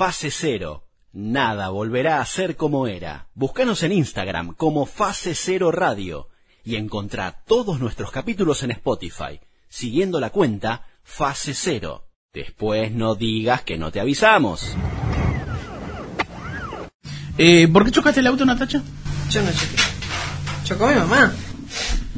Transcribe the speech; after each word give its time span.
Fase 0.00 0.30
Cero. 0.30 0.86
Nada 1.12 1.68
volverá 1.68 2.22
a 2.22 2.24
ser 2.24 2.56
como 2.56 2.86
era. 2.86 3.28
Búscanos 3.34 3.82
en 3.82 3.92
Instagram 3.92 4.54
como 4.54 4.86
Fase 4.86 5.34
Cero 5.34 5.70
Radio 5.70 6.28
y 6.64 6.76
encontrá 6.76 7.42
todos 7.46 7.80
nuestros 7.80 8.10
capítulos 8.10 8.62
en 8.62 8.70
Spotify, 8.70 9.40
siguiendo 9.68 10.18
la 10.18 10.30
cuenta 10.30 10.86
Fase 11.02 11.52
Cero. 11.52 12.08
Después 12.32 12.92
no 12.92 13.14
digas 13.14 13.60
que 13.60 13.76
no 13.76 13.92
te 13.92 14.00
avisamos. 14.00 14.74
Eh, 17.36 17.68
¿Por 17.68 17.84
qué 17.84 17.90
chocaste 17.90 18.20
el 18.20 18.26
auto, 18.28 18.46
Natacha? 18.46 18.82
Yo 19.28 19.42
no 19.42 19.52
choqué. 19.52 19.82
Chocó 20.64 20.86
mi 20.86 20.94
mamá. 20.94 21.34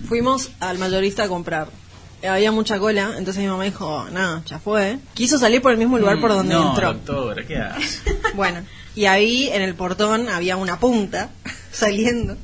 Fuimos 0.07 0.53
al 0.61 0.79
mayorista 0.79 1.25
a 1.25 1.29
comprar. 1.29 1.82
Había 2.29 2.53
mucha 2.53 2.79
cola, 2.79 3.15
entonces 3.19 3.43
mi 3.43 3.49
mamá 3.49 3.65
dijo, 3.65 4.07
no, 4.13 4.45
ya 4.45 4.59
fue. 4.59 4.99
Quiso 5.15 5.39
salir 5.39 5.61
por 5.61 5.73
el 5.73 5.79
mismo 5.79 5.99
lugar 5.99 6.21
por 6.21 6.31
donde 6.31 6.55
Mm, 6.55 6.59
no, 6.59 6.71
entró. 6.71 6.93
doctora, 6.95 7.45
¿qué 7.47 7.57
haces? 7.59 8.03
Bueno, 8.35 8.61
y 8.95 9.07
ahí 9.07 9.49
en 9.53 9.63
el 9.63 9.75
portón 9.75 10.29
había 10.29 10.57
una 10.57 10.79
punta 10.79 11.31
saliendo. 11.73 12.37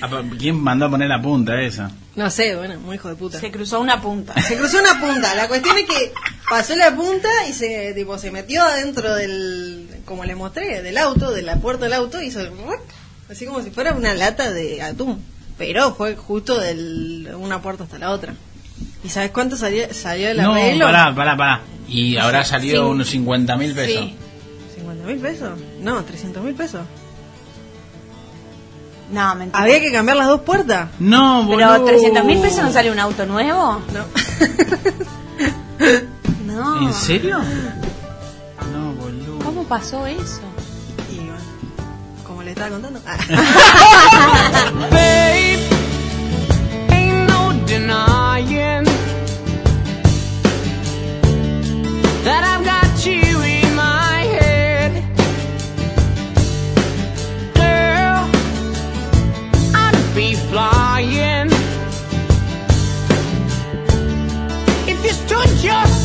Ah, 0.00 0.08
¿Quién 0.38 0.56
mandó 0.60 0.86
a 0.86 0.90
poner 0.90 1.08
la 1.08 1.20
punta 1.20 1.60
esa? 1.60 1.90
No 2.14 2.30
sé, 2.30 2.54
bueno, 2.56 2.78
muy 2.80 2.96
hijo 2.96 3.08
de 3.08 3.14
puta. 3.16 3.40
Se 3.40 3.50
cruzó 3.50 3.80
una 3.80 4.00
punta. 4.00 4.40
Se 4.42 4.56
cruzó 4.56 4.78
una 4.80 5.00
punta. 5.00 5.34
La 5.34 5.48
cuestión 5.48 5.76
es 5.78 5.84
que 5.86 6.12
pasó 6.48 6.76
la 6.76 6.94
punta 6.94 7.28
y 7.48 7.52
se 7.54 7.94
tipo 7.94 8.18
se 8.18 8.30
metió 8.30 8.62
adentro 8.62 9.14
del, 9.14 9.88
como 10.04 10.24
le 10.24 10.34
mostré, 10.34 10.82
del 10.82 10.98
auto, 10.98 11.30
de 11.30 11.42
la 11.42 11.56
puerta 11.56 11.84
del 11.84 11.94
auto 11.94 12.20
y 12.20 12.26
hizo 12.26 12.40
así 13.30 13.46
como 13.46 13.62
si 13.62 13.70
fuera 13.70 13.94
una 13.94 14.12
lata 14.14 14.52
de 14.52 14.82
atún. 14.82 15.22
Pero 15.56 15.94
fue 15.94 16.16
justo 16.16 16.58
de 16.58 17.34
una 17.34 17.62
puerta 17.62 17.84
hasta 17.84 17.98
la 17.98 18.10
otra. 18.10 18.34
¿Y 19.04 19.08
sabes 19.08 19.30
cuánto 19.32 19.56
salió, 19.56 19.92
salió 19.92 20.30
el 20.30 20.36
No, 20.40 20.52
arreglo? 20.52 20.84
pará, 20.86 21.14
pará, 21.14 21.36
pará. 21.36 21.60
Y 21.88 22.16
habrá 22.16 22.44
salido 22.44 22.84
Sí. 22.84 22.90
unos 22.90 23.08
50 23.08 23.56
mil 23.56 23.74
pesos. 23.74 24.04
Sí. 24.04 24.16
¿50 24.80 25.04
mil 25.06 25.18
pesos? 25.18 25.50
No, 25.80 26.02
300 26.04 26.42
mil 26.42 26.54
pesos. 26.54 26.82
No, 29.10 29.34
mentira. 29.34 29.62
¿Había 29.62 29.80
que 29.80 29.92
cambiar 29.92 30.16
las 30.16 30.28
dos 30.28 30.40
puertas? 30.42 30.88
No, 30.98 31.44
boludo. 31.44 31.72
Pero 31.72 31.84
300 31.84 32.24
mil 32.24 32.38
pesos 32.38 32.62
no 32.62 32.72
sale 32.72 32.90
un 32.90 32.98
auto 32.98 33.26
nuevo. 33.26 33.80
No. 33.92 34.04
No. 36.46 36.82
¿En 36.86 36.92
serio? 36.92 37.38
No, 38.72 38.92
boludo. 38.92 39.38
¿Cómo 39.44 39.64
pasó 39.64 40.06
eso? 40.06 40.42
y 41.10 41.16
bueno, 41.16 41.34
como 42.26 42.42
le 42.42 42.50
estaba 42.50 42.70
contando. 42.70 43.00
Ah. 43.06 43.16
Babe, 44.90 45.58
ain't 46.90 47.28
no 47.28 47.52
denying 47.66 48.84
if 65.44 65.64
you 65.64 66.01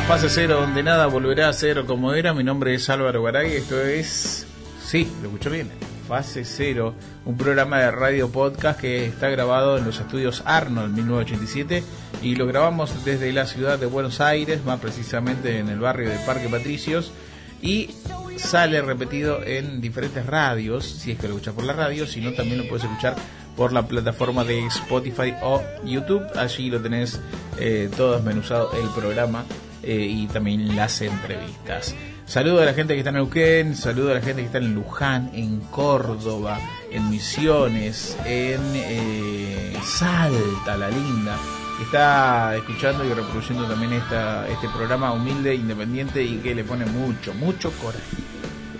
Fase 0.00 0.30
Cero, 0.30 0.58
donde 0.58 0.82
nada 0.82 1.06
volverá 1.06 1.50
a 1.50 1.52
ser 1.52 1.84
como 1.84 2.14
era. 2.14 2.32
Mi 2.32 2.42
nombre 2.42 2.74
es 2.74 2.88
Álvaro 2.88 3.22
Garay. 3.22 3.52
Esto 3.52 3.80
es. 3.82 4.46
Sí, 4.82 5.06
lo 5.20 5.28
escucho 5.28 5.50
bien. 5.50 5.70
Fase 6.08 6.46
Cero, 6.46 6.94
un 7.26 7.36
programa 7.36 7.78
de 7.78 7.90
radio 7.90 8.30
podcast 8.30 8.80
que 8.80 9.04
está 9.04 9.28
grabado 9.28 9.76
en 9.76 9.84
los 9.84 10.00
estudios 10.00 10.42
Arnold 10.46 10.94
1987 10.94 11.84
y 12.22 12.36
lo 12.36 12.46
grabamos 12.46 13.04
desde 13.04 13.32
la 13.32 13.46
ciudad 13.46 13.78
de 13.78 13.86
Buenos 13.86 14.20
Aires, 14.22 14.64
más 14.64 14.80
precisamente 14.80 15.58
en 15.58 15.68
el 15.68 15.78
barrio 15.78 16.08
de 16.08 16.16
Parque 16.26 16.48
Patricios. 16.48 17.12
Y 17.60 17.90
sale 18.38 18.80
repetido 18.80 19.44
en 19.44 19.80
diferentes 19.82 20.24
radios, 20.24 20.86
si 20.86 21.12
es 21.12 21.18
que 21.18 21.28
lo 21.28 21.34
escuchas 21.34 21.54
por 21.54 21.64
la 21.64 21.74
radio, 21.74 22.06
si 22.06 22.22
no 22.22 22.32
también 22.32 22.58
lo 22.58 22.68
puedes 22.68 22.84
escuchar 22.84 23.14
por 23.56 23.72
la 23.72 23.86
plataforma 23.86 24.42
de 24.42 24.66
Spotify 24.66 25.34
o 25.42 25.62
YouTube. 25.84 26.24
Allí 26.34 26.70
lo 26.70 26.80
tenés 26.80 27.20
eh, 27.58 27.90
todo 27.94 28.14
desmenuzado 28.14 28.72
el 28.72 28.88
programa 28.90 29.44
eh, 29.82 30.06
y 30.08 30.26
también 30.26 30.76
las 30.76 31.00
entrevistas. 31.02 31.94
Saludo 32.24 32.62
a 32.62 32.64
la 32.64 32.74
gente 32.74 32.94
que 32.94 33.00
está 33.00 33.10
en 33.10 33.16
Neuquén, 33.16 33.76
saludo 33.76 34.12
a 34.12 34.14
la 34.14 34.20
gente 34.20 34.42
que 34.42 34.46
está 34.46 34.58
en 34.58 34.74
Luján, 34.74 35.30
en 35.34 35.60
Córdoba, 35.60 36.58
en 36.90 37.10
Misiones, 37.10 38.16
en 38.24 38.60
eh, 38.74 39.76
Salta, 39.82 40.76
la 40.76 40.88
linda, 40.88 41.36
que 41.76 41.84
está 41.84 42.56
escuchando 42.56 43.04
y 43.04 43.12
reproduciendo 43.12 43.66
también 43.66 43.92
este 43.92 44.68
programa 44.74 45.12
humilde, 45.12 45.54
independiente 45.54 46.22
y 46.22 46.36
que 46.36 46.54
le 46.54 46.64
pone 46.64 46.86
mucho, 46.86 47.34
mucho 47.34 47.70
coraje. 47.72 48.16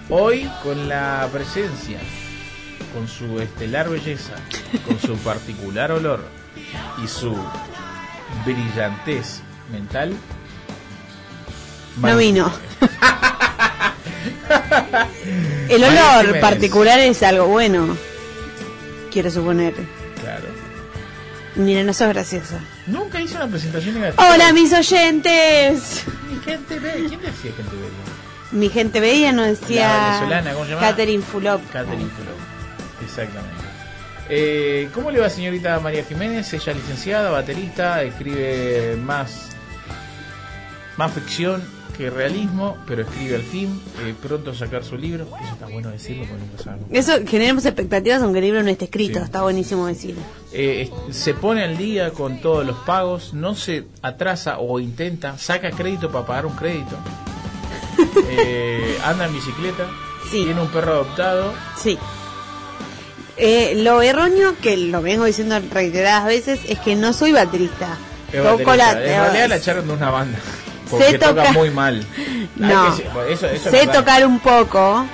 Hoy 0.08 0.48
con 0.62 0.88
la 0.88 1.28
presencia, 1.32 1.98
con 2.94 3.08
su 3.08 3.40
estelar 3.40 3.88
belleza, 3.88 4.34
con 4.86 4.98
su 4.98 5.16
particular 5.18 5.90
olor 5.90 6.20
y 7.02 7.08
su 7.08 7.36
brillantez 8.44 9.42
mental. 9.70 10.14
No 11.98 12.16
vino. 12.16 12.52
El 15.68 15.84
olor 15.84 16.40
particular 16.40 16.98
es 17.00 17.22
algo 17.22 17.46
bueno. 17.46 17.96
Quiero 19.10 19.30
suponer. 19.30 19.74
Claro. 20.20 20.46
Mira, 21.54 21.82
no 21.84 21.92
sos 21.92 22.08
graciosa. 22.08 22.58
Nunca 22.86 23.20
hizo 23.20 23.36
una 23.36 23.48
presentación 23.48 23.94
negativa. 23.94 24.30
Hola, 24.32 24.52
mis 24.52 24.72
oyentes. 24.72 26.04
Mi 26.30 26.38
gente 26.42 26.78
bella. 26.78 27.08
¿Quién 27.08 27.20
decía 27.20 27.52
gente 27.56 27.76
bella? 27.76 28.52
Mi 28.52 28.68
gente 28.68 29.00
bella 29.00 29.32
no 29.32 29.42
La 29.42 29.48
decía. 29.48 30.08
venezolana, 30.20 30.52
¿cómo 30.52 30.64
se 30.64 30.70
llama? 30.70 30.82
Catherine 30.88 31.22
Fulop. 31.22 31.70
Catherine 31.70 32.10
Fulop. 32.10 32.38
Exactamente. 33.02 33.62
Eh, 34.28 34.88
¿Cómo 34.94 35.10
le 35.10 35.20
va 35.20 35.28
señorita 35.28 35.78
María 35.80 36.04
Jiménez? 36.04 36.52
Ella 36.52 36.72
es 36.72 36.78
licenciada, 36.78 37.30
baterista, 37.30 38.02
escribe 38.02 38.96
más, 39.02 39.48
más 40.96 41.12
ficción 41.12 41.62
que 41.96 42.10
realismo, 42.10 42.76
pero 42.86 43.02
escribe 43.02 43.36
al 43.36 43.42
fin, 43.42 43.80
eh, 44.04 44.14
pronto 44.20 44.54
sacar 44.54 44.84
su 44.84 44.96
libro. 44.96 45.26
Eso 45.42 45.52
está 45.52 45.66
bueno 45.66 45.90
decirlo 45.90 46.24
porque 46.28 46.42
nunca 46.44 46.62
sabemos. 46.62 46.86
Eso 46.90 47.12
generemos 47.26 47.64
expectativas 47.66 48.22
aunque 48.22 48.38
el 48.40 48.44
libro 48.46 48.62
no 48.62 48.68
esté 48.70 48.86
escrito. 48.86 49.18
Sí. 49.18 49.24
Está 49.24 49.42
buenísimo 49.42 49.86
decirlo. 49.86 50.20
Eh, 50.52 50.90
se 51.10 51.34
pone 51.34 51.62
al 51.64 51.76
día 51.76 52.10
con 52.10 52.40
todos 52.40 52.66
los 52.66 52.76
pagos, 52.78 53.34
no 53.34 53.54
se 53.54 53.84
atrasa 54.02 54.58
o 54.58 54.80
intenta, 54.80 55.38
saca 55.38 55.70
crédito 55.70 56.10
para 56.10 56.26
pagar 56.26 56.46
un 56.46 56.54
crédito. 56.54 56.96
Eh, 58.30 58.98
anda 59.04 59.26
en 59.26 59.34
bicicleta, 59.34 59.86
Sí. 60.30 60.44
tiene 60.44 60.60
un 60.60 60.68
perro 60.68 60.92
adoptado. 60.94 61.52
Sí. 61.80 61.98
Eh, 63.36 63.74
lo 63.76 64.02
erróneo, 64.02 64.54
que 64.60 64.76
lo 64.76 65.02
vengo 65.02 65.24
diciendo 65.24 65.58
reiteradas 65.70 66.24
veces, 66.26 66.60
es 66.68 66.78
que 66.78 66.94
no 66.96 67.12
soy 67.12 67.32
baterista. 67.32 67.96
Toco 68.32 68.64
baterista. 68.64 68.76
la- 68.76 68.90
en 68.92 69.20
realidad 69.22 69.48
la 69.48 69.56
echaron 69.56 69.86
de 69.86 69.92
una 69.94 70.10
banda. 70.10 70.38
Porque 70.92 71.12
Sé 71.12 71.18
toca 71.18 71.52
muy 71.52 71.70
mal. 71.70 72.04
No. 72.56 72.96
Que- 72.96 73.02
eso- 73.32 73.46
eso 73.46 73.46
es 73.46 73.62
sé 73.62 73.86
tocar 73.86 74.24
un 74.26 74.38
poco, 74.40 75.04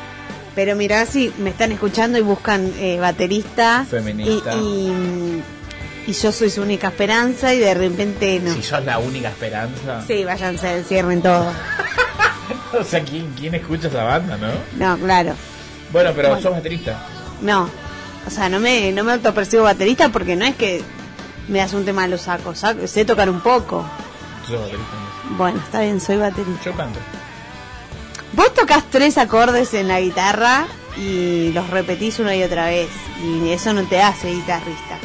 pero 0.54 0.74
mirá 0.76 1.06
si 1.06 1.32
me 1.38 1.50
están 1.50 1.72
escuchando 1.72 2.18
y 2.18 2.22
buscan 2.22 2.72
eh, 2.78 2.98
baterista. 3.00 3.84
Feminista. 3.88 4.54
Y, 4.54 4.58
y, 4.58 5.42
y 6.08 6.12
yo 6.12 6.32
soy 6.32 6.50
su 6.50 6.62
única 6.62 6.88
esperanza 6.88 7.52
y 7.54 7.58
de 7.58 7.74
repente 7.74 8.40
no. 8.42 8.52
Si 8.54 8.62
sos 8.62 8.84
la 8.84 8.98
única 8.98 9.28
esperanza. 9.28 10.02
Sí, 10.06 10.24
váyanse, 10.24 10.84
cierren 10.84 11.22
todo. 11.22 11.46
O 12.78 12.84
sea, 12.84 13.02
¿quién, 13.02 13.32
¿quién 13.38 13.54
escucha 13.54 13.88
esa 13.88 14.04
banda, 14.04 14.36
no? 14.36 14.48
No, 14.78 14.98
claro. 15.02 15.34
Bueno, 15.92 16.12
pero 16.14 16.28
Bueno. 16.28 16.42
sos 16.42 16.52
baterista. 16.52 16.98
No. 17.40 17.68
O 18.26 18.30
sea, 18.30 18.48
no 18.50 18.60
me, 18.60 18.92
no 18.92 19.04
me 19.04 19.12
autopercibo 19.12 19.62
baterista 19.64 20.10
porque 20.10 20.36
no 20.36 20.44
es 20.44 20.54
que 20.54 20.82
me 21.48 21.58
das 21.60 21.72
un 21.72 21.84
tema 21.86 22.06
lo 22.06 22.18
saco. 22.18 22.54
saco- 22.54 22.86
sé 22.86 23.04
tocar 23.06 23.30
un 23.30 23.40
poco. 23.40 23.88
Sos 24.46 24.60
baterista. 24.60 24.84
Bueno, 25.36 25.58
está 25.64 25.80
bien, 25.80 26.00
soy 26.00 26.16
baterista. 26.16 26.64
Yo 26.64 26.72
canto. 26.74 26.98
Vos 28.32 28.52
tocas 28.54 28.84
tres 28.90 29.18
acordes 29.18 29.74
en 29.74 29.88
la 29.88 30.00
guitarra 30.00 30.66
y 30.96 31.52
los 31.52 31.68
repetís 31.70 32.18
una 32.18 32.34
y 32.36 32.42
otra 32.42 32.66
vez. 32.66 32.88
Y 33.22 33.50
eso 33.50 33.72
no 33.72 33.82
te 33.84 34.00
hace 34.00 34.30
guitarrista. 34.32 34.98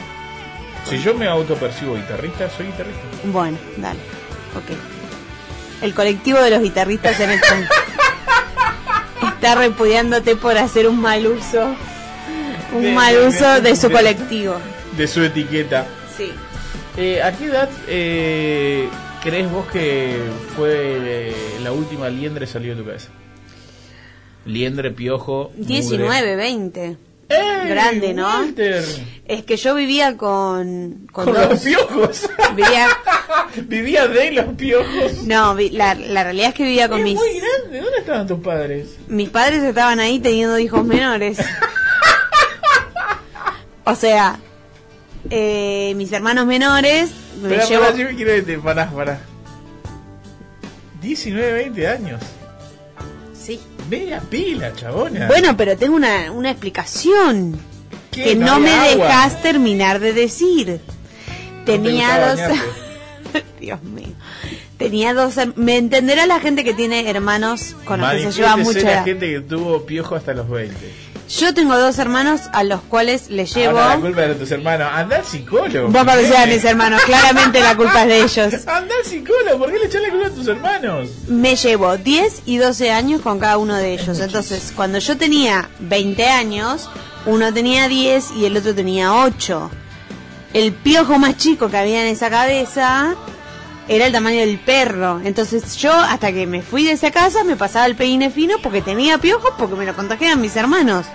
Si 0.90 1.02
yo 1.02 1.14
me 1.16 1.28
autopercibo 1.28 1.96
guitarrista, 1.96 2.50
soy 2.50 2.68
guitarrista. 2.68 3.02
Bueno, 3.26 3.58
dale. 3.78 4.00
Ok. 4.56 4.78
El 5.82 5.94
colectivo 5.94 6.40
de 6.40 6.50
los 6.50 6.62
guitarristas 6.62 7.20
en 7.20 7.32
el 7.32 7.40
está 9.36 9.56
repudiándote 9.56 10.36
por 10.36 10.58
hacer 10.58 10.88
un 10.88 11.02
mal 11.02 11.26
uso. 11.28 11.76
Un 12.74 12.82
De- 12.84 12.92
mal 12.94 13.16
uso 13.28 13.54
de- 13.56 13.62
de 13.62 13.76
su 13.76 13.92
colectivo. 13.92 14.56
De 14.98 15.08
su 15.08 15.24
etiqueta. 15.24 15.86
Sí. 16.16 16.32
Eh, 16.98 17.22
¿A 17.24 17.32
qué 17.32 17.46
edad 17.46 17.70
eh, 17.88 18.88
crees 19.24 19.50
vos 19.52 19.66
que 19.68 20.18
fue 20.56 21.34
la 21.64 21.72
última 21.72 22.10
liendre 22.10 22.46
salió 22.48 22.76
de 22.76 22.82
tu 22.82 22.86
cabeza? 22.88 23.10
Liendre, 24.46 24.92
piojo. 24.92 25.52
mugre. 25.56 25.66
19, 25.68 26.36
20. 26.36 26.98
¡Ey, 27.30 27.70
Grande, 27.70 28.14
¿no? 28.14 28.28
Walter! 28.28 28.84
Es 29.26 29.44
que 29.46 29.56
yo 29.56 29.74
vivía 29.74 30.18
con, 30.18 31.08
con, 31.12 31.26
Con 31.26 31.34
dos. 31.34 31.50
los 31.52 31.60
piojos. 31.62 32.30
Vivía, 32.56 32.88
Vivía 33.68 34.08
de 34.08 34.32
los 34.32 34.46
piojos. 34.56 35.24
no, 35.24 35.56
vi- 35.56 35.70
la, 35.70 35.96
la 35.96 36.24
realidad 36.26 36.50
es 36.50 36.54
que 36.56 36.64
vivía 36.64 36.90
con 36.90 37.00
es 37.00 37.04
mis, 37.06 37.16
muy 37.16 37.30
grande. 37.40 37.80
¿Dónde 37.82 37.98
estaban 38.00 38.28
tus 38.28 38.40
padres? 38.40 38.98
mis 39.08 39.30
padres 39.30 39.64
estaban 39.64 40.00
ahí 40.02 40.20
teniendo 40.20 40.60
hijos 40.60 40.84
menores. 40.86 41.38
O 43.86 43.96
sea, 43.96 44.40
eh, 45.30 45.94
mis 45.96 46.12
hermanos 46.12 46.46
menores 46.46 47.12
me 47.42 47.50
Pero 47.50 47.68
llevo... 47.68 47.84
pará, 47.86 47.98
yo 47.98 48.06
me 48.06 48.16
quiero 48.16 48.32
detener. 48.32 48.60
Pará, 48.62 48.90
pará. 48.90 49.20
19, 51.02 51.54
20 51.54 51.88
años. 51.88 52.22
Sí. 53.34 53.60
Media 53.90 54.22
pila, 54.22 54.74
chabona. 54.74 55.28
Bueno, 55.28 55.58
pero 55.58 55.78
tengo 55.78 55.96
una, 55.96 56.32
una 56.32 56.52
explicación 56.52 57.60
que 58.12 58.36
no, 58.36 58.54
había 58.54 58.66
me 58.66 58.92
agua? 58.94 59.08
dejas 59.08 59.42
terminar 59.42 60.00
de 60.00 60.14
decir. 60.14 60.80
Tenía 61.66 62.30
gustaba 62.30 62.48
dos... 62.48 63.44
Dios 63.60 63.84
mío. 63.84 64.14
Tenía 64.78 65.14
dos... 65.14 65.38
her- 65.38 65.54
Me 65.56 65.78
entenderá 65.78 66.26
la 66.26 66.40
gente 66.40 66.64
que 66.64 66.74
tiene 66.74 67.10
hermanos 67.10 67.76
con 67.86 68.02
los 68.02 68.12
que 68.12 68.32
se 68.32 68.32
lleva 68.32 68.58
mucho. 68.58 68.80
la 68.80 68.92
edad. 68.92 69.06
gente 69.06 69.32
que 69.32 69.40
tuvo 69.42 69.86
piojo 69.86 70.16
hasta 70.16 70.34
los 70.34 70.50
20. 70.50 70.76
Yo 71.30 71.54
tengo 71.54 71.78
dos 71.78 71.98
hermanos 72.00 72.42
a 72.52 72.64
los 72.64 72.82
cuales 72.82 73.30
les 73.30 73.54
llevo... 73.56 73.80
Ahora 73.80 73.96
la 73.96 74.02
culpa 74.02 74.24
es 74.24 74.28
de 74.30 74.36
tus 74.36 74.52
hermanos. 74.52 74.90
Anda 74.94 75.16
al 75.18 75.26
psicólogo. 75.26 75.88
Vos 75.88 76.04
conocés 76.04 76.36
a 76.36 76.46
mis 76.46 76.64
hermanos, 76.66 77.02
claramente 77.04 77.60
la 77.62 77.76
culpa 77.78 78.02
es 78.04 78.08
de 78.08 78.18
ellos. 78.24 78.54
Anda 78.68 78.94
al 79.00 79.06
psicólogo. 79.06 79.58
¿Por 79.58 79.72
qué 79.72 79.80
le 79.80 79.86
echas 79.86 80.02
la 80.02 80.10
culpa 80.10 80.28
a 80.28 80.32
tus 80.32 80.48
hermanos? 80.48 81.10
Me 81.30 81.56
llevo 81.56 81.98
10 81.98 82.42
y 82.46 82.58
12 82.58 82.92
años 82.92 83.22
con 83.22 83.40
cada 83.40 83.58
uno 83.58 83.76
de 83.78 83.94
ellos. 83.94 84.20
Entonces, 84.20 84.74
cuando 84.76 85.00
yo 85.00 85.16
tenía 85.18 85.70
20 85.80 86.28
años, 86.28 86.90
uno 87.26 87.54
tenía 87.54 87.88
10 87.88 88.32
y 88.38 88.46
el 88.46 88.58
otro 88.58 88.76
tenía 88.76 89.14
8. 89.14 89.72
El 90.54 90.74
piojo 90.74 91.18
más 91.18 91.38
chico 91.38 91.70
que 91.70 91.78
había 91.78 92.02
en 92.02 92.08
esa 92.10 92.30
cabeza 92.30 93.16
era 93.88 94.06
el 94.06 94.12
tamaño 94.12 94.40
del 94.40 94.60
perro. 94.60 95.22
Entonces 95.24 95.76
yo, 95.78 95.94
hasta 95.94 96.32
que 96.32 96.48
me 96.48 96.62
fui 96.62 96.86
de 96.86 96.94
esa 96.94 97.12
casa, 97.12 97.44
me 97.44 97.56
pasaba 97.56 97.86
el 97.86 97.96
peine 97.96 98.30
fino 98.30 98.56
porque 98.62 98.82
tenía 98.82 99.18
piojos, 99.18 99.52
porque 99.58 99.76
me 99.76 99.86
lo 99.86 99.96
contagiaban 99.96 100.42
mis 100.42 100.56
hermanos. 100.56 101.06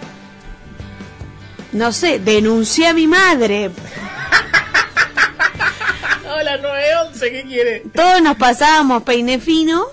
No 1.72 1.92
sé, 1.92 2.18
denuncié 2.18 2.88
a 2.88 2.94
mi 2.94 3.06
madre. 3.06 3.70
Hola, 6.40 6.56
911, 6.58 7.30
¿qué 7.30 7.42
quiere? 7.44 7.82
Todos 7.94 8.22
nos 8.22 8.36
pasábamos 8.36 9.02
peine 9.02 9.38
fino, 9.38 9.86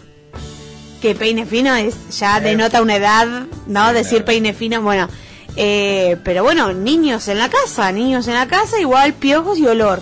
que 1.01 1.15
peine 1.15 1.45
fino 1.45 1.73
es 1.75 1.95
ya 2.17 2.39
denota 2.39 2.81
una 2.81 2.95
edad, 2.95 3.27
¿no? 3.67 3.93
Decir 3.93 4.23
peine 4.25 4.53
fino, 4.53 4.81
bueno. 4.81 5.07
eh, 5.55 6.17
pero 6.23 6.43
bueno, 6.43 6.73
niños 6.73 7.27
en 7.29 7.39
la 7.39 7.49
casa, 7.49 7.91
niños 7.91 8.27
en 8.27 8.35
la 8.35 8.47
casa, 8.47 8.79
igual 8.79 9.13
piojos 9.13 9.57
y 9.57 9.65
olor. 9.65 10.01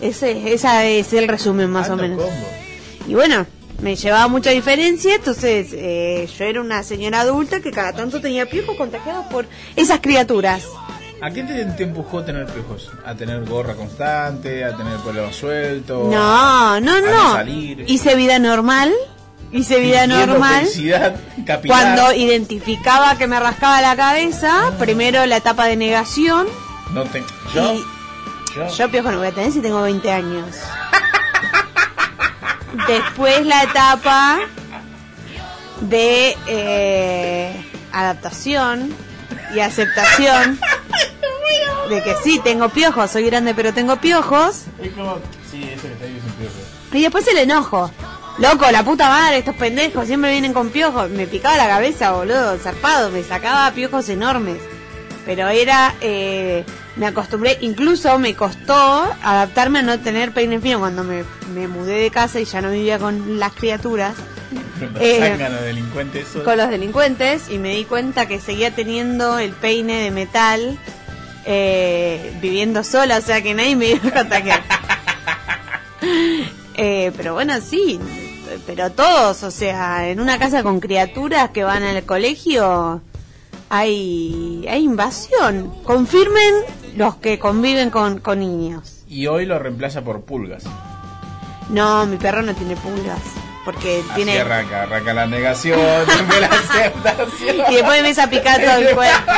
Ese, 0.00 0.52
esa 0.52 0.84
es 0.84 1.12
el 1.12 1.28
resumen 1.28 1.70
más 1.70 1.88
o 1.88 1.92
Alto 1.92 2.02
menos. 2.02 2.22
combo. 2.22 2.46
Y 3.06 3.14
bueno, 3.14 3.46
me 3.82 3.96
llevaba 3.96 4.28
mucha 4.28 4.50
diferencia, 4.50 5.14
entonces 5.14 5.68
eh, 5.72 6.28
yo 6.38 6.44
era 6.44 6.60
una 6.60 6.82
señora 6.82 7.20
adulta 7.20 7.60
que 7.60 7.70
cada 7.70 7.92
tanto 7.92 8.20
tenía 8.20 8.46
piojos 8.46 8.76
contagiados 8.76 9.26
por 9.26 9.46
esas 9.76 10.00
criaturas. 10.00 10.64
¿A 11.20 11.30
qué 11.30 11.42
te, 11.42 11.64
te 11.64 11.82
empujó 11.82 12.20
a 12.20 12.24
tener 12.24 12.46
piojos? 12.46 12.90
¿A 13.04 13.14
tener 13.14 13.44
gorra 13.44 13.74
constante? 13.74 14.64
¿A 14.64 14.76
tener 14.76 14.96
pelo 14.98 15.32
suelto? 15.32 16.08
No, 16.12 16.80
no, 16.80 17.00
no. 17.00 17.32
salir? 17.32 17.84
Hice 17.88 18.14
vida 18.14 18.38
normal, 18.38 18.92
hice 19.52 19.80
vida 19.80 20.06
normal. 20.06 20.68
Cuando 21.66 22.12
identificaba 22.12 23.18
que 23.18 23.26
me 23.26 23.40
rascaba 23.40 23.80
la 23.80 23.96
cabeza, 23.96 24.72
primero 24.78 25.26
la 25.26 25.38
etapa 25.38 25.66
de 25.66 25.76
negación. 25.76 26.46
No 26.92 27.02
te... 27.04 27.24
¿Yo? 27.52 27.74
Y 27.74 27.84
¿Yo? 28.58 28.68
yo 28.76 28.90
piojo 28.90 29.12
no 29.12 29.18
voy 29.18 29.28
a 29.28 29.32
tener 29.32 29.52
si 29.52 29.60
tengo 29.60 29.82
20 29.82 30.10
años. 30.10 30.56
Después 32.88 33.46
la 33.46 33.62
etapa 33.62 34.40
de 35.80 36.36
eh, 36.46 37.64
adaptación 37.92 38.94
y 39.54 39.60
aceptación 39.60 40.58
de 41.88 42.02
que 42.02 42.14
sí, 42.22 42.40
tengo 42.42 42.68
piojos, 42.68 43.10
soy 43.10 43.24
grande 43.24 43.54
pero 43.54 43.72
tengo 43.72 43.96
piojos. 43.96 44.64
Es 44.80 44.92
como... 44.92 45.18
Sí, 45.50 45.62
eso 45.64 45.82
que 45.82 45.92
está 45.92 46.04
ahí 46.04 46.16
es 46.18 46.24
un 46.24 46.32
piojo. 46.32 46.54
Y 46.92 47.02
después 47.02 47.28
el 47.28 47.38
enojo. 47.38 47.90
Loco, 48.38 48.70
la 48.70 48.84
puta 48.84 49.08
madre, 49.08 49.38
estos 49.38 49.56
pendejos 49.56 50.06
siempre 50.06 50.30
vienen 50.30 50.52
con 50.52 50.70
piojos. 50.70 51.10
Me 51.10 51.26
picaba 51.26 51.56
la 51.56 51.66
cabeza, 51.66 52.12
boludo, 52.12 52.56
zarpado, 52.58 53.10
me 53.10 53.22
sacaba 53.22 53.70
piojos 53.72 54.08
enormes. 54.08 54.58
Pero 55.26 55.48
era, 55.48 55.94
eh, 56.00 56.64
me 56.98 57.06
acostumbré, 57.06 57.58
incluso 57.60 58.18
me 58.18 58.34
costó 58.34 58.74
adaptarme 59.22 59.78
a 59.80 59.82
no 59.82 59.98
tener 60.00 60.32
peine 60.32 60.60
fino 60.60 60.80
cuando 60.80 61.04
me, 61.04 61.24
me 61.54 61.68
mudé 61.68 62.02
de 62.02 62.10
casa 62.10 62.40
y 62.40 62.44
ya 62.44 62.60
no 62.60 62.70
vivía 62.70 62.98
con 62.98 63.38
las 63.38 63.52
criaturas, 63.52 64.14
Eh, 65.00 65.18
sacan 65.18 65.42
a 65.42 65.48
los 65.48 65.62
delincuentes 65.62 66.28
esos. 66.28 66.42
con 66.44 66.56
los 66.56 66.70
delincuentes, 66.70 67.50
y 67.50 67.58
me 67.58 67.74
di 67.74 67.84
cuenta 67.84 68.26
que 68.26 68.40
seguía 68.40 68.74
teniendo 68.74 69.38
el 69.38 69.50
peine 69.50 70.02
de 70.02 70.10
metal 70.12 70.78
eh, 71.44 72.36
viviendo 72.40 72.84
sola, 72.84 73.18
o 73.18 73.20
sea 73.20 73.42
que 73.42 73.54
nadie 73.54 73.74
me 73.74 73.90
iba 73.90 74.08
a 74.08 74.12
contagiar. 74.12 74.62
Eh, 76.80 77.10
pero 77.16 77.34
bueno, 77.34 77.54
sí, 77.60 77.98
pero 78.64 78.92
todos, 78.92 79.42
o 79.42 79.50
sea, 79.50 80.08
en 80.08 80.20
una 80.20 80.38
casa 80.38 80.62
con 80.62 80.78
criaturas 80.78 81.50
que 81.50 81.64
van 81.64 81.82
al 81.82 82.04
colegio 82.04 83.02
hay, 83.68 84.64
hay 84.70 84.84
invasión. 84.84 85.74
Confirmen 85.82 86.54
los 86.96 87.16
que 87.16 87.38
conviven 87.38 87.90
con, 87.90 88.18
con 88.20 88.40
niños. 88.40 89.02
Y 89.08 89.26
hoy 89.26 89.46
lo 89.46 89.58
reemplaza 89.58 90.02
por 90.02 90.22
pulgas. 90.22 90.64
No, 91.70 92.06
mi 92.06 92.16
perro 92.16 92.42
no 92.42 92.54
tiene 92.54 92.76
pulgas, 92.76 93.20
porque 93.64 94.02
Así 94.04 94.14
tiene... 94.16 94.38
arranca, 94.40 94.82
arranca 94.82 95.12
la 95.14 95.26
negación, 95.26 95.78
la 96.40 96.46
aceptación. 96.46 97.56
Y 97.70 97.74
después 97.74 97.90
me 97.90 97.98
empieza 97.98 98.24
a 98.24 98.30
picar 98.30 98.60
todo 98.60 98.76
el 98.76 98.90
cuerpo. 98.94 99.32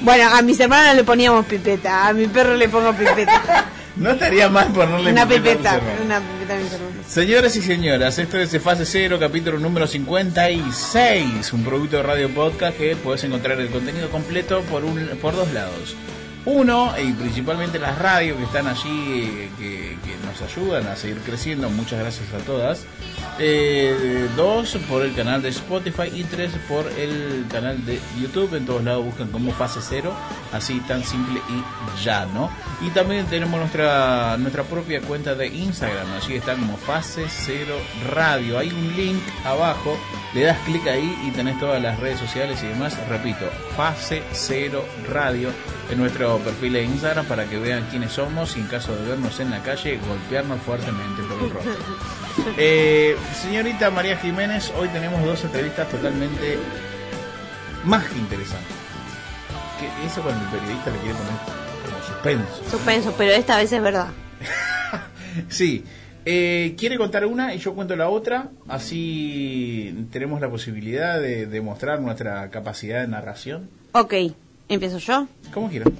Bueno, 0.00 0.28
a 0.34 0.42
mis 0.42 0.58
hermanos 0.58 0.96
le 0.96 1.04
poníamos 1.04 1.46
pipeta, 1.46 2.08
a 2.08 2.12
mi 2.12 2.26
perro 2.26 2.54
le 2.54 2.68
pongo 2.68 2.92
pipeta. 2.92 3.66
No 3.96 4.10
estaría 4.10 4.48
mal 4.48 4.68
ponerle 4.72 5.12
Una 5.12 5.28
pipeta 5.28 5.78
pipeta, 5.78 6.02
una 6.04 6.20
pipeta. 6.20 6.54
Señoras 7.06 7.54
y 7.56 7.62
señoras, 7.62 8.18
esto 8.18 8.38
es 8.38 8.62
Fase 8.62 8.86
Cero, 8.86 9.18
capítulo 9.20 9.58
número 9.58 9.86
56, 9.86 11.52
un 11.52 11.62
producto 11.62 11.98
de 11.98 12.02
Radio 12.02 12.30
Podcast 12.30 12.78
que 12.78 12.96
puedes 12.96 13.22
encontrar 13.24 13.60
el 13.60 13.68
contenido 13.68 14.08
completo 14.08 14.62
por, 14.62 14.84
un, 14.84 15.06
por 15.20 15.36
dos 15.36 15.52
lados. 15.52 15.94
Uno, 16.44 16.92
y 16.98 17.12
principalmente 17.12 17.78
las 17.78 17.98
radios 17.98 18.38
que 18.38 18.44
están 18.44 18.66
allí, 18.66 18.80
eh, 18.88 19.50
que, 19.58 19.98
que 20.04 20.16
nos 20.26 20.40
ayudan 20.40 20.86
a 20.86 20.96
seguir 20.96 21.18
creciendo, 21.18 21.68
muchas 21.68 22.00
gracias 22.00 22.32
a 22.32 22.38
todas. 22.38 22.84
Eh, 23.38 24.28
dos, 24.36 24.76
por 24.88 25.02
el 25.02 25.14
canal 25.14 25.42
de 25.42 25.48
Spotify 25.48 26.10
y 26.12 26.24
tres, 26.24 26.52
por 26.68 26.86
el 26.98 27.46
canal 27.50 27.84
de 27.84 27.98
YouTube. 28.20 28.54
En 28.54 28.66
todos 28.66 28.84
lados 28.84 29.04
buscan 29.04 29.28
como 29.28 29.52
Fase 29.52 29.80
Cero, 29.82 30.14
así 30.52 30.80
tan 30.80 31.02
simple 31.04 31.40
y 31.48 32.04
llano. 32.04 32.50
Y 32.80 32.90
también 32.90 33.26
tenemos 33.26 33.58
nuestra, 33.58 34.36
nuestra 34.38 34.64
propia 34.64 35.00
cuenta 35.00 35.34
de 35.34 35.46
Instagram, 35.48 36.06
allí 36.12 36.36
está 36.36 36.54
como 36.54 36.76
Fase 36.76 37.26
Cero 37.28 37.76
Radio. 38.10 38.58
Hay 38.58 38.68
un 38.70 38.96
link 38.96 39.22
abajo, 39.44 39.98
le 40.34 40.42
das 40.42 40.58
clic 40.66 40.86
ahí 40.86 41.16
y 41.26 41.30
tenés 41.30 41.58
todas 41.58 41.82
las 41.82 41.98
redes 41.98 42.20
sociales 42.20 42.62
y 42.62 42.66
demás. 42.66 42.96
Repito, 43.08 43.46
Fase 43.76 44.22
Cero 44.32 44.84
Radio 45.10 45.50
en 45.90 45.98
nuestro 45.98 46.38
perfil 46.38 46.72
de 46.72 46.84
Instagram 46.84 47.26
para 47.26 47.44
que 47.44 47.58
vean 47.58 47.86
quiénes 47.90 48.12
somos 48.12 48.56
y 48.56 48.60
en 48.60 48.66
caso 48.66 48.94
de 48.96 49.08
vernos 49.08 49.38
en 49.40 49.50
la 49.50 49.62
calle, 49.62 49.98
golpearnos 50.08 50.60
fuertemente 50.62 51.22
por 51.22 51.42
el 51.42 51.50
rostro. 51.50 51.72
Eh, 52.56 53.16
señorita 53.42 53.90
María 53.90 54.16
Jiménez, 54.16 54.72
hoy 54.78 54.88
tenemos 54.88 55.22
dos 55.24 55.42
entrevistas 55.44 55.88
totalmente 55.88 56.58
más 57.84 58.04
que 58.04 58.18
interesantes. 58.18 58.76
Que 59.78 60.06
eso 60.06 60.22
cuando 60.22 60.44
el 60.44 60.50
periodista 60.50 60.90
le 60.90 60.98
quiere 60.98 61.14
poner 61.14 61.32
como 61.84 62.06
suspenso. 62.06 62.70
Suspenso, 62.70 63.14
pero 63.16 63.32
esta 63.32 63.56
vez 63.56 63.72
es 63.72 63.82
verdad. 63.82 64.08
Sí. 65.48 65.82
Eh, 66.24 66.74
¿Quiere 66.78 66.98
contar 66.98 67.24
una 67.24 67.54
y 67.54 67.58
yo 67.58 67.74
cuento 67.74 67.96
la 67.96 68.08
otra? 68.08 68.50
Así 68.68 70.06
tenemos 70.12 70.40
la 70.40 70.48
posibilidad 70.50 71.18
de 71.18 71.46
demostrar 71.46 72.00
nuestra 72.00 72.50
capacidad 72.50 73.00
de 73.00 73.08
narración. 73.08 73.70
Ok, 73.92 74.14
empiezo 74.68 74.98
yo. 74.98 75.26
Como 75.52 75.68
quieran. 75.68 75.92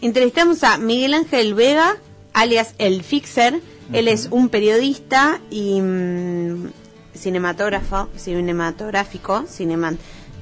Entrevistamos 0.00 0.62
a 0.62 0.78
Miguel 0.78 1.12
Ángel 1.12 1.54
Vega, 1.54 1.96
alias 2.32 2.74
El 2.78 3.02
Fixer. 3.02 3.60
Él 3.92 4.08
es 4.08 4.28
un 4.30 4.48
periodista 4.48 5.40
y 5.50 5.80
mm, 5.80 6.70
cinematógrafo, 7.16 8.08
cinematográfico, 8.16 9.44
cinema, 9.48 9.92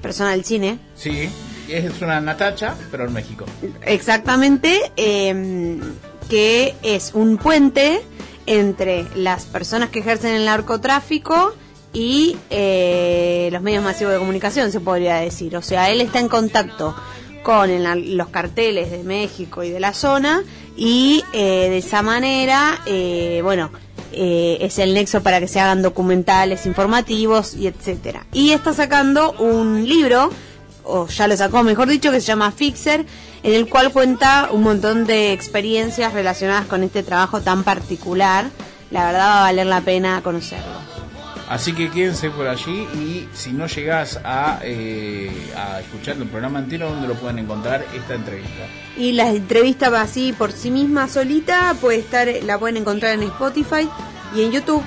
persona 0.03 0.31
del 0.33 0.45
cine, 0.45 0.79
Sí, 0.95 1.29
es 1.69 2.01
una 2.03 2.21
Natacha, 2.21 2.75
pero 2.91 3.05
en 3.07 3.13
México. 3.13 3.45
exactamente, 3.83 4.81
eh, 4.97 5.79
que 6.29 6.75
es 6.83 7.13
un 7.15 7.39
puente 7.39 8.01
entre 8.47 9.07
las 9.17 9.45
personas 9.47 9.91
que 9.91 10.01
ejercen 10.01 10.35
el 10.35 10.45
narcotráfico 10.45 11.55
y 11.93 12.37
eh, 12.51 13.49
los 13.53 13.63
medios 13.63 13.83
masivos 13.83 14.13
de 14.13 14.19
comunicación, 14.19 14.71
se 14.71 14.81
podría 14.81 15.17
decir. 15.17 15.57
O 15.57 15.63
sea, 15.63 15.91
él 15.91 16.01
está 16.01 16.21
en 16.21 16.29
contacto 16.29 16.95
con 17.43 17.71
el- 17.71 18.17
los 18.17 18.29
carteles 18.29 18.91
de 18.91 19.03
México 19.05 19.63
y 19.65 19.71
de 19.71 19.81
la 19.81 19.95
zona 19.95 20.43
y 20.77 21.25
eh, 21.33 21.69
de 21.71 21.79
esa 21.79 22.03
manera, 22.03 22.81
eh, 22.87 23.41
bueno, 23.43 23.71
eh, 24.13 24.59
es 24.61 24.79
el 24.79 24.95
nexo 24.95 25.23
para 25.23 25.41
que 25.41 25.49
se 25.49 25.61
hagan 25.61 25.83
documentales 25.83 26.67
informativos 26.67 27.55
y 27.55 27.67
etcétera. 27.67 28.27
Y 28.33 28.51
está 28.51 28.73
sacando 28.73 29.33
un 29.33 29.89
libro 29.89 30.31
o 30.85 31.09
ya 31.09 31.27
lo 31.27 31.37
sacó, 31.37 31.63
mejor 31.63 31.89
dicho, 31.89 32.11
que 32.11 32.21
se 32.21 32.27
llama 32.27 32.53
Fixer, 32.53 33.05
en 33.43 33.55
el 33.55 33.69
cual 33.69 33.93
cuenta 33.93 34.51
un 34.53 34.63
montón 34.63 35.05
de 35.05 35.33
experiencias 35.33 36.13
relacionadas 36.13 36.67
con 36.67 36.83
este 36.83 37.03
trabajo 37.03 37.41
tan 37.41 37.65
particular. 37.65 38.47
La 38.91 39.07
verdad 39.07 39.27
va 39.27 39.39
a 39.39 39.43
valer 39.43 39.67
la 39.67 39.81
pena 39.81 40.21
conocerlo. 40.23 40.96
Así 41.49 41.73
que 41.75 41.91
quédense 41.91 42.29
por 42.31 42.49
allí 42.49 42.87
y 42.95 43.29
si 43.33 43.53
no 43.53 43.67
llegás 43.69 44.19
a, 44.25 44.59
eh, 44.65 45.31
a 45.57 45.79
escuchar 45.81 46.17
el 46.17 46.25
programa 46.27 46.59
entero, 46.59 46.91
¿dónde 46.91 47.07
lo 47.07 47.15
pueden 47.15 47.39
encontrar 47.39 47.85
esta 47.95 48.15
entrevista? 48.15 48.67
Y 48.97 49.13
la 49.13 49.31
entrevista 49.31 49.89
va 49.89 50.01
así 50.01 50.33
por 50.33 50.51
sí 50.51 50.73
misma 50.73 51.07
solita, 51.09 51.75
puede 51.81 51.99
estar, 52.01 52.29
la 52.45 52.59
pueden 52.59 52.79
encontrar 52.79 53.15
en 53.15 53.23
Spotify 53.23 53.89
y 54.35 54.43
en 54.43 54.51
YouTube. 54.51 54.83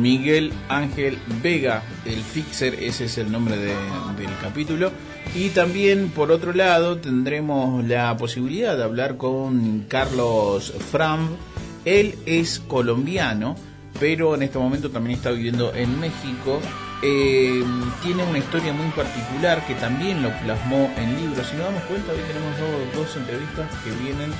Miguel 0.00 0.52
Ángel 0.68 1.18
Vega, 1.42 1.82
el 2.06 2.22
Fixer, 2.22 2.74
ese 2.82 3.04
es 3.04 3.18
el 3.18 3.30
nombre 3.30 3.56
de- 3.56 3.74
del 4.18 4.30
capítulo. 4.40 4.90
Y 5.34 5.50
también, 5.50 6.08
por 6.08 6.30
otro 6.32 6.52
lado, 6.52 6.98
tendremos 6.98 7.84
la 7.84 8.16
posibilidad 8.16 8.76
de 8.76 8.84
hablar 8.84 9.16
con 9.16 9.84
Carlos 9.88 10.72
Fram. 10.90 11.28
Él 11.84 12.16
es 12.26 12.60
colombiano, 12.60 13.56
pero 13.98 14.34
en 14.34 14.42
este 14.42 14.58
momento 14.58 14.90
también 14.90 15.16
está 15.16 15.30
viviendo 15.30 15.74
en 15.74 16.00
México. 16.00 16.60
Eh, 17.02 17.64
tiene 18.02 18.24
una 18.24 18.38
historia 18.38 18.72
muy 18.72 18.88
particular 18.90 19.66
que 19.66 19.74
también 19.74 20.22
lo 20.22 20.30
plasmó 20.40 20.92
en 20.96 21.16
libros. 21.16 21.46
Si 21.48 21.56
nos 21.56 21.66
damos 21.66 21.82
cuenta, 21.84 22.12
hoy 22.12 22.20
tenemos 22.28 22.58
dos, 22.58 23.06
dos 23.06 23.16
entrevistas 23.16 23.68
que 23.82 23.90
vienen, 24.02 24.30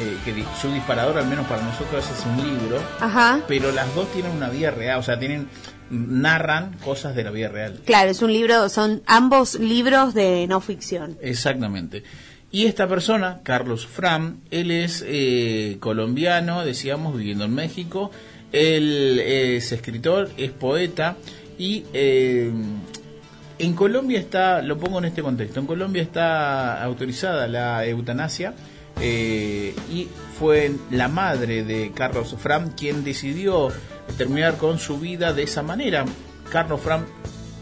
eh, 0.00 0.16
que 0.24 0.44
su 0.60 0.70
disparador, 0.72 1.18
al 1.18 1.26
menos 1.26 1.46
para 1.46 1.62
nosotros, 1.62 2.04
es 2.10 2.26
un 2.26 2.36
libro 2.36 2.78
Ajá. 3.00 3.40
pero 3.48 3.72
las 3.72 3.94
dos 3.94 4.10
tienen 4.12 4.32
una 4.32 4.50
vida 4.50 4.70
real, 4.70 4.98
o 4.98 5.02
sea, 5.02 5.18
tienen 5.18 5.48
narran 5.90 6.78
cosas 6.84 7.14
de 7.14 7.24
la 7.24 7.30
vida 7.30 7.48
real. 7.48 7.80
Claro, 7.84 8.10
es 8.10 8.22
un 8.22 8.32
libro, 8.32 8.68
son 8.68 9.02
ambos 9.06 9.58
libros 9.58 10.14
de 10.14 10.46
no 10.48 10.60
ficción. 10.60 11.18
Exactamente. 11.20 12.02
Y 12.50 12.66
esta 12.66 12.86
persona, 12.86 13.40
Carlos 13.42 13.86
Fram, 13.86 14.40
él 14.50 14.70
es 14.70 15.02
eh, 15.06 15.78
colombiano, 15.80 16.64
decíamos, 16.64 17.16
viviendo 17.16 17.46
en 17.46 17.54
México. 17.54 18.10
Él 18.52 19.18
es 19.18 19.72
escritor, 19.72 20.30
es 20.36 20.50
poeta 20.50 21.16
y 21.58 21.84
eh, 21.92 22.50
en 23.58 23.74
Colombia 23.74 24.18
está, 24.18 24.62
lo 24.62 24.78
pongo 24.78 24.98
en 24.98 25.06
este 25.06 25.22
contexto, 25.22 25.60
en 25.60 25.66
Colombia 25.66 26.02
está 26.02 26.82
autorizada 26.82 27.46
la 27.48 27.86
eutanasia 27.86 28.54
eh, 29.00 29.74
y 29.90 30.08
fue 30.38 30.72
la 30.90 31.08
madre 31.08 31.64
de 31.64 31.92
Carlos 31.94 32.34
Fram 32.38 32.72
quien 32.74 33.04
decidió 33.04 33.68
terminar 34.18 34.56
con 34.56 34.78
su 34.78 34.98
vida 34.98 35.32
de 35.32 35.44
esa 35.44 35.62
manera. 35.62 36.04
Carlos 36.50 36.80
Fram 36.80 37.04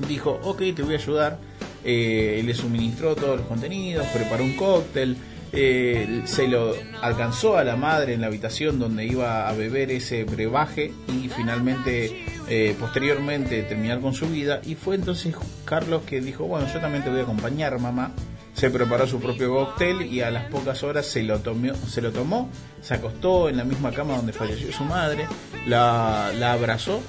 dijo, 0.09 0.40
ok, 0.42 0.59
te 0.75 0.82
voy 0.82 0.94
a 0.94 0.99
ayudar. 0.99 1.38
Eh, 1.82 2.42
le 2.44 2.52
suministró 2.52 3.14
todos 3.16 3.38
los 3.38 3.47
contenidos, 3.47 4.06
preparó 4.09 4.44
un 4.44 4.54
cóctel, 4.54 5.16
eh, 5.52 6.23
se 6.25 6.47
lo 6.47 6.75
alcanzó 7.02 7.59
a 7.59 7.64
la 7.64 7.76
madre 7.76 8.14
en 8.14 8.21
la 8.21 8.28
habitación 8.28 8.78
donde 8.78 9.04
iba 9.04 9.49
a 9.49 9.52
beber 9.52 9.90
ese 9.90 10.25
brebaje 10.25 10.92
y 11.09 11.28
finalmente, 11.28 12.25
eh, 12.49 12.76
posteriormente, 12.78 13.62
terminar 13.62 14.00
con 14.00 14.14
su 14.14 14.28
vida. 14.28 14.61
Y 14.64 14.76
fue 14.76 14.95
entonces 14.95 15.35
Carlos 15.64 16.02
que 16.07 16.21
dijo, 16.21 16.45
bueno, 16.45 16.66
yo 16.73 16.80
también 16.80 17.02
te 17.02 17.11
voy 17.11 17.21
a 17.21 17.23
acompañar, 17.23 17.78
mamá. 17.78 18.12
Se 18.54 18.71
preparó 18.71 19.07
su 19.07 19.21
propio 19.21 19.54
cóctel 19.54 20.02
y 20.02 20.21
a 20.21 20.30
las 20.30 20.50
pocas 20.50 20.83
horas 20.83 21.07
se 21.07 21.23
lo, 21.23 21.38
tomó, 21.38 21.75
se 21.75 22.02
lo 22.02 22.12
tomó, 22.12 22.50
se 22.83 22.95
acostó 22.95 23.49
en 23.49 23.57
la 23.57 23.64
misma 23.64 23.92
cama 23.92 24.16
donde 24.16 24.33
falleció 24.33 24.73
su 24.73 24.85
madre, 24.85 25.26
la, 25.66 26.33
la 26.38 26.52
abrazó 26.52 27.00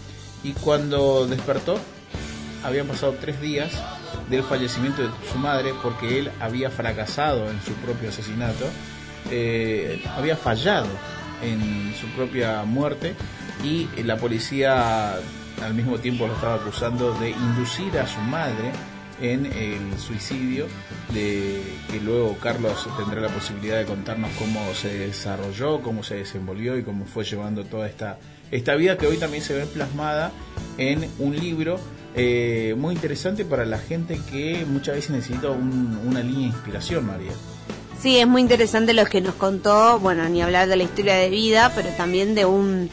y 0.43 0.53
cuando 0.53 1.27
despertó 1.27 1.77
habían 2.63 2.87
pasado 2.87 3.15
tres 3.19 3.41
días 3.41 3.71
del 4.29 4.43
fallecimiento 4.43 5.01
de 5.01 5.09
su 5.31 5.37
madre 5.37 5.73
porque 5.81 6.19
él 6.19 6.31
había 6.39 6.69
fracasado 6.69 7.49
en 7.49 7.61
su 7.61 7.73
propio 7.73 8.09
asesinato, 8.09 8.65
eh, 9.29 10.03
había 10.15 10.35
fallado 10.35 10.87
en 11.41 11.93
su 11.99 12.07
propia 12.07 12.63
muerte 12.63 13.15
y 13.63 13.87
la 14.03 14.17
policía 14.17 15.15
al 15.63 15.73
mismo 15.73 15.99
tiempo 15.99 16.27
lo 16.27 16.33
estaba 16.33 16.55
acusando 16.55 17.13
de 17.19 17.31
inducir 17.31 17.97
a 17.99 18.07
su 18.07 18.19
madre 18.21 18.71
en 19.21 19.45
el 19.45 19.99
suicidio, 19.99 20.67
de 21.13 21.61
que 21.89 21.99
luego 21.99 22.37
Carlos 22.39 22.87
tendrá 22.97 23.21
la 23.21 23.29
posibilidad 23.29 23.77
de 23.77 23.85
contarnos 23.85 24.31
cómo 24.37 24.73
se 24.73 24.97
desarrolló, 24.97 25.81
cómo 25.81 26.03
se 26.03 26.15
desenvolvió 26.15 26.77
y 26.77 26.83
cómo 26.83 27.05
fue 27.05 27.23
llevando 27.23 27.63
toda 27.63 27.87
esta, 27.87 28.17
esta 28.49 28.75
vida 28.75 28.97
que 28.97 29.05
hoy 29.05 29.17
también 29.17 29.43
se 29.43 29.53
ve 29.53 29.65
plasmada 29.67 30.31
en 30.77 31.07
un 31.19 31.37
libro 31.37 31.79
eh, 32.15 32.75
muy 32.77 32.95
interesante 32.95 33.45
para 33.45 33.65
la 33.65 33.77
gente 33.77 34.19
que 34.29 34.65
muchas 34.67 34.95
veces 34.95 35.11
necesita 35.11 35.49
un- 35.49 35.99
una 36.05 36.21
línea 36.21 36.39
de 36.41 36.45
inspiración, 36.55 37.05
María. 37.05 37.31
Sí, 38.01 38.17
es 38.17 38.27
muy 38.27 38.41
interesante 38.41 38.93
lo 38.93 39.05
que 39.05 39.21
nos 39.21 39.35
contó, 39.35 39.99
bueno, 39.99 40.27
ni 40.27 40.41
hablar 40.41 40.67
de 40.67 40.75
la 40.75 40.83
historia 40.83 41.15
de 41.15 41.29
vida, 41.29 41.71
pero 41.75 41.89
también 41.97 42.33
de 42.35 42.45
un 42.45 42.89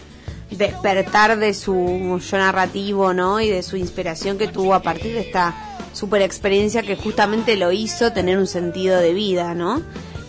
despertar 0.51 1.39
de 1.39 1.55
su 1.55 2.21
yo 2.31 2.39
narrativo, 2.39 3.13
¿no? 3.15 3.41
Y 3.41 3.49
de 3.49 3.63
su 3.63 3.77
inspiración 3.77 4.39
que 4.39 4.49
tuvo 4.49 4.75
a 4.75 4.83
partir 4.83 5.13
de 5.15 5.21
esta 5.21 5.55
super 5.93 6.23
experiencia 6.23 6.83
que 6.83 6.95
justamente 6.97 7.57
lo 7.57 7.73
hizo 7.73 8.13
tener 8.13 8.39
un 8.39 8.47
sentido 8.47 9.01
de 9.01 9.15
vida, 9.15 9.55
¿no? 9.55 9.83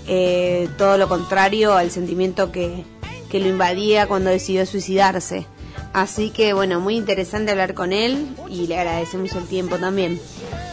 Eh, 0.08 0.68
todo 0.78 0.98
lo 0.98 1.08
contrario 1.08 1.74
al 1.74 1.92
sentimiento 1.92 2.52
que, 2.52 2.84
que 3.30 3.40
lo 3.40 3.48
invadía 3.48 4.08
cuando 4.08 4.30
decidió 4.30 4.66
suicidarse. 4.66 5.46
Así 5.94 6.30
que, 6.30 6.54
bueno, 6.54 6.80
muy 6.80 6.96
interesante 6.96 7.52
hablar 7.52 7.74
con 7.74 7.94
él 7.94 8.28
y 8.48 8.68
le 8.68 8.78
agradecemos 8.78 9.34
el 9.34 9.48
tiempo 9.48 9.78
también. 9.78 10.20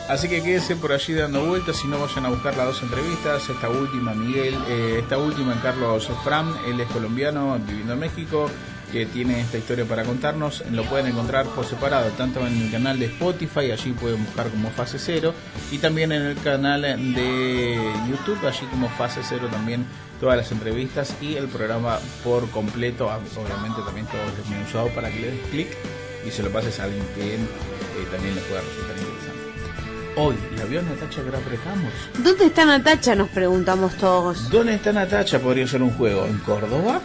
Así 0.09 0.29
que 0.29 0.43
quédense 0.43 0.77
por 0.77 0.93
allí 0.93 1.15
dando 1.15 1.45
vueltas, 1.45 1.77
si 1.79 1.89
no 1.89 1.99
vayan 1.99 2.27
a 2.27 2.29
buscar 2.29 2.57
las 2.57 2.67
dos 2.67 2.83
entrevistas, 2.83 3.49
esta 3.49 3.69
última 3.69 4.15
Miguel, 4.15 4.55
eh, 4.69 5.01
esta 5.01 5.19
última 5.19 5.55
en 5.55 5.59
Carlos 5.59 6.09
Fram, 6.23 6.55
él 6.67 6.81
es 6.81 6.89
colombiano, 6.89 7.59
viviendo 7.67 7.95
en 7.95 7.99
México, 7.99 8.49
que 8.93 9.07
tiene 9.07 9.41
esta 9.41 9.59
historia 9.59 9.85
para 9.85 10.05
contarnos, 10.05 10.63
lo 10.71 10.85
pueden 10.85 11.09
encontrar 11.09 11.47
por 11.47 11.67
separado, 11.67 12.09
tanto 12.11 12.47
en 12.47 12.63
el 12.63 12.71
canal 12.71 13.01
de 13.01 13.07
Spotify, 13.07 13.73
allí 13.73 13.91
pueden 13.93 14.25
buscar 14.25 14.49
como 14.49 14.71
Fase 14.71 15.01
Cero, 15.01 15.35
y 15.73 15.79
también 15.79 16.13
en 16.13 16.23
el 16.23 16.37
canal 16.39 16.83
de 16.83 17.77
YouTube, 18.09 18.47
allí 18.47 18.65
como 18.71 18.89
Fase 18.91 19.23
Cero 19.25 19.49
también 19.51 19.87
todas 20.21 20.37
las 20.37 20.51
entrevistas 20.53 21.15
y 21.21 21.37
el 21.37 21.49
programa 21.49 21.99
por 22.25 22.49
completo, 22.51 23.11
ah, 23.11 23.19
obviamente 23.37 23.81
también 23.83 24.07
todo 24.07 24.21
desmenuzado 24.37 24.89
para 24.89 25.11
que 25.11 25.21
le 25.21 25.31
des 25.33 25.47
clic 25.51 25.69
y 26.27 26.31
se 26.31 26.43
lo 26.43 26.51
pases 26.51 26.79
a 26.81 26.85
alguien 26.85 27.05
que 27.15 27.35
eh, 27.35 27.39
también 28.11 28.35
le 28.35 28.41
pueda 28.43 28.61
resultar 28.63 28.97
interesante. 28.97 29.37
Hoy, 30.19 30.35
¿la 30.57 30.65
vio 30.65 30.83
Natacha 30.83 31.23
Graprecamos? 31.23 31.93
¿Dónde 32.19 32.47
está 32.47 32.65
Natacha? 32.65 33.15
Nos 33.15 33.29
preguntamos 33.29 33.97
todos. 33.97 34.49
¿Dónde 34.51 34.75
está 34.75 34.93
Natacha? 34.93 35.39
Podría 35.41 35.67
ser 35.69 35.83
un 35.83 35.91
juego. 35.91 36.25
¿En 36.27 36.39
Córdoba? 36.39 37.01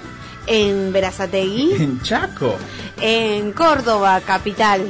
En 0.48 0.92
Verazategui, 0.94 1.74
¿En 1.80 2.02
Chaco? 2.02 2.56
en 3.02 3.52
Córdoba, 3.52 4.22
capital. 4.22 4.82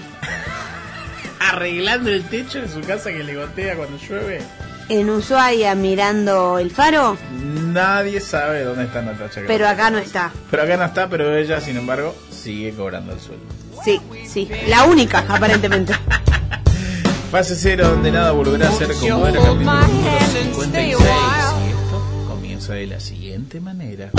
¿Arreglando 1.40 2.10
el 2.12 2.24
techo 2.25 2.62
de 2.62 2.70
su 2.70 2.82
casa 2.82 3.12
que 3.12 3.24
le 3.24 3.36
gotea 3.36 3.75
cuando 3.75 3.98
llueve? 3.98 4.42
En 4.90 5.10
Ushuaia, 5.10 5.74
mirando 5.76 6.60
el 6.60 6.72
faro, 6.72 7.18
Nadie 7.72 8.20
sabe 8.20 8.64
dónde 8.64 8.84
está 8.84 9.02
Natacha 9.02 9.42
pero 9.48 9.68
acá 9.68 9.90
no 9.90 9.98
está. 9.98 10.32
Pero 10.50 10.64
acá 10.64 10.78
no 10.78 10.86
está, 10.86 11.08
pero 11.08 11.36
ella, 11.36 11.62
sin 11.62 11.78
embargo, 11.78 12.16
sigue 12.30 12.74
cobrando 12.74 13.14
el 13.14 13.20
sueldo. 13.20 13.46
Sí, 13.84 14.00
sí. 14.28 14.50
La 14.68 14.84
única, 14.86 15.26
aparentemente. 15.28 15.94
Fase 17.32 17.56
cero, 17.56 17.88
donde 17.88 18.12
nada 18.12 18.32
volverá 18.32 18.68
a 18.68 18.72
ser 18.74 18.94
como 18.94 19.26
era, 19.26 19.40
capítulo 19.40 19.72
número 19.82 20.20
56. 20.44 20.92
Y 20.92 21.70
esto 21.70 22.26
comienza 22.28 22.74
de 22.74 22.88
la 22.88 23.00
siguiente 23.00 23.62
manera. 23.62 24.12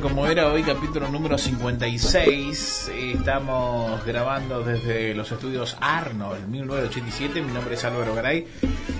Como 0.00 0.26
era 0.26 0.50
hoy, 0.50 0.62
capítulo 0.62 1.08
número 1.08 1.36
56. 1.38 2.90
Estamos 2.94 4.04
grabando 4.04 4.62
desde 4.62 5.14
los 5.14 5.30
estudios 5.30 5.76
Arnold, 5.80 6.48
1987. 6.48 7.42
Mi 7.42 7.52
nombre 7.52 7.74
es 7.74 7.84
Álvaro 7.84 8.14
Garay. 8.14 8.46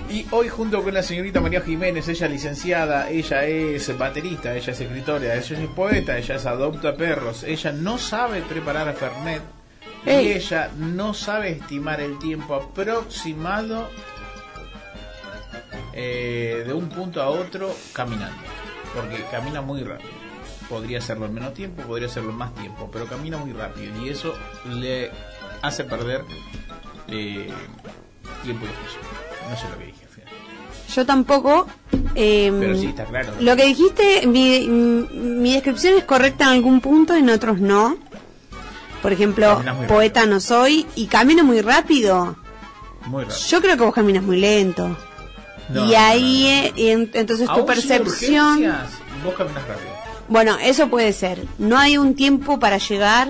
Y 0.09 0.25
hoy, 0.31 0.47
junto 0.47 0.83
con 0.83 0.93
la 0.93 1.03
señorita 1.03 1.41
María 1.41 1.61
Jiménez, 1.61 2.07
ella 2.07 2.27
es 2.27 2.31
licenciada, 2.31 3.09
ella 3.09 3.45
es 3.45 3.97
baterista, 3.97 4.55
ella 4.55 4.71
es 4.71 4.79
escritora, 4.79 5.35
ella 5.35 5.59
es 5.59 5.69
poeta, 5.69 6.17
ella 6.17 6.35
es 6.35 6.45
adopta 6.45 6.95
perros, 6.95 7.43
ella 7.43 7.71
no 7.71 7.97
sabe 7.97 8.41
preparar 8.41 8.87
a 8.87 8.93
Fernet. 8.93 9.41
Y 10.05 10.09
ella 10.09 10.69
no 10.77 11.13
sabe 11.13 11.49
estimar 11.49 11.99
el 11.99 12.19
tiempo 12.19 12.55
aproximado 12.55 13.89
eh, 15.93 16.63
de 16.65 16.73
un 16.73 16.89
punto 16.89 17.21
a 17.21 17.29
otro 17.29 17.75
caminando. 17.91 18.37
Porque 18.93 19.25
camina 19.31 19.61
muy 19.61 19.83
rápido. 19.83 20.14
Podría 20.69 20.97
hacerlo 20.97 21.25
en 21.27 21.33
menos 21.35 21.53
tiempo, 21.53 21.83
podría 21.83 22.07
hacerlo 22.07 22.31
en 22.31 22.37
más 22.37 22.53
tiempo, 22.55 22.89
pero 22.91 23.05
camina 23.05 23.37
muy 23.37 23.53
rápido 23.53 24.03
y 24.03 24.09
eso 24.09 24.33
le 24.69 25.11
hace 25.61 25.83
perder 25.83 26.23
eh, 27.07 27.49
tiempo 28.43 28.65
y 28.65 28.69
esfuerzo. 28.69 28.99
No 29.49 29.55
sé 29.57 29.69
lo 29.69 29.77
que 29.77 29.85
dije 29.85 30.03
al 30.03 30.09
final. 30.09 30.33
Yo 30.95 31.05
tampoco. 31.05 31.67
eh, 32.15 32.51
Pero 32.59 32.75
sí, 32.77 32.87
está 32.87 33.05
claro. 33.05 33.33
Lo 33.39 33.55
que 33.55 33.65
dijiste, 33.67 34.25
mi, 34.25 34.61
mi 34.67 35.53
descripción 35.53 35.97
es 35.97 36.03
correcta 36.03 36.45
en 36.45 36.51
algún 36.51 36.81
punto, 36.81 37.13
en 37.15 37.29
otros 37.29 37.59
no. 37.59 37.97
Por 39.03 39.13
ejemplo, 39.13 39.61
poeta 39.87 40.25
no 40.25 40.39
soy 40.39 40.87
y 40.95 41.05
camino 41.05 41.43
muy 41.43 41.61
rápido. 41.61 42.35
Muy 43.05 43.23
rápido. 43.23 43.39
Yo 43.49 43.61
creo 43.61 43.77
que 43.77 43.83
vos 43.83 43.93
caminas 43.93 44.23
muy 44.23 44.39
lento. 44.39 44.97
No, 45.69 45.85
y 45.85 45.91
no, 45.91 45.97
ahí, 45.99 46.47
eh, 46.47 46.73
y 46.75 46.87
en- 46.89 47.11
entonces 47.13 47.47
tu 47.47 47.65
percepción. 47.67 48.63
vos 49.23 49.33
caminas 49.35 49.67
rápido. 49.67 49.94
Bueno, 50.27 50.57
eso 50.61 50.87
puede 50.89 51.13
ser. 51.13 51.43
No 51.57 51.77
hay 51.77 51.97
un 51.97 52.15
tiempo 52.15 52.59
para 52.59 52.77
llegar. 52.77 53.29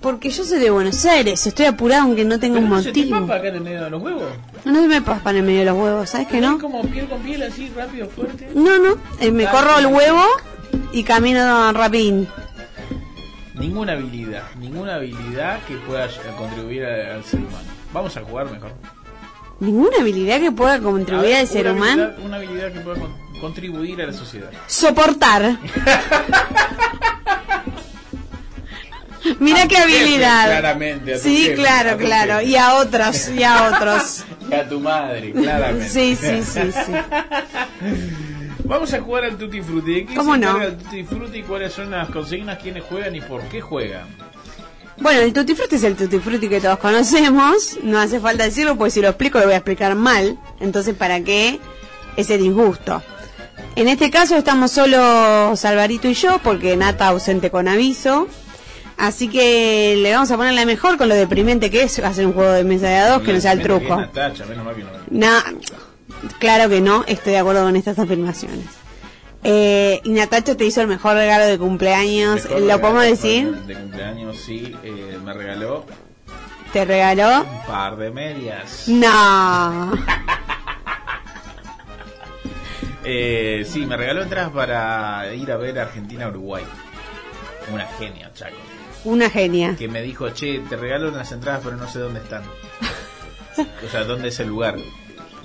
Porque 0.00 0.30
yo 0.30 0.42
soy 0.42 0.58
de 0.58 0.68
Buenos 0.70 1.04
Aires, 1.04 1.46
estoy 1.46 1.66
apurado 1.66 2.02
aunque 2.02 2.24
no 2.24 2.40
tenga 2.40 2.54
Pero 2.56 2.66
un 2.66 2.72
no 2.72 2.82
se 2.82 2.90
te 2.90 2.98
motivo. 3.02 3.20
papa 3.20 3.36
acá 3.36 3.48
en 3.50 3.54
el 3.54 3.60
medio 3.60 3.84
de 3.84 3.90
los 3.90 4.02
huevos. 4.02 4.24
No 4.64 4.80
se 4.82 4.88
me 4.88 5.00
paspan 5.00 5.36
en 5.36 5.46
medio 5.46 5.60
de 5.60 5.66
los 5.66 5.76
huevos, 5.78 6.10
¿sabes 6.10 6.26
que 6.26 6.40
no? 6.40 6.58
Como 6.58 6.82
piel 6.86 7.06
con 7.06 7.20
piel 7.22 7.40
así, 7.44 7.70
rápido, 7.76 8.08
fuerte. 8.08 8.48
No, 8.52 8.78
no, 8.80 8.96
eh, 9.20 9.30
me 9.30 9.46
corro 9.48 9.78
el 9.78 9.86
huevo 9.86 10.24
y 10.92 11.04
camino 11.04 11.72
rapidín. 11.72 12.26
Ninguna 13.54 13.92
habilidad, 13.92 14.42
ninguna 14.58 14.96
habilidad 14.96 15.60
que 15.68 15.76
pueda 15.76 16.08
contribuir 16.36 16.84
al 16.84 17.22
ser 17.22 17.38
humano. 17.38 17.68
Vamos 17.92 18.16
a 18.16 18.22
jugar 18.22 18.50
mejor. 18.50 18.72
Ninguna 19.62 19.98
habilidad 20.00 20.40
que 20.40 20.50
pueda 20.50 20.80
contribuir 20.80 21.28
ver, 21.30 21.40
al 21.40 21.46
ser 21.46 21.70
humano. 21.70 22.02
habilidad- 22.02 22.24
una 22.26 22.36
habilidad 22.36 22.72
que 22.72 22.80
pueda 22.80 22.98
con- 23.00 23.14
contribuir 23.40 24.02
a 24.02 24.06
la 24.06 24.12
sociedad. 24.12 24.50
Soportar. 24.66 25.56
Mira 29.38 29.68
qué 29.68 29.76
habilidad. 29.76 30.46
claramente, 30.46 31.14
a 31.14 31.16
tu 31.16 31.22
sí, 31.22 31.36
jefe, 31.44 31.54
claro, 31.54 31.90
a 31.90 31.92
tu 31.92 31.98
claro. 32.00 32.34
jefe. 32.40 32.44
Y 32.46 32.56
a 32.56 32.74
otros, 32.74 33.28
y 33.28 33.42
a 33.44 33.70
otros. 33.72 34.24
Y 34.50 34.54
a 34.54 34.68
tu 34.68 34.80
madre, 34.80 35.32
claramente. 35.32 35.88
Sí, 35.88 36.14
sí, 36.14 36.42
sí, 36.42 36.60
sí. 36.72 36.92
Vamos 38.64 38.92
a 38.92 39.00
jugar 39.00 39.24
al 39.24 39.36
Tutti 39.38 39.62
Frutti. 39.62 39.94
¿De 39.94 40.06
qué 40.06 40.14
¿Cómo 40.14 40.36
no? 40.36 40.58
Tutti 40.58 41.04
Frutti? 41.04 41.42
¿Cuáles 41.42 41.72
son 41.72 41.90
las 41.90 42.10
consignas? 42.10 42.58
¿Quiénes 42.58 42.82
juegan 42.84 43.14
y 43.14 43.20
por 43.22 43.40
qué 43.44 43.60
juegan? 43.62 44.06
Bueno, 45.02 45.20
el 45.20 45.32
tutti 45.32 45.56
frutti 45.56 45.74
es 45.74 45.82
el 45.82 45.96
tutti 45.96 46.20
frutti 46.20 46.48
que 46.48 46.60
todos 46.60 46.78
conocemos. 46.78 47.76
No 47.82 47.98
hace 47.98 48.20
falta 48.20 48.44
decirlo, 48.44 48.76
porque 48.76 48.92
si 48.92 49.00
lo 49.00 49.08
explico 49.08 49.40
lo 49.40 49.46
voy 49.46 49.54
a 49.54 49.56
explicar 49.56 49.96
mal. 49.96 50.38
Entonces, 50.60 50.94
¿para 50.94 51.20
qué 51.22 51.58
ese 52.16 52.38
disgusto? 52.38 53.02
En 53.74 53.88
este 53.88 54.12
caso 54.12 54.36
estamos 54.36 54.70
solo 54.70 55.56
Salvarito 55.56 56.08
y 56.08 56.14
yo, 56.14 56.38
porque 56.38 56.76
Nata 56.76 57.08
ausente 57.08 57.50
con 57.50 57.66
aviso. 57.66 58.28
Así 58.96 59.26
que 59.26 59.96
le 59.98 60.12
vamos 60.12 60.30
a 60.30 60.36
poner 60.36 60.54
la 60.54 60.66
mejor 60.66 60.96
con 60.98 61.08
lo 61.08 61.16
deprimente 61.16 61.68
que 61.68 61.82
es 61.82 61.98
hacer 61.98 62.24
un 62.24 62.32
juego 62.32 62.52
de 62.52 62.62
mesa 62.62 62.86
de 62.86 62.96
a 62.98 63.08
dos 63.08 63.22
que 63.22 63.32
no 63.32 63.40
sea 63.40 63.52
el 63.52 63.62
truco. 63.62 63.96
Natacha, 63.96 64.44
menos 64.46 64.64
mal 64.64 64.76
que 64.76 64.84
no. 64.84 65.28
Claro 66.38 66.68
que 66.68 66.80
no, 66.80 67.02
estoy 67.08 67.32
de 67.32 67.38
acuerdo 67.38 67.64
con 67.64 67.74
estas 67.74 67.98
afirmaciones. 67.98 68.81
Eh, 69.44 70.00
y 70.04 70.10
Natacha 70.10 70.56
te 70.56 70.64
hizo 70.64 70.80
el 70.82 70.86
mejor 70.88 71.14
regalo 71.16 71.46
de 71.46 71.58
cumpleaños, 71.58 72.44
Mejor 72.44 72.60
¿lo 72.62 72.80
podemos 72.80 73.02
de- 73.02 73.08
decir? 73.10 73.52
De 73.66 73.74
cumpleaños, 73.74 74.36
sí. 74.38 74.76
eh, 74.84 75.18
me 75.24 75.32
regaló 75.32 75.84
¿Te 76.72 76.84
regaló? 76.84 77.40
un 77.42 77.66
par 77.66 77.96
de 77.96 78.10
medias. 78.10 78.84
No. 78.88 79.92
Eh, 83.04 83.66
sí, 83.68 83.84
me 83.84 83.96
regaló 83.96 84.22
entradas 84.22 84.52
para 84.52 85.34
ir 85.34 85.50
a 85.50 85.56
ver 85.56 85.76
Argentina-Uruguay. 85.78 86.62
Una 87.72 87.84
genia, 87.98 88.30
Chaco. 88.32 88.54
Una 89.02 89.28
genia. 89.28 89.74
Que 89.76 89.88
me 89.88 90.02
dijo, 90.02 90.30
che, 90.30 90.60
te 90.68 90.76
regalo 90.76 91.10
las 91.10 91.32
entradas, 91.32 91.62
pero 91.64 91.76
no 91.76 91.88
sé 91.90 91.98
dónde 91.98 92.20
están. 92.20 92.42
O 93.84 93.90
sea, 93.90 94.04
dónde 94.04 94.28
es 94.28 94.38
el 94.40 94.48
lugar. 94.48 94.76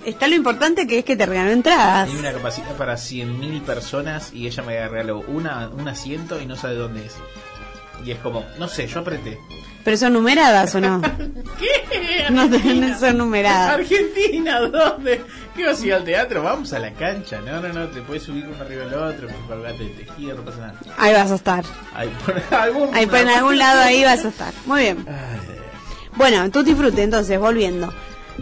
Está 0.08 0.30
lo 0.30 0.36
importante 0.36 0.88
que 0.88 1.00
es 1.00 1.04
que 1.04 1.18
te 1.18 1.26
regaló 1.26 1.52
entradas. 1.52 2.08
Hay 2.08 2.16
una 2.16 2.32
capacidad 2.32 2.74
para 2.78 2.94
100.000 2.94 3.62
personas 3.64 4.32
y 4.34 4.48
ella 4.48 4.64
me 4.64 4.88
regaló 4.88 5.20
una, 5.28 5.68
un 5.68 5.86
asiento 5.86 6.40
y 6.42 6.46
no 6.46 6.56
sabe 6.56 6.76
dónde 6.76 7.06
es. 7.06 7.16
Y 8.06 8.12
es 8.12 8.20
como, 8.20 8.46
no 8.58 8.70
sé, 8.70 8.88
yo 8.88 9.02
apreté. 9.02 9.38
¿Pero 9.84 9.98
son 9.98 10.14
numeradas 10.14 10.74
o 10.76 10.80
no? 10.80 11.02
¿Qué? 11.60 12.30
No, 12.30 12.48
no 12.48 12.98
son 12.98 13.18
numeradas. 13.18 13.80
Argentina, 13.80 14.62
¿dónde? 14.62 15.26
¿Qué 15.54 15.66
vas 15.66 15.82
a 15.82 15.86
ir 15.86 15.94
al 15.94 16.06
teatro? 16.06 16.42
Vamos 16.42 16.72
a 16.72 16.80
la 16.80 16.94
cancha. 16.94 17.42
No, 17.42 17.60
no, 17.60 17.74
no, 17.74 17.88
te 17.90 18.02
puedes 18.02 18.24
subir 18.24 18.48
uno 18.48 18.64
arriba 18.64 18.86
del 18.86 18.94
otro, 18.94 19.28
colgate 19.46 19.84
de 19.84 19.90
tejido, 19.90 20.38
no 20.38 20.46
pasa 20.46 20.58
nada. 20.60 20.80
Ahí 20.98 21.14
vas 21.14 21.32
a 21.32 21.36
estar. 21.36 21.66
Ahí 21.94 22.10
por 22.26 22.42
algún, 22.58 22.96
Ahí 22.96 23.08
por 23.08 23.18
en 23.20 23.28
algún 23.28 23.58
lado 23.58 23.82
ahí 23.82 24.06
vas 24.06 24.24
a 24.24 24.30
estar. 24.30 24.54
Muy 24.66 24.84
bien. 24.84 25.06
Bueno, 26.16 26.50
tutti 26.50 26.74
frutti, 26.76 27.02
entonces, 27.02 27.38
volviendo. 27.38 27.94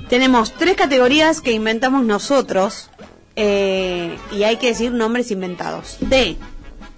Tenemos 0.09 0.53
tres 0.53 0.75
categorías 0.75 1.41
que 1.41 1.51
inventamos 1.51 2.03
nosotros 2.05 2.89
eh, 3.35 4.17
y 4.31 4.43
hay 4.43 4.57
que 4.57 4.67
decir 4.67 4.91
nombres 4.91 5.31
inventados. 5.31 5.97
De 5.99 6.37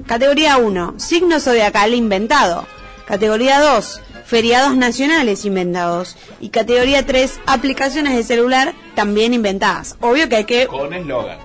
categoría 0.05 0.57
1, 0.57 0.95
signo 0.97 1.39
zodiacal 1.39 1.93
inventado. 1.93 2.67
Categoría 3.07 3.61
2, 3.61 4.01
feriados 4.25 4.75
nacionales 4.75 5.45
inventados. 5.45 6.17
Y 6.41 6.49
categoría 6.49 7.05
3, 7.05 7.39
aplicaciones 7.45 8.15
de 8.15 8.23
celular 8.23 8.73
también 8.95 9.33
inventadas. 9.33 9.95
Obvio 10.01 10.27
que 10.27 10.35
hay 10.37 10.45
que 10.45 10.67
Con 10.67 10.93
eslogan. 10.93 11.39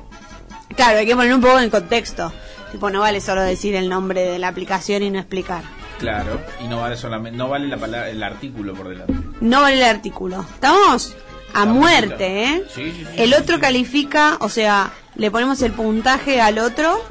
Claro, 0.75 0.99
hay 0.99 1.07
que 1.07 1.15
poner 1.15 1.35
un 1.35 1.41
poco 1.41 1.61
en 1.61 1.71
contexto. 1.71 2.33
Tipo, 2.73 2.91
no 2.91 3.01
vale 3.01 3.21
solo 3.21 3.43
decir 3.43 3.75
el 3.75 3.89
nombre 3.89 4.23
de 4.23 4.39
la 4.39 4.49
aplicación 4.49 5.03
y 5.03 5.11
no 5.11 5.19
explicar. 5.19 5.63
Claro, 5.99 6.41
y 6.65 6.67
no 6.67 6.81
vale 6.81 6.97
solamente, 6.97 7.37
no 7.37 7.49
vale 7.49 7.69
la 7.69 7.77
palabra, 7.77 8.09
el 8.09 8.23
artículo 8.23 8.75
por 8.75 8.89
delante. 8.89 9.15
No 9.41 9.61
vale 9.61 9.77
el 9.77 9.85
artículo. 9.85 10.45
¿Estamos? 10.55 11.15
A 11.55 11.67
muerte, 11.67 12.45
¿eh? 12.45 12.65
Sí, 12.75 12.93
sí, 12.93 13.05
sí, 13.05 13.23
el 13.23 13.35
otro 13.35 13.61
califica, 13.61 14.39
o 14.41 14.49
sea, 14.49 14.93
le 15.17 15.31
ponemos 15.31 15.61
el 15.63 15.73
puntaje 15.73 16.41
al 16.41 16.59
otro 16.59 17.03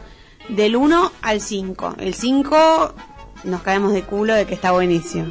del 0.49 0.75
1 0.75 1.11
al 1.21 1.41
5. 1.41 1.95
El 1.99 2.13
5 2.13 2.95
nos 3.43 3.61
caemos 3.61 3.93
de 3.93 4.03
culo 4.03 4.33
de 4.33 4.45
que 4.45 4.53
está 4.53 4.71
buenísimo. 4.71 5.27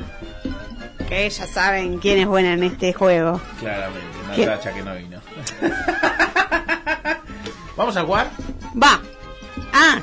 Que 1.09 1.29
ya 1.29 1.47
saben 1.47 1.99
quién 1.99 2.19
es 2.19 2.27
buena 2.27 2.53
en 2.53 2.63
este 2.63 2.93
juego. 2.93 3.41
Claramente. 3.59 4.07
Natacha 4.39 4.73
que 4.73 4.83
no 4.83 4.95
vino. 4.95 5.21
Vamos 7.77 7.97
a 7.97 8.05
jugar 8.05 8.31
Va. 8.81 9.01
Ah. 9.73 10.01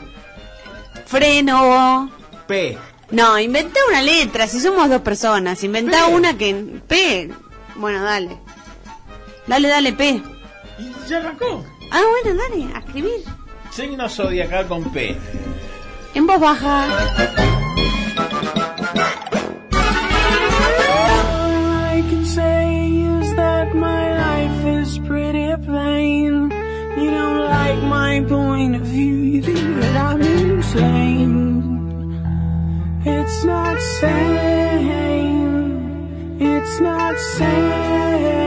Freno. 1.05 2.11
P. 2.47 2.77
No, 3.11 3.39
inventé 3.39 3.79
una 3.89 4.01
letra, 4.01 4.47
si 4.47 4.59
somos 4.59 4.89
dos 4.89 5.01
personas. 5.01 5.63
Inventá 5.63 6.07
P. 6.07 6.13
una 6.13 6.37
que... 6.37 6.53
P. 6.87 7.31
Bueno, 7.75 8.03
dale. 8.03 8.37
Dale, 9.47 9.67
dale, 9.69 9.93
P. 9.93 10.21
Y 10.77 10.91
ya 11.07 11.17
arrancó. 11.17 11.63
Ah, 11.91 12.01
bueno, 12.23 12.37
dale, 12.37 12.67
a 12.73 12.79
escribir. 12.79 13.23
Signo 13.71 14.09
zodiacal 14.09 14.67
con 14.67 14.83
P. 14.91 15.15
En 16.13 16.27
voz 16.27 16.39
baja. 16.39 16.83
All 16.83 16.89
I 21.95 22.01
can 22.09 22.25
say 22.25 23.05
is 23.21 23.33
that 23.35 23.73
my 23.73 24.17
life 24.17 24.65
is 24.81 24.99
pretty 24.99 25.55
plain. 25.65 26.51
You 26.97 27.11
don't 27.11 27.45
like 27.47 27.81
my 27.83 28.19
point 28.27 28.75
of 28.75 28.81
view, 28.81 29.15
you 29.15 29.41
think 29.41 29.79
that 29.79 29.95
I'm 29.95 30.21
insane. 30.21 31.63
It's 33.05 33.43
not 33.45 33.79
sane. 33.79 35.37
It's 36.41 36.79
not 36.81 37.17
sane. 37.17 38.46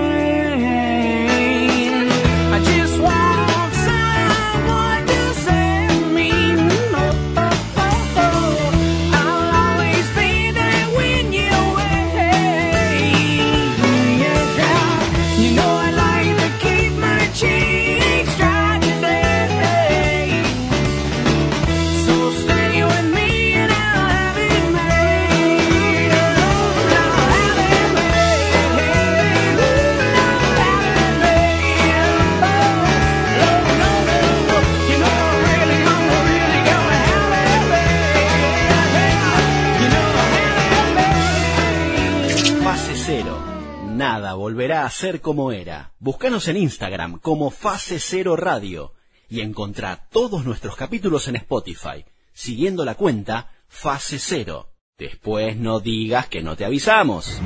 Ser 44.91 45.23
como 45.23 45.53
era. 45.53 45.93
Búscanos 46.01 46.47
en 46.49 46.59
Instagram 46.59 47.19
como 47.21 47.51
Fase 47.51 47.99
Cero 47.99 48.37
Radio 48.37 48.93
y 49.31 49.41
encontrá 49.41 50.07
todos 50.13 50.45
nuestros 50.45 50.77
capítulos 50.77 51.29
en 51.29 51.37
Spotify, 51.37 52.05
siguiendo 52.35 52.85
la 52.85 52.95
cuenta 52.95 53.53
Fase 53.69 54.19
Cero. 54.19 54.69
Después 54.99 55.57
no 55.57 55.81
digas 55.81 56.27
que 56.29 56.43
no 56.43 56.57
te 56.57 56.67
avisamos. 56.67 57.41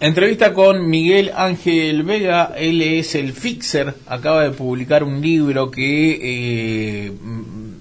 Entrevista 0.00 0.52
con 0.52 0.90
Miguel 0.90 1.30
Ángel 1.32 2.02
Vega, 2.02 2.52
él 2.56 2.82
es 2.82 3.14
el 3.14 3.32
Fixer, 3.32 3.94
acaba 4.08 4.42
de 4.42 4.50
publicar 4.50 5.04
un 5.04 5.20
libro 5.20 5.70
que 5.70 7.06
eh, 7.06 7.12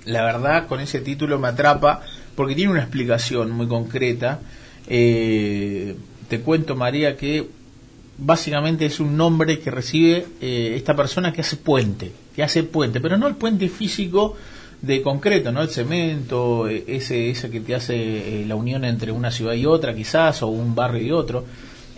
la 0.05 0.23
verdad 0.23 0.67
con 0.67 0.79
ese 0.81 1.01
título 1.01 1.39
me 1.39 1.47
atrapa 1.47 2.01
porque 2.35 2.53
tiene 2.53 2.73
una 2.73 2.81
explicación 2.81 3.49
muy 3.49 3.67
concreta. 3.67 4.39
Eh, 4.87 5.95
te 6.31 6.39
cuento 6.39 6.77
María 6.77 7.17
que 7.17 7.45
básicamente 8.17 8.85
es 8.85 9.01
un 9.01 9.17
nombre 9.17 9.59
que 9.59 9.69
recibe 9.69 10.25
eh, 10.39 10.75
esta 10.77 10.95
persona 10.95 11.33
que 11.33 11.41
hace 11.41 11.57
puente, 11.57 12.09
que 12.33 12.41
hace 12.41 12.63
puente, 12.63 13.01
pero 13.01 13.17
no 13.17 13.27
el 13.27 13.35
puente 13.35 13.67
físico 13.67 14.37
de 14.81 15.01
concreto, 15.01 15.51
¿no? 15.51 15.61
El 15.61 15.67
cemento, 15.67 16.69
eh, 16.69 16.85
ese, 16.87 17.29
ese 17.29 17.49
que 17.49 17.59
te 17.59 17.75
hace 17.75 17.95
eh, 17.95 18.45
la 18.47 18.55
unión 18.55 18.85
entre 18.85 19.11
una 19.11 19.29
ciudad 19.29 19.55
y 19.55 19.65
otra 19.65 19.93
quizás, 19.93 20.41
o 20.41 20.47
un 20.47 20.73
barrio 20.73 21.03
y 21.03 21.11
otro. 21.11 21.43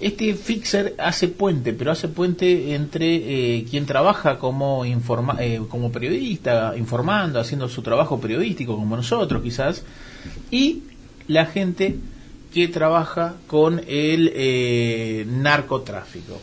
Este 0.02 0.34
fixer 0.34 0.96
hace 0.98 1.28
puente, 1.28 1.72
pero 1.72 1.92
hace 1.92 2.08
puente 2.08 2.74
entre 2.74 3.58
eh, 3.58 3.66
quien 3.70 3.86
trabaja 3.86 4.40
como, 4.40 4.84
informa 4.84 5.38
eh, 5.40 5.62
como 5.70 5.92
periodista, 5.92 6.74
informando, 6.76 7.40
haciendo 7.40 7.70
su 7.70 7.84
trabajo 7.84 8.20
periodístico 8.20 8.76
como 8.76 8.96
nosotros 8.96 9.44
quizás, 9.44 9.84
y 10.50 10.82
la 11.28 11.46
gente 11.46 12.00
que 12.54 12.68
trabaja 12.68 13.34
con 13.48 13.82
el 13.88 14.32
eh, 14.36 15.26
narcotráfico. 15.28 16.40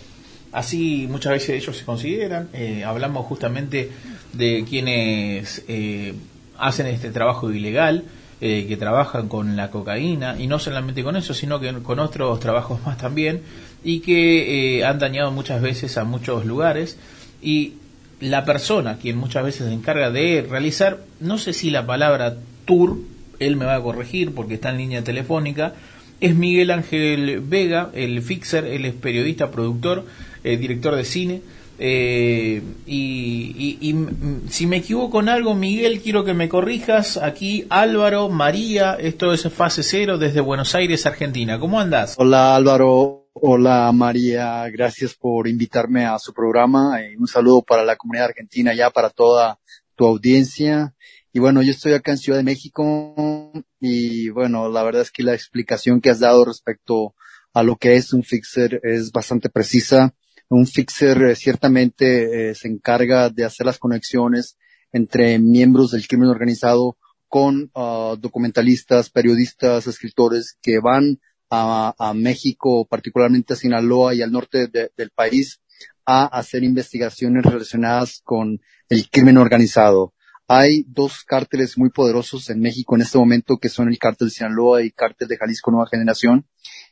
Así 0.52 1.06
muchas 1.08 1.32
veces 1.32 1.62
ellos 1.62 1.76
se 1.76 1.84
consideran, 1.84 2.48
eh, 2.52 2.82
hablamos 2.84 3.26
justamente 3.26 3.90
de 4.32 4.64
quienes 4.68 5.62
eh, 5.68 6.14
hacen 6.58 6.88
este 6.88 7.10
trabajo 7.10 7.50
ilegal, 7.52 8.04
que 8.40 8.78
trabajan 8.78 9.28
con 9.28 9.54
la 9.54 9.70
cocaína, 9.70 10.40
y 10.40 10.46
no 10.46 10.58
solamente 10.58 11.04
con 11.04 11.14
eso, 11.14 11.34
sino 11.34 11.60
que 11.60 11.74
con 11.82 11.98
otros 11.98 12.40
trabajos 12.40 12.80
más 12.86 12.96
también, 12.96 13.42
y 13.84 14.00
que 14.00 14.82
han 14.82 14.98
dañado 14.98 15.30
muchas 15.30 15.60
veces 15.60 15.98
a 15.98 16.04
muchos 16.04 16.46
lugares, 16.46 16.96
y 17.42 17.74
la 18.18 18.46
persona 18.46 18.96
quien 18.96 19.18
muchas 19.18 19.44
veces 19.44 19.66
se 19.66 19.74
encarga 19.74 20.10
de 20.10 20.46
realizar, 20.48 21.00
no 21.20 21.36
sé 21.36 21.52
si 21.52 21.68
la 21.68 21.84
palabra 21.84 22.38
tour, 22.64 22.96
él 23.40 23.56
me 23.56 23.66
va 23.66 23.74
a 23.74 23.82
corregir 23.82 24.34
porque 24.34 24.54
está 24.54 24.70
en 24.70 24.78
línea 24.78 25.04
telefónica, 25.04 25.74
es 26.20 26.34
Miguel 26.34 26.70
Ángel 26.70 27.40
Vega, 27.40 27.90
el 27.94 28.20
fixer, 28.22 28.64
él 28.66 28.84
es 28.84 28.94
periodista, 28.94 29.50
productor, 29.50 30.04
eh, 30.44 30.56
director 30.56 30.94
de 30.96 31.04
cine. 31.04 31.42
eh, 31.82 32.60
y, 32.86 33.78
y- 33.80 33.90
y, 33.90 34.50
si 34.50 34.66
me 34.66 34.76
equivoco 34.76 35.20
en 35.20 35.30
algo, 35.30 35.54
Miguel, 35.54 36.02
quiero 36.02 36.24
que 36.24 36.34
me 36.34 36.46
corrijas. 36.48 37.16
Aquí 37.16 37.64
Álvaro, 37.70 38.28
María, 38.28 38.96
esto 39.00 39.32
es 39.32 39.50
Fase 39.50 39.82
Cero 39.82 40.18
desde 40.18 40.40
Buenos 40.42 40.74
Aires, 40.74 41.06
Argentina. 41.06 41.58
¿Cómo 41.58 41.80
andás? 41.80 42.16
Hola 42.18 42.54
Álvaro, 42.54 43.28
hola 43.32 43.90
María, 43.94 44.68
gracias 44.68 45.14
por 45.14 45.48
invitarme 45.48 46.04
a 46.04 46.18
su 46.18 46.34
programa. 46.34 46.98
y 47.02 47.16
un 47.16 47.26
saludo 47.26 47.62
para 47.62 47.82
la 47.82 47.96
comunidad 47.96 48.26
argentina, 48.26 48.74
ya 48.74 48.90
para 48.90 49.08
toda 49.08 49.58
tu 49.96 50.06
audiencia. 50.06 50.92
Y 51.32 51.38
bueno, 51.38 51.62
yo 51.62 51.70
estoy 51.70 51.92
acá 51.92 52.10
en 52.10 52.18
Ciudad 52.18 52.38
de 52.38 52.44
México 52.44 53.52
y 53.78 54.30
bueno, 54.30 54.68
la 54.68 54.82
verdad 54.82 55.02
es 55.02 55.12
que 55.12 55.22
la 55.22 55.34
explicación 55.34 56.00
que 56.00 56.10
has 56.10 56.18
dado 56.20 56.44
respecto 56.44 57.14
a 57.52 57.62
lo 57.62 57.76
que 57.76 57.96
es 57.96 58.12
un 58.12 58.24
fixer 58.24 58.80
es 58.82 59.12
bastante 59.12 59.48
precisa. 59.48 60.14
Un 60.48 60.66
fixer 60.66 61.22
eh, 61.22 61.36
ciertamente 61.36 62.50
eh, 62.50 62.54
se 62.56 62.66
encarga 62.68 63.30
de 63.30 63.44
hacer 63.44 63.66
las 63.66 63.78
conexiones 63.78 64.56
entre 64.92 65.38
miembros 65.38 65.92
del 65.92 66.08
crimen 66.08 66.28
organizado 66.28 66.96
con 67.28 67.70
ah, 67.76 68.16
documentalistas, 68.18 69.08
periodistas, 69.08 69.86
escritores 69.86 70.58
que 70.60 70.80
van 70.80 71.20
a, 71.52 72.12
México, 72.14 72.86
particularmente 72.86 73.54
a 73.54 73.56
Sinaloa 73.56 74.14
y 74.14 74.22
al 74.22 74.30
norte 74.30 74.68
de- 74.68 74.92
del 74.96 75.10
país, 75.10 75.60
a 76.06 76.26
hacer 76.26 76.62
investigaciones 76.62 77.44
relacionadas 77.44 78.20
con 78.22 78.60
el 78.88 79.08
crimen 79.10 79.36
organizado. 79.36 80.12
Hay 80.52 80.84
dos 80.88 81.22
cárteles 81.22 81.78
muy 81.78 81.90
poderosos 81.90 82.50
en 82.50 82.58
México 82.58 82.96
en 82.96 83.02
este 83.02 83.18
momento 83.18 83.58
que 83.58 83.68
son 83.68 83.86
el 83.88 84.00
cártel 84.00 84.26
de 84.26 84.34
Sinaloa 84.34 84.82
y 84.82 84.86
el 84.86 84.94
cártel 84.94 85.28
de 85.28 85.36
Jalisco 85.36 85.70
Nueva 85.70 85.86
Generación. 85.86 86.44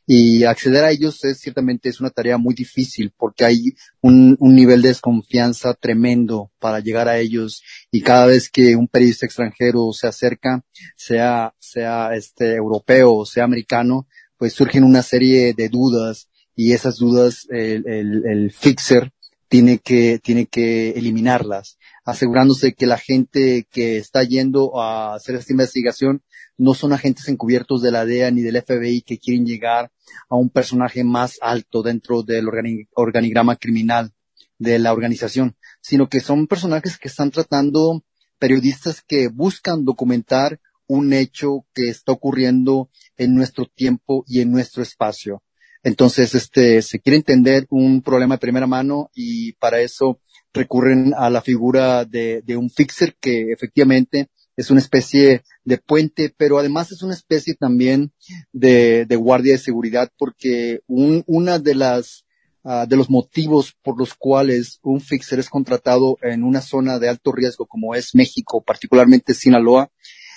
Y 0.07 0.45
acceder 0.45 0.85
a 0.85 0.91
ellos 0.91 1.21
es 1.25 1.41
ciertamente 1.41 1.89
es 1.89 1.99
una 1.99 2.09
tarea 2.09 2.37
muy 2.37 2.55
difícil 2.55 3.11
porque 3.17 3.43
hay 3.43 3.73
un, 3.99 4.37
un 4.39 4.55
nivel 4.55 4.81
de 4.81 4.87
desconfianza 4.87 5.73
tremendo 5.73 6.53
para 6.57 6.79
llegar 6.79 7.09
a 7.09 7.19
ellos. 7.19 7.61
Y 7.91 7.99
cada 7.99 8.27
vez 8.27 8.49
que 8.49 8.77
un 8.77 8.87
periodista 8.87 9.25
extranjero 9.25 9.91
se 9.91 10.07
acerca, 10.07 10.63
sea, 10.95 11.53
sea 11.59 12.15
este 12.15 12.55
europeo 12.55 13.13
o 13.13 13.25
sea 13.25 13.43
americano, 13.43 14.07
pues 14.37 14.53
surgen 14.53 14.85
una 14.85 15.03
serie 15.03 15.53
de 15.53 15.67
dudas. 15.67 16.29
Y 16.55 16.71
esas 16.71 16.95
dudas 16.95 17.45
el, 17.49 17.85
el, 17.85 18.23
el 18.25 18.51
fixer 18.53 19.11
tiene 19.49 19.79
que, 19.79 20.19
tiene 20.19 20.45
que 20.45 20.91
eliminarlas, 20.91 21.77
asegurándose 22.05 22.73
que 22.73 22.85
la 22.85 22.97
gente 22.97 23.67
que 23.69 23.97
está 23.97 24.23
yendo 24.23 24.79
a 24.79 25.15
hacer 25.15 25.35
esta 25.35 25.51
investigación 25.51 26.23
no 26.57 26.73
son 26.75 26.93
agentes 26.93 27.27
encubiertos 27.27 27.81
de 27.81 27.91
la 27.91 28.05
DEA 28.05 28.31
ni 28.31 28.41
del 28.41 28.61
FBI 28.61 29.01
que 29.01 29.17
quieren 29.17 29.45
llegar 29.45 29.91
a 30.29 30.35
un 30.35 30.49
personaje 30.49 31.03
más 31.03 31.39
alto 31.41 31.81
dentro 31.81 32.21
del 32.21 32.45
organi- 32.45 32.87
organigrama 32.93 33.55
criminal 33.55 34.13
de 34.59 34.77
la 34.77 34.93
organización, 34.93 35.55
sino 35.81 36.09
que 36.09 36.19
son 36.19 36.47
personajes 36.47 36.97
que 36.97 37.07
están 37.07 37.31
tratando 37.31 38.03
periodistas 38.37 39.01
que 39.01 39.27
buscan 39.27 39.83
documentar 39.83 40.59
un 40.87 41.13
hecho 41.13 41.65
que 41.73 41.89
está 41.89 42.11
ocurriendo 42.11 42.89
en 43.17 43.35
nuestro 43.35 43.65
tiempo 43.65 44.23
y 44.27 44.41
en 44.41 44.51
nuestro 44.51 44.83
espacio. 44.83 45.43
Entonces, 45.83 46.35
este, 46.35 46.81
se 46.81 46.99
quiere 46.99 47.17
entender 47.17 47.65
un 47.69 48.01
problema 48.01 48.35
de 48.35 48.39
primera 48.39 48.67
mano 48.67 49.09
y 49.13 49.53
para 49.53 49.79
eso 49.79 50.19
recurren 50.53 51.13
a 51.17 51.29
la 51.29 51.41
figura 51.41 52.05
de, 52.05 52.41
de 52.41 52.57
un 52.57 52.69
fixer 52.69 53.15
que 53.19 53.51
efectivamente 53.51 54.29
es 54.59 54.69
una 54.69 54.81
especie 54.81 55.43
de 55.63 55.77
puente, 55.77 56.33
pero 56.35 56.59
además 56.59 56.91
es 56.91 57.01
una 57.01 57.13
especie 57.13 57.55
también 57.55 58.11
de, 58.51 59.05
de 59.05 59.15
guardia 59.15 59.53
de 59.53 59.59
seguridad 59.59 60.11
porque 60.17 60.81
un, 60.85 61.23
una 61.27 61.59
de 61.59 61.75
las 61.75 62.25
ah, 62.65 62.85
de 62.85 62.97
los 62.97 63.09
motivos 63.09 63.73
por 63.81 63.97
los 63.97 64.13
cuales 64.13 64.79
un 64.83 64.99
fixer 64.99 65.39
es 65.39 65.49
contratado 65.49 66.17
en 66.21 66.43
una 66.43 66.59
zona 66.59 66.99
de 66.99 67.07
alto 67.07 67.31
riesgo 67.31 67.67
como 67.67 67.95
es 67.95 68.13
México, 68.15 68.61
particularmente 68.61 69.33
Sinaloa, 69.33 69.91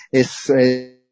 es, 0.09 0.49
eh, 0.57 1.02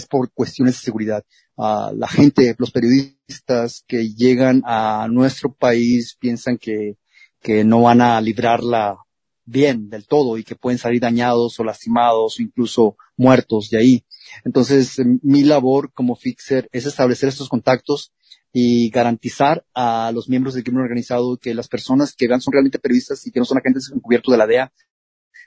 es 0.00 0.06
por 0.06 0.32
cuestiones 0.32 0.76
de 0.76 0.82
seguridad. 0.82 1.24
Ah, 1.56 1.92
la 1.94 2.08
gente, 2.08 2.54
los 2.58 2.70
periodistas 2.70 3.84
que 3.86 4.12
llegan 4.14 4.62
a 4.64 5.06
nuestro 5.10 5.52
país 5.52 6.16
piensan 6.18 6.58
que, 6.58 6.96
que 7.40 7.64
no 7.64 7.82
van 7.82 8.00
a 8.00 8.20
librarla 8.20 8.98
bien 9.44 9.90
del 9.90 10.06
todo 10.06 10.38
y 10.38 10.44
que 10.44 10.54
pueden 10.54 10.78
salir 10.78 11.00
dañados 11.00 11.58
o 11.58 11.64
lastimados 11.64 12.38
o 12.38 12.42
incluso 12.42 12.96
muertos 13.16 13.68
de 13.70 13.78
ahí. 13.78 14.04
Entonces, 14.44 15.00
mi 15.22 15.42
labor 15.42 15.92
como 15.92 16.16
fixer 16.16 16.68
es 16.72 16.86
establecer 16.86 17.28
estos 17.28 17.48
contactos 17.48 18.12
y 18.52 18.90
garantizar 18.90 19.64
a 19.74 20.10
los 20.14 20.28
miembros 20.28 20.54
del 20.54 20.64
crimen 20.64 20.82
organizado 20.82 21.36
que 21.36 21.54
las 21.54 21.68
personas 21.68 22.14
que 22.14 22.26
vean 22.26 22.40
son 22.40 22.52
realmente 22.52 22.78
periodistas 22.78 23.26
y 23.26 23.30
que 23.30 23.40
no 23.40 23.44
son 23.44 23.58
agentes 23.58 23.90
encubiertos 23.94 24.32
de 24.32 24.38
la 24.38 24.46
DEA 24.46 24.72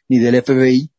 ni 0.07 0.19
del 0.19 0.41
FBI 0.41 0.92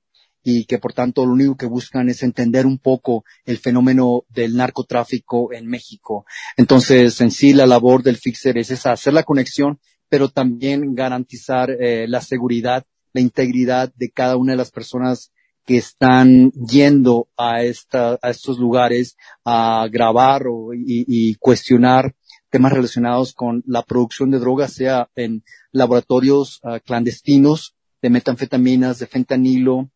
y 0.45 0.67
que 0.67 0.79
por 0.79 0.93
tanto 0.93 1.25
lo 1.25 1.33
único 1.33 1.57
que 1.57 1.67
buscan 1.67 2.09
es 2.11 2.23
entender 2.23 2.67
un 2.67 2.79
poco 2.79 3.25
el 3.47 3.59
fenómeno 3.59 4.25
del 4.29 4.55
narcotráfico 4.57 5.53
en 5.53 5.67
México. 5.67 6.27
Entonces, 6.57 7.21
en 7.23 7.31
sí, 7.31 7.55
la 7.55 7.67
labor 7.67 8.03
del 8.03 8.19
fixer 8.19 8.59
es 8.59 8.71
esa, 8.71 8.93
hacer 8.93 9.15
la 9.15 9.23
conexión, 9.25 9.81
pero 10.09 10.29
también 10.29 10.95
garantizar 10.95 11.71
eh, 11.71 12.07
la 12.07 12.21
seguridad, 12.21 12.85
la 13.15 13.23
integridad 13.23 13.93
de 13.97 14.11
cada 14.11 14.37
una 14.37 14.53
de 14.53 14.59
las 14.59 14.71
personas 14.71 15.33
que 15.65 15.79
están 15.79 16.51
yendo 16.53 17.29
a, 17.39 17.63
esta, 17.63 18.19
a 18.21 18.31
estos 18.31 18.59
lugares 18.59 19.17
a 19.45 19.87
grabar 19.91 20.47
o, 20.47 20.75
y, 20.75 21.35
cuestionar 21.37 22.15
temas 22.51 22.73
relacionados 22.73 23.33
con 23.33 23.63
la 23.67 23.83
producción 23.83 24.31
de 24.31 24.39
drogas, 24.39 24.75
sea 24.75 25.09
en 25.17 25.43
laboratorios 25.73 26.61
ah, 26.63 26.81
clandestinos 26.81 27.75
de 28.03 28.11
metanfetaminas, 28.11 28.99
de 28.99 29.07
fentanilo, 29.07 29.91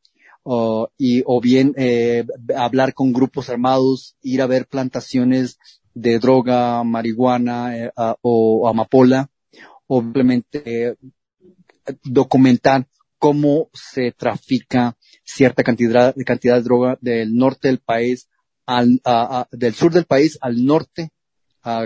uh, 0.44 0.86
y, 0.96 1.22
o 1.26 1.40
bien 1.40 1.74
eh, 1.76 2.24
hablar 2.56 2.94
con 2.94 3.12
grupos 3.12 3.48
armados, 3.50 4.16
ir 4.22 4.42
a 4.42 4.46
ver 4.46 4.66
plantaciones 4.66 5.58
de 5.94 6.18
droga, 6.18 6.82
marihuana 6.84 7.76
eh, 7.76 7.92
o 8.22 8.68
amapola, 8.68 9.30
o 9.86 10.00
simplemente 10.00 10.88
eh, 10.90 10.96
documentar 12.04 12.86
cómo 13.18 13.68
se 13.72 14.12
trafica 14.12 14.96
cierta 15.24 15.64
cantidad, 15.64 16.14
cantidad 16.24 16.56
de 16.56 16.62
droga 16.62 16.98
del 17.00 17.34
norte 17.34 17.68
del 17.68 17.78
país 17.80 18.28
al, 18.66 19.00
a- 19.04 19.40
a- 19.40 19.48
del 19.50 19.74
sur 19.74 19.92
del 19.92 20.04
país 20.04 20.38
al 20.40 20.64
norte, 20.64 21.10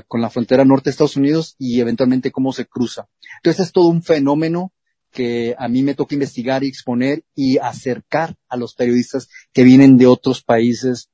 con 0.06 0.20
la 0.20 0.30
frontera 0.30 0.64
norte 0.64 0.84
de 0.84 0.90
Estados 0.92 1.16
Unidos 1.16 1.56
y 1.58 1.80
eventualmente 1.80 2.30
cómo 2.30 2.52
se 2.52 2.66
cruza. 2.66 3.08
Entonces 3.38 3.66
es 3.66 3.72
todo 3.72 3.88
un 3.88 4.02
fenómeno 4.02 4.72
que 5.12 5.54
a 5.58 5.68
mí 5.68 5.82
me 5.82 5.94
toca 5.94 6.14
investigar 6.14 6.64
y 6.64 6.68
exponer 6.68 7.22
y 7.34 7.58
acercar 7.58 8.34
a 8.48 8.56
los 8.56 8.74
periodistas 8.74 9.28
que 9.52 9.62
vienen 9.64 9.98
de 9.98 10.06
otros 10.06 10.42
países 10.42 11.10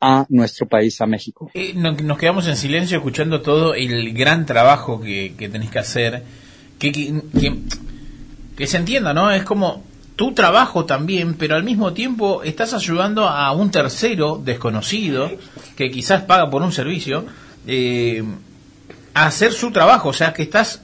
a 0.00 0.26
nuestro 0.28 0.66
país, 0.68 1.00
a 1.00 1.06
México. 1.06 1.50
Eh, 1.54 1.72
no- 1.74 1.92
nos 1.92 2.18
quedamos 2.18 2.46
en 2.48 2.56
silencio 2.56 2.98
escuchando 2.98 3.40
todo 3.40 3.74
el 3.74 4.12
gran 4.12 4.44
trabajo 4.44 5.00
que, 5.00 5.34
que 5.38 5.48
tenés 5.48 5.70
que 5.70 5.78
hacer. 5.78 6.22
Que- 6.78 7.14
que 8.56 8.66
se 8.66 8.76
entienda, 8.78 9.12
¿no? 9.14 9.30
Es 9.30 9.44
como 9.44 9.84
tu 10.16 10.32
trabajo 10.32 10.86
también, 10.86 11.34
pero 11.34 11.56
al 11.56 11.62
mismo 11.64 11.92
tiempo 11.92 12.42
estás 12.42 12.72
ayudando 12.72 13.28
a 13.28 13.52
un 13.52 13.70
tercero 13.70 14.40
desconocido 14.42 15.30
que 15.76 15.90
quizás 15.90 16.22
paga 16.22 16.48
por 16.50 16.62
un 16.62 16.72
servicio 16.72 17.26
eh, 17.66 18.22
a 19.12 19.26
hacer 19.26 19.52
su 19.52 19.70
trabajo. 19.72 20.08
O 20.08 20.12
sea, 20.14 20.32
que 20.32 20.42
estás 20.42 20.82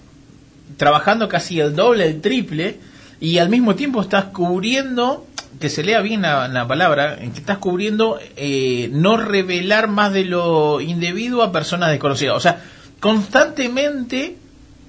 trabajando 0.76 1.28
casi 1.28 1.60
el 1.60 1.74
doble, 1.74 2.06
el 2.06 2.20
triple, 2.20 2.78
y 3.20 3.38
al 3.38 3.48
mismo 3.48 3.76
tiempo 3.76 4.00
estás 4.00 4.26
cubriendo, 4.26 5.26
que 5.60 5.68
se 5.68 5.84
lea 5.84 6.00
bien 6.00 6.22
la, 6.22 6.48
la 6.48 6.66
palabra, 6.66 7.18
en 7.20 7.32
que 7.32 7.40
estás 7.40 7.58
cubriendo 7.58 8.18
eh, 8.36 8.88
no 8.92 9.16
revelar 9.16 9.88
más 9.88 10.12
de 10.12 10.24
lo 10.24 10.80
indebido 10.80 11.42
a 11.42 11.52
personas 11.52 11.90
desconocidas. 11.90 12.36
O 12.36 12.40
sea, 12.40 12.62
constantemente 12.98 14.36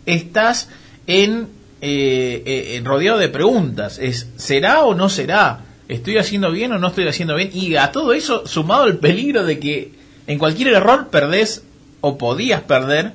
estás 0.05 0.69
en, 1.07 1.47
eh, 1.81 2.43
eh, 2.45 2.75
en 2.75 2.85
rodeado 2.85 3.19
de 3.19 3.29
preguntas. 3.29 3.99
Es, 3.99 4.29
¿será 4.35 4.83
o 4.83 4.95
no 4.95 5.09
será? 5.09 5.59
¿Estoy 5.87 6.17
haciendo 6.17 6.51
bien 6.51 6.71
o 6.71 6.79
no 6.79 6.87
estoy 6.87 7.07
haciendo 7.07 7.35
bien? 7.35 7.51
Y 7.53 7.75
a 7.75 7.91
todo 7.91 8.13
eso, 8.13 8.47
sumado 8.47 8.85
el 8.85 8.97
peligro 8.97 9.45
de 9.45 9.59
que 9.59 9.91
en 10.27 10.39
cualquier 10.39 10.69
error 10.69 11.09
perdés 11.09 11.63
o 12.01 12.17
podías 12.17 12.61
perder 12.61 13.13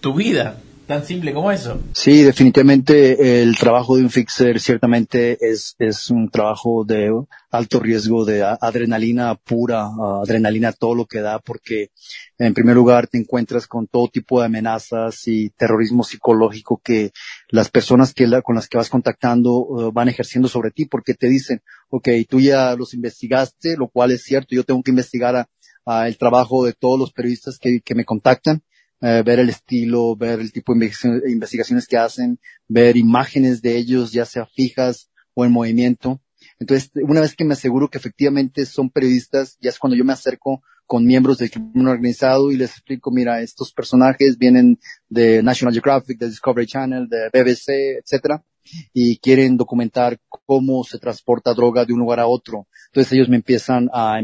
tu 0.00 0.14
vida. 0.14 0.56
Tan 0.90 1.04
simple 1.04 1.32
como 1.32 1.52
eso. 1.52 1.80
Sí, 1.92 2.24
definitivamente 2.24 3.42
el 3.42 3.56
trabajo 3.56 3.96
de 3.96 4.02
un 4.02 4.10
fixer 4.10 4.58
ciertamente 4.58 5.38
es, 5.40 5.76
es 5.78 6.10
un 6.10 6.28
trabajo 6.28 6.84
de 6.84 7.12
alto 7.52 7.78
riesgo 7.78 8.24
de 8.24 8.42
adrenalina 8.42 9.36
pura, 9.36 9.88
adrenalina 10.20 10.72
todo 10.72 10.96
lo 10.96 11.06
que 11.06 11.20
da, 11.20 11.38
porque 11.38 11.92
en 12.38 12.54
primer 12.54 12.74
lugar 12.74 13.06
te 13.06 13.18
encuentras 13.18 13.68
con 13.68 13.86
todo 13.86 14.08
tipo 14.08 14.40
de 14.40 14.46
amenazas 14.46 15.28
y 15.28 15.50
terrorismo 15.50 16.02
psicológico 16.02 16.80
que 16.82 17.12
las 17.50 17.70
personas 17.70 18.12
que 18.12 18.28
con 18.42 18.56
las 18.56 18.66
que 18.66 18.76
vas 18.76 18.90
contactando 18.90 19.68
eh, 19.78 19.90
van 19.94 20.08
ejerciendo 20.08 20.48
sobre 20.48 20.72
ti, 20.72 20.86
porque 20.86 21.14
te 21.14 21.28
dicen, 21.28 21.62
ok, 21.90 22.08
tú 22.28 22.40
ya 22.40 22.74
los 22.74 22.94
investigaste, 22.94 23.76
lo 23.76 23.86
cual 23.86 24.10
es 24.10 24.24
cierto, 24.24 24.56
yo 24.56 24.64
tengo 24.64 24.82
que 24.82 24.90
investigar 24.90 25.46
el 25.86 26.18
trabajo 26.18 26.64
de 26.64 26.72
todos 26.72 26.98
los 26.98 27.12
periodistas 27.12 27.60
que 27.60 27.94
me 27.94 28.04
contactan, 28.04 28.64
eh, 29.00 29.22
ver 29.24 29.38
el 29.38 29.48
estilo, 29.48 30.16
ver 30.16 30.40
el 30.40 30.52
tipo 30.52 30.74
de 30.74 30.90
investigaciones- 31.28 31.86
que 31.86 31.96
hacen, 31.96 32.38
ver 32.68 32.96
imágenes 32.96 33.62
de 33.62 33.76
ellos, 33.76 34.12
ya 34.12 34.24
sea 34.24 34.46
fijas 34.46 35.10
o 35.34 35.44
en 35.44 35.52
movimiento. 35.52 36.20
Entonces, 36.58 36.90
una 36.94 37.20
vez 37.20 37.34
que 37.34 37.44
me 37.44 37.54
aseguro 37.54 37.88
que 37.88 37.98
efectivamente 37.98 38.66
son 38.66 38.90
periodistas, 38.90 39.56
ya 39.60 39.70
es 39.70 39.78
cuando 39.78 39.96
yo 39.96 40.04
me 40.04 40.12
acerco 40.12 40.62
con 40.86 41.06
miembros 41.06 41.38
del 41.38 41.50
crimen 41.50 41.86
organizado 41.86 42.50
y 42.50 42.56
les 42.56 42.70
explico, 42.72 43.10
mira, 43.10 43.40
estos 43.40 43.72
personajes 43.72 44.36
vienen 44.36 44.78
de 45.08 45.42
National 45.42 45.72
Geographic, 45.72 46.18
de 46.18 46.28
Discovery 46.28 46.66
Channel, 46.66 47.08
de 47.08 47.30
BBC, 47.32 47.98
etcétera, 48.02 48.44
y 48.92 49.16
quieren 49.18 49.56
documentar 49.56 50.18
cómo 50.46 50.82
se 50.84 50.98
transporta 50.98 51.54
droga 51.54 51.84
de 51.84 51.92
un 51.92 52.00
lugar 52.00 52.18
a 52.20 52.26
otro. 52.26 52.66
Entonces 52.88 53.12
ellos 53.12 53.28
me 53.28 53.36
empiezan 53.36 53.88
a 53.92 54.20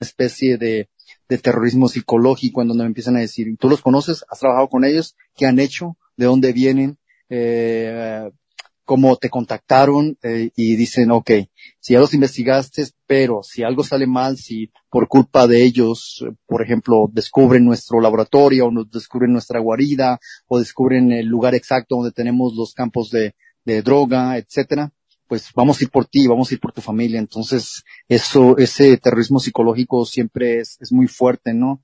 especie 0.00 0.56
de, 0.56 0.88
de 1.28 1.38
terrorismo 1.38 1.88
psicológico 1.88 2.62
en 2.62 2.68
donde 2.68 2.84
me 2.84 2.88
empiezan 2.88 3.16
a 3.16 3.20
decir, 3.20 3.46
¿tú 3.58 3.68
los 3.68 3.80
conoces? 3.80 4.24
¿Has 4.28 4.40
trabajado 4.40 4.68
con 4.68 4.84
ellos? 4.84 5.16
¿Qué 5.34 5.46
han 5.46 5.58
hecho? 5.58 5.96
¿De 6.16 6.26
dónde 6.26 6.52
vienen? 6.52 6.98
Eh, 7.28 8.30
¿Cómo 8.84 9.16
te 9.16 9.30
contactaron? 9.30 10.18
Eh, 10.22 10.50
y 10.56 10.76
dicen, 10.76 11.10
ok, 11.10 11.30
si 11.80 11.94
ya 11.94 12.00
los 12.00 12.12
investigaste, 12.12 12.86
pero 13.06 13.42
si 13.42 13.62
algo 13.62 13.82
sale 13.82 14.06
mal, 14.06 14.36
si 14.36 14.70
por 14.90 15.08
culpa 15.08 15.46
de 15.46 15.62
ellos, 15.64 16.22
por 16.46 16.62
ejemplo, 16.62 17.08
descubren 17.10 17.64
nuestro 17.64 18.00
laboratorio 18.00 18.66
o 18.66 18.70
nos 18.70 18.90
descubren 18.90 19.32
nuestra 19.32 19.58
guarida 19.58 20.20
o 20.46 20.58
descubren 20.58 21.12
el 21.12 21.26
lugar 21.26 21.54
exacto 21.54 21.96
donde 21.96 22.12
tenemos 22.12 22.54
los 22.54 22.74
campos 22.74 23.10
de, 23.10 23.34
de 23.64 23.80
droga, 23.80 24.36
etcétera, 24.36 24.92
pues 25.28 25.50
vamos 25.54 25.80
a 25.80 25.84
ir 25.84 25.90
por 25.90 26.06
ti, 26.06 26.26
vamos 26.26 26.50
a 26.50 26.54
ir 26.54 26.60
por 26.60 26.72
tu 26.72 26.80
familia. 26.80 27.18
Entonces, 27.18 27.84
eso, 28.08 28.56
ese 28.58 28.96
terrorismo 28.98 29.40
psicológico 29.40 30.04
siempre 30.04 30.60
es, 30.60 30.76
es 30.80 30.92
muy 30.92 31.06
fuerte, 31.06 31.54
¿no? 31.54 31.82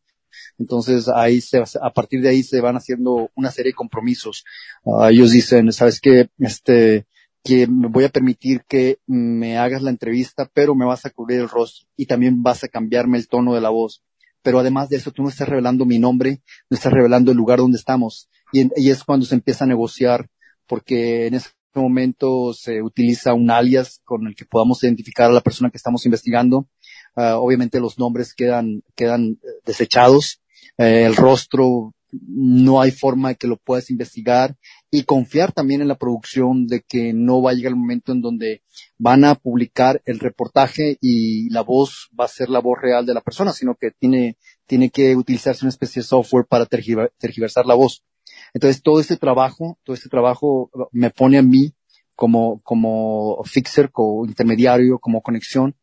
Entonces 0.58 1.08
ahí 1.08 1.40
se, 1.40 1.58
a 1.58 1.90
partir 1.90 2.20
de 2.20 2.28
ahí 2.28 2.42
se 2.42 2.60
van 2.60 2.76
haciendo 2.76 3.30
una 3.34 3.50
serie 3.50 3.70
de 3.70 3.76
compromisos. 3.76 4.44
Ah, 4.84 5.10
ellos 5.10 5.32
dicen, 5.32 5.72
sabes 5.72 6.00
qué? 6.00 6.28
este, 6.38 7.06
que 7.42 7.66
me 7.66 7.88
voy 7.88 8.04
a 8.04 8.10
permitir 8.10 8.62
que 8.68 8.98
me 9.06 9.58
hagas 9.58 9.82
la 9.82 9.90
entrevista, 9.90 10.48
pero 10.52 10.74
me 10.74 10.84
vas 10.84 11.06
a 11.06 11.10
cubrir 11.10 11.40
el 11.40 11.48
rostro 11.48 11.88
y 11.96 12.06
también 12.06 12.42
vas 12.42 12.64
a 12.64 12.68
cambiarme 12.68 13.18
el 13.18 13.28
tono 13.28 13.54
de 13.54 13.60
la 13.60 13.70
voz. 13.70 14.02
Pero 14.42 14.58
además 14.58 14.88
de 14.88 14.96
eso, 14.96 15.10
tú 15.10 15.22
no 15.22 15.28
estás 15.28 15.48
revelando 15.48 15.84
mi 15.84 15.98
nombre, 15.98 16.42
no 16.70 16.74
estás 16.74 16.92
revelando 16.92 17.30
el 17.30 17.36
lugar 17.36 17.58
donde 17.58 17.78
estamos. 17.78 18.28
Y, 18.52 18.68
y 18.76 18.90
es 18.90 19.04
cuando 19.04 19.26
se 19.26 19.34
empieza 19.34 19.64
a 19.64 19.68
negociar, 19.68 20.28
porque 20.66 21.26
en 21.26 21.34
ese 21.34 21.50
momento 21.78 22.52
se 22.52 22.82
utiliza 22.82 23.34
un 23.34 23.50
alias 23.50 24.00
con 24.04 24.26
el 24.26 24.34
que 24.34 24.44
podamos 24.44 24.82
identificar 24.82 25.30
a 25.30 25.32
la 25.32 25.40
persona 25.40 25.70
que 25.70 25.76
estamos 25.76 26.04
investigando. 26.06 26.66
Ah, 27.14 27.36
obviamente 27.38 27.78
los 27.78 27.98
nombres 27.98 28.34
quedan, 28.34 28.82
quedan 28.96 29.38
eh, 29.42 29.62
desechados, 29.64 30.40
Eh, 30.78 31.04
el 31.06 31.14
rostro 31.16 31.94
no 32.12 32.80
hay 32.80 32.90
forma 32.90 33.28
de 33.30 33.36
que 33.36 33.46
lo 33.46 33.56
puedas 33.56 33.90
investigar 33.90 34.56
y 34.90 35.04
confiar 35.04 35.52
también 35.52 35.80
en 35.80 35.88
la 35.88 35.94
producción 35.94 36.66
de 36.66 36.80
que 36.80 37.12
no 37.12 37.40
va 37.42 37.50
a 37.50 37.54
llegar 37.54 37.72
el 37.72 37.78
momento 37.78 38.12
en 38.12 38.20
donde 38.20 38.62
van 38.98 39.24
a 39.24 39.34
publicar 39.34 40.00
el 40.04 40.18
reportaje 40.18 40.96
y 41.00 41.48
la 41.50 41.62
voz 41.62 42.08
va 42.18 42.24
a 42.24 42.28
ser 42.28 42.48
la 42.48 42.60
voz 42.60 42.78
real 42.80 43.04
de 43.06 43.14
la 43.14 43.20
persona, 43.20 43.52
sino 43.52 43.74
que 43.74 43.90
tiene, 43.90 44.36
tiene 44.66 44.90
que 44.90 45.16
utilizarse 45.16 45.64
una 45.64 45.70
especie 45.70 46.00
de 46.02 46.08
software 46.08 46.46
para 46.46 46.66
tergiver- 46.66 47.12
tergiversar 47.18 47.66
la 47.66 47.74
voz. 47.74 48.02
Entonces 48.54 48.82
todo 48.82 49.00
este 49.00 49.16
trabajo, 49.16 49.78
todo 49.84 49.94
este 49.94 50.08
trabajo 50.08 50.70
me 50.92 51.10
pone 51.10 51.38
a 51.38 51.42
mí 51.42 51.74
como, 52.14 52.60
como 52.62 53.42
fixer, 53.44 53.90
como 53.90 54.26
intermediario, 54.26 54.98
como 54.98 55.22
conexión 55.22 55.74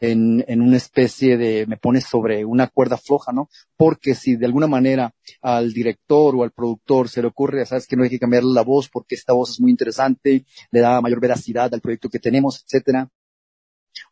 en, 0.00 0.44
en 0.46 0.60
una 0.60 0.76
especie 0.76 1.36
de, 1.36 1.66
me 1.66 1.76
pone 1.76 2.00
sobre 2.00 2.44
una 2.44 2.66
cuerda 2.68 2.96
floja, 2.96 3.32
¿no? 3.32 3.48
Porque 3.76 4.14
si 4.14 4.36
de 4.36 4.46
alguna 4.46 4.66
manera 4.66 5.14
al 5.40 5.72
director 5.72 6.34
o 6.36 6.42
al 6.42 6.52
productor 6.52 7.08
se 7.08 7.22
le 7.22 7.28
ocurre, 7.28 7.64
sabes 7.66 7.86
que 7.86 7.96
no 7.96 8.04
hay 8.04 8.10
que 8.10 8.18
cambiarle 8.18 8.52
la 8.52 8.62
voz 8.62 8.88
porque 8.88 9.14
esta 9.14 9.32
voz 9.32 9.50
es 9.50 9.60
muy 9.60 9.70
interesante, 9.70 10.44
le 10.70 10.80
da 10.80 11.00
mayor 11.00 11.20
veracidad 11.20 11.72
al 11.72 11.80
proyecto 11.80 12.10
que 12.10 12.18
tenemos, 12.18 12.62
etcétera. 12.62 13.08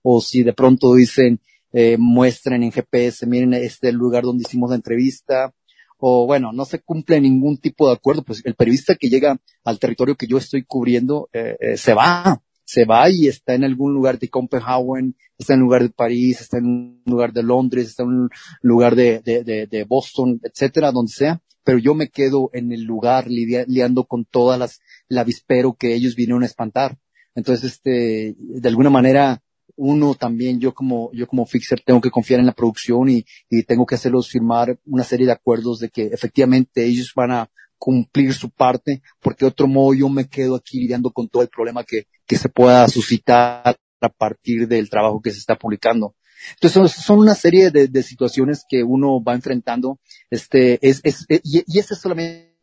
O 0.02 0.20
si 0.20 0.42
de 0.42 0.52
pronto 0.52 0.94
dicen, 0.94 1.40
eh, 1.72 1.96
muestren 1.98 2.62
en 2.62 2.72
GPS, 2.72 3.26
miren 3.26 3.54
este 3.54 3.92
lugar 3.92 4.24
donde 4.24 4.44
hicimos 4.46 4.70
la 4.70 4.76
entrevista, 4.76 5.52
o 5.98 6.26
bueno, 6.26 6.52
no 6.52 6.64
se 6.64 6.80
cumple 6.80 7.20
ningún 7.20 7.58
tipo 7.58 7.88
de 7.88 7.94
acuerdo, 7.94 8.22
pues 8.22 8.42
el 8.44 8.54
periodista 8.54 8.94
que 8.94 9.08
llega 9.08 9.40
al 9.64 9.78
territorio 9.78 10.16
que 10.16 10.26
yo 10.26 10.38
estoy 10.38 10.64
cubriendo 10.64 11.28
eh, 11.32 11.56
eh, 11.60 11.76
se 11.76 11.94
va, 11.94 12.42
se 12.64 12.84
va 12.84 13.08
y 13.10 13.28
está 13.28 13.54
en 13.54 13.64
algún 13.64 13.94
lugar 13.94 14.18
de 14.18 14.28
Copenhagen, 14.28 15.16
está 15.38 15.54
en 15.54 15.60
un 15.60 15.66
lugar 15.66 15.82
de 15.82 15.90
París, 15.90 16.40
está 16.40 16.58
en 16.58 16.66
un 16.66 17.02
lugar 17.06 17.32
de 17.32 17.42
Londres, 17.42 17.86
está 17.88 18.02
en 18.02 18.08
un 18.10 18.30
lugar 18.62 18.96
de, 18.96 19.20
de, 19.20 19.44
de, 19.44 19.66
de 19.66 19.84
Boston, 19.84 20.40
etcétera, 20.42 20.92
donde 20.92 21.12
sea, 21.12 21.40
pero 21.64 21.78
yo 21.78 21.94
me 21.94 22.08
quedo 22.08 22.50
en 22.52 22.72
el 22.72 22.82
lugar 22.82 23.28
lidia- 23.28 23.64
liando 23.66 24.04
con 24.04 24.24
todas 24.24 24.58
las, 24.58 24.80
el 25.08 25.18
avispero 25.18 25.74
que 25.74 25.94
ellos 25.94 26.14
vinieron 26.16 26.42
a 26.42 26.46
espantar. 26.46 26.98
Entonces, 27.34 27.72
este, 27.72 28.34
de 28.38 28.68
alguna 28.68 28.90
manera, 28.90 29.42
uno 29.76 30.14
también, 30.14 30.58
yo 30.58 30.74
como, 30.74 31.10
yo 31.12 31.26
como 31.26 31.46
fixer 31.46 31.80
tengo 31.84 32.00
que 32.00 32.10
confiar 32.10 32.40
en 32.40 32.46
la 32.46 32.52
producción 32.52 33.08
y, 33.08 33.24
y 33.50 33.62
tengo 33.62 33.86
que 33.86 33.94
hacerlos 33.94 34.28
firmar 34.28 34.78
una 34.86 35.04
serie 35.04 35.26
de 35.26 35.32
acuerdos 35.32 35.78
de 35.78 35.90
que 35.90 36.06
efectivamente 36.06 36.84
ellos 36.84 37.12
van 37.14 37.30
a 37.30 37.50
cumplir 37.78 38.32
su 38.34 38.50
parte, 38.50 39.02
porque 39.20 39.44
de 39.44 39.50
otro 39.50 39.66
modo 39.66 39.94
yo 39.94 40.08
me 40.08 40.28
quedo 40.28 40.56
aquí 40.56 40.80
lidiando 40.80 41.10
con 41.10 41.28
todo 41.28 41.42
el 41.42 41.48
problema 41.48 41.84
que, 41.84 42.06
que 42.26 42.36
se 42.36 42.48
pueda 42.48 42.88
suscitar 42.88 43.76
a 44.00 44.08
partir 44.08 44.66
del 44.66 44.90
trabajo 44.90 45.20
que 45.20 45.30
se 45.30 45.38
está 45.38 45.56
publicando. 45.56 46.14
Entonces 46.54 46.92
son, 46.92 47.18
una 47.18 47.34
serie 47.34 47.70
de, 47.70 47.88
de 47.88 48.02
situaciones 48.02 48.64
que 48.68 48.82
uno 48.82 49.22
va 49.22 49.34
enfrentando, 49.34 49.98
este, 50.30 50.78
es, 50.86 51.00
es, 51.02 51.26
y, 51.28 51.64
y 51.66 51.78
ese 51.78 51.94
es 51.94 52.00
solamente 52.00 52.54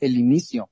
el 0.00 0.16
inicio, 0.16 0.70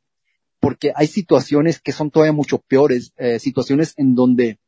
porque 0.61 0.93
hay 0.95 1.07
situaciones 1.07 1.81
que 1.81 1.93
son 1.93 2.11
todavía 2.11 2.33
mucho 2.33 2.59
peores, 2.59 3.13
eh, 3.17 3.39
situaciones 3.39 3.95
en 3.97 4.15
donde 4.15 4.59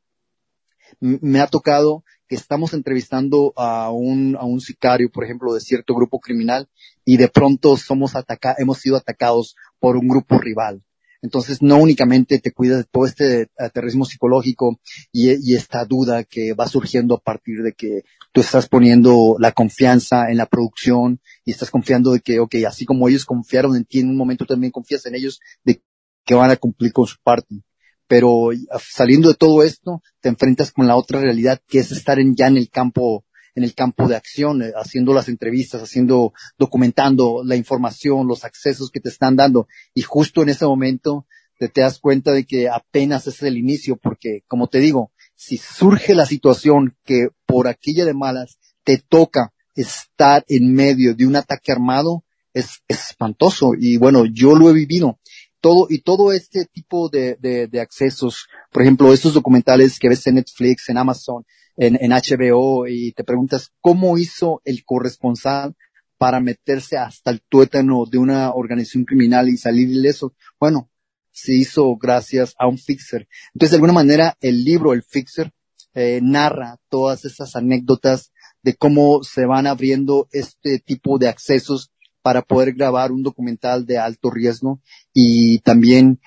me 1.00 1.40
ha 1.40 1.46
tocado 1.46 2.04
que 2.28 2.34
estamos 2.34 2.74
entrevistando 2.74 3.52
a 3.56 3.90
un, 3.90 4.36
a 4.36 4.44
un 4.44 4.60
sicario, 4.60 5.10
por 5.10 5.24
ejemplo, 5.24 5.54
de 5.54 5.60
cierto 5.60 5.94
grupo 5.94 6.20
criminal 6.20 6.68
y 7.04 7.16
de 7.16 7.28
pronto 7.28 7.76
somos 7.76 8.14
ataca 8.14 8.54
hemos 8.58 8.78
sido 8.78 8.96
atacados 8.96 9.56
por 9.78 9.96
un 9.96 10.08
grupo 10.08 10.38
rival. 10.38 10.82
Entonces, 11.20 11.62
no 11.62 11.78
únicamente 11.78 12.38
te 12.38 12.52
cuidas 12.52 12.78
de 12.78 12.84
todo 12.84 13.04
este 13.04 13.48
aterrismo 13.58 14.04
psicológico 14.04 14.78
y, 15.10 15.30
y 15.50 15.56
esta 15.56 15.84
duda 15.84 16.22
que 16.22 16.52
va 16.52 16.68
surgiendo 16.68 17.16
a 17.16 17.20
partir 17.20 17.62
de 17.62 17.72
que 17.72 18.04
tú 18.32 18.40
estás 18.40 18.68
poniendo 18.68 19.34
la 19.40 19.50
confianza 19.50 20.30
en 20.30 20.36
la 20.36 20.46
producción 20.46 21.20
y 21.44 21.50
estás 21.50 21.70
confiando 21.70 22.12
de 22.12 22.20
que, 22.20 22.38
ok, 22.38 22.56
así 22.68 22.84
como 22.84 23.08
ellos 23.08 23.24
confiaron 23.24 23.74
en 23.74 23.84
ti, 23.84 23.98
en 24.00 24.10
un 24.10 24.16
momento 24.16 24.46
también 24.46 24.70
confías 24.70 25.04
en 25.06 25.16
ellos 25.16 25.40
de 25.64 25.82
que 26.24 26.34
van 26.34 26.50
a 26.50 26.56
cumplir 26.56 26.92
con 26.92 27.06
su 27.06 27.16
parte. 27.22 27.62
Pero 28.08 28.48
saliendo 28.80 29.28
de 29.28 29.34
todo 29.34 29.62
esto, 29.62 30.02
te 30.20 30.28
enfrentas 30.28 30.72
con 30.72 30.86
la 30.86 30.96
otra 30.96 31.20
realidad 31.20 31.60
que 31.68 31.78
es 31.78 31.92
estar 31.92 32.18
en, 32.18 32.34
ya 32.34 32.48
en 32.48 32.56
el 32.56 32.70
campo 32.70 33.24
en 33.54 33.64
el 33.64 33.74
campo 33.74 34.06
de 34.06 34.14
acción, 34.14 34.62
eh, 34.62 34.72
haciendo 34.76 35.12
las 35.12 35.28
entrevistas, 35.28 35.82
haciendo, 35.82 36.32
documentando 36.58 37.42
la 37.44 37.56
información, 37.56 38.28
los 38.28 38.44
accesos 38.44 38.90
que 38.90 39.00
te 39.00 39.08
están 39.08 39.34
dando. 39.34 39.66
Y 39.94 40.02
justo 40.02 40.42
en 40.42 40.48
ese 40.48 40.64
momento 40.64 41.26
te, 41.58 41.80
das 41.80 41.98
cuenta 41.98 42.32
de 42.32 42.44
que 42.44 42.68
apenas 42.68 43.26
es 43.26 43.42
el 43.42 43.58
inicio, 43.58 43.96
porque 43.96 44.44
como 44.46 44.68
te 44.68 44.78
digo, 44.78 45.12
si 45.34 45.56
surge 45.56 46.14
la 46.14 46.24
situación 46.24 46.96
que 47.04 47.30
por 47.46 47.66
aquella 47.66 48.04
de 48.04 48.14
malas 48.14 48.58
te 48.84 48.98
toca 48.98 49.52
estar 49.74 50.44
en 50.48 50.72
medio 50.72 51.14
de 51.14 51.26
un 51.26 51.36
ataque 51.36 51.72
armado, 51.72 52.24
es 52.54 52.82
espantoso. 52.88 53.72
Y 53.78 53.96
bueno, 53.96 54.24
yo 54.24 54.54
lo 54.54 54.70
he 54.70 54.72
vivido. 54.72 55.17
Todo, 55.60 55.86
y 55.90 56.02
todo 56.02 56.32
este 56.32 56.66
tipo 56.66 57.08
de, 57.08 57.36
de, 57.36 57.80
accesos, 57.80 58.46
por 58.70 58.82
ejemplo, 58.82 59.12
estos 59.12 59.34
documentales 59.34 59.98
que 59.98 60.08
ves 60.08 60.26
en 60.26 60.36
Netflix, 60.36 60.88
en 60.88 60.98
Amazon, 60.98 61.44
en, 61.76 61.98
en 62.00 62.12
HBO 62.12 62.86
y 62.86 63.12
te 63.12 63.24
preguntas 63.24 63.72
cómo 63.80 64.18
hizo 64.18 64.62
el 64.64 64.84
corresponsal 64.84 65.74
para 66.16 66.40
meterse 66.40 66.96
hasta 66.96 67.30
el 67.30 67.40
tuétano 67.48 68.04
de 68.04 68.18
una 68.18 68.52
organización 68.52 69.04
criminal 69.04 69.48
y 69.48 69.56
salir 69.56 69.88
ileso. 69.88 70.34
Bueno, 70.60 70.90
se 71.30 71.54
hizo 71.54 71.96
gracias 71.96 72.54
a 72.58 72.66
un 72.66 72.78
fixer. 72.78 73.28
Entonces, 73.54 73.70
de 73.70 73.76
alguna 73.76 73.92
manera, 73.92 74.36
el 74.40 74.64
libro, 74.64 74.92
el 74.92 75.04
fixer, 75.04 75.52
eh, 75.94 76.20
narra 76.22 76.78
todas 76.88 77.24
esas 77.24 77.56
anécdotas 77.56 78.32
de 78.62 78.74
cómo 78.74 79.22
se 79.22 79.46
van 79.46 79.66
abriendo 79.66 80.28
este 80.32 80.80
tipo 80.80 81.18
de 81.18 81.28
accesos 81.28 81.90
para 82.22 82.42
poder 82.42 82.74
grabar 82.74 83.12
un 83.12 83.22
documental 83.22 83.86
de 83.86 83.98
alto 83.98 84.30
riesgo 84.30 84.80
y 85.12 85.60
también 85.60 86.20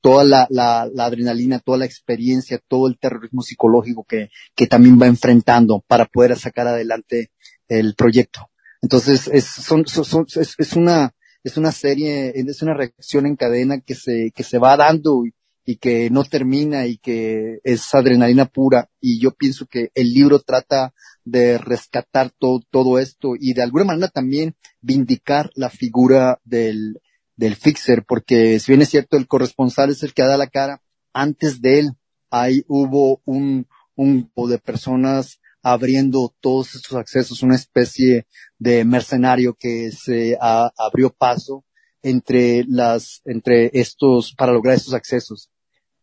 toda 0.00 0.24
la, 0.24 0.46
la, 0.50 0.88
la, 0.92 1.04
adrenalina, 1.04 1.58
toda 1.58 1.78
la 1.78 1.84
experiencia, 1.84 2.60
todo 2.66 2.88
el 2.88 2.98
terrorismo 2.98 3.42
psicológico 3.42 4.04
que, 4.04 4.30
también 4.66 5.00
va 5.00 5.06
enfrentando 5.06 5.84
para 5.86 6.06
poder 6.06 6.36
sacar 6.38 6.66
adelante 6.66 7.30
el 7.68 7.94
proyecto. 7.94 8.50
Entonces, 8.82 9.28
es, 9.32 9.44
son, 9.44 9.84
es, 9.86 10.72
una, 10.74 11.14
es 11.42 11.56
una 11.56 11.72
serie, 11.72 12.32
es 12.34 12.62
una 12.62 12.74
reacción 12.74 13.26
en 13.26 13.36
cadena 13.36 13.80
que 13.80 13.94
se, 13.94 14.32
que 14.34 14.42
se 14.42 14.58
va 14.58 14.76
dando 14.76 15.24
y 15.66 15.76
que 15.76 16.08
no 16.10 16.24
termina 16.24 16.86
y 16.86 16.96
que 16.98 17.58
es 17.64 17.94
adrenalina 17.94 18.46
pura. 18.46 18.88
Y 19.00 19.20
yo 19.20 19.32
pienso 19.32 19.66
que 19.66 19.90
el 19.94 20.12
libro 20.12 20.40
trata 20.40 20.94
de 21.26 21.58
rescatar 21.58 22.30
todo, 22.30 22.60
todo 22.70 22.98
esto 22.98 23.34
y 23.38 23.52
de 23.52 23.62
alguna 23.62 23.84
manera 23.84 24.08
también 24.08 24.56
vindicar 24.80 25.50
la 25.56 25.68
figura 25.68 26.40
del, 26.44 27.02
del 27.34 27.56
fixer, 27.56 28.04
porque 28.06 28.58
si 28.60 28.72
bien 28.72 28.80
es 28.80 28.88
cierto, 28.88 29.16
el 29.16 29.26
corresponsal 29.26 29.90
es 29.90 30.02
el 30.04 30.14
que 30.14 30.22
da 30.22 30.36
la 30.36 30.46
cara, 30.46 30.80
antes 31.12 31.60
de 31.60 31.80
él 31.80 31.90
ahí 32.30 32.64
hubo 32.68 33.20
un, 33.24 33.66
un 33.96 34.20
grupo 34.20 34.48
de 34.48 34.58
personas 34.58 35.40
abriendo 35.62 36.32
todos 36.40 36.76
estos 36.76 36.96
accesos, 36.96 37.42
una 37.42 37.56
especie 37.56 38.28
de 38.56 38.84
mercenario 38.84 39.54
que 39.58 39.90
se 39.90 40.38
abrió 40.40 41.10
paso 41.10 41.64
entre 42.02 42.64
las, 42.68 43.20
entre 43.24 43.72
estos, 43.72 44.32
para 44.36 44.52
lograr 44.52 44.76
estos 44.76 44.94
accesos. 44.94 45.50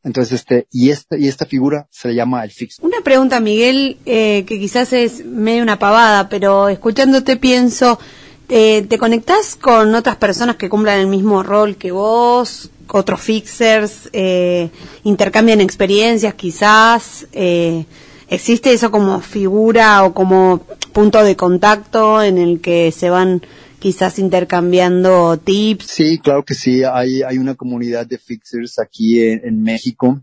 Entonces, 0.04 0.34
este, 0.42 0.68
y 0.72 0.90
esta, 0.90 1.18
y 1.18 1.28
esta 1.28 1.46
figura 1.46 1.88
se 1.90 2.10
le 2.10 2.16
llama 2.16 2.44
el 2.44 2.52
fixer. 2.52 2.86
Una 2.86 3.02
pregunta, 3.02 3.40
Miguel, 3.40 3.98
eh, 4.06 4.44
que 4.46 4.60
quizás 4.60 4.92
es 4.92 5.26
medio 5.26 5.64
una 5.64 5.80
pavada, 5.80 6.28
pero 6.28 6.68
escuchándote 6.68 7.38
pienso, 7.38 8.00
eh, 8.50 8.86
¿te 8.88 8.98
conectás 8.98 9.56
con 9.56 9.96
otras 9.96 10.18
personas 10.18 10.58
que 10.58 10.70
cumplan 10.70 11.00
el 11.00 11.08
mismo 11.08 11.42
rol 11.42 11.78
que 11.78 11.92
vos? 11.92 12.70
Otros 12.88 13.22
fixers, 13.22 14.10
eh, 14.14 14.70
intercambian 15.04 15.62
experiencias 15.62 16.36
quizás, 16.36 17.26
eh, 17.32 17.86
¿existe 18.28 18.72
eso 18.72 18.92
como 18.92 19.20
figura 19.22 20.04
o 20.04 20.14
como 20.14 20.60
punto 20.92 21.24
de 21.24 21.36
contacto 21.36 22.22
en 22.22 22.38
el 22.38 22.62
que 22.62 22.92
se 22.92 23.10
van 23.10 23.42
quizás 23.84 24.18
intercambiando 24.18 25.38
tips? 25.38 25.88
Sí, 25.88 26.18
claro 26.18 26.46
que 26.46 26.54
sí, 26.54 26.86
hay, 26.86 27.22
hay 27.22 27.38
una 27.38 27.54
comunidad 27.54 28.08
de 28.08 28.18
fixers 28.18 28.80
aquí 28.80 29.22
en, 29.22 29.62
México 29.62 30.22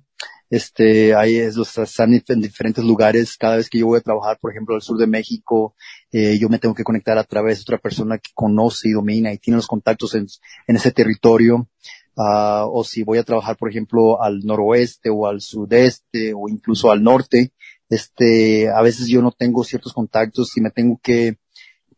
este, 0.49 1.14
ahí 1.14 1.37
es, 1.37 1.57
los 1.57 1.77
están 1.77 2.14
en 2.27 2.40
diferentes 2.40 2.83
lugares. 2.83 3.37
Cada 3.37 3.57
vez 3.57 3.68
que 3.68 3.79
yo 3.79 3.87
voy 3.87 3.99
a 3.99 4.03
trabajar, 4.03 4.38
por 4.40 4.51
ejemplo, 4.51 4.75
al 4.75 4.81
sur 4.81 4.96
de 4.96 5.07
México, 5.07 5.75
eh, 6.11 6.38
yo 6.40 6.49
me 6.49 6.59
tengo 6.59 6.75
que 6.75 6.85
conectar 6.85 7.18
a 7.18 7.25
través 7.25 7.59
de 7.59 7.62
otra 7.62 7.79
persona 7.79 8.16
que 8.16 8.31
conoce 8.33 8.88
y 8.88 8.92
domina 8.92 9.31
y 9.31 9.37
tiene 9.37 9.57
los 9.57 9.66
contactos 9.66 10.14
en, 10.14 10.27
en 10.66 10.77
ese 10.77 10.90
territorio. 10.90 11.68
Uh, 12.16 12.64
o 12.73 12.83
si 12.83 13.05
voy 13.05 13.18
a 13.18 13.25
trabajar, 13.25 13.59
por 13.59 13.68
ejemplo, 13.68 14.23
al 14.23 14.40
noroeste 14.40 15.11
o 15.11 15.27
al 15.27 15.42
sudeste 15.42 16.33
o 16.35 16.49
incluso 16.49 16.90
al 16.90 17.03
norte, 17.03 17.53
este, 17.90 18.70
a 18.70 18.81
veces 18.81 19.09
yo 19.09 19.20
no 19.20 19.33
tengo 19.33 19.64
ciertos 19.64 19.92
contactos 19.92 20.57
y 20.57 20.61
me 20.62 20.70
tengo 20.70 20.99
que, 21.03 21.37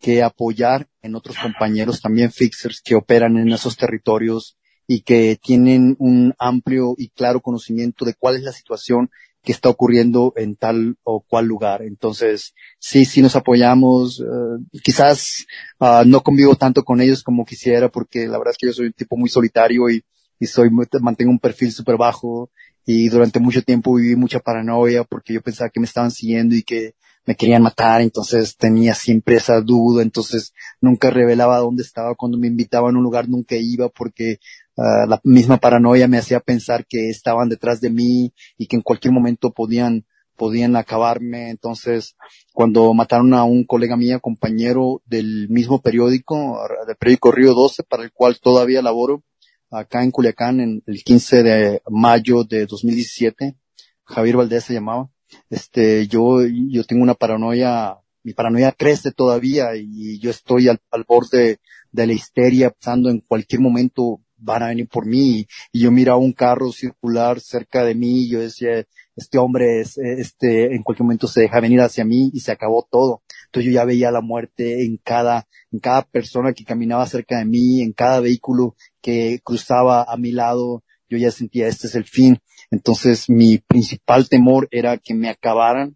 que 0.02 0.22
apoyar 0.22 0.88
en 1.00 1.14
otros 1.14 1.38
compañeros 1.38 2.02
también 2.02 2.32
fixers 2.32 2.82
que 2.82 2.96
operan 2.96 3.38
en 3.38 3.52
esos 3.52 3.76
territorios 3.76 4.58
y 4.88 5.02
que 5.02 5.38
tienen 5.40 5.94
un 6.00 6.34
amplio 6.38 6.94
y 6.98 7.08
claro 7.10 7.40
conocimiento 7.40 8.04
de 8.04 8.14
cuál 8.14 8.36
es 8.36 8.42
la 8.42 8.52
situación 8.52 9.10
que 9.44 9.52
está 9.52 9.68
ocurriendo 9.68 10.32
en 10.36 10.56
tal 10.56 10.96
o 11.04 11.20
cual 11.20 11.46
lugar. 11.46 11.82
Entonces, 11.82 12.52
sí, 12.78 13.04
sí 13.04 13.22
nos 13.22 13.36
apoyamos. 13.36 14.20
Uh, 14.20 14.64
quizás 14.82 15.46
uh, 15.78 16.04
no 16.04 16.20
convivo 16.22 16.56
tanto 16.56 16.84
con 16.84 17.00
ellos 17.00 17.22
como 17.22 17.44
quisiera 17.44 17.88
porque 17.88 18.26
la 18.26 18.38
verdad 18.38 18.52
es 18.52 18.58
que 18.58 18.66
yo 18.66 18.72
soy 18.72 18.86
un 18.86 18.92
tipo 18.92 19.16
muy 19.16 19.28
solitario 19.28 19.88
y, 19.88 20.04
y 20.40 20.46
soy, 20.46 20.68
mantengo 21.00 21.30
un 21.30 21.38
perfil 21.38 21.72
súper 21.72 21.96
bajo 21.96 22.50
y 22.84 23.08
durante 23.08 23.38
mucho 23.38 23.62
tiempo 23.62 23.94
viví 23.94 24.16
mucha 24.16 24.40
paranoia 24.40 25.04
porque 25.04 25.32
yo 25.32 25.42
pensaba 25.42 25.70
que 25.70 25.78
me 25.78 25.86
estaban 25.86 26.10
siguiendo 26.10 26.56
y 26.56 26.64
que 26.64 26.94
me 27.24 27.36
querían 27.36 27.62
matar, 27.62 28.00
entonces 28.00 28.56
tenía 28.56 28.94
siempre 28.94 29.36
esa 29.36 29.60
duda, 29.60 30.02
entonces 30.02 30.52
nunca 30.80 31.10
revelaba 31.10 31.58
dónde 31.58 31.82
estaba 31.82 32.14
cuando 32.14 32.38
me 32.38 32.48
invitaban 32.48 32.94
a 32.94 32.98
un 32.98 33.04
lugar, 33.04 33.28
nunca 33.28 33.56
iba 33.56 33.88
porque 33.88 34.38
Uh, 34.74 35.06
la 35.06 35.20
misma 35.22 35.58
paranoia 35.58 36.08
me 36.08 36.16
hacía 36.16 36.40
pensar 36.40 36.86
que 36.86 37.10
estaban 37.10 37.50
detrás 37.50 37.82
de 37.82 37.90
mí 37.90 38.32
y 38.56 38.66
que 38.66 38.76
en 38.76 38.82
cualquier 38.82 39.12
momento 39.12 39.52
podían 39.52 40.06
podían 40.34 40.76
acabarme. 40.76 41.50
Entonces, 41.50 42.16
cuando 42.52 42.92
mataron 42.94 43.34
a 43.34 43.44
un 43.44 43.64
colega 43.64 43.96
mío, 43.96 44.18
compañero 44.20 45.02
del 45.04 45.48
mismo 45.50 45.80
periódico, 45.80 46.58
del 46.86 46.96
periódico 46.96 47.32
Río 47.32 47.54
12, 47.54 47.82
para 47.84 48.02
el 48.02 48.12
cual 48.12 48.40
todavía 48.40 48.82
laboro, 48.82 49.22
acá 49.70 50.02
en 50.02 50.10
Culiacán, 50.10 50.60
en 50.60 50.82
el 50.86 51.04
15 51.04 51.42
de 51.42 51.82
mayo 51.88 52.44
de 52.44 52.66
2017, 52.66 53.54
Javier 54.04 54.36
Valdés 54.36 54.64
se 54.64 54.74
llamaba. 54.74 55.10
Este, 55.50 56.06
yo, 56.06 56.44
yo 56.46 56.84
tengo 56.84 57.02
una 57.02 57.14
paranoia, 57.14 57.96
mi 58.22 58.32
paranoia 58.32 58.72
crece 58.72 59.12
todavía 59.12 59.76
y 59.76 60.18
yo 60.18 60.30
estoy 60.30 60.68
al, 60.68 60.80
borde 61.06 61.58
de 61.90 62.06
la 62.06 62.12
histeria, 62.12 62.70
pensando 62.70 63.10
en 63.10 63.20
cualquier 63.20 63.60
momento 63.60 64.20
van 64.36 64.62
a 64.62 64.68
venir 64.68 64.88
por 64.88 65.06
mí. 65.06 65.46
Y 65.72 65.80
yo 65.80 65.90
miraba 65.90 66.18
un 66.18 66.32
carro 66.32 66.72
circular 66.72 67.40
cerca 67.40 67.84
de 67.84 67.94
mí 67.94 68.24
y 68.24 68.30
yo 68.30 68.40
decía, 68.40 68.84
este 69.14 69.38
hombre 69.38 69.80
es, 69.80 69.98
este, 69.98 70.74
en 70.74 70.82
cualquier 70.82 71.04
momento 71.04 71.26
se 71.26 71.42
deja 71.42 71.60
venir 71.60 71.80
hacia 71.80 72.04
mí 72.04 72.30
y 72.32 72.40
se 72.40 72.52
acabó 72.52 72.86
todo. 72.90 73.22
Entonces 73.46 73.70
yo 73.70 73.74
ya 73.74 73.84
veía 73.84 74.10
la 74.10 74.22
muerte 74.22 74.84
en 74.84 74.96
cada, 74.96 75.46
en 75.70 75.80
cada 75.80 76.02
persona 76.02 76.52
que 76.54 76.64
caminaba 76.64 77.06
cerca 77.06 77.38
de 77.38 77.44
mí, 77.44 77.82
en 77.82 77.92
cada 77.92 78.20
vehículo 78.20 78.74
que 79.00 79.40
cruzaba 79.44 80.02
a 80.02 80.16
mi 80.16 80.32
lado, 80.32 80.82
yo 81.08 81.18
ya 81.18 81.30
sentía 81.30 81.68
este 81.68 81.88
es 81.88 81.94
el 81.94 82.04
fin. 82.04 82.38
Entonces 82.72 83.30
mi 83.30 83.58
principal 83.58 84.28
temor 84.28 84.66
era 84.72 84.98
que 84.98 85.14
me 85.14 85.28
acabaran 85.28 85.94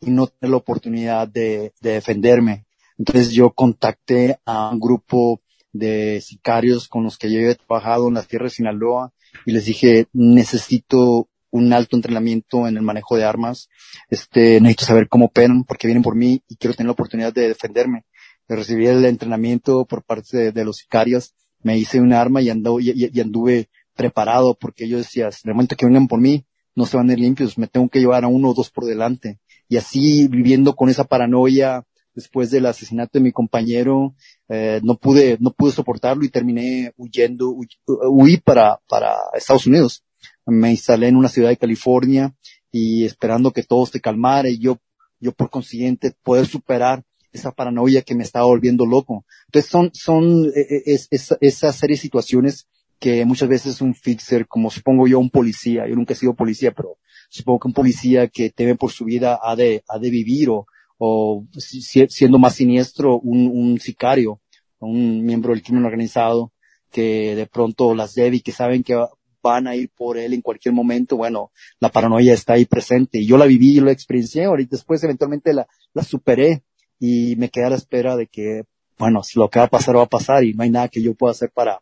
y 0.00 0.10
no 0.10 0.26
tener 0.26 0.50
la 0.50 0.56
oportunidad 0.56 1.28
de, 1.28 1.72
de 1.80 1.92
defenderme. 1.92 2.64
Entonces 2.98 3.30
yo 3.30 3.50
contacté 3.50 4.38
a 4.44 4.70
un 4.70 4.80
grupo 4.80 5.40
de 5.72 6.20
sicarios 6.20 6.88
con 6.88 7.04
los 7.04 7.18
que 7.18 7.30
yo 7.30 7.38
he 7.40 7.54
trabajado 7.54 8.08
en 8.08 8.14
las 8.14 8.26
tierras 8.26 8.52
de 8.52 8.56
Sinaloa 8.56 9.12
y 9.44 9.52
les 9.52 9.66
dije, 9.66 10.06
necesito 10.12 11.28
un 11.50 11.72
alto 11.72 11.94
entrenamiento 11.94 12.66
en 12.66 12.76
el 12.76 12.82
manejo 12.82 13.16
de 13.16 13.24
armas, 13.24 13.68
este, 14.08 14.60
necesito 14.60 14.86
saber 14.86 15.08
cómo 15.08 15.26
operan 15.26 15.62
porque 15.62 15.86
vienen 15.86 16.02
por 16.02 16.16
mí 16.16 16.42
y 16.48 16.56
quiero 16.56 16.74
tener 16.74 16.88
la 16.88 16.94
oportunidad 16.94 17.32
de 17.32 17.48
defenderme. 17.48 18.04
Recibí 18.48 18.86
el 18.86 19.04
entrenamiento 19.04 19.84
por 19.84 20.02
parte 20.02 20.52
de, 20.52 20.64
los 20.64 20.78
sicarios, 20.78 21.34
me 21.62 21.78
hice 21.78 22.00
un 22.00 22.12
arma 22.12 22.42
y, 22.42 22.48
y, 22.48 23.20
anduve 23.20 23.68
preparado 23.94 24.54
porque 24.54 24.88
yo 24.88 24.98
decía, 24.98 25.26
en 25.26 25.32
el 25.50 25.54
momento 25.54 25.76
que 25.76 25.86
vengan 25.86 26.08
por 26.08 26.20
mí, 26.20 26.44
no 26.74 26.86
se 26.86 26.96
van 26.96 27.08
a 27.08 27.12
ir 27.12 27.20
limpios, 27.20 27.56
me 27.58 27.68
tengo 27.68 27.88
que 27.88 28.00
llevar 28.00 28.24
a 28.24 28.28
uno 28.28 28.50
o 28.50 28.54
dos 28.54 28.70
por 28.70 28.84
delante. 28.84 29.38
Y 29.68 29.76
así 29.76 30.28
viviendo 30.28 30.74
con 30.74 30.88
esa 30.90 31.04
paranoia 31.04 31.84
después 32.14 32.50
del 32.50 32.66
asesinato 32.66 33.18
de 33.18 33.22
mi 33.24 33.32
compañero, 33.32 34.14
eh, 34.48 34.80
no 34.84 34.96
pude, 34.96 35.36
no 35.40 35.50
pude 35.52 35.72
soportarlo 35.72 36.24
y 36.24 36.28
terminé 36.30 36.92
huyendo, 36.96 37.50
huy- 37.50 37.68
huí 38.10 38.36
para, 38.38 38.80
para 38.88 39.16
Estados 39.34 39.66
Unidos. 39.66 40.04
Me 40.46 40.70
instalé 40.70 41.08
en 41.08 41.16
una 41.16 41.28
ciudad 41.28 41.48
de 41.48 41.56
California 41.56 42.34
y 42.70 43.04
esperando 43.04 43.52
que 43.52 43.62
todo 43.62 43.86
se 43.86 44.00
calmara 44.00 44.48
y 44.48 44.58
yo, 44.58 44.78
yo 45.20 45.32
por 45.32 45.50
consiguiente 45.50 46.12
poder 46.22 46.46
superar 46.46 47.04
esa 47.32 47.50
paranoia 47.50 48.02
que 48.02 48.14
me 48.14 48.22
estaba 48.22 48.46
volviendo 48.46 48.86
loco. 48.86 49.24
Entonces 49.46 49.70
son, 49.70 49.90
son, 49.92 50.46
eh, 50.54 50.66
eh, 50.70 50.82
es, 50.86 51.08
es- 51.10 51.36
esa 51.40 51.72
serie 51.72 51.96
de 51.96 52.02
situaciones 52.02 52.68
que 53.04 53.24
muchas 53.26 53.48
veces 53.50 53.82
un 53.82 53.94
fixer, 53.94 54.46
como 54.48 54.70
supongo 54.70 55.06
yo 55.06 55.18
un 55.18 55.28
policía, 55.28 55.86
yo 55.86 55.94
nunca 55.94 56.14
he 56.14 56.16
sido 56.16 56.32
policía, 56.34 56.72
pero 56.72 56.96
supongo 57.28 57.58
que 57.60 57.68
un 57.68 57.74
policía 57.74 58.28
que 58.28 58.48
teme 58.50 58.76
por 58.76 58.90
su 58.92 59.04
vida 59.04 59.38
ha 59.42 59.54
de, 59.56 59.82
ha 59.88 59.98
de 59.98 60.08
vivir 60.08 60.48
o, 60.48 60.66
o 60.96 61.44
si- 61.58 61.82
si- 61.82 62.08
siendo 62.08 62.38
más 62.38 62.54
siniestro, 62.54 63.18
un, 63.20 63.40
un 63.52 63.78
sicario, 63.78 64.40
un 64.78 65.22
miembro 65.22 65.52
del 65.52 65.62
crimen 65.62 65.84
organizado 65.84 66.52
que 66.90 67.34
de 67.36 67.46
pronto 67.46 67.94
las 67.94 68.14
debe 68.14 68.36
y 68.36 68.40
que 68.40 68.52
saben 68.52 68.82
que 68.82 68.96
van 69.42 69.66
a 69.66 69.76
ir 69.76 69.90
por 69.94 70.16
él 70.16 70.32
en 70.32 70.40
cualquier 70.40 70.72
momento, 70.74 71.18
bueno, 71.18 71.50
la 71.80 71.90
paranoia 71.90 72.32
está 72.32 72.54
ahí 72.54 72.64
presente. 72.64 73.18
Y 73.18 73.26
yo 73.26 73.36
la 73.36 73.44
viví 73.44 73.76
y 73.76 73.80
la 73.80 73.92
experiencié, 73.92 74.44
ahorita 74.44 74.76
después 74.76 75.04
eventualmente 75.04 75.52
la, 75.52 75.66
la 75.92 76.02
superé 76.02 76.62
y 76.98 77.36
me 77.36 77.50
quedé 77.50 77.64
a 77.66 77.70
la 77.70 77.76
espera 77.76 78.16
de 78.16 78.26
que, 78.28 78.62
bueno, 78.98 79.22
si 79.22 79.38
lo 79.38 79.50
que 79.50 79.58
va 79.58 79.66
a 79.66 79.68
pasar 79.68 79.94
va 79.96 80.04
a 80.04 80.06
pasar 80.18 80.44
y 80.44 80.54
no 80.54 80.62
hay 80.62 80.70
nada 80.70 80.88
que 80.88 81.02
yo 81.02 81.12
pueda 81.14 81.32
hacer 81.32 81.50
para, 81.52 81.80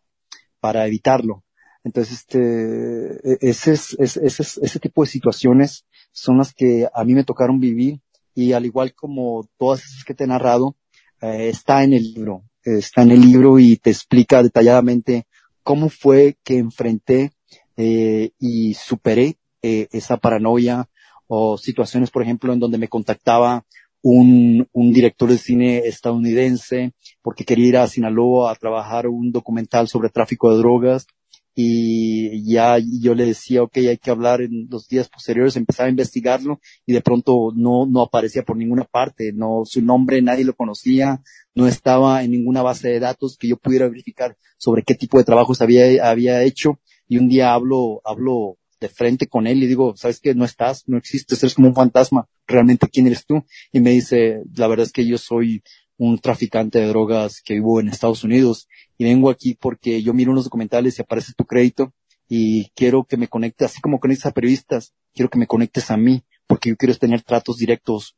para 0.63 0.87
evitarlo. 0.87 1.43
Entonces, 1.83 2.19
este, 2.19 2.39
e- 3.33 3.37
ese, 3.41 3.73
es, 3.73 3.97
es- 3.99 4.15
ese, 4.17 4.43
es- 4.43 4.57
ese 4.59 4.79
tipo 4.79 5.03
de 5.03 5.09
situaciones 5.09 5.85
son 6.13 6.37
las 6.37 6.53
que 6.53 6.87
a 6.93 7.03
mí 7.03 7.13
me 7.13 7.25
tocaron 7.25 7.59
vivir 7.59 7.99
y 8.33 8.53
al 8.53 8.65
igual 8.65 8.93
como 8.95 9.45
todas 9.57 9.83
esas 9.83 10.05
que 10.05 10.13
te 10.13 10.23
he 10.23 10.27
narrado, 10.27 10.77
eh, 11.21 11.49
está 11.49 11.83
en 11.83 11.91
el 11.91 12.03
libro, 12.13 12.43
está 12.63 13.01
en 13.01 13.11
el 13.11 13.19
libro 13.29 13.59
y 13.59 13.75
te 13.75 13.89
explica 13.89 14.41
detalladamente 14.41 15.25
cómo 15.63 15.89
fue 15.89 16.37
que 16.45 16.57
enfrenté 16.59 17.33
eh, 17.75 18.31
y 18.39 18.73
superé 18.75 19.35
eh, 19.61 19.89
esa 19.91 20.15
paranoia 20.15 20.87
o 21.27 21.57
situaciones, 21.57 22.09
por 22.09 22.23
ejemplo, 22.23 22.53
en 22.53 22.59
donde 22.61 22.77
me 22.77 22.87
contactaba 22.87 23.65
un, 24.03 24.67
un 24.73 24.93
director 24.93 25.29
de 25.29 25.37
cine 25.37 25.77
estadounidense 25.79 26.93
porque 27.21 27.45
quería 27.45 27.67
ir 27.67 27.77
a 27.77 27.87
Sinaloa 27.87 28.51
a 28.51 28.55
trabajar 28.55 29.07
un 29.07 29.31
documental 29.31 29.87
sobre 29.87 30.09
tráfico 30.09 30.51
de 30.51 30.57
drogas 30.57 31.07
y 31.55 32.51
ya 32.51 32.77
yo 32.79 33.13
le 33.13 33.25
decía, 33.25 33.61
ok, 33.63 33.77
hay 33.77 33.97
que 33.97 34.11
hablar 34.11 34.41
en 34.41 34.67
los 34.69 34.87
días 34.87 35.07
posteriores, 35.07 35.55
empezaba 35.55 35.87
a 35.87 35.91
investigarlo 35.91 36.59
y 36.85 36.93
de 36.93 37.01
pronto 37.01 37.51
no, 37.55 37.85
no 37.85 38.01
aparecía 38.01 38.43
por 38.43 38.57
ninguna 38.57 38.83
parte, 38.83 39.31
no, 39.33 39.61
su 39.63 39.81
nombre 39.81 40.21
nadie 40.21 40.45
lo 40.45 40.55
conocía, 40.55 41.21
no 41.55 41.67
estaba 41.67 42.23
en 42.23 42.31
ninguna 42.31 42.61
base 42.61 42.89
de 42.89 42.99
datos 42.99 43.37
que 43.37 43.47
yo 43.47 43.57
pudiera 43.57 43.87
verificar 43.87 44.35
sobre 44.57 44.83
qué 44.83 44.95
tipo 44.95 45.17
de 45.17 45.23
trabajos 45.23 45.61
había, 45.61 46.09
había 46.09 46.43
hecho 46.43 46.79
y 47.07 47.17
un 47.17 47.29
día 47.29 47.53
hablo, 47.53 48.01
hablo 48.03 48.57
de 48.83 48.89
frente 48.89 49.27
con 49.27 49.47
él 49.47 49.63
y 49.63 49.67
digo, 49.67 49.95
sabes 49.97 50.19
que 50.19 50.35
no 50.35 50.45
estás, 50.45 50.83
no 50.87 50.97
existes, 50.97 51.41
eres 51.41 51.55
como 51.55 51.69
un 51.69 51.75
fantasma, 51.75 52.27
realmente 52.47 52.87
quién 52.87 53.07
eres 53.07 53.25
tú? 53.25 53.43
Y 53.71 53.79
me 53.79 53.91
dice, 53.91 54.43
la 54.55 54.67
verdad 54.67 54.85
es 54.85 54.91
que 54.91 55.05
yo 55.07 55.17
soy 55.17 55.63
un 55.97 56.19
traficante 56.19 56.79
de 56.79 56.87
drogas 56.87 57.41
que 57.43 57.55
vivo 57.55 57.79
en 57.79 57.87
Estados 57.87 58.23
Unidos 58.23 58.67
y 58.97 59.05
vengo 59.05 59.29
aquí 59.29 59.55
porque 59.59 60.01
yo 60.03 60.13
miro 60.13 60.31
unos 60.31 60.43
documentales 60.45 60.97
y 60.99 61.01
aparece 61.01 61.33
tu 61.35 61.45
crédito 61.45 61.93
y 62.27 62.69
quiero 62.75 63.03
que 63.05 63.17
me 63.17 63.27
conectes, 63.27 63.71
así 63.71 63.81
como 63.81 63.99
conectes 63.99 64.25
a 64.25 64.31
periodistas, 64.31 64.93
quiero 65.13 65.29
que 65.29 65.37
me 65.39 65.47
conectes 65.47 65.91
a 65.91 65.97
mí 65.97 66.23
porque 66.47 66.69
yo 66.69 66.75
quiero 66.77 66.95
tener 66.95 67.21
tratos 67.21 67.57
directos 67.57 68.15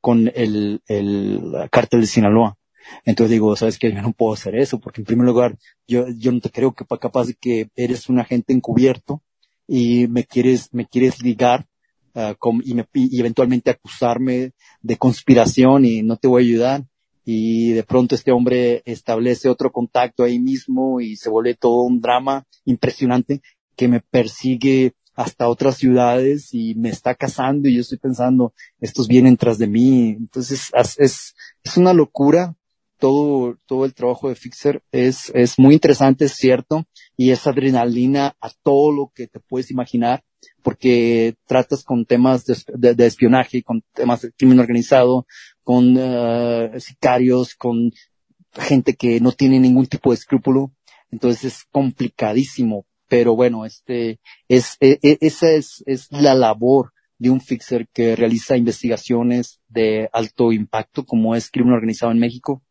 con 0.00 0.30
el, 0.34 0.80
el 0.86 1.42
cártel 1.70 2.00
de 2.00 2.06
Sinaloa. 2.06 2.56
Entonces 3.04 3.32
digo, 3.32 3.54
sabes 3.56 3.78
que 3.78 3.92
yo 3.92 4.00
no 4.00 4.12
puedo 4.12 4.32
hacer 4.32 4.56
eso 4.56 4.80
porque 4.80 5.00
en 5.02 5.04
primer 5.04 5.26
lugar 5.26 5.58
yo, 5.86 6.06
yo 6.16 6.32
no 6.32 6.40
te 6.40 6.50
creo 6.50 6.72
que 6.72 6.84
pa- 6.86 6.98
capaz 6.98 7.26
de 7.26 7.34
que 7.34 7.68
eres 7.76 8.08
un 8.08 8.18
agente 8.18 8.52
encubierto 8.54 9.22
y 9.68 10.08
me 10.08 10.24
quieres, 10.24 10.70
me 10.72 10.86
quieres 10.86 11.22
ligar 11.22 11.66
ah, 12.14 12.34
con- 12.38 12.62
y, 12.64 12.74
me, 12.74 12.86
y 12.94 13.20
eventualmente 13.20 13.70
acusarme 13.70 14.52
de 14.82 14.96
conspiración 14.96 15.84
y 15.84 16.02
no 16.02 16.16
te 16.16 16.26
voy 16.26 16.42
a 16.42 16.46
ayudar. 16.46 16.84
Y 17.24 17.72
de 17.72 17.82
pronto 17.82 18.14
este 18.14 18.32
hombre 18.32 18.82
establece 18.86 19.50
otro 19.50 19.70
contacto 19.70 20.24
ahí 20.24 20.38
mismo 20.40 21.00
y 21.00 21.16
se 21.16 21.28
vuelve 21.28 21.54
todo 21.54 21.82
un 21.82 22.00
drama 22.00 22.46
impresionante 22.64 23.42
que 23.76 23.86
me 23.86 24.00
persigue 24.00 24.94
hasta 25.14 25.48
otras 25.48 25.76
ciudades 25.76 26.54
y 26.54 26.74
me 26.76 26.88
está 26.88 27.14
cazando 27.14 27.68
y 27.68 27.74
yo 27.74 27.80
estoy 27.82 27.98
pensando, 27.98 28.54
estos 28.80 29.08
vienen 29.08 29.36
tras 29.36 29.58
de 29.58 29.66
mí. 29.66 30.10
Entonces 30.10 30.70
es, 30.72 30.98
es, 30.98 31.34
es 31.62 31.76
una 31.76 31.92
locura. 31.92 32.56
Todo, 32.98 33.56
todo 33.66 33.84
el 33.84 33.94
trabajo 33.94 34.28
de 34.28 34.34
Fixer 34.34 34.82
es, 34.90 35.30
es 35.34 35.58
muy 35.58 35.74
interesante, 35.74 36.24
es 36.24 36.32
cierto, 36.32 36.84
y 37.16 37.30
es 37.30 37.46
adrenalina 37.46 38.36
a 38.40 38.50
todo 38.62 38.90
lo 38.92 39.12
que 39.14 39.28
te 39.28 39.38
puedes 39.38 39.70
imaginar, 39.70 40.24
porque 40.62 41.36
tratas 41.46 41.84
con 41.84 42.04
temas 42.06 42.44
de, 42.44 42.94
de- 42.94 43.06
espionaje, 43.06 43.62
con 43.62 43.82
temas 43.94 44.22
de 44.22 44.32
crimen 44.32 44.58
organizado, 44.58 45.26
con 45.62 45.94
eh, 45.96 46.70
sicarios, 46.78 47.54
con 47.54 47.92
gente 48.52 48.94
que 48.94 49.20
no 49.20 49.30
tiene 49.32 49.60
ningún 49.60 49.86
tipo 49.86 50.10
de 50.10 50.16
escrúpulo. 50.16 50.72
Entonces 51.10 51.44
es 51.54 51.64
complicadísimo, 51.70 52.84
pero 53.08 53.34
bueno, 53.36 53.64
este, 53.64 54.18
es, 54.48 54.76
e- 54.80 54.98
e- 55.02 55.18
esa 55.20 55.50
es, 55.52 55.82
es 55.86 56.08
la 56.10 56.34
labor 56.34 56.92
de 57.18 57.30
un 57.30 57.40
fixer 57.40 57.88
que 57.92 58.14
realiza 58.16 58.56
investigaciones 58.56 59.60
de 59.68 60.08
alto 60.12 60.52
impacto, 60.52 61.04
como 61.04 61.34
es 61.34 61.50
crimen 61.50 61.72
organizado 61.74 62.12
en 62.12 62.18
México. 62.18 62.62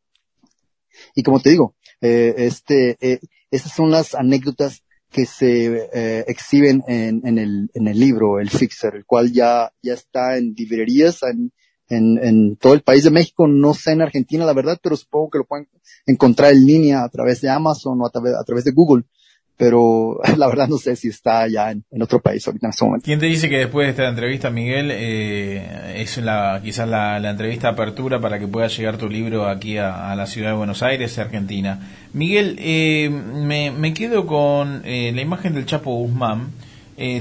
Y 1.15 1.23
como 1.23 1.39
te 1.39 1.49
digo, 1.49 1.75
eh, 2.01 2.33
este, 2.37 2.97
eh, 3.01 3.19
esas 3.51 3.73
son 3.73 3.91
las 3.91 4.15
anécdotas 4.15 4.83
que 5.11 5.25
se 5.25 5.89
eh, 5.93 6.25
exhiben 6.27 6.83
en, 6.87 7.25
en, 7.25 7.37
el, 7.37 7.69
en 7.73 7.87
el 7.87 7.99
libro, 7.99 8.39
El 8.39 8.49
Fixer, 8.49 8.95
el 8.95 9.05
cual 9.05 9.31
ya, 9.31 9.71
ya 9.81 9.93
está 9.93 10.37
en 10.37 10.53
librerías 10.53 11.23
en, 11.23 11.53
en, 11.89 12.17
en 12.21 12.55
todo 12.57 12.73
el 12.73 12.81
país 12.81 13.03
de 13.03 13.11
México, 13.11 13.47
no 13.47 13.73
sé 13.73 13.91
en 13.91 14.01
Argentina 14.01 14.45
la 14.45 14.53
verdad, 14.53 14.77
pero 14.81 14.97
supongo 14.97 15.29
que 15.29 15.37
lo 15.39 15.45
pueden 15.45 15.69
encontrar 16.05 16.51
en 16.51 16.65
línea 16.65 17.03
a 17.03 17.09
través 17.09 17.41
de 17.41 17.49
Amazon 17.49 18.01
o 18.01 18.05
a 18.05 18.09
través, 18.09 18.33
a 18.33 18.43
través 18.43 18.65
de 18.65 18.71
Google, 18.71 19.05
pero 19.57 20.19
la 20.37 20.47
verdad 20.47 20.67
no 20.67 20.77
sé 20.77 20.95
si 20.95 21.09
está 21.09 21.47
ya 21.47 21.71
en, 21.71 21.83
otro 22.01 22.21
país 22.21 22.47
ahorita 22.47 22.67
en 22.67 22.69
este 22.69 22.85
momento. 22.85 23.05
¿Quién 23.05 23.19
te 23.19 23.25
dice 23.25 23.49
que 23.49 23.57
después 23.57 23.87
de 23.87 23.91
esta 23.91 24.07
entrevista, 24.07 24.51
Miguel, 24.51 24.91
eh, 24.91 25.95
es 25.95 26.17
la, 26.19 26.61
quizás 26.63 26.87
la, 26.87 27.19
la 27.19 27.31
entrevista 27.31 27.69
apertura 27.69 28.21
para 28.21 28.39
que 28.39 28.47
pueda 28.47 28.67
llegar 28.67 28.97
tu 28.97 29.09
libro 29.09 29.47
aquí 29.47 29.77
a, 29.77 30.15
la 30.15 30.27
ciudad 30.27 30.51
de 30.51 30.55
Buenos 30.55 30.83
Aires, 30.83 31.17
Argentina? 31.17 31.79
Miguel, 32.13 32.55
eh, 32.59 33.09
me, 33.09 33.93
quedo 33.93 34.27
con 34.27 34.83
eh, 34.85 35.11
la 35.13 35.21
imagen 35.21 35.55
del 35.55 35.65
Chapo 35.65 35.91
Guzmán. 35.91 36.51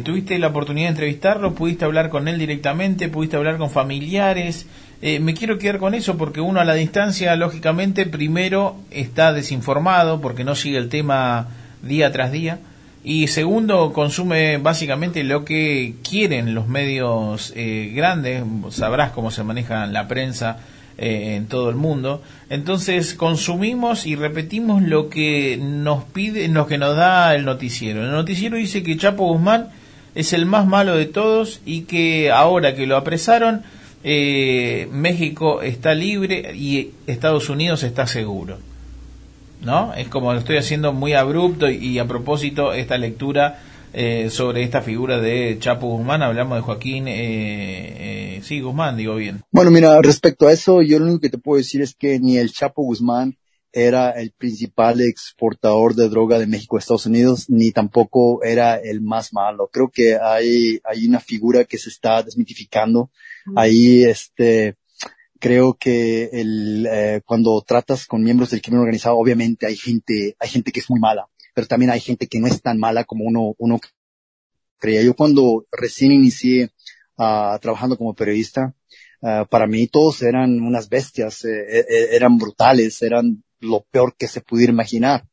¿Tuviste 0.05 0.39
la 0.39 0.47
oportunidad 0.47 0.87
de 0.87 0.93
entrevistarlo? 0.93 1.55
¿Pudiste 1.55 1.84
hablar 1.84 2.09
con 2.09 2.28
él 2.28 2.39
directamente? 2.39 3.11
¿Pudiste 3.11 3.37
hablar 3.37 3.59
con 3.59 3.68
familiares? 3.68 4.66
Me 5.03 5.34
quiero 5.34 5.59
quedar 5.59 5.76
con 5.76 5.93
eso 5.93 6.16
porque 6.16 6.41
uno 6.41 6.61
a 6.61 6.64
la 6.64 6.72
distancia, 6.72 7.37
lógicamente, 7.37 8.07
primero 8.07 8.76
está 8.91 9.34
desinformado 9.34 10.22
porque 10.22 10.45
no 10.45 10.55
sigue 10.55 10.78
el 10.78 10.89
tema 10.89 11.49
día 11.83 12.12
tras 12.12 12.33
día. 12.33 12.59
Y 13.05 13.29
segundo, 13.29 13.93
consume 13.93 14.59
básicamente 14.59 15.22
lo 15.22 15.45
que 15.45 15.95
quieren 16.09 16.55
los 16.55 16.66
medios 16.66 17.53
eh, 17.55 17.93
grandes. 17.95 18.43
Sabrás 18.70 19.12
cómo 19.12 19.31
se 19.31 19.45
maneja 19.45 19.87
la 19.87 20.09
prensa 20.09 20.59
eh, 20.99 21.37
en 21.37 21.47
todo 21.47 21.68
el 21.68 21.77
mundo. 21.77 22.22
Entonces 22.51 23.14
consumimos 23.14 24.07
y 24.07 24.16
repetimos 24.16 24.83
lo 24.83 25.09
que 25.09 25.59
nos 25.61 26.05
pide, 26.05 26.49
lo 26.49 26.66
que 26.66 26.79
nos 26.79 26.97
da 26.97 27.35
el 27.35 27.45
noticiero. 27.45 28.03
El 28.03 28.12
noticiero 28.12 28.57
dice 28.57 28.83
que 28.83 28.97
Chapo 28.97 29.27
Guzmán 29.27 29.68
es 30.16 30.33
el 30.33 30.47
más 30.47 30.66
malo 30.66 30.97
de 30.97 31.05
todos 31.05 31.61
y 31.66 31.83
que 31.83 32.31
ahora 32.31 32.74
que 32.74 32.87
lo 32.87 32.97
apresaron, 32.97 33.62
eh, 34.03 34.89
México 34.91 35.61
está 35.61 35.95
libre 35.95 36.57
y 36.57 36.93
Estados 37.07 37.51
Unidos 37.51 37.83
está 37.83 38.07
seguro. 38.07 38.59
¿No? 39.62 39.94
Es 39.94 40.09
como 40.09 40.32
lo 40.32 40.38
estoy 40.38 40.57
haciendo 40.57 40.92
muy 40.92 41.14
abrupto 41.14 41.70
y, 41.70 41.76
y 41.76 41.98
a 41.98 42.07
propósito 42.07 42.72
esta 42.72 42.98
lectura 42.98 43.59
eh, 43.98 44.28
sobre 44.28 44.62
esta 44.62 44.82
figura 44.82 45.18
de 45.18 45.57
Chapo 45.59 45.86
Guzmán, 45.86 46.22
hablamos 46.22 46.59
de 46.59 46.62
Joaquín, 46.62 47.09
eh, 47.09 48.36
eh, 48.36 48.40
sí, 48.42 48.61
Guzmán, 48.61 48.98
digo 48.98 49.14
bien. 49.14 49.42
Bueno, 49.50 49.70
mira, 49.70 50.02
respecto 50.02 50.48
a 50.48 50.52
eso, 50.52 50.82
yo 50.82 50.98
lo 50.98 51.07
único 51.07 51.20
que 51.20 51.30
te 51.30 51.38
puedo 51.38 51.57
decir 51.57 51.80
es 51.80 51.94
que 51.94 52.20
ni 52.20 52.36
el 52.36 52.52
Chapo 52.52 52.82
Guzmán 52.82 53.38
era 53.72 54.11
el 54.11 54.32
principal 54.32 55.00
exportador 55.00 55.94
de 55.94 56.11
droga 56.11 56.38
de 56.38 56.46
México 56.46 56.76
a 56.76 56.78
Estados 56.78 57.07
Unidos, 57.07 57.48
ni 57.48 57.72
tampoco 57.72 58.42
era 58.42 58.76
el 58.76 59.00
más 59.00 59.32
malo. 59.32 59.70
Creo 59.72 59.88
que 59.88 60.18
hay, 60.18 60.78
hay 60.84 61.07
una 61.07 61.20
figura 61.20 61.64
que 61.64 61.78
se 61.78 61.88
está 61.88 62.22
desmitificando. 62.22 63.11
Ahí, 63.54 64.04
este, 64.04 64.76
creo 65.39 65.74
que 65.74 66.24
el, 66.32 66.87
eh, 66.91 67.20
cuando 67.24 67.62
tratas 67.62 68.07
con 68.07 68.22
miembros 68.22 68.51
del 68.51 68.62
crimen 68.62 68.80
organizado, 68.80 69.16
obviamente 69.16 69.66
hay 69.66 69.76
gente, 69.76 70.37
hay 70.39 70.49
gente 70.49 70.72
que 70.72 70.80
es 70.80 70.91
muy 70.91 71.01
mala, 71.01 71.26
pero 71.55 71.66
también 71.66 71.91
hay 71.91 72.01
gente 72.01 72.26
que 72.26 72.41
no 72.41 72.47
es 72.47 72.61
tan 72.62 72.78
mala 72.78 73.05
como 73.05 73.24
uno, 73.24 73.55
uno 73.59 73.80
creía. 74.78 75.03
Yo 75.03 75.14
cuando 75.14 75.66
recién 75.72 76.12
inicié 76.12 76.70
ah, 77.18 77.59
trabajando 77.61 77.97
como 77.97 78.14
periodista, 78.14 78.74
ah, 79.22 79.47
para 79.49 79.66
mí 79.66 79.87
todos 79.87 80.22
eran 80.22 80.61
unas 80.61 80.89
bestias, 80.89 81.45
eh, 81.45 81.80
eh, 81.80 82.09
eran 82.12 82.39
brutales, 82.39 83.03
eran 83.03 83.43
lo 83.61 83.87
peor 83.91 84.16
que 84.16 84.28
se 84.28 84.41
pudiera 84.41 84.72
imaginar. 84.72 85.26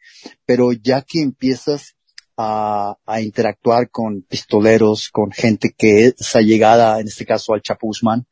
Pero 0.45 0.72
ya 0.72 1.01
que 1.01 1.22
empiezas 1.22 1.95
a, 2.38 2.97
a 3.06 3.22
interactuar 3.22 3.89
con 3.89 4.22
pistoleros, 4.24 5.10
con 5.10 5.32
gente 5.32 5.74
que 5.78 6.08
es 6.08 6.36
allegada, 6.36 6.99
en 6.99 7.08
este 7.08 7.26
caso 7.26 7.54
al 7.54 7.62
Chapo 7.62 7.88
Guzmán, 7.88 8.26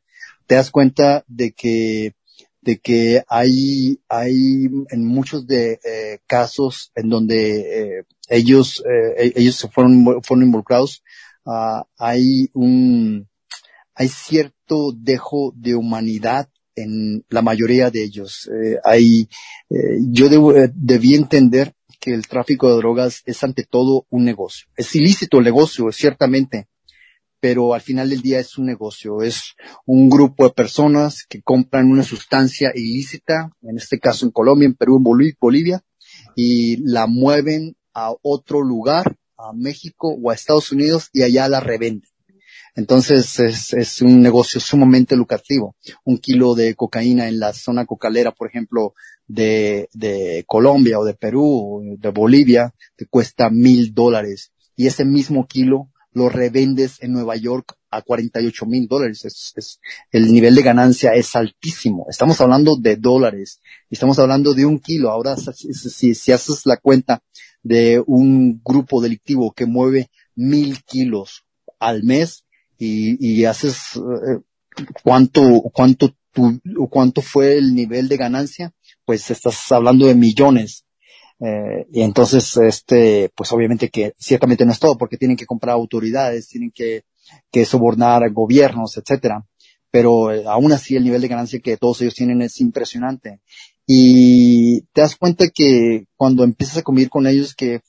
te 0.46 0.54
das 0.56 0.70
cuenta 0.70 1.24
de 1.26 1.52
que 1.52 2.14
de 2.62 2.78
que 2.78 3.24
hay, 3.28 3.98
hay 4.08 4.68
en 4.90 5.04
muchos 5.04 5.46
de 5.48 5.80
eh, 5.84 6.20
casos 6.28 6.92
en 6.94 7.08
donde 7.08 7.98
eh, 7.98 8.04
ellos, 8.28 8.82
eh, 8.88 9.32
ellos 9.34 9.56
se 9.56 9.68
fueron, 9.68 10.22
fueron 10.22 10.44
involucrados, 10.46 11.02
ah, 11.44 11.84
hay 11.98 12.50
un, 12.54 13.28
hay 13.96 14.08
cierto 14.08 14.92
dejo 14.96 15.52
de 15.56 15.74
humanidad 15.74 16.48
en 16.76 17.24
la 17.28 17.42
mayoría 17.42 17.90
de 17.90 18.04
ellos. 18.04 18.48
Hay, 18.84 19.28
yo 20.08 20.30
debo- 20.30 20.54
debí 20.74 21.14
entender 21.14 21.74
que 22.00 22.14
el 22.14 22.26
tráfico 22.26 22.70
de 22.70 22.76
drogas 22.76 23.22
es 23.26 23.44
ante 23.44 23.64
todo 23.64 24.06
un 24.08 24.24
negocio. 24.24 24.68
Es 24.76 24.94
ilícito 24.96 25.38
el 25.38 25.44
negocio, 25.44 25.92
ciertamente, 25.92 26.68
pero 27.42 27.74
al 27.74 27.80
final 27.80 28.08
del 28.08 28.22
día 28.22 28.38
es 28.38 28.56
un 28.56 28.66
negocio, 28.66 29.20
es 29.20 29.54
un 29.84 30.08
grupo 30.08 30.44
de 30.44 30.54
personas 30.54 31.26
que 31.28 31.42
compran 31.42 31.90
una 31.90 32.04
sustancia 32.04 32.70
ilícita, 32.72 33.50
en 33.62 33.78
este 33.78 33.98
caso 33.98 34.24
en 34.24 34.30
Colombia, 34.30 34.66
en 34.66 34.74
Perú, 34.74 34.98
en 34.98 35.02
Boli- 35.02 35.36
Bolivia, 35.40 35.82
y 36.36 36.76
la 36.88 37.08
mueven 37.08 37.74
a 37.94 38.14
otro 38.22 38.62
lugar, 38.62 39.16
a 39.36 39.52
México 39.52 40.16
o 40.22 40.30
a 40.30 40.34
Estados 40.34 40.70
Unidos, 40.70 41.08
y 41.12 41.22
allá 41.22 41.48
la 41.48 41.58
revenden. 41.58 42.08
Entonces 42.76 43.40
es, 43.40 43.72
es 43.72 44.00
un 44.00 44.22
negocio 44.22 44.60
sumamente 44.60 45.16
lucrativo. 45.16 45.74
Un 46.04 46.18
kilo 46.18 46.54
de 46.54 46.76
cocaína 46.76 47.26
en 47.26 47.40
la 47.40 47.52
zona 47.52 47.86
cocalera, 47.86 48.30
por 48.30 48.48
ejemplo, 48.48 48.94
de, 49.26 49.88
de 49.94 50.44
Colombia 50.46 51.00
o 51.00 51.04
de 51.04 51.14
Perú 51.14 51.44
o 51.44 51.82
de 51.98 52.08
Bolivia, 52.10 52.72
te 52.96 53.06
cuesta 53.06 53.50
mil 53.50 53.92
dólares. 53.92 54.52
Y 54.76 54.86
ese 54.86 55.04
mismo 55.04 55.46
kilo 55.46 55.90
lo 56.14 56.28
revendes 56.28 57.02
en 57.02 57.12
Nueva 57.12 57.36
York 57.36 57.74
a 57.90 58.02
48 58.02 58.66
mil 58.66 58.86
dólares. 58.88 59.24
Es, 59.24 59.52
es- 59.56 59.80
el 60.10 60.32
nivel 60.32 60.54
de 60.54 60.62
ganancia 60.62 61.14
es 61.14 61.34
altísimo. 61.36 62.06
Estamos 62.10 62.40
hablando 62.40 62.76
de 62.76 62.96
dólares. 62.96 63.60
Estamos 63.90 64.18
hablando 64.18 64.54
de 64.54 64.64
un 64.66 64.78
kilo. 64.78 65.10
Ahora, 65.10 65.36
si, 65.36 66.14
si- 66.14 66.32
haces 66.32 66.66
la 66.66 66.76
cuenta 66.76 67.22
de 67.62 68.02
un 68.06 68.60
grupo 68.64 69.00
delictivo 69.00 69.52
que 69.52 69.66
mueve 69.66 70.10
mil 70.34 70.82
kilos 70.84 71.44
al 71.78 72.02
mes 72.02 72.44
y, 72.78 73.16
y 73.24 73.44
haces 73.44 73.76
eh, 73.96 74.40
cuánto, 75.02 75.62
cuánto 75.72 76.14
tu- 76.32 76.60
cuánto 76.90 77.20
fue 77.22 77.58
el 77.58 77.74
nivel 77.74 78.08
de 78.08 78.16
ganancia, 78.16 78.72
pues 79.04 79.30
estás 79.30 79.70
hablando 79.72 80.06
de 80.06 80.14
millones. 80.14 80.84
Eh, 81.44 81.86
y 81.92 82.02
entonces, 82.02 82.56
este, 82.58 83.30
pues 83.34 83.50
obviamente 83.52 83.88
que 83.90 84.12
ciertamente 84.18 84.64
no 84.64 84.72
es 84.72 84.78
todo, 84.78 84.96
porque 84.96 85.16
tienen 85.16 85.36
que 85.36 85.46
comprar 85.46 85.74
autoridades, 85.74 86.48
tienen 86.48 86.70
que, 86.74 87.02
que 87.50 87.64
sobornar 87.64 88.30
gobiernos, 88.32 88.96
etcétera. 88.96 89.44
Pero 89.90 90.32
eh, 90.32 90.44
aún 90.46 90.72
así 90.72 90.96
el 90.96 91.04
nivel 91.04 91.20
de 91.22 91.28
ganancia 91.28 91.60
que 91.60 91.76
todos 91.76 92.00
ellos 92.02 92.14
tienen 92.14 92.42
es 92.42 92.60
impresionante. 92.60 93.40
Y 93.86 94.82
te 94.92 95.00
das 95.02 95.16
cuenta 95.16 95.48
que 95.48 96.06
cuando 96.16 96.44
empiezas 96.44 96.78
a 96.78 96.82
convivir 96.82 97.10
con 97.10 97.26
ellos 97.26 97.54
que 97.54 97.74
eh, 97.74 97.80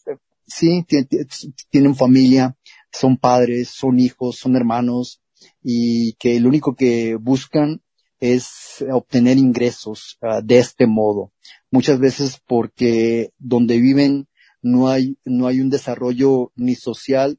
sí, 0.47 0.83
ti- 0.87 1.05
ti- 1.05 1.53
tienen 1.69 1.95
familia, 1.95 2.55
son 2.91 3.17
padres, 3.17 3.69
son 3.69 3.99
hijos, 3.99 4.37
son 4.37 4.55
hermanos, 4.55 5.21
y 5.63 6.13
que 6.13 6.39
lo 6.39 6.49
único 6.49 6.75
que 6.75 7.15
buscan 7.15 7.81
es 8.24 8.86
obtener 8.89 9.38
ingresos 9.38 10.17
ah, 10.21 10.39
de 10.41 10.59
este 10.59 10.88
modo. 10.88 11.34
Muchas 11.69 11.99
veces 11.99 12.39
porque 12.47 13.32
donde 13.38 13.80
viven 13.80 14.30
no 14.61 14.88
hay, 14.88 15.17
no 15.26 15.47
hay 15.47 15.59
un 15.59 15.69
desarrollo 15.69 16.53
ni 16.55 16.76
social 16.76 17.38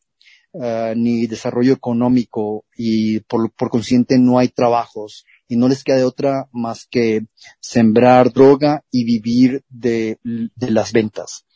ah, 0.61 0.93
ni 0.95 1.27
desarrollo 1.27 1.73
económico 1.73 2.67
y 2.77 3.21
por, 3.21 3.51
por 3.53 3.71
consiguiente 3.71 4.19
no 4.19 4.39
hay 4.39 4.49
trabajos 4.49 5.25
y 5.49 5.57
no 5.57 5.69
les 5.69 5.85
queda 5.85 5.97
de 5.97 6.05
otra 6.05 6.49
más 6.53 6.87
que 6.91 7.27
sembrar 7.61 8.31
droga 8.31 8.85
y 8.91 9.05
vivir 9.05 9.65
de, 9.71 10.19
de 10.23 10.71
las 10.71 10.93
ventas. 10.93 11.47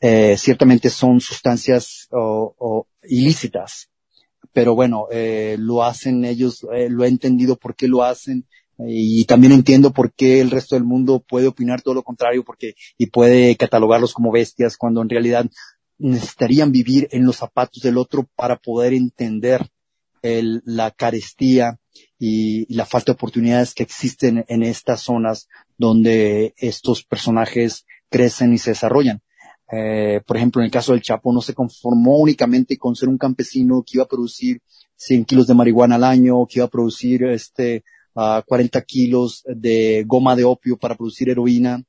Eh, 0.00 0.36
ciertamente 0.38 0.88
son 0.88 1.20
sustancias 1.20 2.08
o 2.10 2.86
ilícitas, 3.02 3.90
pero 4.52 4.74
bueno, 4.74 5.06
eh, 5.10 5.56
lo 5.58 5.84
hacen 5.84 6.24
ellos, 6.24 6.66
eh, 6.74 6.88
lo 6.88 7.04
he 7.04 7.08
entendido 7.08 7.56
por 7.56 7.76
qué 7.76 7.86
lo 7.86 8.02
hacen 8.02 8.46
y 8.78 9.24
también 9.24 9.52
entiendo 9.52 9.92
por 9.92 10.12
qué 10.12 10.40
el 10.40 10.50
resto 10.50 10.76
del 10.76 10.84
mundo 10.84 11.24
puede 11.26 11.48
opinar 11.48 11.82
todo 11.82 11.94
lo 11.94 12.02
contrario 12.02 12.44
porque 12.44 12.74
y 12.96 13.06
puede 13.06 13.56
catalogarlos 13.56 14.14
como 14.14 14.30
bestias 14.30 14.76
cuando 14.76 15.02
en 15.02 15.08
realidad 15.08 15.46
necesitarían 15.98 16.70
vivir 16.70 17.08
en 17.10 17.24
los 17.24 17.36
zapatos 17.36 17.82
del 17.82 17.98
otro 17.98 18.28
para 18.36 18.56
poder 18.56 18.92
entender 18.92 19.68
la 20.22 20.90
carestía 20.90 21.78
y, 22.18 22.72
y 22.72 22.74
la 22.74 22.86
falta 22.86 23.12
de 23.12 23.16
oportunidades 23.16 23.74
que 23.74 23.82
existen 23.82 24.44
en 24.48 24.62
estas 24.62 25.00
zonas 25.02 25.48
donde 25.76 26.54
estos 26.56 27.04
personajes 27.04 27.84
crecen 28.10 28.52
y 28.52 28.58
se 28.58 28.70
desarrollan. 28.70 29.22
Eh, 29.70 30.22
por 30.26 30.36
ejemplo, 30.36 30.62
en 30.62 30.66
el 30.66 30.70
caso 30.70 30.92
del 30.92 31.02
Chapo 31.02 31.32
no 31.32 31.42
se 31.42 31.54
conformó 31.54 32.18
únicamente 32.18 32.78
con 32.78 32.96
ser 32.96 33.08
un 33.08 33.18
campesino 33.18 33.82
que 33.84 33.98
iba 33.98 34.04
a 34.04 34.08
producir 34.08 34.60
100 34.96 35.24
kilos 35.24 35.46
de 35.46 35.54
marihuana 35.54 35.96
al 35.96 36.04
año, 36.04 36.46
que 36.46 36.58
iba 36.58 36.66
a 36.66 36.70
producir 36.70 37.24
este 37.24 37.84
ah, 38.20 38.42
40 38.46 38.82
kilos 38.82 39.44
de 39.46 40.04
goma 40.06 40.34
de 40.34 40.44
opio 40.44 40.76
para 40.76 40.96
producir 40.96 41.28
heroína, 41.30 41.84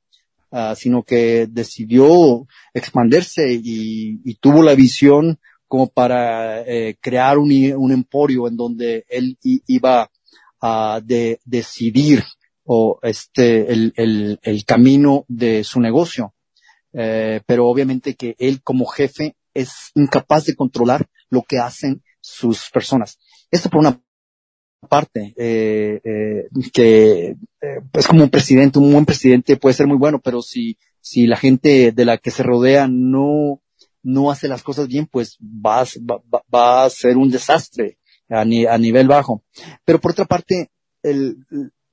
ah, 0.52 0.74
sino 0.76 1.02
que 1.02 1.46
decidió 1.50 2.46
expandirse 2.72 3.52
y, 3.52 4.20
y 4.24 4.34
tuvo 4.36 4.62
la 4.62 4.74
visión 4.74 5.38
como 5.66 5.88
para 5.88 6.62
eh, 6.62 6.96
crear 7.00 7.38
un, 7.38 7.50
un 7.76 7.92
emporio 7.92 8.48
en 8.48 8.56
donde 8.56 9.04
él 9.08 9.36
iba 9.66 10.10
a 10.60 11.00
de- 11.04 11.38
decidir 11.44 12.24
o 12.64 12.98
este 13.02 13.72
el, 13.72 13.92
el, 13.96 14.38
el 14.42 14.64
camino 14.64 15.24
de 15.28 15.64
su 15.64 15.80
negocio. 15.80 16.34
Eh, 16.92 17.40
pero 17.46 17.68
obviamente 17.68 18.14
que 18.14 18.34
él 18.38 18.62
como 18.62 18.84
jefe 18.86 19.36
es 19.54 19.92
incapaz 19.94 20.46
de 20.46 20.56
controlar 20.56 21.06
lo 21.30 21.42
que 21.42 21.58
hacen 21.58 22.02
sus 22.20 22.68
personas. 22.70 23.18
Esto 23.50 23.70
por 23.70 23.80
una 23.80 24.00
parte, 24.90 25.34
eh, 25.36 26.00
eh, 26.04 26.48
que 26.72 27.36
eh, 27.60 27.80
es 27.92 28.06
como 28.06 28.24
un 28.24 28.30
presidente, 28.30 28.78
un 28.78 28.92
buen 28.92 29.04
presidente 29.04 29.56
puede 29.56 29.74
ser 29.74 29.86
muy 29.86 29.98
bueno, 29.98 30.20
pero 30.20 30.42
si, 30.42 30.78
si 31.00 31.26
la 31.26 31.36
gente 31.36 31.92
de 31.92 32.04
la 32.04 32.18
que 32.18 32.30
se 32.30 32.42
rodea 32.42 32.88
no, 32.88 33.60
no 34.02 34.30
hace 34.30 34.48
las 34.48 34.62
cosas 34.62 34.88
bien, 34.88 35.06
pues 35.06 35.38
va, 35.40 35.82
a- 35.82 35.86
va, 36.10 36.22
va- 36.52 36.84
a 36.84 36.90
ser 36.90 37.16
un 37.16 37.30
desastre 37.30 37.98
a, 38.28 38.40
a 38.40 38.78
nivel 38.78 39.06
bajo. 39.08 39.44
Pero 39.84 40.00
por 40.00 40.12
otra 40.12 40.24
parte, 40.24 40.70
el, 41.02 41.36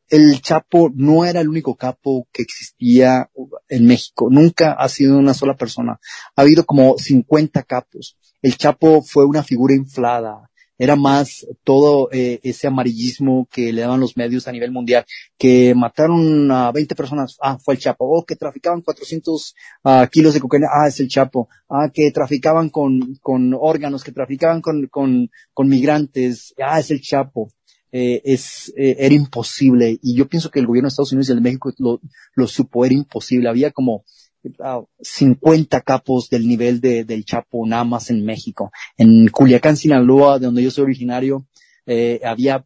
el 0.09 0.41
Chapo 0.41 0.89
no 0.95 1.25
era 1.25 1.41
el 1.41 1.49
único 1.49 1.75
capo 1.75 2.27
que 2.31 2.41
existía 2.43 3.29
en 3.67 3.85
México. 3.85 4.29
Nunca 4.31 4.71
ha 4.73 4.88
sido 4.88 5.17
una 5.17 5.33
sola 5.33 5.55
persona. 5.55 5.99
Ha 6.35 6.41
habido 6.41 6.65
como 6.65 6.97
50 6.97 7.63
capos. 7.63 8.17
El 8.41 8.55
Chapo 8.55 9.01
fue 9.01 9.25
una 9.25 9.43
figura 9.43 9.75
inflada. 9.75 10.49
Era 10.78 10.95
más 10.95 11.47
todo 11.63 12.09
eh, 12.11 12.39
ese 12.43 12.67
amarillismo 12.67 13.47
que 13.51 13.73
le 13.73 13.82
daban 13.82 13.99
los 13.99 14.15
medios 14.15 14.47
a 14.47 14.51
nivel 14.51 14.71
mundial, 14.71 15.05
que 15.38 15.73
mataron 15.75 16.51
a 16.51 16.71
20 16.71 16.95
personas, 16.95 17.38
ah, 17.41 17.57
fue 17.59 17.75
el 17.75 17.80
Chapo, 17.80 18.05
oh, 18.05 18.25
que 18.25 18.36
traficaban 18.36 18.82
400 18.82 19.55
ah, 19.84 20.07
kilos 20.11 20.34
de 20.34 20.39
cocaína, 20.39 20.67
ah, 20.71 20.88
es 20.88 20.99
el 20.99 21.07
Chapo, 21.07 21.49
ah, 21.69 21.89
que 21.93 22.11
traficaban 22.11 22.69
con, 22.69 23.15
con 23.21 23.53
órganos, 23.53 24.03
que 24.03 24.11
traficaban 24.11 24.61
con, 24.61 24.88
con, 24.88 25.30
con 25.53 25.67
migrantes, 25.67 26.53
ah, 26.63 26.80
es 26.80 26.91
el 26.91 27.01
Chapo. 27.01 27.49
Eh, 27.89 28.21
es, 28.25 28.73
eh, 28.75 28.97
era 28.99 29.15
imposible. 29.15 29.97
Y 30.03 30.15
yo 30.15 30.28
pienso 30.28 30.51
que 30.51 30.59
el 30.59 30.67
gobierno 30.67 30.88
de 30.88 30.89
Estados 30.89 31.13
Unidos 31.13 31.30
y 31.30 31.32
el 31.32 31.41
México 31.41 31.73
lo 32.36 32.47
supo, 32.47 32.86
era 32.86 32.93
imposible. 32.93 33.47
Había 33.49 33.71
como 33.71 34.03
ah, 34.60 34.82
50 35.02 35.82
capos 35.82 36.30
del 36.30 36.48
nivel 36.48 36.80
de, 36.82 37.04
del 37.04 37.26
Chapo 37.26 37.66
nada 37.66 37.84
más 37.84 38.10
en 38.10 38.24
México. 38.26 38.72
En 38.98 39.28
Culiacán, 39.30 39.78
Sinaloa, 39.78 40.39
de 40.39 40.45
donde 40.48 40.64
yo 40.64 40.72
soy 40.72 40.86
originario, 40.86 41.45
eh, 41.86 42.20
había 42.24 42.66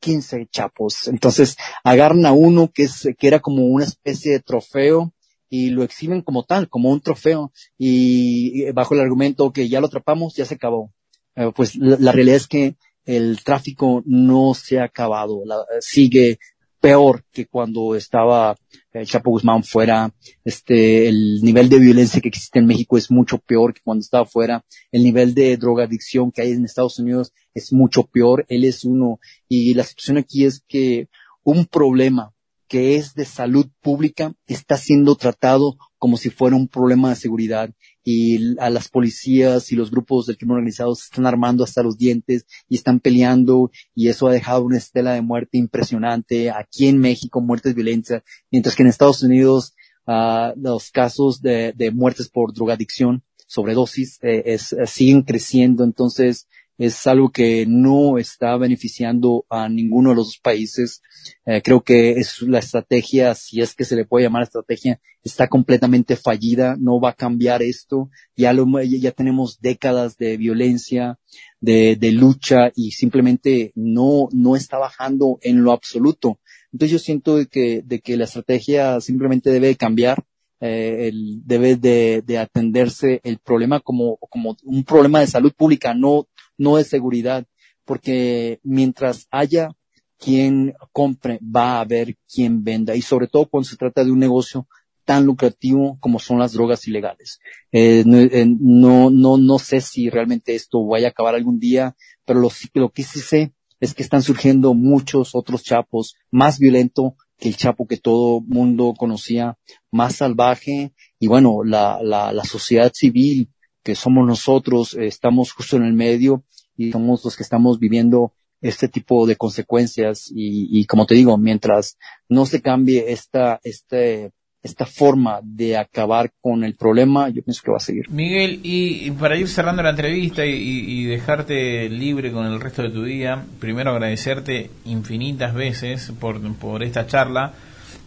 15 0.00 0.46
chapos. 0.50 1.08
Entonces, 1.08 1.56
agarran 1.84 2.24
a 2.26 2.32
uno 2.32 2.70
que 2.72 2.84
es, 2.84 3.08
que 3.18 3.26
era 3.26 3.40
como 3.40 3.66
una 3.66 3.84
especie 3.84 4.32
de 4.32 4.40
trofeo 4.40 5.12
y 5.50 5.70
lo 5.70 5.82
exhiben 5.82 6.22
como 6.22 6.44
tal, 6.44 6.68
como 6.68 6.90
un 6.90 7.00
trofeo 7.00 7.52
y 7.76 8.70
bajo 8.72 8.94
el 8.94 9.00
argumento 9.00 9.52
que 9.52 9.68
ya 9.68 9.80
lo 9.80 9.86
atrapamos, 9.86 10.34
ya 10.34 10.44
se 10.44 10.54
acabó. 10.54 10.92
Eh, 11.36 11.50
pues 11.54 11.76
la, 11.76 11.96
la 11.98 12.12
realidad 12.12 12.36
es 12.36 12.46
que 12.46 12.76
el 13.04 13.42
tráfico 13.44 14.02
no 14.04 14.52
se 14.54 14.78
ha 14.80 14.84
acabado, 14.84 15.42
la- 15.46 15.64
sigue 15.80 16.38
peor 16.80 17.24
que 17.32 17.46
cuando 17.46 17.94
estaba 17.94 18.56
el 18.92 19.06
Chapo 19.06 19.30
Guzmán 19.30 19.62
fuera, 19.62 20.12
este, 20.44 21.08
el 21.08 21.40
nivel 21.42 21.68
de 21.68 21.78
violencia 21.78 22.20
que 22.20 22.28
existe 22.28 22.58
en 22.58 22.66
México 22.66 22.96
es 22.96 23.10
mucho 23.10 23.38
peor 23.38 23.74
que 23.74 23.80
cuando 23.82 24.02
estaba 24.02 24.24
fuera, 24.24 24.64
el 24.90 25.02
nivel 25.02 25.34
de 25.34 25.56
drogadicción 25.56 26.32
que 26.32 26.42
hay 26.42 26.52
en 26.52 26.64
Estados 26.64 26.98
Unidos 26.98 27.32
es 27.54 27.72
mucho 27.72 28.04
peor, 28.04 28.44
él 28.48 28.64
es 28.64 28.84
uno, 28.84 29.20
y 29.48 29.74
la 29.74 29.84
situación 29.84 30.18
aquí 30.18 30.44
es 30.44 30.62
que 30.66 31.08
un 31.42 31.66
problema 31.66 32.32
que 32.68 32.96
es 32.96 33.14
de 33.14 33.24
salud 33.24 33.66
pública 33.80 34.34
está 34.46 34.76
siendo 34.76 35.16
tratado 35.16 35.78
como 35.96 36.16
si 36.16 36.30
fuera 36.30 36.54
un 36.54 36.68
problema 36.68 37.10
de 37.10 37.16
seguridad 37.16 37.70
y 38.10 38.58
a 38.58 38.70
las 38.70 38.88
policías 38.88 39.70
y 39.70 39.76
los 39.76 39.90
grupos 39.90 40.24
del 40.24 40.38
crimen 40.38 40.56
organizado 40.56 40.94
se 40.94 41.04
están 41.04 41.26
armando 41.26 41.62
hasta 41.62 41.82
los 41.82 41.98
dientes 41.98 42.46
y 42.66 42.76
están 42.76 43.00
peleando 43.00 43.70
y 43.94 44.08
eso 44.08 44.28
ha 44.28 44.32
dejado 44.32 44.62
una 44.64 44.78
estela 44.78 45.12
de 45.12 45.20
muerte 45.20 45.58
impresionante 45.58 46.50
aquí 46.50 46.86
en 46.86 47.00
México, 47.00 47.42
muertes 47.42 47.74
violentas, 47.74 48.22
mientras 48.50 48.74
que 48.74 48.82
en 48.82 48.88
Estados 48.88 49.22
Unidos 49.22 49.74
ah, 50.06 50.54
los 50.56 50.90
casos 50.90 51.42
de, 51.42 51.74
de 51.76 51.90
muertes 51.90 52.30
por 52.30 52.54
drogadicción, 52.54 53.24
sobredosis, 53.46 54.18
eh, 54.22 54.42
es, 54.46 54.72
eh, 54.72 54.86
siguen 54.86 55.20
creciendo. 55.20 55.84
Entonces, 55.84 56.48
es 56.78 57.06
algo 57.08 57.30
que 57.30 57.66
no 57.66 58.18
está 58.18 58.56
beneficiando 58.56 59.44
a 59.50 59.68
ninguno 59.68 60.10
de 60.10 60.16
los 60.16 60.26
dos 60.26 60.38
países. 60.38 61.02
Eh, 61.44 61.60
creo 61.62 61.82
que 61.82 62.12
es 62.12 62.40
la 62.42 62.60
estrategia, 62.60 63.34
si 63.34 63.60
es 63.60 63.74
que 63.74 63.84
se 63.84 63.96
le 63.96 64.04
puede 64.04 64.24
llamar 64.24 64.44
estrategia, 64.44 65.00
está 65.24 65.48
completamente 65.48 66.14
fallida, 66.14 66.76
no 66.78 67.00
va 67.00 67.10
a 67.10 67.16
cambiar 67.16 67.62
esto. 67.62 68.10
Ya 68.36 68.52
lo, 68.52 68.64
ya 68.80 69.10
tenemos 69.10 69.60
décadas 69.60 70.16
de 70.16 70.36
violencia, 70.36 71.18
de, 71.60 71.96
de 71.96 72.12
lucha 72.12 72.70
y 72.76 72.92
simplemente 72.92 73.72
no, 73.74 74.28
no 74.32 74.54
está 74.54 74.78
bajando 74.78 75.38
en 75.42 75.64
lo 75.64 75.72
absoluto. 75.72 76.38
Entonces 76.72 76.92
yo 76.92 76.98
siento 77.00 77.36
de 77.36 77.46
que, 77.46 77.82
de 77.84 77.98
que 77.98 78.16
la 78.16 78.24
estrategia 78.24 79.00
simplemente 79.00 79.50
debe 79.50 79.74
cambiar. 79.74 80.24
Eh, 80.60 81.06
el, 81.06 81.40
debe 81.44 81.76
de, 81.76 82.20
de 82.26 82.36
atenderse 82.36 83.20
el 83.22 83.38
problema 83.38 83.78
como, 83.78 84.16
como 84.16 84.56
un 84.64 84.82
problema 84.82 85.20
de 85.20 85.28
salud 85.28 85.52
pública, 85.56 85.94
no 85.94 86.26
no 86.58 86.76
de 86.76 86.84
seguridad, 86.84 87.46
porque 87.84 88.60
mientras 88.62 89.26
haya 89.30 89.70
quien 90.18 90.74
compre, 90.92 91.38
va 91.42 91.76
a 91.76 91.80
haber 91.80 92.16
quien 92.32 92.64
venda, 92.64 92.94
y 92.94 93.02
sobre 93.02 93.28
todo 93.28 93.46
cuando 93.46 93.68
se 93.68 93.76
trata 93.76 94.04
de 94.04 94.10
un 94.10 94.18
negocio 94.18 94.66
tan 95.04 95.24
lucrativo 95.24 95.96
como 96.00 96.18
son 96.18 96.38
las 96.38 96.52
drogas 96.52 96.86
ilegales. 96.86 97.38
Eh, 97.72 98.02
no, 98.04 98.18
eh, 98.18 98.46
no, 98.46 99.08
no, 99.08 99.38
no 99.38 99.58
sé 99.58 99.80
si 99.80 100.10
realmente 100.10 100.54
esto 100.54 100.84
vaya 100.84 101.06
a 101.06 101.10
acabar 101.10 101.34
algún 101.34 101.58
día, 101.58 101.96
pero 102.26 102.40
lo, 102.40 102.50
lo 102.74 102.90
que 102.90 103.04
sí 103.04 103.20
sé 103.20 103.54
es 103.80 103.94
que 103.94 104.02
están 104.02 104.22
surgiendo 104.22 104.74
muchos 104.74 105.34
otros 105.34 105.62
chapos 105.62 106.16
más 106.30 106.58
violento 106.58 107.14
que 107.38 107.48
el 107.48 107.56
chapo 107.56 107.86
que 107.86 107.96
todo 107.96 108.40
mundo 108.40 108.92
conocía, 108.98 109.56
más 109.90 110.16
salvaje, 110.16 110.92
y 111.20 111.28
bueno, 111.28 111.62
la, 111.64 112.02
la 112.02 112.44
sociedad 112.44 112.92
civil 112.92 113.48
que 113.88 113.94
somos 113.94 114.26
nosotros, 114.26 114.92
eh, 114.92 115.06
estamos 115.06 115.52
justo 115.52 115.78
en 115.78 115.84
el 115.84 115.94
medio 115.94 116.42
y 116.76 116.92
somos 116.92 117.24
los 117.24 117.34
que 117.34 117.42
estamos 117.42 117.78
viviendo 117.78 118.34
este 118.60 118.86
tipo 118.86 119.26
de 119.26 119.36
consecuencias 119.36 120.30
y, 120.30 120.84
como 120.84 121.06
te 121.06 121.14
digo, 121.14 121.38
mientras 121.38 121.96
no 122.28 122.44
se 122.44 122.60
cambie 122.60 123.10
esta, 123.12 123.60
este, 123.64 124.32
esta 124.62 124.84
forma 124.84 125.40
de 125.42 125.78
acabar 125.78 126.30
con 126.42 126.64
el 126.64 126.74
problema, 126.74 127.30
yo 127.30 127.42
pienso 127.42 127.62
que 127.64 127.70
va 127.70 127.78
a 127.78 127.80
seguir. 127.80 128.10
Miguel, 128.10 128.60
y 128.62 129.10
para 129.12 129.38
ir 129.38 129.48
cerrando 129.48 129.82
la 129.82 129.90
entrevista 129.90 130.44
y, 130.44 130.52
y, 130.52 131.04
dejarte 131.06 131.88
libre 131.88 132.30
con 132.30 132.44
el 132.44 132.60
resto 132.60 132.82
de 132.82 132.90
tu 132.90 133.04
día, 133.04 133.42
primero 133.58 133.92
agradecerte 133.92 134.70
infinitas 134.84 135.54
veces 135.54 136.12
por, 136.20 136.38
por 136.56 136.82
esta 136.82 137.06
charla. 137.06 137.54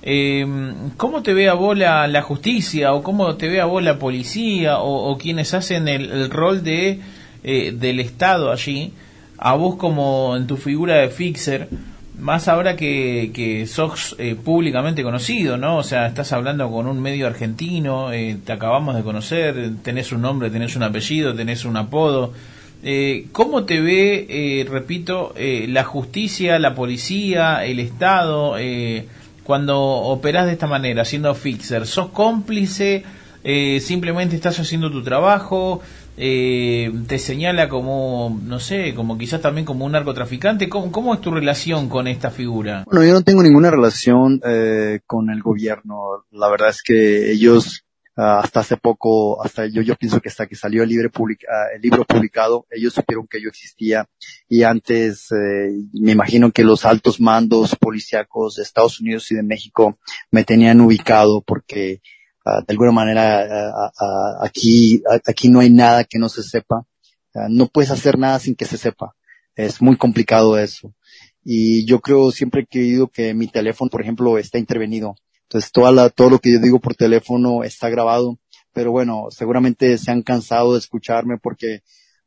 Eh, 0.03 0.45
¿Cómo 0.97 1.21
te 1.21 1.33
ve 1.33 1.49
a 1.49 1.53
vos 1.53 1.77
la, 1.77 2.21
justicia 2.21 2.93
o 2.93 3.03
cómo 3.03 3.35
te 3.35 3.47
ve 3.47 3.61
a 3.61 3.65
vos 3.65 3.83
la 3.83 3.99
policía 3.99 4.79
o, 4.79 5.17
quienes 5.17 5.53
hacen 5.53 5.87
el, 5.87 6.11
el 6.11 6.29
rol 6.29 6.63
de 6.63 6.99
eh, 7.43 7.73
del 7.75 7.99
Estado 7.99 8.51
allí, 8.51 8.93
a 9.37 9.55
vos 9.55 9.75
como 9.75 10.35
en 10.37 10.45
tu 10.47 10.57
figura 10.57 10.97
de 10.97 11.09
fixer, 11.09 11.69
más 12.19 12.47
ahora 12.47 12.75
que, 12.75 13.31
que 13.33 13.65
sos 13.65 14.15
eh, 14.19 14.35
públicamente 14.35 15.01
conocido, 15.01 15.57
¿no? 15.57 15.77
O 15.77 15.83
sea, 15.83 16.05
estás 16.05 16.33
hablando 16.33 16.69
con 16.69 16.85
un 16.85 17.01
medio 17.01 17.25
argentino, 17.25 18.13
eh, 18.13 18.37
te 18.45 18.51
acabamos 18.51 18.95
de 18.95 19.01
conocer, 19.01 19.71
tenés 19.81 20.11
un 20.11 20.21
nombre, 20.21 20.51
tenés 20.51 20.75
un 20.75 20.83
apellido, 20.83 21.33
tenés 21.33 21.65
un 21.65 21.77
apodo. 21.77 22.31
Eh, 22.83 23.27
¿Cómo 23.31 23.63
te 23.63 23.79
ve, 23.79 24.27
eh, 24.29 24.65
repito, 24.69 25.33
eh, 25.35 25.65
la 25.67 25.83
justicia, 25.83 26.59
la 26.59 26.75
policía, 26.75 27.65
el 27.65 27.79
Estado, 27.79 28.57
eh, 28.59 29.07
cuando 29.51 29.77
operás 29.77 30.45
de 30.45 30.53
esta 30.53 30.65
manera, 30.65 31.03
siendo 31.03 31.35
fixer? 31.35 31.85
¿Sos 31.85 32.07
cómplice? 32.11 33.03
Eh, 33.43 33.81
¿Simplemente 33.81 34.33
estás 34.33 34.57
haciendo 34.61 34.89
tu 34.89 35.03
trabajo? 35.03 35.81
eh, 36.15 36.89
te 37.05 37.19
señala 37.19 37.67
como, 37.67 38.39
no 38.45 38.59
sé, 38.61 38.95
como 38.95 39.17
quizás 39.17 39.41
también 39.41 39.65
como 39.65 39.85
un 39.85 39.91
narcotraficante. 39.91 40.69
¿Cómo, 40.69 40.89
cómo 40.89 41.13
es 41.13 41.19
tu 41.19 41.31
relación 41.31 41.89
con 41.89 42.07
esta 42.07 42.31
figura? 42.31 42.85
Bueno, 42.85 43.05
yo 43.05 43.11
no 43.11 43.23
tengo 43.23 43.43
ninguna 43.43 43.71
relación 43.71 44.39
eh, 44.45 45.01
con 45.05 45.29
el 45.29 45.41
gobierno. 45.41 46.23
La 46.31 46.49
verdad 46.49 46.69
es 46.69 46.81
que 46.81 47.33
ellos 47.33 47.83
uh, 48.18 48.41
hasta 48.43 48.62
hace 48.62 48.78
poco, 48.78 49.43
hasta 49.43 49.66
yo, 49.68 49.82
yo 49.82 49.95
pienso 49.95 50.20
que 50.20 50.30
hasta 50.30 50.47
que 50.47 50.55
salió 50.55 50.84
el, 50.84 50.89
libre 50.89 51.07
uh, 51.07 51.26
el 51.76 51.82
libro 51.82 52.05
publicado, 52.05 52.66
ellos 52.70 52.93
supieron 52.93 53.28
que 53.28 53.41
yo 53.41 53.49
existía. 53.49 54.07
Y 54.47 54.64
antes 54.64 55.32
eh, 55.32 55.72
me 55.93 56.12
imagino 56.12 56.51
que 56.51 56.64
los 56.64 56.86
altos 56.86 57.20
mandos 57.20 57.76
policíacos 57.76 58.55
de 58.55 58.64
Estados 58.64 58.99
Unidos 58.99 59.32
y 59.32 59.36
de 59.36 59.43
México 59.43 59.97
me 60.32 60.43
tenían 60.43 60.82
ubicado 60.82 61.41
porque 61.41 62.01
Uh, 62.43 62.66
de 62.66 62.72
alguna 62.74 62.91
manera 62.91 63.91
aquí 64.41 65.03
aquí 65.28 65.47
no 65.49 65.59
hay 65.59 65.70
nada 65.70 66.03
que 66.03 66.18
no 66.18 66.28
se 66.28 66.41
sepa. 66.41 66.88
No 67.49 67.68
puedes 67.68 67.91
hacer 67.91 68.18
nada 68.18 68.39
sin 68.39 68.55
que 68.55 68.66
se 68.66 68.78
sepa. 68.78 69.16
Es 69.55 69.82
muy 69.82 69.95
complicado 69.95 70.57
eso. 70.57 70.93
Y 71.43 71.86
yo 71.86 71.99
creo 72.01 72.32
siempre 72.32 72.62
he 72.62 72.66
creído 72.66 73.07
que 73.09 73.36
mi 73.36 73.47
teléfono 73.47 73.91
por 73.91 74.01
ejemplo 74.01 74.39
está 74.39 74.57
intervenido 74.57 75.16
entonces 75.51 75.71
toda 75.71 75.91
la, 75.91 76.09
todo 76.09 76.29
lo 76.29 76.39
que 76.39 76.53
yo 76.53 76.59
digo 76.59 76.79
por 76.79 76.95
teléfono 76.95 77.63
está 77.63 77.89
grabado 77.89 78.39
pero 78.73 78.91
bueno 78.91 79.27
seguramente 79.31 79.97
se 79.97 80.11
han 80.11 80.21
cansado 80.21 80.73
de 80.73 80.79
escucharme 80.79 81.37
porque 81.37 81.81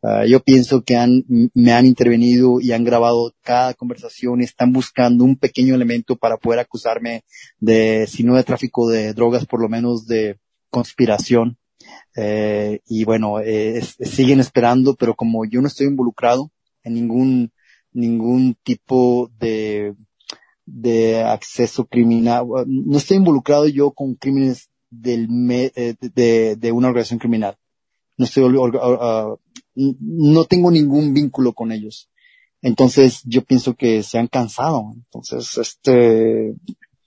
Uh, 0.06 0.26
yo 0.26 0.40
pienso 0.40 0.82
que 0.82 0.98
han, 0.98 1.24
me 1.54 1.72
han 1.72 1.86
intervenido 1.86 2.60
y 2.60 2.72
han 2.72 2.84
grabado 2.84 3.32
cada 3.40 3.72
conversación 3.72 4.42
y 4.42 4.44
están 4.44 4.70
buscando 4.70 5.24
un 5.24 5.34
pequeño 5.34 5.74
elemento 5.74 6.14
para 6.16 6.36
poder 6.36 6.60
acusarme 6.60 7.24
de, 7.58 8.06
si 8.06 8.22
no 8.22 8.34
de 8.34 8.44
tráfico 8.44 8.86
de 8.86 9.14
drogas, 9.14 9.46
por 9.46 9.62
lo 9.62 9.70
menos 9.70 10.06
de 10.06 10.38
conspiración. 10.68 11.56
Eh, 12.16 12.80
y 12.86 13.04
bueno, 13.04 13.40
eh, 13.40 13.80
siguen 13.80 14.40
esperando, 14.40 14.94
pero 14.94 15.14
como 15.14 15.46
yo 15.46 15.62
no 15.62 15.68
estoy 15.68 15.86
involucrado 15.86 16.50
en 16.82 16.92
ningún, 16.92 17.52
ningún 17.90 18.58
tipo 18.62 19.30
de, 19.38 19.94
de 20.66 21.22
acceso 21.22 21.84
criminal, 21.84 22.46
no 22.66 22.96
estoy 22.96 23.18
involucrado 23.18 23.68
yo 23.68 23.90
con 23.90 24.14
crímenes 24.14 24.70
del 24.90 25.28
eh, 25.50 25.94
de, 26.00 26.56
de, 26.56 26.72
una 26.72 26.88
organización 26.88 27.18
criminal. 27.18 27.56
No 28.16 28.24
estoy 28.24 28.44
uh, 28.44 29.38
no 29.74 30.44
tengo 30.44 30.70
ningún 30.70 31.12
vínculo 31.12 31.52
con 31.52 31.72
ellos. 31.72 32.08
Entonces 32.62 33.20
yo 33.24 33.42
pienso 33.42 33.74
que 33.74 34.02
se 34.02 34.18
han 34.18 34.28
cansado. 34.28 34.92
Entonces, 34.94 35.58
este, 35.58 36.54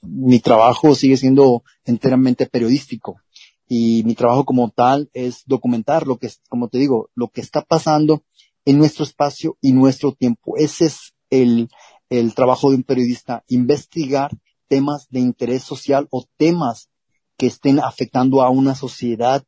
mi 0.01 0.39
trabajo 0.39 0.93
sigue 0.93 1.17
siendo 1.17 1.63
enteramente 1.85 2.45
periodístico 2.45 3.19
y 3.67 4.03
mi 4.05 4.15
trabajo 4.15 4.45
como 4.45 4.69
tal 4.69 5.09
es 5.13 5.43
documentar 5.45 6.07
lo 6.07 6.17
que, 6.17 6.29
como 6.49 6.67
te 6.69 6.77
digo, 6.77 7.09
lo 7.15 7.29
que 7.29 7.41
está 7.41 7.61
pasando 7.61 8.23
en 8.65 8.77
nuestro 8.77 9.03
espacio 9.03 9.57
y 9.61 9.71
nuestro 9.71 10.13
tiempo. 10.13 10.57
Ese 10.57 10.85
es 10.85 11.13
el, 11.29 11.69
el 12.09 12.33
trabajo 12.33 12.69
de 12.69 12.77
un 12.77 12.83
periodista, 12.83 13.43
investigar 13.47 14.31
temas 14.67 15.07
de 15.09 15.19
interés 15.19 15.63
social 15.63 16.07
o 16.11 16.25
temas 16.37 16.89
que 17.37 17.47
estén 17.47 17.79
afectando 17.79 18.41
a 18.41 18.49
una 18.49 18.75
sociedad 18.75 19.45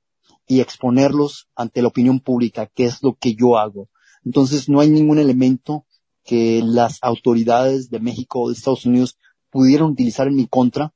y 0.47 0.61
exponerlos 0.61 1.47
ante 1.55 1.81
la 1.81 1.89
opinión 1.89 2.19
pública, 2.19 2.67
que 2.67 2.85
es 2.85 3.03
lo 3.03 3.15
que 3.15 3.35
yo 3.35 3.57
hago. 3.57 3.89
Entonces 4.23 4.69
no 4.69 4.79
hay 4.79 4.89
ningún 4.89 5.19
elemento 5.19 5.85
que 6.23 6.61
las 6.63 6.99
autoridades 7.01 7.89
de 7.89 7.99
México 7.99 8.41
o 8.41 8.49
de 8.49 8.55
Estados 8.55 8.85
Unidos 8.85 9.17
pudieran 9.49 9.87
utilizar 9.87 10.27
en 10.27 10.35
mi 10.35 10.47
contra 10.47 10.93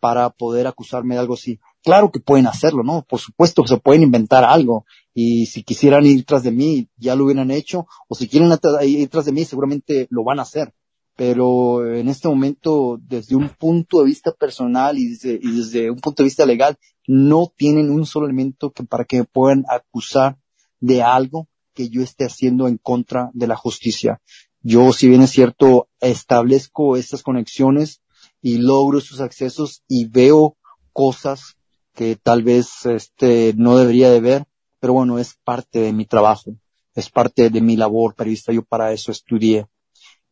para 0.00 0.28
poder 0.30 0.66
acusarme 0.66 1.14
de 1.14 1.20
algo 1.20 1.34
así. 1.34 1.60
Claro 1.82 2.10
que 2.10 2.20
pueden 2.20 2.46
hacerlo, 2.46 2.82
¿no? 2.82 3.04
Por 3.08 3.20
supuesto 3.20 3.66
se 3.66 3.78
pueden 3.78 4.02
inventar 4.02 4.44
algo 4.44 4.84
y 5.14 5.46
si 5.46 5.62
quisieran 5.62 6.04
ir 6.04 6.24
tras 6.24 6.42
de 6.42 6.50
mí 6.50 6.88
ya 6.96 7.14
lo 7.14 7.24
hubieran 7.24 7.50
hecho 7.50 7.86
o 8.08 8.14
si 8.14 8.28
quieren 8.28 8.50
ir 8.82 9.08
tras 9.08 9.24
de 9.24 9.32
mí 9.32 9.44
seguramente 9.44 10.06
lo 10.10 10.24
van 10.24 10.38
a 10.40 10.42
hacer. 10.42 10.74
Pero 11.16 11.94
en 11.94 12.08
este 12.08 12.28
momento, 12.28 12.98
desde 13.00 13.36
un 13.36 13.48
punto 13.48 14.00
de 14.00 14.06
vista 14.06 14.32
personal 14.32 14.98
y 14.98 15.16
desde, 15.16 15.90
un 15.90 16.00
punto 16.00 16.22
de 16.22 16.28
vista 16.28 16.44
legal, 16.44 16.76
no 17.06 17.52
tienen 17.56 17.90
un 17.90 18.04
solo 18.04 18.26
elemento 18.26 18.72
que 18.72 18.82
para 18.82 19.04
que 19.04 19.18
me 19.18 19.24
puedan 19.24 19.64
acusar 19.68 20.38
de 20.80 21.02
algo 21.02 21.48
que 21.72 21.88
yo 21.88 22.02
esté 22.02 22.24
haciendo 22.24 22.66
en 22.66 22.78
contra 22.78 23.30
de 23.32 23.46
la 23.46 23.56
justicia. 23.56 24.20
Yo, 24.60 24.92
si 24.92 25.08
bien 25.08 25.22
es 25.22 25.30
cierto, 25.30 25.88
establezco 26.00 26.96
estas 26.96 27.22
conexiones 27.22 28.00
y 28.40 28.58
logro 28.58 28.98
esos 28.98 29.20
accesos 29.20 29.82
y 29.86 30.06
veo 30.06 30.56
cosas 30.92 31.56
que 31.94 32.16
tal 32.16 32.42
vez 32.42 32.86
este 32.86 33.54
no 33.56 33.76
debería 33.76 34.10
de 34.10 34.20
ver, 34.20 34.44
pero 34.80 34.94
bueno, 34.94 35.18
es 35.18 35.34
parte 35.44 35.80
de 35.80 35.92
mi 35.92 36.06
trabajo, 36.06 36.56
es 36.94 37.08
parte 37.08 37.50
de 37.50 37.60
mi 37.60 37.76
labor 37.76 38.14
periodista, 38.14 38.52
yo 38.52 38.62
para 38.62 38.92
eso 38.92 39.12
estudié. 39.12 39.66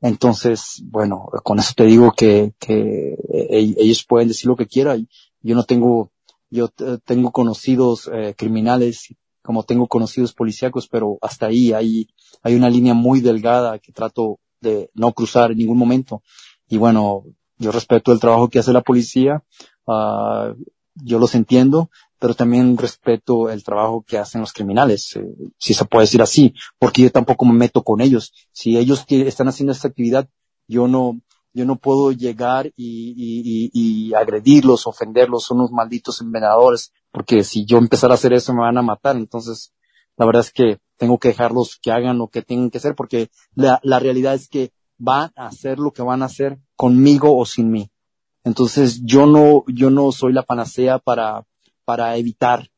Entonces, 0.03 0.83
bueno, 0.85 1.31
con 1.45 1.61
eso 1.61 1.73
te 1.77 1.85
digo 1.85 2.13
que, 2.13 2.53
que 2.59 3.17
e- 3.33 3.75
ellos 3.79 4.05
pueden 4.05 4.29
decir 4.29 4.49
lo 4.49 4.57
que 4.57 4.67
quieran. 4.67 5.09
Yo 5.41 5.55
no 5.55 5.63
tengo, 5.63 6.11
yo 6.51 6.69
tengo 7.05 7.31
conocidos 7.31 8.11
eh, 8.13 8.35
criminales, 8.37 9.15
como 9.43 9.63
tengo 9.63 9.87
conocidos 9.87 10.35
policíacos, 10.35 10.89
pero 10.89 11.19
hasta 11.23 11.47
ahí 11.47 11.73
hay, 11.73 12.09
hay 12.43 12.57
una 12.57 12.69
línea 12.69 12.95
muy 12.95 13.21
delgada 13.21 13.79
que 13.79 13.93
trato 13.93 14.41
de 14.61 14.91
no 14.95 15.13
cruzar 15.13 15.53
en 15.53 15.59
ningún 15.59 15.79
momento. 15.79 16.23
Y 16.69 16.79
bueno, 16.79 17.25
yo 17.59 17.71
respeto 17.71 18.13
el 18.13 18.21
trabajo 18.21 18.49
que 18.49 18.59
hace 18.59 18.73
la 18.73 18.83
policía, 18.83 19.45
ah, 19.87 20.53
yo 20.97 21.19
los 21.21 21.37
entiendo, 21.37 21.91
pero 22.23 22.35
también 22.35 22.79
respeto 22.79 23.51
el 23.51 23.65
trabajo 23.65 24.05
que 24.07 24.17
hacen 24.17 24.43
los 24.43 24.53
criminales, 24.53 25.17
eh, 25.17 25.27
si 25.59 25.75
se 25.75 25.85
puede 25.87 26.05
decir 26.05 26.23
así, 26.23 26.55
porque 26.79 27.03
yo 27.03 27.11
tampoco 27.11 27.45
me 27.45 27.53
meto 27.53 27.83
con 27.83 28.01
ellos. 28.01 28.33
Si 28.53 28.79
ellos 28.79 29.05
están 29.09 29.49
haciendo 29.49 29.73
esta 29.73 29.89
actividad, 29.89 30.29
yo 30.69 30.87
no, 30.87 31.21
yo 31.53 31.65
no 31.65 31.81
puedo 31.81 32.13
llegar 32.13 32.67
y, 32.67 32.73
y, 32.77 33.71
y, 33.73 34.15
agredirlos, 34.15 34.87
ofenderlos, 34.87 35.43
son 35.43 35.59
unos 35.59 35.73
malditos 35.73 36.21
envenenadores, 36.21 36.93
porque 37.11 37.43
si 37.43 37.65
yo 37.65 37.79
empezara 37.79 38.15
a 38.15 38.15
hacer 38.15 38.33
eso 38.35 38.55
me 38.55 38.61
van 38.61 38.79
a 38.79 38.83
matar. 38.83 39.17
Entonces, 39.17 39.75
la 40.17 40.25
verdad 40.25 40.43
es 40.43 40.53
que 40.53 40.79
tengo 40.99 41.19
que 41.19 41.27
dejarlos 41.27 41.81
que 41.83 41.91
hagan 41.91 42.19
lo 42.19 42.29
que 42.29 42.43
tengan 42.43 42.71
que 42.71 42.79
hacer, 42.79 42.95
porque 42.95 43.31
la 43.57 43.99
realidad 43.99 44.35
es 44.35 44.47
que 44.49 44.71
van 44.97 45.33
a 45.35 45.47
hacer 45.47 45.81
lo 45.81 45.91
que 45.91 46.03
van 46.03 46.23
a 46.23 46.27
hacer 46.27 46.61
conmigo 46.77 47.37
o 47.37 47.45
sin 47.47 47.73
mí. 47.73 47.91
Entonces, 48.45 49.03
yo 49.05 49.27
no, 49.27 49.65
yo 49.67 49.91
no 49.91 50.13
soy 50.13 50.33
la 50.33 50.45
panacea 50.45 51.01
para, 51.01 51.45
para 51.85 52.17
evitar 52.17 52.69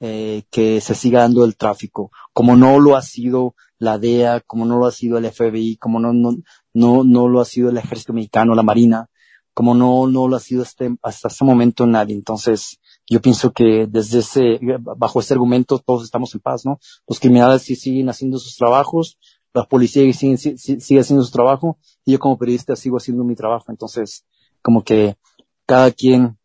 eh, 0.00 0.44
que 0.50 0.80
se 0.80 0.94
siga 0.94 1.20
dando 1.20 1.44
el 1.44 1.56
tráfico, 1.56 2.10
como 2.32 2.56
no 2.56 2.78
lo 2.78 2.96
ha 2.96 3.02
sido 3.02 3.54
la 3.78 3.98
DEA, 3.98 4.40
como 4.40 4.64
no 4.64 4.78
lo 4.78 4.86
ha 4.86 4.92
sido 4.92 5.18
el 5.18 5.24
FBI, 5.30 5.76
como 5.76 6.00
no, 6.00 6.12
no, 6.12 6.36
no, 6.74 7.04
no 7.04 7.28
lo 7.28 7.40
ha 7.40 7.44
sido 7.44 7.70
el 7.70 7.78
ejército 7.78 8.12
mexicano, 8.12 8.54
la 8.54 8.62
marina, 8.62 9.08
como 9.54 9.74
no, 9.74 10.06
no 10.06 10.28
lo 10.28 10.36
ha 10.36 10.40
sido 10.40 10.62
este, 10.62 10.96
hasta 11.02 11.28
este 11.28 11.44
momento 11.44 11.86
nadie. 11.86 12.14
Entonces, 12.14 12.78
yo 13.08 13.20
pienso 13.20 13.52
que 13.52 13.86
desde 13.88 14.20
ese, 14.20 14.60
bajo 14.96 15.20
ese 15.20 15.34
argumento 15.34 15.78
todos 15.78 16.04
estamos 16.04 16.34
en 16.34 16.40
paz, 16.40 16.64
¿no? 16.64 16.78
Los 17.08 17.18
criminales 17.18 17.62
sí 17.62 17.74
siguen 17.74 18.08
haciendo 18.08 18.38
sus 18.38 18.54
trabajos, 18.56 19.18
la 19.54 19.64
policía 19.64 20.12
sí- 20.12 20.36
sigue 20.36 21.00
haciendo 21.00 21.24
su 21.24 21.32
trabajo, 21.32 21.78
y 22.04 22.12
yo 22.12 22.18
como 22.18 22.38
periodista 22.38 22.76
sigo 22.76 22.98
haciendo 22.98 23.24
mi 23.24 23.34
trabajo. 23.34 23.66
Entonces, 23.70 24.24
como 24.62 24.84
que 24.84 25.16
cada 25.66 25.90
quien 25.90 26.37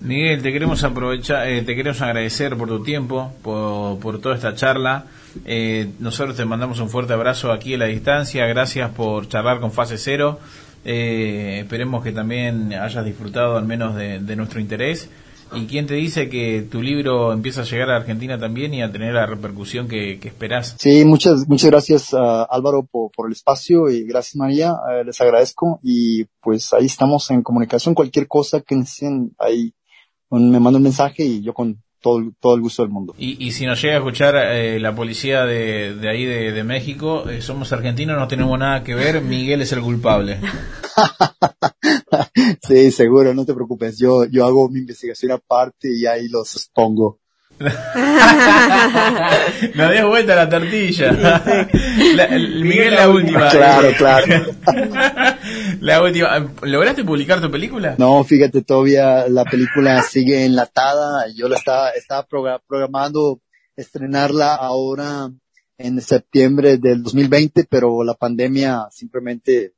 Miguel, 0.00 0.42
te 0.42 0.52
queremos 0.52 0.82
aprovechar, 0.84 1.48
eh, 1.48 1.62
te 1.62 1.74
queremos 1.74 2.00
agradecer 2.00 2.56
por 2.56 2.68
tu 2.68 2.82
tiempo, 2.82 3.32
por, 3.42 4.20
toda 4.20 4.34
esta 4.34 4.54
charla. 4.54 5.04
Eh, 5.44 5.90
nosotros 5.98 6.36
te 6.36 6.44
mandamos 6.44 6.80
un 6.80 6.88
fuerte 6.88 7.12
abrazo 7.12 7.52
aquí 7.52 7.74
a 7.74 7.78
la 7.78 7.86
distancia. 7.86 8.46
Gracias 8.46 8.90
por 8.90 9.28
charlar 9.28 9.60
con 9.60 9.72
Fase 9.72 9.98
Cero. 9.98 10.38
Eh, 10.84 11.58
esperemos 11.62 12.02
que 12.02 12.12
también 12.12 12.72
hayas 12.72 13.04
disfrutado 13.04 13.56
al 13.56 13.66
menos 13.66 13.96
de 13.96 14.36
nuestro 14.36 14.60
interés. 14.60 15.10
¿Y 15.54 15.66
quién 15.66 15.86
te 15.86 15.94
dice 15.94 16.28
que 16.28 16.66
tu 16.70 16.82
libro 16.82 17.32
empieza 17.32 17.62
a 17.62 17.64
llegar 17.64 17.90
a 17.90 17.96
Argentina 17.96 18.38
también 18.38 18.74
y 18.74 18.82
a 18.82 18.90
tener 18.90 19.14
la 19.14 19.26
repercusión 19.26 19.86
que, 19.88 20.18
que 20.18 20.28
esperás? 20.28 20.76
Sí, 20.78 21.04
muchas, 21.04 21.46
muchas 21.48 21.70
gracias 21.70 22.14
ah, 22.14 22.46
Álvaro 22.50 22.84
por, 22.84 23.10
por 23.12 23.26
el 23.26 23.32
espacio 23.32 23.88
y 23.88 24.04
gracias 24.04 24.36
María, 24.36 24.74
eh, 24.92 25.04
les 25.04 25.20
agradezco 25.20 25.78
y 25.82 26.24
pues 26.40 26.72
ahí 26.72 26.86
estamos 26.86 27.30
en 27.30 27.42
comunicación, 27.42 27.94
cualquier 27.94 28.26
cosa 28.28 28.60
que 28.60 28.74
necesiten, 28.76 29.34
ahí 29.38 29.72
un- 30.28 30.50
me 30.50 30.58
manda 30.60 30.78
un 30.78 30.82
mensaje 30.82 31.24
y 31.24 31.42
yo 31.42 31.54
con 31.54 31.82
todo, 32.06 32.22
todo 32.38 32.54
el 32.54 32.60
gusto 32.60 32.84
del 32.84 32.92
mundo. 32.92 33.16
Y, 33.18 33.44
y 33.44 33.50
si 33.50 33.66
nos 33.66 33.82
llega 33.82 33.94
a 33.94 33.98
escuchar 33.98 34.36
eh, 34.36 34.78
la 34.78 34.94
policía 34.94 35.44
de, 35.44 35.96
de 35.96 36.08
ahí 36.08 36.24
de, 36.24 36.52
de 36.52 36.62
México, 36.62 37.28
eh, 37.28 37.42
somos 37.42 37.72
argentinos, 37.72 38.16
no 38.16 38.28
tenemos 38.28 38.56
nada 38.56 38.84
que 38.84 38.94
ver, 38.94 39.20
Miguel 39.22 39.62
es 39.62 39.72
el 39.72 39.80
culpable. 39.80 40.38
sí, 42.62 42.92
seguro, 42.92 43.34
no 43.34 43.44
te 43.44 43.54
preocupes, 43.54 43.98
yo, 43.98 44.24
yo 44.26 44.46
hago 44.46 44.68
mi 44.68 44.78
investigación 44.78 45.32
aparte 45.32 45.88
y 45.92 46.06
ahí 46.06 46.28
los 46.28 46.54
expongo. 46.54 47.18
Me 49.74 49.82
habías 49.82 50.06
vuelta 50.06 50.34
la 50.36 50.48
tortilla. 50.48 51.12
La- 52.14 52.24
el- 52.26 52.64
Miguel, 52.64 52.94
la 52.94 53.08
última. 53.08 53.48
Claro, 53.48 53.88
claro. 53.96 54.26
la 55.80 56.02
última. 56.02 56.46
¿Lograste 56.62 57.04
publicar 57.04 57.40
tu 57.40 57.50
película? 57.50 57.94
No, 57.98 58.22
fíjate, 58.24 58.62
todavía 58.62 59.28
la 59.28 59.44
película 59.44 60.02
sigue 60.02 60.44
enlatada. 60.44 61.26
Yo 61.34 61.48
la 61.48 61.56
estaba, 61.56 61.90
estaba 61.90 62.26
progra- 62.28 62.60
programando 62.66 63.40
estrenarla 63.76 64.54
ahora 64.54 65.30
en 65.78 66.00
septiembre 66.00 66.78
del 66.78 67.02
2020, 67.02 67.64
pero 67.68 68.02
la 68.04 68.14
pandemia 68.14 68.86
simplemente 68.90 69.72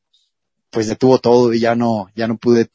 pues 0.70 0.89
detuvo 0.89 1.18
todo 1.18 1.53
y 1.55 1.61
ya 1.61 1.74
no, 1.74 2.09
ya 2.14 2.29
no 2.29 2.37
pude, 2.37 2.68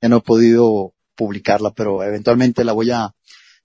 ya 0.00 0.08
no 0.08 0.18
he 0.18 0.20
podido 0.20 0.94
publicarla, 1.14 1.72
pero 1.72 2.02
eventualmente 2.02 2.64
la 2.64 2.72
voy 2.72 2.90
a, 2.90 3.12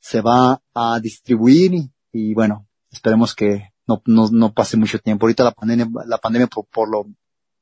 se 0.09 0.21
va 0.21 0.61
a 0.73 0.99
distribuir 1.01 1.73
y, 1.73 1.91
y 2.13 2.33
bueno, 2.33 2.65
esperemos 2.91 3.35
que 3.35 3.69
no, 3.87 4.01
no, 4.05 4.29
no 4.31 4.53
pase 4.53 4.77
mucho 4.77 4.99
tiempo. 4.99 5.25
Ahorita 5.25 5.43
la 5.43 5.51
pandemia, 5.51 5.87
la 6.07 6.17
pandemia 6.17 6.47
por, 6.47 6.65
por 6.67 6.89
lo, 6.89 7.05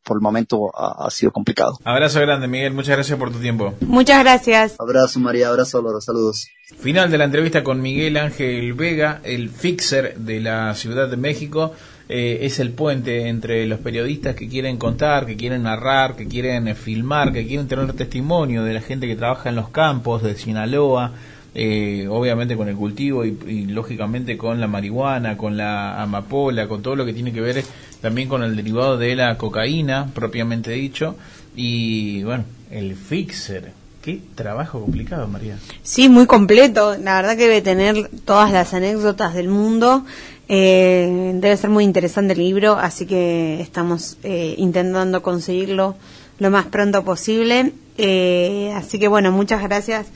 por 0.04 0.18
el 0.18 0.22
momento 0.22 0.70
ha- 0.78 1.06
ha 1.08 1.10
sido 1.10 1.32
complicado. 1.32 1.80
Abrazo 1.84 2.20
grande, 2.22 2.48
Miguel. 2.48 2.74
Muchas 2.74 2.96
gracias 2.98 3.18
por 3.18 3.32
tu 3.32 3.40
tiempo. 3.40 3.74
Muchas 3.82 4.24
gracias. 4.24 4.76
Abrazo 4.80 5.20
María, 5.20 5.50
abrazo 5.50 5.82
Laura, 5.82 6.02
saludos. 6.02 6.48
Final 6.78 7.10
de 7.10 7.18
la 7.18 7.26
entrevista 7.26 7.64
con 7.64 7.82
Miguel 7.82 8.18
Ángel 8.18 8.74
Vega, 8.74 9.22
el 9.24 9.50
fixer 9.50 10.18
de 10.18 10.40
la 10.42 10.74
Ciudad 10.76 11.10
de 11.10 11.18
México. 11.18 11.74
Eh, 12.08 12.46
es 12.46 12.60
el 12.60 12.70
puente 12.72 13.28
entre 13.30 13.66
los 13.66 13.80
periodistas 13.80 14.36
que 14.36 14.48
quieren 14.48 14.78
contar, 14.78 15.26
que 15.26 15.36
quieren 15.36 15.64
narrar, 15.64 16.16
que 16.16 16.28
quieren 16.28 16.68
eh, 16.68 16.76
filmar, 16.76 17.34
que 17.34 17.48
quieren 17.48 17.68
tener 17.68 17.92
testimonio 17.94 18.64
de 18.64 18.74
la 18.76 18.82
gente 18.82 19.08
que 19.08 19.16
trabaja 19.16 19.50
en 19.50 19.56
los 19.56 19.70
campos 19.70 20.22
de 20.22 20.36
Sinaloa, 20.36 21.14
eh, 21.58 22.08
obviamente 22.10 22.58
con 22.58 22.68
el 22.68 22.76
cultivo 22.76 23.24
y, 23.24 23.66
lógicamente 23.68 24.38
con 24.38 24.60
la 24.60 24.68
marihuana, 24.68 25.38
con 25.38 25.56
la 25.56 26.02
amapola, 26.02 26.68
con 26.68 26.82
todo 26.82 26.98
lo 26.98 27.06
que 27.06 27.14
tiene 27.14 27.32
que 27.32 27.40
ver 27.40 27.64
también 28.02 28.28
con 28.28 28.44
el 28.44 28.56
derivado 28.56 28.98
de 28.98 29.16
la 29.16 29.38
cocaína, 29.38 30.12
propiamente 30.14 30.72
dicho. 30.72 31.16
Y 31.56 32.24
bueno, 32.24 32.44
el 32.70 32.96
fixer. 32.96 33.72
Qué 34.02 34.20
trabajo 34.36 34.82
complicado, 34.82 35.28
María. 35.28 35.58
Sí, 35.82 36.10
muy 36.10 36.28
completo. 36.28 36.96
La 36.98 37.16
verdad 37.16 37.38
que 37.38 37.48
debe 37.48 37.62
tener 37.62 38.10
todas 38.26 38.52
las 38.52 38.74
anécdotas 38.74 39.34
del 39.34 39.48
mundo. 39.48 40.06
Eh, 40.48 41.32
debe 41.36 41.58
ser 41.58 41.72
muy 41.72 41.84
interesante 41.84 42.34
el 42.34 42.40
libro, 42.40 42.74
así 42.74 43.08
que 43.08 43.60
estamos 43.62 44.18
eh, 44.24 44.54
intentando 44.58 45.24
conseguirlo 45.24 45.96
lo 46.38 46.52
más 46.52 46.66
pronto 46.66 47.04
posible. 47.04 47.72
Eh, 47.98 48.72
así 48.76 49.00
que 49.00 49.08
bueno, 49.08 49.32
muchas 49.32 49.64
gracias 49.64 50.08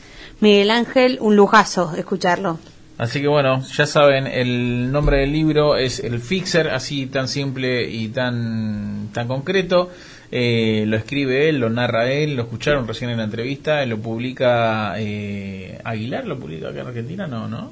Miguel 0.42 0.72
Ángel, 0.72 1.18
un 1.22 1.36
lujazo 1.36 1.94
escucharlo. 1.96 2.60
Así 2.98 3.22
que 3.22 3.28
bueno, 3.28 3.62
ya 3.78 3.86
saben, 3.86 4.28
el 4.28 4.92
nombre 4.92 5.20
del 5.20 5.32
libro 5.32 5.78
es 5.78 6.00
El 6.00 6.20
Fixer, 6.20 6.70
así 6.70 7.06
tan 7.08 7.28
simple 7.30 7.90
y 7.90 8.10
tan, 8.10 9.10
tan 9.14 9.28
concreto. 9.28 9.90
Eh, 10.32 10.84
lo 10.86 10.98
escribe 10.98 11.50
él, 11.50 11.60
lo 11.60 11.70
narra 11.70 12.12
él, 12.12 12.36
lo 12.36 12.44
escucharon 12.44 12.88
recién 12.88 13.10
en 13.10 13.18
la 13.18 13.24
entrevista, 13.24 13.86
lo 13.86 13.98
publica 14.00 14.94
eh, 14.98 15.80
Aguilar, 15.84 16.26
lo 16.26 16.38
publica 16.38 16.70
acá 16.70 16.82
en 16.82 16.88
Argentina, 16.88 17.26
no, 17.26 17.48
¿no? 17.48 17.72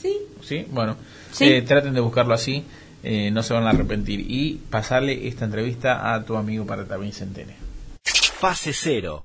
Sí. 0.00 0.16
Sí, 0.42 0.66
bueno, 0.70 0.96
Sí. 1.32 1.44
eh, 1.46 1.62
traten 1.62 1.94
de 1.94 2.00
buscarlo 2.00 2.34
así, 2.34 2.62
eh, 3.02 3.30
no 3.32 3.42
se 3.42 3.54
van 3.54 3.66
a 3.66 3.70
arrepentir. 3.70 4.20
Y 4.20 4.60
pasarle 4.70 5.26
esta 5.28 5.46
entrevista 5.46 6.14
a 6.14 6.24
tu 6.24 6.36
amigo 6.36 6.66
para 6.66 6.82
que 6.84 6.88
también 6.90 7.12
se 7.12 7.24
entere. 7.24 7.54
Fase 8.04 8.72
Cero. 8.72 9.24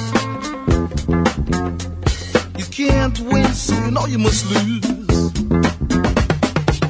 You 1.51 2.65
can't 2.71 3.19
win, 3.19 3.53
so 3.53 3.73
you 3.73 3.91
know 3.91 4.05
you 4.05 4.19
must 4.19 4.45
lose. 4.45 5.31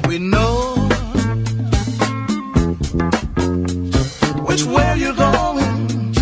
We 0.08 0.18
know 0.18 0.74
which 4.46 4.64
way 4.64 4.96
you're 4.98 5.14
going. 5.14 6.12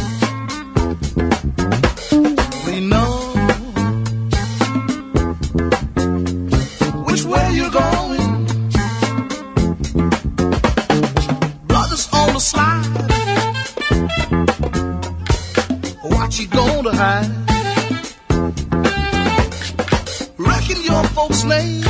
We 2.66 2.80
know 2.80 3.10
which 7.04 7.24
way 7.24 7.50
you're 7.52 7.70
going. 7.70 8.46
Blood 11.66 11.92
is 11.92 12.08
on 12.12 12.32
the 12.34 12.40
slide. 12.40 12.86
What 16.02 16.38
you 16.38 16.46
gonna 16.48 16.96
hide? 16.96 17.49
folks' 21.14 21.44
names. 21.44 21.89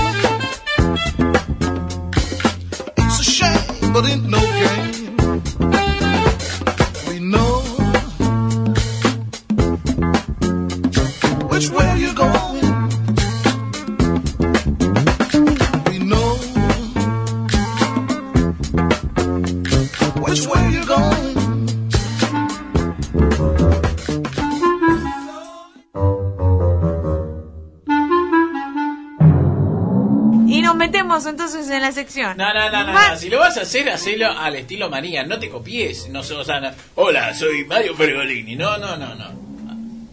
La 31.91 31.95
sección. 31.95 32.37
No, 32.37 32.53
no, 32.55 32.71
no, 32.71 32.85
no, 32.85 32.93
no. 32.93 33.17
Si 33.17 33.29
lo 33.29 33.39
vas 33.41 33.57
a 33.57 33.63
hacer, 33.63 33.89
hacelo 33.91 34.31
al 34.31 34.57
estilo 34.57 34.89
manía. 34.89 35.25
No 35.25 35.39
te 35.39 35.51
copies. 35.51 36.09
No, 36.09 36.23
sé, 36.23 36.35
o 36.35 36.45
sea, 36.45 36.61
no- 36.61 36.71
Hola, 36.97 37.35
soy 37.35 37.65
Mario 37.65 37.95
Pergolini. 37.97 38.57
No, 38.57 38.79
no, 38.79 38.97
no, 38.97 39.15
no. 39.15 39.41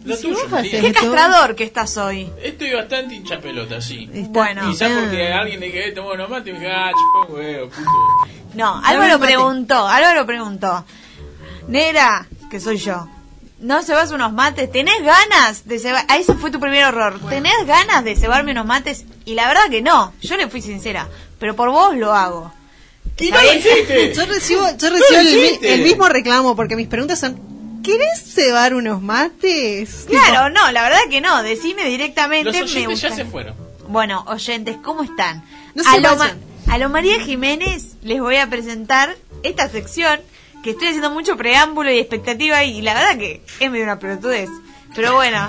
Lo 0.04 0.16
Si 0.16 0.22
tuyo, 0.22 0.48
María. 0.48 0.80
Qué 0.80 0.92
castrador 0.92 1.54
que 1.54 1.64
estás 1.64 1.96
hoy. 1.98 2.30
Estoy 2.42 2.72
bastante 2.72 3.14
hincha 3.14 3.38
pelota, 3.40 3.80
sí. 3.80 4.08
Bueno. 4.30 4.70
Quizás 4.70 4.90
porque 4.90 5.32
alguien 5.32 5.60
le 5.60 5.66
dije, 5.66 5.92
tomó 5.92 6.12
unos 6.12 6.30
mates 6.30 6.48
y 6.48 6.52
me 6.52 6.60
dije, 6.60 6.72
ah, 6.72 6.90
chupón 6.92 7.36
huevo, 7.36 7.68
puto. 7.68 7.90
No, 8.54 8.80
Álvaro 8.84 9.14
un 9.16 9.20
mate. 9.20 9.32
preguntó, 9.34 9.86
Álvaro 9.86 10.24
preguntó. 10.26 10.84
Nera, 11.68 12.26
que 12.50 12.58
soy 12.60 12.78
yo. 12.78 13.06
¿No 13.60 13.82
cebas 13.82 14.12
unos 14.12 14.32
mates? 14.32 14.70
¿Tenés 14.70 15.02
ganas 15.02 15.66
de 15.66 15.78
cebar? 15.80 16.04
Ah, 16.08 16.16
ese 16.16 16.34
fue 16.34 16.50
tu 16.50 16.60
primer 16.60 16.84
error. 16.84 17.18
¿Tenés 17.28 17.66
ganas 17.66 18.04
de 18.04 18.14
cebarme 18.16 18.52
unos 18.52 18.66
mates? 18.66 19.04
Y 19.24 19.34
la 19.34 19.48
verdad 19.48 19.68
que 19.68 19.82
no. 19.82 20.14
Yo 20.22 20.36
le 20.36 20.48
fui 20.48 20.62
sincera. 20.62 21.08
Pero 21.38 21.54
por 21.56 21.70
vos 21.70 21.96
lo 21.96 22.12
hago. 22.14 22.52
¡Y 23.18 23.30
no 23.30 23.42
lo 23.42 23.52
hiciste! 23.54 24.12
Yo 24.14 24.26
recibo, 24.26 24.62
yo 24.76 24.90
recibo 24.90 25.22
lo 25.22 25.28
el, 25.28 25.58
el 25.64 25.82
mismo 25.82 26.08
reclamo 26.08 26.54
porque 26.54 26.76
mis 26.76 26.86
preguntas 26.88 27.18
son, 27.18 27.80
¿querés 27.82 28.22
cebar 28.32 28.74
unos 28.74 29.02
mates? 29.02 30.06
Claro, 30.08 30.50
no, 30.50 30.70
la 30.70 30.82
verdad 30.82 30.98
que 31.10 31.20
no. 31.20 31.42
Decime 31.42 31.84
directamente. 31.86 32.44
Los 32.44 32.54
me 32.54 32.62
oyentes 32.62 33.00
ya 33.00 33.08
gusta. 33.08 33.24
se 33.24 33.28
fueron. 33.28 33.54
Bueno, 33.88 34.24
oyentes, 34.28 34.76
¿cómo 34.82 35.02
están? 35.02 35.42
No 35.74 35.82
a, 35.88 35.98
lo. 35.98 36.16
Ma- 36.16 36.36
a 36.68 36.78
lo 36.78 36.88
María 36.90 37.18
Jiménez 37.20 37.96
les 38.02 38.20
voy 38.20 38.36
a 38.36 38.48
presentar 38.48 39.16
esta 39.42 39.68
sección 39.68 40.20
que 40.62 40.70
estoy 40.70 40.88
haciendo 40.88 41.10
mucho 41.10 41.36
preámbulo 41.36 41.90
y 41.90 41.98
expectativa 41.98 42.62
y 42.64 42.82
la 42.82 42.94
verdad 42.94 43.16
que 43.16 43.42
es 43.58 43.70
medio 43.70 43.84
una 43.84 43.98
pelotudez. 43.98 44.50
Pero 44.94 45.14
bueno, 45.14 45.48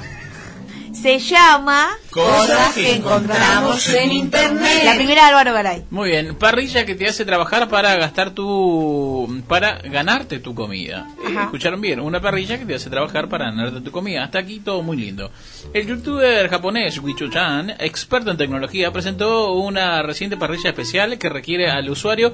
se 0.93 1.19
llama 1.19 1.89
Cosas 2.09 2.73
que 2.73 2.95
encontramos 2.95 3.87
en 3.89 4.11
Internet. 4.11 4.83
La 4.83 4.95
primera 4.95 5.27
Álvaro 5.27 5.53
Garay. 5.53 5.83
Muy 5.89 6.09
bien, 6.09 6.35
parrilla 6.35 6.85
que 6.85 6.95
te 6.95 7.07
hace 7.07 7.25
trabajar 7.25 7.69
para 7.69 7.95
gastar 7.95 8.31
tu... 8.31 9.43
para 9.47 9.79
ganarte 9.79 10.39
tu 10.39 10.55
comida. 10.55 11.07
Eh, 11.23 11.31
Ajá. 11.31 11.43
Escucharon 11.43 11.81
bien, 11.81 11.99
una 11.99 12.21
parrilla 12.21 12.57
que 12.57 12.65
te 12.65 12.75
hace 12.75 12.89
trabajar 12.89 13.29
para 13.29 13.45
ganarte 13.45 13.81
tu 13.81 13.91
comida. 13.91 14.23
Hasta 14.23 14.39
aquí 14.39 14.59
todo 14.59 14.81
muy 14.81 14.97
lindo. 14.97 15.31
El 15.73 15.87
youtuber 15.87 16.49
japonés 16.49 16.99
Wichu-chan, 17.01 17.71
experto 17.79 18.31
en 18.31 18.37
tecnología, 18.37 18.91
presentó 18.91 19.53
una 19.53 20.01
reciente 20.01 20.37
parrilla 20.37 20.69
especial 20.69 21.17
que 21.17 21.29
requiere 21.29 21.69
al 21.69 21.89
usuario 21.89 22.33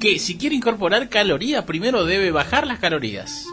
que 0.00 0.18
si 0.18 0.38
quiere 0.38 0.56
incorporar 0.56 1.08
calorías, 1.08 1.64
primero 1.64 2.04
debe 2.04 2.30
bajar 2.30 2.66
las 2.66 2.78
calorías. 2.78 3.46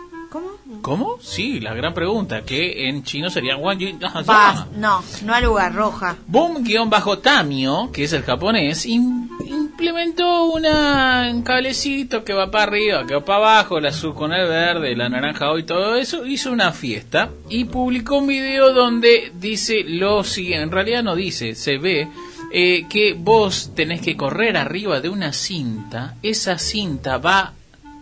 ¿Cómo? 0.82 1.18
Sí, 1.22 1.60
la 1.60 1.74
gran 1.74 1.94
pregunta, 1.94 2.42
que 2.42 2.88
en 2.90 3.04
chino 3.04 3.30
sería 3.30 3.56
Vas, 3.58 4.66
no, 4.76 5.04
no 5.24 5.34
al 5.34 5.44
lugar, 5.44 5.74
roja. 5.74 6.16
Boom-Tamio, 6.28 7.92
que 7.92 8.04
es 8.04 8.14
el 8.14 8.24
japonés, 8.24 8.86
im- 8.86 9.28
implementó 9.46 10.46
una, 10.46 11.30
un 11.34 11.42
cablecito 11.42 12.24
que 12.24 12.34
va 12.34 12.50
para 12.52 12.64
arriba, 12.66 13.06
que 13.06 13.16
va 13.16 13.24
para 13.26 13.38
abajo, 13.40 13.78
el 13.78 13.86
azul 13.86 14.14
con 14.14 14.34
el 14.34 14.48
verde, 14.48 14.96
la 14.96 15.10
naranja 15.10 15.48
y 15.58 15.64
todo 15.64 15.96
eso. 15.96 16.26
Hizo 16.26 16.52
una 16.52 16.72
fiesta 16.72 17.30
y 17.50 17.66
publicó 17.66 18.18
un 18.18 18.28
video 18.28 18.74
donde 18.74 19.32
dice 19.40 19.84
lo 19.86 20.24
siguiente. 20.24 20.64
En 20.64 20.72
realidad 20.72 21.04
no 21.04 21.16
dice, 21.16 21.56
se 21.56 21.78
ve 21.78 22.08
eh, 22.54 22.86
que 22.90 23.14
vos 23.14 23.72
tenés 23.76 24.02
que 24.02 24.16
correr 24.18 24.58
arriba 24.58 25.00
de 25.00 25.10
una 25.10 25.32
cinta. 25.34 26.16
Esa 26.24 26.58
cinta 26.58 27.18
va 27.18 27.54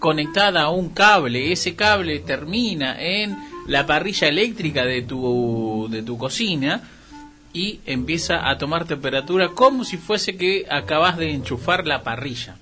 conectada 0.05 0.61
a 0.61 0.69
un 0.69 0.89
cable, 0.89 1.51
ese 1.51 1.73
cable 1.75 2.19
termina 2.19 2.95
en 3.01 3.35
la 3.65 3.87
parrilla 3.87 4.27
eléctrica 4.27 4.85
de 4.85 5.01
tu, 5.01 5.87
de 5.89 6.03
tu 6.03 6.15
cocina 6.15 6.83
y 7.53 7.79
empieza 7.87 8.47
a 8.47 8.55
tomar 8.59 8.85
temperatura 8.85 9.49
como 9.55 9.83
si 9.83 9.97
fuese 9.97 10.37
que 10.37 10.67
acabas 10.69 11.17
de 11.17 11.31
enchufar 11.31 11.87
la 11.87 12.03
parrilla. 12.03 12.55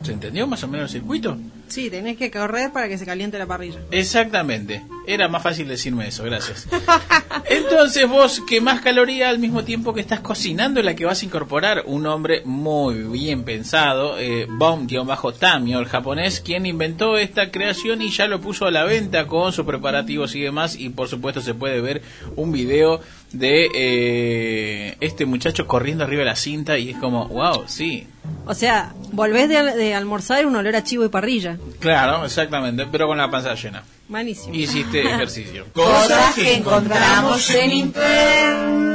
¿Se 0.00 0.12
entendió 0.12 0.46
más 0.46 0.62
o 0.62 0.68
menos 0.68 0.94
el 0.94 1.00
circuito? 1.00 1.36
Sí, 1.68 1.90
tenés 1.90 2.16
que 2.16 2.30
correr 2.30 2.72
para 2.72 2.88
que 2.88 2.96
se 2.96 3.04
caliente 3.04 3.38
la 3.38 3.46
parrilla. 3.46 3.80
Exactamente. 3.90 4.82
Era 5.06 5.28
más 5.28 5.42
fácil 5.42 5.68
decirme 5.68 6.08
eso, 6.08 6.22
gracias. 6.24 6.66
Entonces 7.50 8.08
vos 8.08 8.42
quemás 8.48 8.80
caloría 8.80 9.28
al 9.28 9.38
mismo 9.38 9.64
tiempo 9.64 9.92
que 9.94 10.00
estás 10.00 10.20
cocinando 10.20 10.82
la 10.82 10.94
que 10.94 11.04
vas 11.04 11.22
a 11.22 11.24
incorporar. 11.24 11.82
Un 11.86 12.06
hombre 12.06 12.42
muy 12.44 12.94
bien 13.02 13.44
pensado, 13.44 14.18
eh, 14.18 14.46
Bom-Tamio, 14.48 15.78
el 15.78 15.86
japonés, 15.86 16.40
quien 16.40 16.66
inventó 16.66 17.18
esta 17.18 17.50
creación 17.50 18.02
y 18.02 18.10
ya 18.10 18.26
lo 18.26 18.40
puso 18.40 18.66
a 18.66 18.70
la 18.70 18.84
venta 18.84 19.26
con 19.26 19.52
sus 19.52 19.64
preparativos 19.66 20.34
y 20.34 20.40
demás. 20.40 20.76
Y 20.76 20.88
por 20.90 21.08
supuesto 21.08 21.40
se 21.40 21.54
puede 21.54 21.80
ver 21.80 22.02
un 22.36 22.52
video 22.52 23.00
de 23.32 23.68
eh, 23.74 24.96
este 25.00 25.26
muchacho 25.26 25.66
corriendo 25.66 26.04
arriba 26.04 26.20
de 26.20 26.26
la 26.26 26.36
cinta 26.36 26.78
y 26.78 26.90
es 26.90 26.96
como, 26.98 27.28
wow, 27.28 27.64
sí. 27.66 28.06
O 28.46 28.54
sea, 28.54 28.92
volvés 29.12 29.48
de, 29.48 29.56
al- 29.56 29.76
de 29.76 29.94
almorzar 29.94 30.46
un 30.46 30.56
olor 30.56 30.74
a 30.74 30.82
chivo 30.84 31.04
y 31.04 31.08
parrilla. 31.08 31.55
Claro, 31.78 32.24
exactamente, 32.24 32.86
pero 32.90 33.06
con 33.06 33.18
la 33.18 33.30
panza 33.30 33.54
llena. 33.54 33.82
Buenísimo. 34.08 34.54
Hiciste 34.54 35.00
ejercicio. 35.14 35.66
Cosas 35.72 36.34
que 36.34 36.54
encontramos 36.54 37.50
en 37.50 37.72
Internet. 37.72 38.86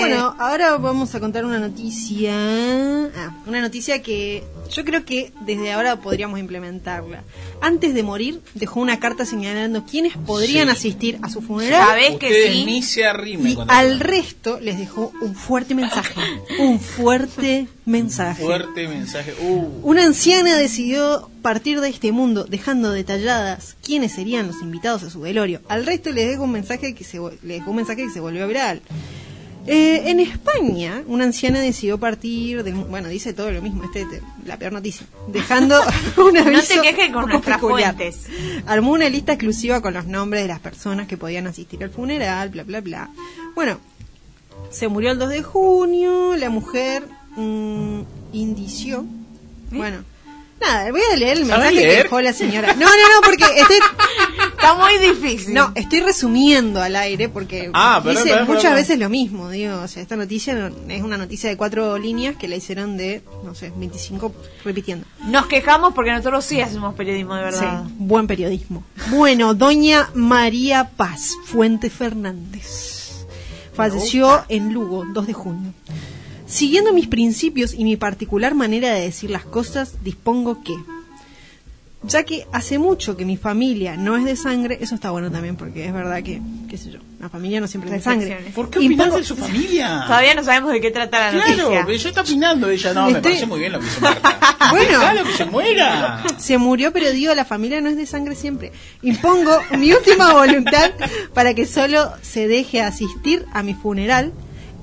Bueno, 0.00 0.34
ahora 0.38 0.76
vamos 0.78 1.14
a 1.14 1.20
contar 1.20 1.44
una 1.44 1.58
noticia. 1.58 2.32
Ah, 2.34 3.34
una 3.46 3.60
noticia 3.60 4.02
que 4.02 4.44
yo 4.70 4.84
creo 4.84 5.04
que 5.04 5.32
desde 5.40 5.72
ahora 5.72 5.96
podríamos 6.00 6.38
implementarla. 6.38 7.22
Antes 7.60 7.94
de 7.94 8.02
morir, 8.02 8.40
dejó 8.54 8.80
una 8.80 9.00
carta 9.00 9.24
señalando 9.24 9.84
quiénes 9.84 10.16
podrían 10.16 10.66
Sí. 10.68 10.72
asistir 10.72 11.18
a 11.22 11.30
su 11.30 11.40
funeral. 11.40 11.86
¿Sabés 11.86 12.16
que 12.18 12.50
sí? 12.52 12.64
ni 12.64 12.82
se 12.82 13.00
Y 13.00 13.04
al 13.04 13.68
hablan. 13.68 14.00
resto 14.00 14.60
les 14.60 14.78
dejó 14.78 15.12
un 15.20 15.34
fuerte 15.34 15.74
mensaje. 15.74 16.20
Un 16.58 16.78
fuerte 16.80 17.66
mensaje. 17.86 18.42
Fuerte 18.42 18.86
mensaje. 18.88 19.34
Uh, 19.40 19.80
Una 19.82 20.04
anciana 20.04 20.56
decidió 20.56 21.30
partir 21.42 21.80
de 21.80 21.88
este 21.88 22.12
mundo, 22.12 22.44
dejando 22.44 22.90
detalladas 22.92 23.76
quiénes 23.82 24.12
serían 24.12 24.46
los 24.48 24.60
invitados 24.60 25.02
a 25.04 25.10
su 25.10 25.20
velorio. 25.20 25.60
Al 25.68 25.86
resto 25.86 26.10
les 26.12 26.28
dejó 26.28 26.42
un 26.44 26.52
mensaje 26.52 26.94
que 26.94 27.04
se, 27.04 27.18
les 27.42 27.58
dejó 27.60 27.70
un 27.70 27.76
mensaje 27.76 28.04
que 28.04 28.10
se 28.10 28.20
volvió 28.20 28.46
viral. 28.46 28.82
Eh, 29.70 30.10
en 30.10 30.20
España, 30.20 31.02
una 31.06 31.24
anciana 31.24 31.60
decidió 31.60 31.98
partir 31.98 32.62
del 32.64 32.74
bueno, 32.74 33.08
dice 33.08 33.32
todo 33.34 33.50
lo 33.50 33.60
mismo, 33.60 33.84
este 33.84 34.04
te- 34.06 34.22
la 34.46 34.56
peor 34.56 34.72
noticia, 34.72 35.06
dejando 35.28 35.80
un 36.16 36.34
No 36.34 36.40
aviso 36.40 36.74
te 36.74 36.80
quejes 36.80 37.12
con 37.12 37.26
nuestras 37.28 37.56
peculiar. 37.58 37.94
fuentes. 37.94 38.26
Armó 38.66 38.92
una 38.92 39.08
lista 39.08 39.32
exclusiva 39.32 39.80
con 39.82 39.94
los 39.94 40.06
nombres 40.06 40.42
de 40.42 40.48
las 40.48 40.60
personas 40.60 41.06
que 41.06 41.16
podían 41.16 41.46
asistir 41.46 41.82
al 41.84 41.90
funeral, 41.90 42.48
bla 42.48 42.62
bla 42.64 42.80
bla. 42.80 43.10
Bueno, 43.54 43.78
se 44.70 44.88
murió 44.88 45.10
el 45.12 45.18
2 45.18 45.28
de 45.28 45.42
junio, 45.42 46.34
la 46.36 46.50
mujer 46.50 47.04
mm, 47.36 48.00
indició. 48.32 49.04
Bueno, 49.70 49.98
nada, 50.60 50.90
voy 50.90 51.00
a 51.12 51.16
leer 51.16 51.38
el 51.38 51.46
¿Sabes 51.46 51.64
mensaje 51.72 51.74
que 51.88 52.02
dejó 52.02 52.20
la 52.20 52.32
señora. 52.32 52.72
No, 52.74 52.80
no, 52.86 52.86
no, 52.86 53.20
porque 53.22 53.44
estoy, 53.60 53.76
Está 54.60 54.74
muy 54.74 54.98
difícil. 54.98 55.54
no, 55.54 55.70
estoy 55.76 56.00
resumiendo 56.00 56.82
al 56.82 56.96
aire 56.96 57.28
porque 57.28 57.70
Ah, 57.72 58.02
muchas 58.46 58.74
veces 58.74 58.98
lo 58.98 59.08
mismo, 59.08 59.50
digo, 59.50 59.76
o 59.80 59.86
sea, 59.88 60.02
esta 60.02 60.16
noticia 60.16 60.54
no- 60.54 60.74
es 60.92 61.02
una 61.02 61.16
noticia 61.16 61.48
de 61.48 61.56
cuatro 61.56 61.96
líneas 61.96 62.36
que 62.36 62.48
la 62.48 62.56
hicieron 62.56 62.96
de, 62.96 63.22
no 63.44 63.54
sé, 63.54 63.72
25 63.76 64.34
repitiendo. 64.64 65.06
Nos 65.26 65.46
quejamos 65.46 65.94
porque 65.94 66.10
nosotros 66.10 66.44
sí 66.44 66.60
hacemos 66.60 66.94
periodismo 66.94 67.36
de 67.36 67.44
verdad. 67.44 67.84
Sí, 67.86 67.94
buen 67.98 68.26
periodismo. 68.26 68.82
Bueno, 69.10 69.54
doña 69.54 70.10
María 70.14 70.90
Paz 70.96 71.34
Fuente 71.44 71.88
Fernández 71.88 73.26
falleció 73.74 74.44
en 74.48 74.72
Lugo, 74.74 75.04
2 75.12 75.26
de 75.28 75.32
junio. 75.34 75.72
Siguiendo 76.46 76.92
mis 76.92 77.06
principios 77.06 77.74
y 77.74 77.84
mi 77.84 77.96
particular 77.96 78.54
manera 78.54 78.92
de 78.92 79.02
decir 79.02 79.30
las 79.30 79.44
cosas, 79.44 80.02
dispongo 80.02 80.62
que 80.64 80.74
ya 82.08 82.22
que 82.24 82.46
hace 82.52 82.78
mucho 82.78 83.16
que 83.16 83.24
mi 83.24 83.36
familia 83.36 83.96
no 83.96 84.16
es 84.16 84.24
de 84.24 84.34
sangre, 84.36 84.78
eso 84.80 84.94
está 84.94 85.10
bueno 85.10 85.30
también, 85.30 85.56
porque 85.56 85.86
es 85.86 85.92
verdad 85.92 86.22
que, 86.22 86.40
qué 86.68 86.76
sé 86.76 86.90
yo, 86.90 86.98
la 87.20 87.28
familia 87.28 87.60
no 87.60 87.66
siempre 87.66 87.90
es 87.90 87.96
de 87.98 88.02
sangre. 88.02 88.38
¿Por 88.54 88.70
qué 88.70 88.78
opinas 88.78 89.14
de 89.14 89.24
su 89.24 89.36
familia? 89.36 90.04
Todavía 90.06 90.34
no 90.34 90.42
sabemos 90.44 90.72
de 90.72 90.80
qué 90.80 90.90
trata 90.90 91.26
la 91.26 91.30
Claro, 91.32 91.62
noticia. 91.64 91.84
pero 91.86 91.98
yo 91.98 92.08
está 92.08 92.20
opinando 92.22 92.68
ella. 92.70 92.94
No, 92.94 93.10
me 93.10 93.20
parece 93.20 93.46
muy 93.46 93.60
bien 93.60 93.72
lo 93.72 93.80
que 93.80 93.86
hizo 93.86 94.00
Marta. 94.00 94.38
Bueno. 94.70 94.98
Dejalo 95.00 95.24
que 95.24 95.32
se 95.32 95.44
muera. 95.46 96.22
Se 96.36 96.58
murió, 96.58 96.92
pero 96.92 97.10
digo, 97.10 97.34
la 97.34 97.44
familia 97.46 97.80
no 97.80 97.88
es 97.88 97.96
de 97.96 98.04
sangre 98.04 98.34
siempre. 98.34 98.70
Impongo 99.02 99.58
mi 99.78 99.92
última 99.94 100.32
voluntad 100.34 100.90
para 101.32 101.54
que 101.54 101.64
solo 101.64 102.12
se 102.22 102.48
deje 102.48 102.82
asistir 102.82 103.46
a 103.54 103.62
mi 103.62 103.72
funeral 103.74 104.32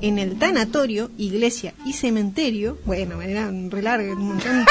en 0.02 0.18
el 0.18 0.40
tanatorio, 0.40 1.12
iglesia 1.18 1.74
y 1.86 1.94
cementerio. 1.94 2.80
Bueno, 2.86 3.22
era 3.22 3.48
un 3.48 3.70
re 3.70 3.82
largo, 3.84 4.14
un 4.14 4.28
montón. 4.30 4.66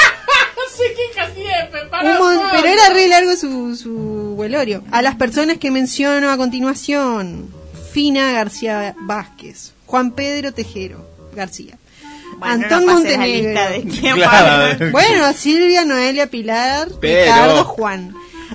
No 0.75 0.83
sé 0.83 0.93
qué 0.93 1.15
casi 1.15 1.41
Un 2.07 2.17
mon- 2.19 2.49
pero 2.51 2.67
era 2.67 2.89
re 2.93 3.07
largo 3.07 3.35
su, 3.35 3.75
su 3.75 4.35
velorio. 4.37 4.83
A 4.91 5.01
las 5.01 5.15
personas 5.15 5.57
que 5.57 5.71
menciono 5.71 6.29
a 6.31 6.37
continuación: 6.37 7.49
Fina 7.93 8.31
García 8.33 8.93
Vázquez, 8.99 9.71
Juan 9.85 10.11
Pedro 10.11 10.53
Tejero 10.53 11.05
García, 11.33 11.77
Bueno, 12.39 12.57
no 12.57 12.63
Antón 12.63 12.85
Montenegro. 12.85 13.61
de 13.69 14.13
Claro. 14.15 14.91
Bueno, 14.91 15.33
Silvia, 15.33 15.85
Noelia, 15.85 16.27
Pilar, 16.27 16.89
Pero- 16.99 17.23
Ricardo, 17.23 17.63
Juan. 17.63 18.13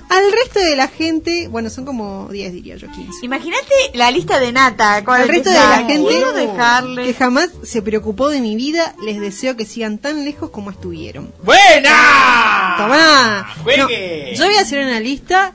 Al 0.09 0.31
resto 0.31 0.59
de 0.59 0.75
la 0.75 0.87
gente, 0.87 1.47
bueno, 1.47 1.69
son 1.69 1.85
como 1.85 2.27
10 2.29 2.53
diría 2.53 2.75
yo, 2.75 2.87
15. 2.91 3.25
Imagínate 3.25 3.73
la 3.93 4.11
lista 4.11 4.39
de 4.39 4.51
nata. 4.51 5.03
Con 5.03 5.15
Al 5.15 5.27
resto 5.27 5.49
de 5.49 5.55
la 5.55 5.85
gente 5.87 6.09
Quiero 6.09 6.33
dejarle. 6.33 7.03
que 7.05 7.13
jamás 7.13 7.49
se 7.63 7.81
preocupó 7.81 8.29
de 8.29 8.41
mi 8.41 8.55
vida, 8.55 8.93
les 9.03 9.19
deseo 9.19 9.55
que 9.55 9.65
sigan 9.65 9.97
tan 9.97 10.25
lejos 10.25 10.49
como 10.49 10.69
estuvieron. 10.71 11.33
¡Buena! 11.43 12.75
Tomá. 12.77 13.47
Juegue. 13.63 14.31
No, 14.33 14.37
yo 14.37 14.45
voy 14.45 14.55
a 14.55 14.61
hacer 14.61 14.83
una 14.85 14.99
lista. 14.99 15.53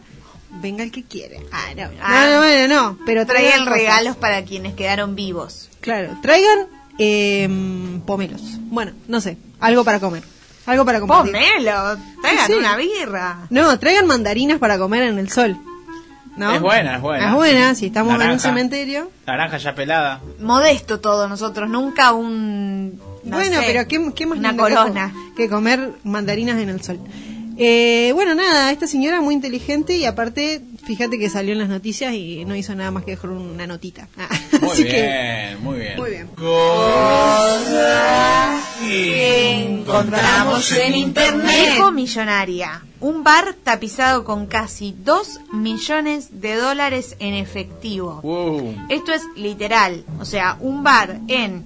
Venga 0.60 0.82
el 0.84 0.90
que 0.90 1.04
quiere. 1.04 1.40
Ah, 1.52 1.66
no. 1.76 1.90
Ah. 2.02 2.26
no, 2.26 2.32
no, 2.32 2.38
bueno, 2.38 2.74
no. 2.74 2.98
Pero 3.04 3.26
traigan 3.26 3.66
regalos 3.66 4.16
para 4.16 4.42
quienes 4.44 4.74
quedaron 4.74 5.14
vivos. 5.14 5.68
Claro, 5.80 6.16
traigan 6.22 6.66
eh, 6.98 7.48
pomelos. 8.06 8.40
Bueno, 8.70 8.92
no 9.06 9.20
sé. 9.20 9.36
Algo 9.60 9.84
para 9.84 10.00
comer. 10.00 10.22
Algo 10.66 10.84
para 10.84 11.00
compartir. 11.00 11.32
Pomelo, 11.32 11.96
traigan 12.20 12.46
Sí, 12.46 12.52
sí. 12.52 12.58
una 12.58 12.76
birra. 12.76 13.38
No, 13.50 13.78
traigan 13.78 14.06
mandarinas 14.06 14.58
para 14.58 14.78
comer 14.78 15.04
en 15.04 15.18
el 15.18 15.30
sol. 15.30 15.56
¿No? 16.36 16.54
Es 16.54 16.60
buena, 16.60 16.96
es 16.96 17.02
buena. 17.02 17.28
Es 17.28 17.34
buena, 17.34 17.74
si 17.74 17.86
estamos 17.86 18.20
en 18.22 18.30
un 18.30 18.40
cementerio. 18.40 19.10
Naranja 19.26 19.56
ya 19.56 19.74
pelada. 19.74 20.20
Modesto 20.40 21.00
todo 21.00 21.28
nosotros, 21.28 21.68
nunca 21.70 22.12
un... 22.12 23.00
no 23.24 23.36
bueno, 23.36 23.60
sé, 23.60 23.64
pero 23.66 23.88
¿qué, 23.88 24.12
qué 24.14 24.26
más 24.26 24.38
Una 24.38 24.54
corona. 24.56 25.14
que 25.34 25.48
comer 25.48 25.92
mandarinas 26.04 26.58
en 26.60 26.68
el 26.68 26.82
sol? 26.82 26.98
Eh, 27.56 28.10
bueno, 28.14 28.34
nada, 28.34 28.70
esta 28.70 28.86
señora 28.86 29.22
muy 29.22 29.32
inteligente 29.34 29.96
y 29.96 30.04
aparte, 30.04 30.60
fíjate 30.86 31.18
que 31.18 31.28
salió 31.28 31.52
en 31.52 31.58
las 31.58 31.68
noticias 31.68 32.14
y 32.14 32.44
no 32.44 32.54
hizo 32.56 32.74
nada 32.74 32.90
más 32.90 33.04
que 33.04 33.10
dejar 33.12 33.30
una 33.30 33.66
notita. 33.66 34.08
Ah, 34.16 34.28
Muy 34.60 34.70
Así 34.70 34.84
bien, 34.84 34.94
que, 34.94 35.56
muy 35.60 35.78
bien. 35.80 35.96
muy 35.98 36.10
bien. 36.10 36.28
encontramos 39.80 40.72
en 40.72 40.94
internet. 40.94 41.46
Viejo 41.72 41.90
Millonaria, 41.92 42.82
un 43.00 43.22
bar 43.24 43.54
tapizado 43.62 44.24
con 44.24 44.46
casi 44.46 44.94
2 45.04 45.40
millones 45.52 46.40
de 46.40 46.54
dólares 46.54 47.16
en 47.18 47.34
efectivo. 47.34 48.20
Wow. 48.22 48.86
Esto 48.88 49.12
es 49.12 49.22
literal, 49.36 50.04
o 50.20 50.24
sea, 50.24 50.56
un 50.60 50.82
bar 50.82 51.20
en 51.28 51.64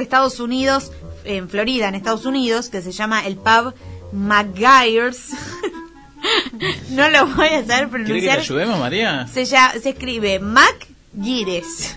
Estados 0.00 0.40
Unidos, 0.40 0.90
en 1.24 1.48
Florida, 1.48 1.88
en 1.88 1.94
Estados 1.94 2.24
Unidos, 2.26 2.68
que 2.68 2.82
se 2.82 2.92
llama 2.92 3.26
el 3.26 3.36
pub 3.36 3.74
McGuire's. 4.12 5.28
no 6.90 7.08
lo 7.10 7.26
voy 7.34 7.48
a 7.48 7.64
saber 7.64 7.66
¿Quiere 7.66 7.80
que 7.80 7.88
te 7.88 7.88
pronunciar. 7.90 8.38
ayudemos, 8.38 8.78
María? 8.78 9.26
Se, 9.32 9.46
se 9.46 9.88
escribe 9.88 10.38
McGuire's. 10.38 11.96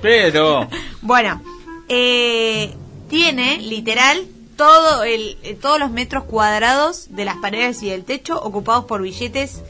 Pero. 0.00 0.68
Bueno, 1.02 1.42
eh, 1.88 2.74
tiene 3.08 3.58
literal 3.58 4.26
todo 4.56 5.04
el, 5.04 5.38
eh, 5.42 5.54
todos 5.54 5.78
los 5.78 5.90
metros 5.90 6.24
cuadrados 6.24 7.14
de 7.14 7.24
las 7.24 7.36
paredes 7.36 7.82
y 7.82 7.90
del 7.90 8.04
techo 8.04 8.40
ocupados 8.40 8.84
por 8.84 9.02
billetes, 9.02 9.62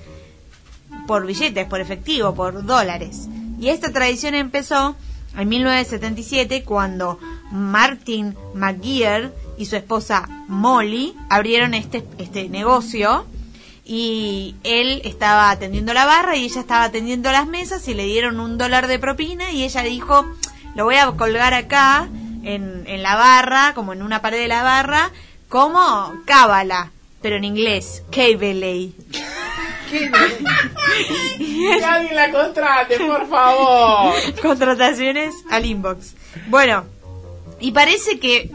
por 1.06 1.26
billetes, 1.26 1.66
por 1.66 1.80
efectivo, 1.80 2.34
por 2.34 2.64
dólares. 2.64 3.28
Y 3.60 3.68
esta 3.68 3.92
tradición 3.92 4.34
empezó 4.34 4.96
en 5.36 5.48
1977 5.48 6.64
cuando 6.64 7.18
Martin 7.50 8.36
McGear 8.54 9.32
y 9.58 9.66
su 9.66 9.76
esposa 9.76 10.28
Molly 10.48 11.14
abrieron 11.28 11.74
este, 11.74 12.04
este 12.18 12.48
negocio 12.48 13.26
y 13.84 14.54
él 14.64 15.00
estaba 15.04 15.50
atendiendo 15.50 15.94
la 15.94 16.04
barra 16.04 16.36
y 16.36 16.44
ella 16.44 16.60
estaba 16.60 16.84
atendiendo 16.84 17.32
las 17.32 17.46
mesas 17.46 17.88
y 17.88 17.94
le 17.94 18.04
dieron 18.04 18.38
un 18.38 18.58
dólar 18.58 18.86
de 18.86 18.98
propina 18.98 19.50
y 19.50 19.64
ella 19.64 19.82
dijo, 19.82 20.26
lo 20.74 20.84
voy 20.84 20.96
a 20.96 21.10
colgar 21.12 21.54
acá 21.54 22.08
en, 22.44 22.84
en 22.86 23.02
la 23.02 23.16
barra, 23.16 23.72
como 23.74 23.92
en 23.92 24.02
una 24.02 24.20
pared 24.20 24.38
de 24.38 24.48
la 24.48 24.62
barra, 24.62 25.10
como 25.48 26.14
cábala, 26.26 26.92
pero 27.22 27.36
en 27.36 27.44
inglés, 27.44 28.02
Caveley. 28.10 28.94
Que 29.90 30.10
alguien 31.82 32.14
la 32.14 32.30
contrate, 32.30 32.98
por 32.98 33.26
favor. 33.28 34.14
Contrataciones 34.42 35.34
al 35.50 35.64
inbox. 35.64 36.14
Bueno, 36.48 36.84
y 37.58 37.72
parece 37.72 38.20
que 38.20 38.50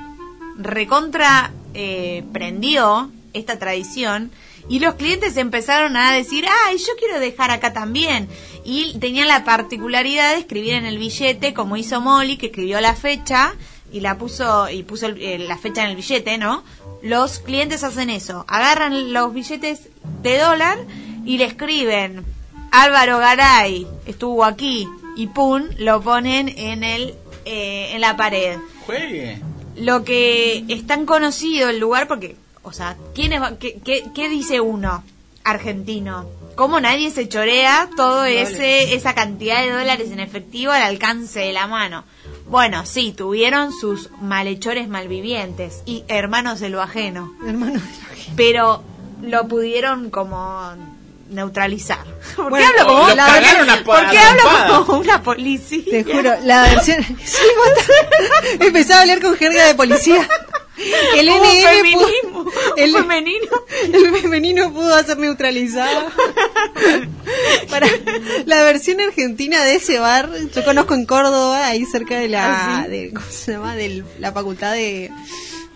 recontra 0.57 1.51
eh, 1.73 2.23
prendió 2.31 3.11
esta 3.33 3.57
tradición 3.57 4.31
y 4.69 4.79
los 4.79 4.95
clientes 4.95 5.35
empezaron 5.37 5.97
a 5.97 6.13
decir, 6.13 6.45
ay, 6.65 6.77
yo 6.77 6.93
quiero 6.97 7.19
dejar 7.19 7.51
acá 7.51 7.73
también. 7.73 8.29
Y 8.63 8.97
tenían 8.99 9.27
la 9.27 9.43
particularidad 9.43 10.33
de 10.33 10.39
escribir 10.39 10.75
en 10.75 10.85
el 10.85 10.97
billete, 10.97 11.53
como 11.53 11.75
hizo 11.75 11.99
Molly, 11.99 12.37
que 12.37 12.45
escribió 12.45 12.79
la 12.79 12.95
fecha 12.95 13.55
y 13.91 13.99
la 13.99 14.17
puso 14.17 14.69
y 14.69 14.83
puso 14.83 15.07
eh, 15.07 15.37
la 15.39 15.57
fecha 15.57 15.83
en 15.83 15.89
el 15.89 15.95
billete, 15.95 16.37
¿no? 16.37 16.63
Los 17.01 17.39
clientes 17.39 17.83
hacen 17.83 18.09
eso, 18.09 18.45
agarran 18.47 19.11
los 19.11 19.33
billetes 19.33 19.89
de 20.21 20.37
dólar 20.37 20.77
y 21.25 21.37
le 21.37 21.45
escriben 21.45 22.25
Álvaro 22.71 23.19
Garay 23.19 23.85
estuvo 24.05 24.43
aquí 24.43 24.87
y 25.15 25.27
pum 25.27 25.63
lo 25.77 26.01
ponen 26.01 26.49
en 26.49 26.83
el 26.83 27.13
eh, 27.45 27.91
en 27.93 28.01
la 28.01 28.17
pared. 28.17 28.57
Juegue. 28.85 29.39
Lo 29.75 30.03
que 30.03 30.65
es 30.67 30.85
tan 30.85 31.05
conocido 31.05 31.69
el 31.69 31.79
lugar 31.79 32.07
porque, 32.07 32.35
o 32.61 32.71
sea, 32.71 32.95
¿quién 33.15 33.33
es, 33.33 33.41
qué, 33.59 33.79
qué, 33.83 34.03
qué 34.13 34.29
dice 34.29 34.61
uno 34.61 35.03
argentino? 35.43 36.27
¿Cómo 36.55 36.79
nadie 36.79 37.09
se 37.09 37.27
chorea 37.27 37.89
todo 37.97 38.25
ese 38.25 38.93
esa 38.93 39.15
cantidad 39.15 39.63
de 39.63 39.71
dólares 39.71 40.11
en 40.11 40.19
efectivo 40.19 40.71
al 40.71 40.83
alcance 40.83 41.39
de 41.39 41.53
la 41.53 41.65
mano? 41.65 42.03
Bueno, 42.47 42.85
sí, 42.85 43.11
tuvieron 43.11 43.71
sus 43.71 44.11
malhechores 44.21 44.87
malvivientes 44.87 45.81
y 45.85 46.03
hermanos 46.07 46.59
de 46.59 46.69
lo 46.69 46.81
ajeno 46.81 47.33
Hermano. 47.47 47.81
pero 48.35 48.83
lo 49.23 49.47
pudieron 49.47 50.11
como 50.11 50.75
neutralizar. 51.33 52.03
¿Por 52.35 52.49
Bueno, 52.49 52.67
qué 52.73 52.79
hablo 52.81 52.93
como, 52.93 53.09
lo 53.09 53.15
la 53.15 53.25
cagaron 53.25 53.67
verdad- 53.67 53.79
a 53.79 53.83
¿por 53.83 54.09
qué 54.09 54.15
pa- 54.17 54.29
hablo 54.29 54.41
trompada. 54.41 54.85
como 54.85 54.99
una 54.99 55.23
policía? 55.23 55.83
Te 55.89 56.03
juro, 56.03 56.33
la 56.43 56.61
versión. 56.63 57.03
Sí, 57.25 57.37
Empezaba 58.59 58.99
a 58.99 59.01
hablar 59.01 59.21
con 59.21 59.35
jerga 59.35 59.65
de 59.67 59.75
policía. 59.75 60.27
El 61.15 61.29
feminismo, 61.29 62.45
pudo- 62.45 62.73
un 62.73 62.79
el, 62.79 62.91
femenino. 62.93 63.47
el 63.93 64.15
femenino 64.21 64.73
pudo 64.73 65.01
ser 65.03 65.17
neutralizado. 65.19 66.07
Para 67.69 67.87
la 68.45 68.63
versión 68.63 68.99
argentina 68.99 69.63
de 69.63 69.75
ese 69.75 69.99
bar, 69.99 70.29
yo 70.53 70.65
conozco 70.65 70.95
en 70.95 71.05
Córdoba, 71.05 71.67
ahí 71.67 71.85
cerca 71.85 72.17
de 72.17 72.27
la, 72.27 72.79
¿Ah, 72.79 72.83
sí? 72.85 72.89
de, 72.91 73.13
¿cómo 73.13 73.25
se 73.29 73.51
llama? 73.53 73.75
De 73.75 74.03
la 74.19 74.31
facultad 74.31 74.73
de, 74.73 75.11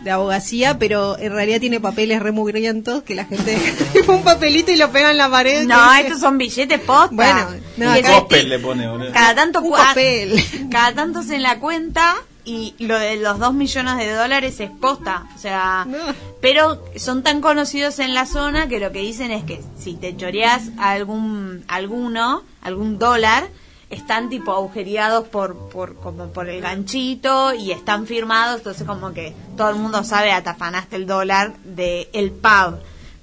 de 0.07 0.13
abogacía, 0.13 0.79
pero 0.79 1.17
en 1.19 1.31
realidad 1.33 1.59
tiene 1.59 1.79
papeles 1.79 2.21
remugrientos 2.21 3.03
que 3.03 3.13
la 3.15 3.25
gente 3.25 3.57
un 4.07 4.23
papelito 4.23 4.71
y 4.71 4.77
lo 4.77 4.91
pega 4.91 5.11
en 5.11 5.17
la 5.17 5.29
pared. 5.29 5.65
No, 5.67 5.91
dice- 5.91 6.01
estos 6.07 6.19
son 6.21 6.37
billetes 6.37 6.79
posta. 6.79 7.09
Bueno, 7.13 7.47
no, 7.77 7.91
acá- 7.91 8.25
le 8.43 8.59
pone, 8.59 8.87
boludo. 8.89 9.11
cada 9.11 9.35
tanto 9.35 9.61
un 9.61 9.71
papel. 9.71 10.43
cada 10.71 10.93
tanto 10.93 11.23
se 11.23 11.39
la 11.39 11.59
cuenta 11.59 12.15
y 12.45 12.73
lo 12.79 12.97
de 12.97 13.17
los 13.17 13.39
dos 13.39 13.53
millones 13.53 13.97
de 13.97 14.09
dólares 14.13 14.59
es 14.61 14.69
posta, 14.71 15.25
o 15.35 15.37
sea, 15.37 15.85
No. 15.85 15.97
pero 16.41 16.81
son 16.95 17.21
tan 17.21 17.41
conocidos 17.41 17.99
en 17.99 18.13
la 18.13 18.25
zona 18.25 18.69
que 18.69 18.79
lo 18.79 18.93
que 18.93 18.99
dicen 18.99 19.31
es 19.31 19.43
que 19.43 19.61
si 19.77 19.95
te 19.95 20.15
choreas 20.15 20.69
algún 20.77 21.65
alguno, 21.67 22.43
algún 22.61 22.97
dólar, 22.99 23.49
están 23.89 24.29
tipo 24.29 24.51
agujereados 24.51 25.27
por, 25.27 25.69
por 25.69 25.95
como 25.95 26.27
por 26.27 26.49
el 26.49 26.61
ganchito 26.61 27.53
y 27.53 27.71
están 27.71 28.05
firmados, 28.05 28.57
entonces 28.57 28.85
como 28.85 29.13
que 29.13 29.33
todo 29.55 29.69
el 29.69 29.77
mundo 29.77 30.03
sabe 30.03 30.31
atafanaste 30.31 30.97
el 30.97 31.07
dólar 31.07 31.55
de 31.63 32.09
el 32.13 32.31
pub, 32.31 32.79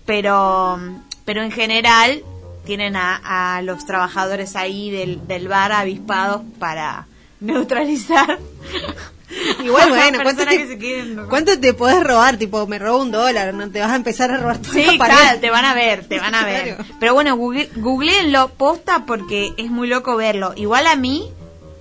pero 0.07 0.79
pero 1.25 1.43
en 1.43 1.51
general 1.51 2.23
tienen 2.65 2.97
a, 2.97 3.57
a 3.57 3.63
los 3.63 3.85
trabajadores 3.85 4.57
ahí 4.57 4.91
del, 4.91 5.27
del 5.27 5.49
bar 5.49 5.73
avispados 5.73 6.43
para 6.59 7.07
neutralizar 7.41 8.39
Igual, 9.65 9.89
bueno, 9.91 10.19
¿cuánto 10.23 10.45
que 10.47 10.59
te, 10.59 10.67
se 10.69 10.79
quieren- 10.79 11.27
¿cuánto 11.29 11.59
te 11.59 11.73
podés 11.75 12.03
robar? 12.05 12.37
Tipo, 12.37 12.67
me 12.67 12.79
robo 12.79 13.03
un 13.03 13.11
dólar, 13.11 13.55
no 13.55 13.71
te 13.71 13.81
vas 13.81 13.91
a 13.91 13.97
empezar 13.97 14.31
a 14.31 14.37
robar 14.37 14.59
toda 14.59 14.75
Sí, 14.75 14.99
claro, 14.99 15.41
te 15.41 15.51
van 15.51 15.65
a 15.65 15.75
ver, 15.75 16.05
te 16.07 16.19
van 16.21 16.35
a 16.35 16.45
ver. 16.47 16.75
Claro. 16.77 16.85
Pero 17.01 17.15
bueno, 17.15 17.37
google, 17.37 17.69
googleenlo 17.77 18.49
posta 18.51 19.05
porque 19.07 19.53
es 19.57 19.71
muy 19.71 19.89
loco 19.89 20.17
verlo. 20.17 20.53
Igual 20.57 20.87
a 20.87 20.97
mí 20.97 21.31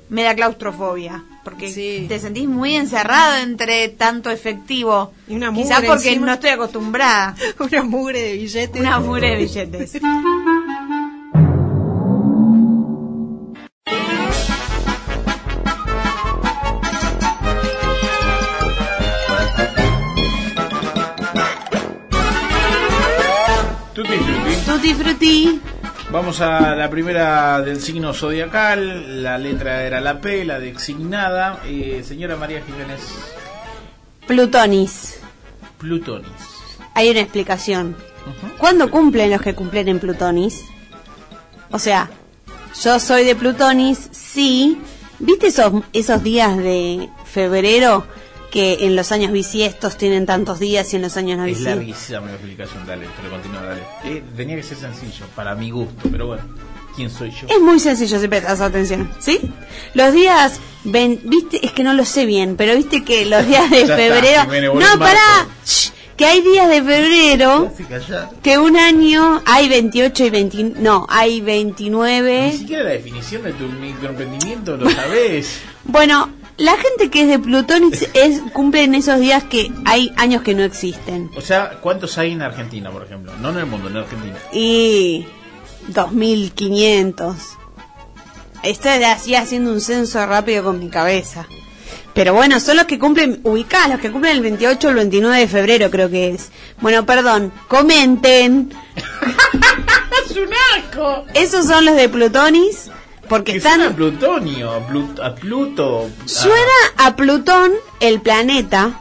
me 0.10 0.24
da 0.24 0.34
claustrofobia. 0.36 1.24
Porque 1.44 1.70
Sí. 1.70 2.06
te 2.08 2.20
sentís 2.20 2.48
muy 2.48 2.74
encerrado 2.76 3.36
entre 3.44 3.90
tanto 3.90 4.30
efectivo. 4.30 5.12
Y 5.28 5.36
una 5.36 5.52
Quizás 5.54 5.80
mugre 5.82 5.88
porque 5.90 6.08
encima. 6.10 6.26
no 6.28 6.34
estoy 6.36 6.52
acostumbrada. 6.52 7.36
Una 7.60 7.84
mugre 7.84 8.22
de 8.22 8.34
billetes. 8.38 8.80
Una 8.80 9.00
mure 9.02 9.32
de 9.32 9.36
billetes. 9.36 9.92
Tutti 23.94 24.18
frutti. 24.18 24.64
Tutti 24.66 24.94
frutti. 24.96 25.62
Vamos 26.10 26.42
a 26.42 26.74
la 26.74 26.90
primera 26.90 27.62
del 27.62 27.80
signo 27.80 28.12
zodiacal. 28.12 29.22
La 29.22 29.38
letra 29.38 29.84
era 29.84 30.00
la 30.00 30.20
P, 30.20 30.44
la 30.46 30.60
designada. 30.60 31.62
Eh, 31.66 32.04
señora 32.04 32.36
María 32.36 32.64
Jiménez 32.64 33.02
Plutonis. 34.26 35.20
Plutonis. 35.78 36.28
Hay 36.96 37.12
una 37.12 37.20
explicación. 37.20 37.96
¿Cuándo 38.58 38.90
cumplen 38.90 39.30
los 39.30 39.42
que 39.42 39.54
cumplen 39.54 39.88
en 39.88 40.00
Plutonis? 40.00 40.64
O 41.70 41.78
sea, 41.78 42.10
yo 42.82 43.00
soy 43.00 43.26
de 43.26 43.36
Plutonis, 43.36 44.10
sí. 44.12 44.82
¿Viste 45.20 45.48
esos, 45.48 45.84
esos 45.94 46.24
días 46.24 46.58
de 46.58 47.10
febrero 47.26 48.08
que 48.54 48.86
en 48.86 48.96
los 48.96 49.12
años 49.12 49.32
bisiestos 49.32 49.98
tienen 49.98 50.28
tantos 50.28 50.60
días 50.60 50.94
y 50.94 50.98
en 50.98 51.02
los 51.02 51.18
años 51.18 51.40
no 51.40 51.46
Es 51.46 51.58
bisiestos? 51.58 51.76
larguísima 51.76 52.22
la 52.22 52.34
explicación, 52.34 52.86
dale, 52.86 53.08
pero 53.18 53.32
continúa, 53.32 53.64
dale. 53.64 53.82
Eh, 54.06 54.24
tenía 54.38 54.56
que 54.58 54.62
ser 54.62 54.78
sencillo, 54.78 55.26
para 55.36 55.56
mi 55.56 55.72
gusto, 55.72 56.08
pero 56.12 56.28
bueno, 56.28 56.44
¿quién 56.96 57.10
soy 57.10 57.32
yo? 57.32 57.48
Es 57.50 57.60
muy 57.60 57.80
sencillo 57.80 58.20
si 58.20 58.28
prestas 58.28 58.62
atención, 58.62 59.10
¿sí? 59.18 59.40
Los 59.96 60.14
días, 60.14 60.60
ven, 60.84 61.20
viste, 61.24 61.66
es 61.66 61.72
que 61.72 61.84
no 61.84 61.96
lo 61.96 62.06
sé 62.06 62.28
bien, 62.28 62.56
pero 62.56 62.76
viste 62.76 63.04
que 63.04 63.26
los 63.26 63.44
días 63.48 63.72
de 63.72 63.82
está, 63.82 63.96
febrero... 63.96 64.74
No, 64.76 65.00
pará, 65.00 65.48
shh, 65.66 65.90
que 66.16 66.26
hay 66.28 66.42
días 66.42 66.70
de 66.70 66.84
febrero 66.84 67.74
que 68.44 68.60
un 68.60 68.78
año 68.78 69.42
hay 69.48 69.68
28 69.68 70.26
y 70.26 70.30
29, 70.30 70.80
no, 70.80 71.08
hay 71.10 71.42
29. 71.42 72.50
Ni 72.52 72.58
siquiera 72.60 72.84
la 72.84 72.90
definición 72.92 73.42
de 73.42 73.54
tu 73.54 73.64
microemprendimiento 73.68 74.78
lo 74.78 74.88
sabes. 74.92 75.60
Bueno, 75.86 76.30
la 76.58 76.78
gente 76.78 77.10
que 77.10 77.22
es 77.22 77.28
de 77.28 77.40
Plutonis 77.40 78.10
es, 78.14 78.42
cumple 78.54 78.84
en 78.84 78.96
esos 78.96 79.20
días 79.20 79.44
que 79.44 79.72
hay 79.86 80.12
años 80.18 80.42
que 80.44 80.54
no 80.54 80.64
existen. 80.64 81.32
O 81.36 81.42
sea, 81.42 81.80
¿cuántos 81.82 82.18
hay 82.18 82.32
en 82.32 82.42
Argentina, 82.42 82.92
por 82.92 83.04
ejemplo? 83.04 83.34
No 83.40 83.50
en 83.50 83.58
el 83.58 83.66
mundo, 83.66 83.90
en 83.90 83.98
Argentina. 83.98 84.36
Y 84.52 85.26
2500. 85.88 87.36
Estoy 88.64 89.04
así 89.04 89.36
haciendo 89.36 89.72
un 89.72 89.82
censo 89.82 90.26
rápido 90.26 90.64
con 90.64 90.80
mi 90.80 90.90
cabeza. 90.90 91.48
Pero 92.14 92.34
bueno, 92.34 92.60
son 92.60 92.78
los 92.78 92.86
que 92.86 93.00
cumplen, 93.00 93.42
ubicados, 93.44 93.90
los 93.90 94.00
que 94.00 94.12
cumplen 94.12 94.38
el 94.38 94.44
28 94.44 94.88
o 94.88 94.90
el 94.92 94.96
29 94.98 95.40
de 95.40 95.48
febrero 95.48 95.90
creo 95.90 96.10
que 96.10 96.30
es. 96.30 96.52
Bueno, 96.80 97.06
perdón, 97.06 97.52
comenten. 97.68 98.72
¡Es 100.30 100.38
un 100.38 100.50
asco! 100.78 101.26
Esos 101.34 101.66
son 101.66 101.86
los 101.86 101.96
de 101.96 102.08
Plutonis, 102.10 102.92
porque 103.34 103.54
Que 103.54 103.58
están... 103.58 103.80
suena 103.80 103.90
a 103.92 103.96
Plutonio, 103.96 104.72
a, 104.72 104.88
Plut- 104.88 105.20
a 105.20 105.34
Pluto. 105.34 106.08
a- 106.24 106.28
Suena 106.28 106.80
a 106.98 107.16
Plutón, 107.16 107.72
el 108.00 108.22
planeta, 108.22 109.00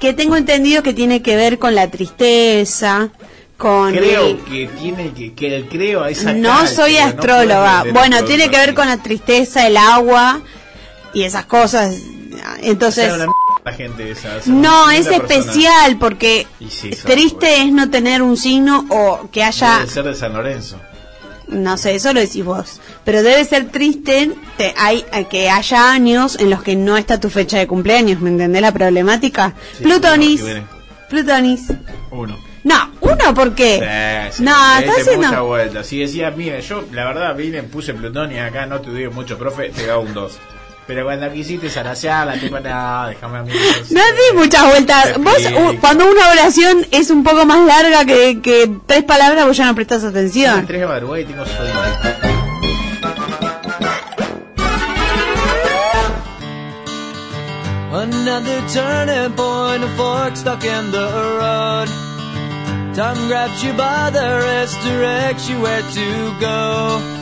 que 0.00 0.14
tengo 0.14 0.36
entendido 0.36 0.82
que 0.82 0.94
tiene 0.94 1.20
que 1.20 1.36
ver 1.36 1.58
con 1.58 1.74
la 1.74 1.90
tristeza, 1.90 3.10
con... 3.58 3.92
Creo 3.94 4.28
el- 4.28 4.38
que 4.44 4.66
tiene 4.80 5.12
que, 5.12 5.34
que 5.34 5.54
el 5.56 5.68
creo 5.68 6.02
a 6.02 6.08
esa 6.10 6.32
No 6.32 6.66
soy 6.66 6.96
astróloga. 6.96 7.84
bueno, 7.92 8.24
tiene 8.24 8.50
que 8.50 8.56
ver 8.56 8.72
con 8.72 8.88
la 8.88 8.96
tristeza, 8.96 9.66
el 9.66 9.76
agua 9.76 10.40
y 11.12 11.24
esas 11.24 11.44
cosas. 11.44 11.94
Entonces, 12.62 13.12
la 13.62 13.72
gente 13.74 14.10
esa. 14.10 14.38
esa 14.38 14.50
no, 14.50 14.90
es 14.90 15.06
persona. 15.06 15.16
especial 15.34 15.98
porque 15.98 16.46
sí, 16.70 16.90
triste 17.04 17.60
es 17.62 17.72
no 17.72 17.90
tener 17.90 18.22
un 18.22 18.38
signo 18.38 18.86
o 18.88 19.28
que 19.30 19.44
haya... 19.44 19.80
Debe 19.80 19.90
ser 19.90 20.04
de 20.04 20.14
San 20.14 20.32
Lorenzo. 20.32 20.80
No 21.52 21.76
sé, 21.76 21.94
eso 21.94 22.12
lo 22.12 22.20
decís 22.20 22.44
vos. 22.44 22.80
Pero 23.04 23.22
debe 23.22 23.44
ser 23.44 23.68
triste 23.70 24.30
te- 24.56 24.74
hay, 24.76 25.04
que 25.30 25.50
haya 25.50 25.92
años 25.92 26.38
en 26.40 26.50
los 26.50 26.62
que 26.62 26.74
no 26.76 26.96
está 26.96 27.20
tu 27.20 27.28
fecha 27.30 27.58
de 27.58 27.66
cumpleaños, 27.66 28.20
¿me 28.20 28.30
entendés 28.30 28.62
la 28.62 28.72
problemática? 28.72 29.54
Sí, 29.76 29.84
Plutonis. 29.84 30.42
Plutonis. 31.08 31.64
Uno. 32.10 32.38
No, 32.64 32.92
uno, 33.00 33.34
¿por 33.34 33.54
qué? 33.54 34.28
Sí, 34.30 34.36
sí, 34.38 34.42
no, 34.44 34.52
mucha 34.86 35.00
haciendo... 35.00 35.44
vuelta. 35.46 35.82
Si 35.84 35.98
decía, 35.98 36.30
mire, 36.30 36.60
yo 36.62 36.84
la 36.92 37.04
verdad 37.06 37.34
vine, 37.34 37.62
puse 37.64 37.92
Plutón 37.92 38.30
y 38.32 38.38
acá 38.38 38.66
no 38.66 38.80
te 38.80 38.90
digo 38.92 39.10
mucho, 39.12 39.36
profe, 39.36 39.70
te 39.70 39.86
da 39.86 39.98
un 39.98 40.14
2. 40.14 40.38
Pero 40.86 41.04
cuando 41.04 41.32
quisiste 41.32 41.70
zarasearla, 41.70 42.34
tipo, 42.34 42.58
nada, 42.58 43.08
déjame 43.08 43.38
a 43.38 43.42
mí. 43.42 43.52
No 43.90 44.00
di 44.00 44.36
muchas 44.36 44.66
vueltas. 44.66 45.16
Vos, 45.18 45.38
u- 45.56 45.80
cuando 45.80 46.10
una 46.10 46.28
oración 46.30 46.84
es 46.90 47.10
un 47.10 47.22
poco 47.22 47.46
más 47.46 47.64
larga 47.66 48.04
que, 48.04 48.40
que 48.42 48.68
tres 48.86 49.04
palabras, 49.04 49.46
vos 49.46 49.56
ya 49.56 49.66
no 49.66 49.74
prestás 49.76 50.02
atención. 50.04 50.66
3 50.66 50.80
de 50.80 50.86
madrugada 50.86 51.20
y 51.20 51.24
tengo 51.24 51.44
sueño. 51.46 51.72
Another 57.94 58.60
turning 58.68 59.32
point, 59.36 59.84
a 59.84 59.88
fork 59.96 60.34
stuck 60.36 60.64
in 60.64 60.90
the 60.90 61.06
road. 61.38 61.88
Time 62.94 63.28
grabs 63.28 63.62
you 63.62 63.72
by 63.74 64.10
the 64.10 64.26
wrist, 64.42 64.80
directs 64.82 65.48
you 65.48 65.60
where 65.60 65.82
to 65.82 66.06
go. 66.40 67.21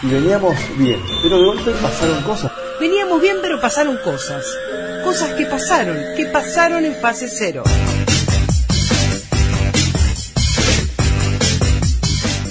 Y 0.00 0.06
veníamos 0.06 0.54
bien, 0.76 1.00
pero 1.22 1.38
de 1.38 1.44
golpe 1.44 1.72
pasaron 1.82 2.22
cosas. 2.22 2.52
Veníamos 2.80 3.20
bien, 3.20 3.38
pero 3.42 3.60
pasaron 3.60 3.98
cosas. 4.04 4.44
Cosas 5.02 5.32
que 5.32 5.44
pasaron, 5.46 5.96
que 6.16 6.26
pasaron 6.26 6.84
en 6.84 6.94
fase 6.94 7.28
cero. 7.28 7.64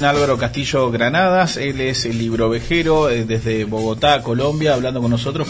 Álvaro 0.02 0.38
Castillo 0.38 0.92
Granadas, 0.92 1.58
él 1.58 1.80
es 1.82 2.06
el 2.06 2.18
libro 2.18 2.50
vejero 2.50 3.10
eh, 3.10 3.24
desde 3.26 3.64
Bogotá, 3.64 4.22
Colombia, 4.22 4.74
hablando 4.74 5.02
con 5.02 5.10
nosotros. 5.10 5.48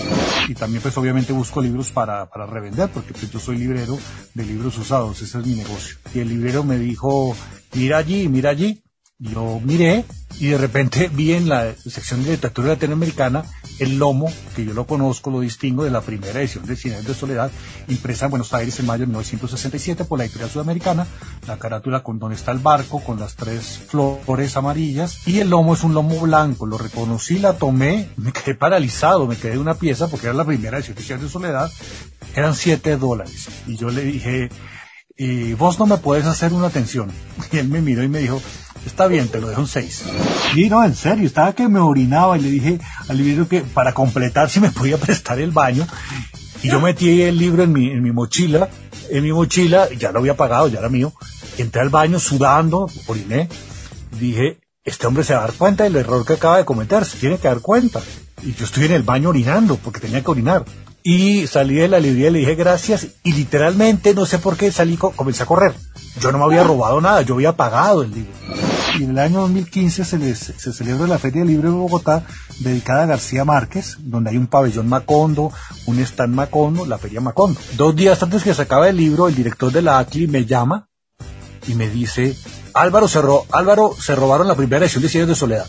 y 0.47 0.53
también 0.53 0.81
pues 0.81 0.95
obviamente 0.97 1.33
busco 1.33 1.61
libros 1.61 1.89
para, 1.89 2.27
para 2.29 2.45
revender 2.45 2.89
porque 2.89 3.13
pues 3.13 3.29
yo 3.31 3.39
soy 3.39 3.57
librero 3.57 3.97
de 4.35 4.45
libros 4.45 4.77
usados, 4.77 5.21
ese 5.21 5.39
es 5.39 5.45
mi 5.45 5.55
negocio. 5.55 5.97
Y 6.13 6.19
el 6.19 6.29
librero 6.29 6.63
me 6.63 6.77
dijo, 6.77 7.35
mira 7.73 7.97
allí, 7.97 8.29
mira 8.29 8.51
allí, 8.51 8.81
Yo 9.19 9.59
miré 9.63 10.05
y 10.39 10.47
de 10.47 10.59
repente 10.59 11.09
vi 11.13 11.33
en 11.33 11.49
la 11.49 11.73
sección 11.75 12.23
de 12.23 12.31
literatura 12.31 12.69
latinoamericana 12.69 13.43
el 13.79 13.97
lomo, 13.97 14.31
que 14.55 14.63
yo 14.63 14.73
lo 14.73 14.85
conozco, 14.85 15.31
lo 15.31 15.39
distingo 15.39 15.83
de 15.83 15.89
la 15.89 16.01
primera 16.01 16.39
edición 16.39 16.65
de 16.65 16.73
años 16.73 17.05
de 17.05 17.13
Soledad, 17.13 17.51
impresa 17.87 18.25
en 18.25 18.31
Buenos 18.31 18.53
Aires 18.53 18.79
en 18.79 18.85
mayo 18.85 19.01
de 19.01 19.07
1967 19.07 20.05
por 20.05 20.19
la 20.19 20.25
editorial 20.25 20.49
sudamericana, 20.49 21.07
la 21.47 21.57
carátula 21.57 22.01
con 22.01 22.17
donde 22.19 22.35
está 22.35 22.51
el 22.51 22.59
barco, 22.59 23.03
con 23.03 23.19
las 23.19 23.35
tres 23.35 23.79
flores 23.87 24.57
amarillas, 24.57 25.27
y 25.27 25.39
el 25.39 25.49
lomo 25.49 25.75
es 25.75 25.83
un 25.83 25.93
lomo 25.93 26.19
blanco, 26.19 26.65
lo 26.65 26.77
reconocí, 26.77 27.37
la 27.37 27.53
tomé, 27.53 28.09
me 28.17 28.31
quedé 28.31 28.55
paralizado, 28.55 29.27
me 29.27 29.35
quedé 29.35 29.59
una 29.59 29.75
pieza, 29.75 30.07
porque 30.07 30.27
era 30.27 30.35
la 30.35 30.45
primera 30.45 30.77
edición 30.77 30.97
de 30.97 31.13
años 31.13 31.23
de 31.23 31.29
Soledad, 31.29 31.71
eran 32.35 32.55
siete 32.55 32.97
dólares, 32.97 33.47
y 33.67 33.77
yo 33.77 33.89
le 33.89 34.01
dije, 34.01 34.49
y 35.17 35.53
vos 35.53 35.79
no 35.79 35.87
me 35.87 35.97
puedes 35.97 36.25
hacer 36.25 36.53
una 36.53 36.67
atención. 36.67 37.11
Y 37.51 37.57
él 37.57 37.67
me 37.69 37.81
miró 37.81 38.03
y 38.03 38.07
me 38.07 38.19
dijo, 38.19 38.41
está 38.85 39.07
bien, 39.07 39.27
te 39.27 39.41
lo 39.41 39.49
dejo 39.49 39.61
en 39.61 39.67
seis. 39.67 40.03
Y 40.55 40.69
no, 40.69 40.83
en 40.83 40.95
serio, 40.95 41.25
estaba 41.25 41.53
que 41.53 41.67
me 41.67 41.79
orinaba 41.79 42.37
y 42.37 42.41
le 42.41 42.49
dije 42.49 42.79
al 43.07 43.17
libro 43.17 43.47
que 43.47 43.61
para 43.61 43.93
completar 43.93 44.49
si 44.51 44.59
me 44.59 44.71
podía 44.71 44.97
prestar 44.97 45.39
el 45.39 45.51
baño. 45.51 45.87
Y 46.63 46.69
yo 46.69 46.79
metí 46.79 47.21
el 47.21 47.37
libro 47.37 47.63
en 47.63 47.71
mi, 47.71 47.91
en 47.91 48.01
mi 48.01 48.11
mochila, 48.11 48.67
en 49.11 49.23
mi 49.23 49.31
mochila, 49.31 49.89
ya 49.93 50.11
lo 50.11 50.19
había 50.19 50.35
pagado, 50.35 50.67
ya 50.67 50.79
era 50.79 50.89
mío. 50.89 51.13
Entré 51.57 51.81
al 51.81 51.89
baño 51.89 52.19
sudando, 52.19 52.89
oriné. 53.05 53.47
Dije, 54.19 54.59
este 54.83 55.05
hombre 55.05 55.23
se 55.23 55.33
va 55.33 55.39
a 55.39 55.47
dar 55.47 55.53
cuenta 55.53 55.83
del 55.83 55.95
error 55.97 56.25
que 56.25 56.33
acaba 56.33 56.57
de 56.57 56.65
cometer, 56.65 57.05
se 57.05 57.17
tiene 57.17 57.37
que 57.37 57.47
dar 57.47 57.59
cuenta. 57.61 58.01
Y 58.43 58.53
yo 58.53 58.65
estoy 58.65 58.85
en 58.85 58.93
el 58.93 59.03
baño 59.03 59.29
orinando, 59.29 59.77
porque 59.77 59.99
tenía 59.99 60.23
que 60.23 60.31
orinar. 60.31 60.65
Y 61.09 61.47
salí 61.47 61.75
de 61.75 61.87
la 61.87 61.99
librería 62.01 62.27
y 62.27 62.31
le 62.31 62.39
dije 62.39 62.55
gracias 62.55 63.07
y 63.23 63.31
literalmente 63.31 64.13
no 64.13 64.25
sé 64.25 64.39
por 64.39 64.57
qué 64.57 64.73
salí, 64.73 64.97
co- 64.97 65.11
comencé 65.11 65.43
a 65.43 65.45
correr. 65.45 65.73
Yo 66.19 66.33
no 66.33 66.37
me 66.37 66.43
había 66.43 66.63
robado 66.65 66.99
nada, 66.99 67.21
yo 67.21 67.35
había 67.35 67.55
pagado 67.55 68.01
el 68.01 68.11
libro. 68.11 68.33
Y 68.99 69.03
en 69.05 69.11
el 69.11 69.19
año 69.19 69.39
2015 69.41 70.03
se, 70.03 70.17
les- 70.17 70.51
se 70.57 70.73
celebra 70.73 71.07
la 71.07 71.17
Feria 71.17 71.43
del 71.43 71.49
Libro 71.51 71.69
de 71.71 71.77
Bogotá 71.77 72.23
dedicada 72.59 73.03
a 73.03 73.05
García 73.05 73.45
Márquez, 73.45 73.95
donde 73.99 74.31
hay 74.31 74.37
un 74.37 74.47
pabellón 74.47 74.89
Macondo, 74.89 75.53
un 75.85 75.97
stand 75.99 76.33
Macondo, 76.35 76.85
la 76.85 76.97
Feria 76.97 77.21
Macondo. 77.21 77.57
Dos 77.77 77.95
días 77.95 78.21
antes 78.21 78.43
que 78.43 78.53
se 78.53 78.63
acabe 78.63 78.89
el 78.89 78.97
libro, 78.97 79.29
el 79.29 79.35
director 79.35 79.71
de 79.71 79.83
la 79.83 79.99
ACLI 79.99 80.27
me 80.27 80.45
llama 80.45 80.89
y 81.69 81.75
me 81.75 81.87
dice, 81.89 82.35
Álvaro 82.73 83.07
se, 83.07 83.21
ro- 83.21 83.45
Álvaro, 83.53 83.95
se 83.97 84.13
robaron 84.13 84.45
la 84.47 84.55
primera 84.55 84.83
edición 84.83 85.03
de 85.03 85.09
Cien 85.09 85.23
años 85.23 85.29
de 85.37 85.39
Soledad. 85.39 85.65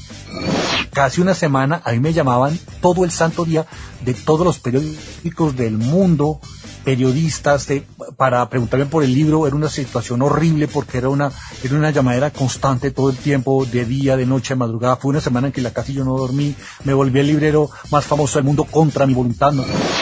Casi 0.92 1.20
una 1.20 1.34
semana 1.34 1.80
a 1.84 1.92
mí 1.92 2.00
me 2.00 2.12
llamaban 2.12 2.58
todo 2.80 3.04
el 3.04 3.10
santo 3.10 3.44
día 3.44 3.66
de 4.04 4.14
todos 4.14 4.44
los 4.44 4.58
periódicos 4.58 5.56
del 5.56 5.78
mundo, 5.78 6.40
periodistas, 6.84 7.66
de- 7.66 7.84
para 8.16 8.48
preguntarme 8.48 8.86
por 8.86 9.04
el 9.04 9.12
libro. 9.14 9.46
Era 9.46 9.54
una 9.54 9.68
situación 9.68 10.22
horrible 10.22 10.66
porque 10.68 10.98
era 10.98 11.08
una, 11.08 11.30
era 11.62 11.74
una 11.76 11.90
llamadera 11.90 12.30
constante 12.32 12.90
todo 12.90 13.10
el 13.10 13.16
tiempo, 13.16 13.64
de 13.64 13.84
día, 13.84 14.16
de 14.16 14.26
noche, 14.26 14.54
de 14.54 14.58
madrugada. 14.58 14.96
Fue 14.96 15.10
una 15.10 15.20
semana 15.20 15.48
en 15.48 15.52
que 15.52 15.60
la 15.60 15.72
casi 15.72 15.92
yo 15.92 16.04
no 16.04 16.16
dormí. 16.16 16.54
Me 16.84 16.94
volví 16.94 17.20
el 17.20 17.26
librero 17.28 17.70
más 17.90 18.04
famoso 18.04 18.38
del 18.38 18.44
mundo 18.44 18.64
contra 18.64 19.06
mi 19.06 19.14
voluntad. 19.14 19.52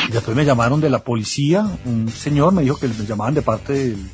Y 0.08 0.12
después 0.12 0.36
me 0.36 0.44
llamaron 0.44 0.80
de 0.80 0.90
la 0.90 1.02
policía. 1.02 1.66
Un 1.84 2.08
señor 2.08 2.52
me 2.52 2.62
dijo 2.62 2.76
que 2.76 2.88
me 2.88 3.04
llamaban 3.06 3.34
de 3.34 3.42
parte 3.42 3.72
del 3.72 4.10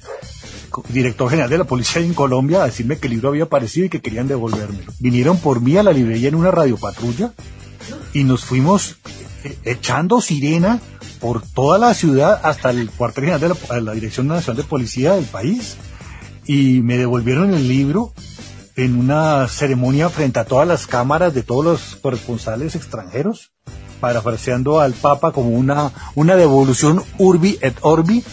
director 0.89 1.29
general 1.31 1.51
de 1.51 1.59
la 1.59 1.65
policía 1.65 2.03
en 2.03 2.15
Colombia 2.15 2.63
a 2.63 2.67
decirme 2.67 2.99
que 2.99 3.07
el 3.07 3.15
libro 3.15 3.31
había 3.31 3.45
aparecido 3.45 3.87
y 3.87 3.89
que 3.89 4.01
querían 4.01 4.29
devolvérmelo. 4.29 4.93
Vinieron 4.99 5.39
por 5.39 5.61
mí 5.61 5.77
a 5.77 5.83
la 5.83 5.93
librería 5.93 6.29
en 6.29 6.35
una 6.35 6.51
radiopatrulla 6.51 7.33
y 8.13 8.25
nos 8.25 8.45
fuimos 8.45 8.97
eh, 9.45 9.57
echando 9.65 10.21
sirena 10.21 10.81
por 11.21 11.43
toda 11.43 11.79
la 11.79 11.95
ciudad 11.95 12.41
hasta 12.43 12.71
el 12.71 12.91
cuartel 12.91 13.25
general 13.25 13.57
de 13.71 13.81
la, 13.81 13.93
Dirección 13.93 14.27
Nacional 14.27 14.57
de 14.57 14.69
Policía 14.69 15.15
del 15.15 15.25
país 15.25 15.77
y 16.47 16.81
me 16.83 16.99
devolvieron 16.99 17.55
el 17.55 17.69
libro 17.69 18.13
en 18.77 18.99
una 18.99 19.47
ceremonia 19.49 20.09
frente 20.09 20.41
a 20.41 20.45
todas 20.45 20.67
las 20.67 20.87
cámaras 20.87 21.35
de 21.35 21.43
todos 21.43 21.65
los 21.65 21.97
corresponsales 21.97 22.75
extranjeros, 22.75 23.53
parafraseando 24.01 24.81
al 24.81 24.95
Papa 24.95 25.33
como 25.33 25.51
una, 25.51 25.93
una 26.15 26.35
devolución 26.37 27.03
urbi 27.19 27.59
et 27.61 27.77
orbi 27.83 28.25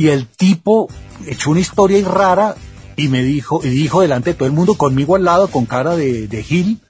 y 0.00 0.08
el 0.08 0.26
tipo 0.26 0.88
echó 1.26 1.50
una 1.50 1.60
historia 1.60 1.98
ahí 1.98 2.04
rara 2.04 2.56
y 2.96 3.08
me 3.08 3.22
dijo, 3.22 3.60
y 3.62 3.68
dijo 3.68 4.00
delante 4.00 4.30
de 4.30 4.34
todo 4.34 4.46
el 4.46 4.54
mundo, 4.54 4.76
conmigo 4.76 5.14
al 5.14 5.24
lado, 5.24 5.48
con 5.48 5.66
cara 5.66 5.94
de, 5.94 6.26
de 6.26 6.42
Gil, 6.42 6.80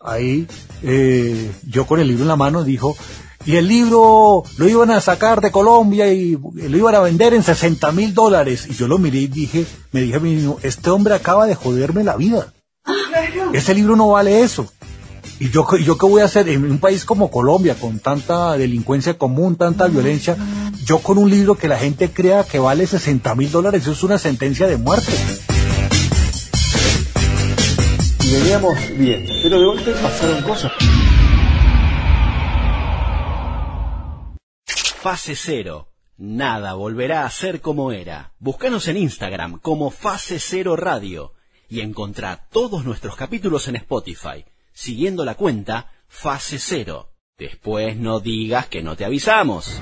ahí, 0.00 0.46
eh, 0.82 1.52
yo 1.68 1.86
con 1.86 2.00
el 2.00 2.08
libro 2.08 2.22
en 2.22 2.28
la 2.28 2.36
mano, 2.36 2.64
dijo, 2.64 2.96
y 3.44 3.56
el 3.56 3.68
libro 3.68 4.44
lo 4.56 4.66
iban 4.66 4.90
a 4.90 5.02
sacar 5.02 5.42
de 5.42 5.50
Colombia 5.50 6.10
y 6.10 6.38
lo 6.38 6.78
iban 6.78 6.94
a 6.94 7.00
vender 7.00 7.34
en 7.34 7.42
60 7.42 7.92
mil 7.92 8.14
dólares. 8.14 8.66
Y 8.70 8.72
yo 8.72 8.88
lo 8.88 8.96
miré 8.96 9.18
y 9.18 9.26
dije, 9.26 9.66
me 9.92 10.00
dije 10.00 10.16
a 10.16 10.20
mí 10.20 10.34
mismo, 10.34 10.58
este 10.62 10.88
hombre 10.88 11.12
acaba 11.12 11.46
de 11.46 11.54
joderme 11.54 12.02
la 12.02 12.16
vida. 12.16 12.54
Ese 13.52 13.74
libro 13.74 13.94
no 13.94 14.08
vale 14.08 14.40
eso. 14.40 14.72
¿Y 15.40 15.50
yo, 15.50 15.66
qué- 15.66 15.82
yo 15.82 15.98
qué 15.98 16.06
voy 16.06 16.22
a 16.22 16.26
hacer 16.26 16.48
en 16.48 16.64
un 16.70 16.78
país 16.78 17.04
como 17.04 17.30
Colombia, 17.30 17.74
con 17.74 17.98
tanta 17.98 18.56
delincuencia 18.56 19.18
común, 19.18 19.56
tanta 19.56 19.86
violencia? 19.88 20.36
Yo 20.84 20.98
con 21.00 21.18
un 21.18 21.28
libro 21.30 21.56
que 21.56 21.68
la 21.68 21.78
gente 21.78 22.10
crea 22.10 22.44
que 22.44 22.58
vale 22.58 22.86
60 22.86 23.34
mil 23.34 23.50
dólares, 23.50 23.82
eso 23.82 23.92
es 23.92 24.02
una 24.02 24.18
sentencia 24.18 24.66
de 24.66 24.76
muerte. 24.76 25.12
Y 28.24 28.32
veníamos 28.32 28.74
bien, 28.96 29.26
pero 29.42 29.58
de 29.58 29.66
golpe 29.66 29.90
pasaron 29.92 30.42
cosas. 30.42 30.72
Fase 34.66 35.34
Cero. 35.36 35.88
Nada 36.16 36.74
volverá 36.74 37.26
a 37.26 37.30
ser 37.30 37.60
como 37.60 37.90
era. 37.92 38.32
Búscanos 38.38 38.86
en 38.88 38.96
Instagram 38.96 39.58
como 39.60 39.90
Fase 39.90 40.38
Cero 40.38 40.76
Radio 40.76 41.32
y 41.68 41.80
encontrá 41.80 42.46
todos 42.52 42.84
nuestros 42.84 43.16
capítulos 43.16 43.66
en 43.68 43.76
Spotify, 43.76 44.44
siguiendo 44.74 45.24
la 45.24 45.36
cuenta 45.36 45.90
Fase 46.06 46.58
Cero. 46.58 47.14
Después 47.38 47.96
no 47.96 48.20
digas 48.20 48.66
que 48.66 48.82
no 48.82 48.94
te 48.94 49.06
avisamos. 49.06 49.80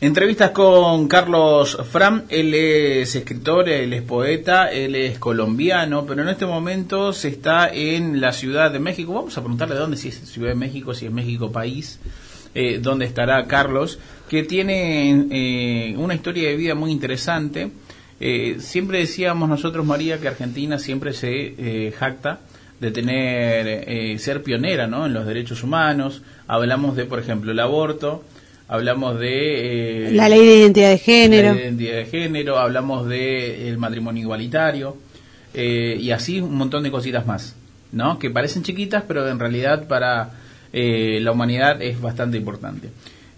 Entrevistas 0.00 0.52
con 0.52 1.08
Carlos 1.08 1.76
Fram, 1.90 2.22
él 2.28 2.54
es 2.54 3.16
escritor, 3.16 3.68
él 3.68 3.92
es 3.92 4.02
poeta, 4.02 4.70
él 4.70 4.94
es 4.94 5.18
colombiano, 5.18 6.06
pero 6.06 6.22
en 6.22 6.28
este 6.28 6.46
momento 6.46 7.12
se 7.12 7.26
está 7.30 7.68
en 7.68 8.20
la 8.20 8.32
Ciudad 8.32 8.70
de 8.70 8.78
México. 8.78 9.12
Vamos 9.12 9.36
a 9.36 9.40
preguntarle 9.40 9.74
dónde, 9.74 9.96
si 9.96 10.08
es 10.08 10.20
Ciudad 10.20 10.50
de 10.50 10.54
México, 10.54 10.94
si 10.94 11.06
es 11.06 11.12
México 11.12 11.50
país, 11.50 11.98
eh, 12.54 12.78
dónde 12.80 13.06
estará 13.06 13.44
Carlos, 13.48 13.98
que 14.28 14.44
tiene 14.44 15.26
eh, 15.32 15.96
una 15.96 16.14
historia 16.14 16.48
de 16.48 16.54
vida 16.54 16.76
muy 16.76 16.92
interesante. 16.92 17.72
Eh, 18.20 18.58
siempre 18.60 18.98
decíamos 18.98 19.48
nosotros, 19.48 19.84
María, 19.84 20.20
que 20.20 20.28
Argentina 20.28 20.78
siempre 20.78 21.12
se 21.12 21.92
jacta 21.98 22.38
de 22.80 22.90
tener, 22.90 23.66
eh, 23.86 24.18
ser 24.18 24.42
pionera 24.42 24.86
¿no? 24.86 25.06
en 25.06 25.12
los 25.14 25.26
derechos 25.26 25.62
humanos. 25.62 26.22
Hablamos 26.46 26.96
de, 26.96 27.04
por 27.04 27.18
ejemplo, 27.18 27.52
el 27.52 27.60
aborto, 27.60 28.24
hablamos 28.68 29.18
de... 29.18 30.08
eh, 30.08 30.12
La 30.12 30.28
ley 30.28 30.46
de 30.46 30.56
identidad 30.60 30.90
de 30.90 30.98
género. 30.98 31.48
la 31.48 31.54
ley 31.54 31.62
de 31.62 31.68
identidad 31.68 31.96
de 31.96 32.06
género, 32.06 32.58
hablamos 32.58 33.08
de 33.08 33.68
el 33.68 33.78
matrimonio 33.78 34.22
igualitario 34.22 34.96
eh, 35.54 35.96
y 36.00 36.10
así 36.10 36.40
un 36.40 36.54
montón 36.56 36.82
de 36.82 36.90
cositas 36.90 37.26
más, 37.26 37.56
¿no? 37.92 38.18
Que 38.18 38.30
parecen 38.30 38.62
chiquitas, 38.62 39.02
pero 39.08 39.28
en 39.28 39.38
realidad 39.38 39.88
para 39.88 40.30
eh, 40.72 41.18
la 41.22 41.32
humanidad 41.32 41.80
es 41.82 42.00
bastante 42.00 42.36
importante. 42.36 42.90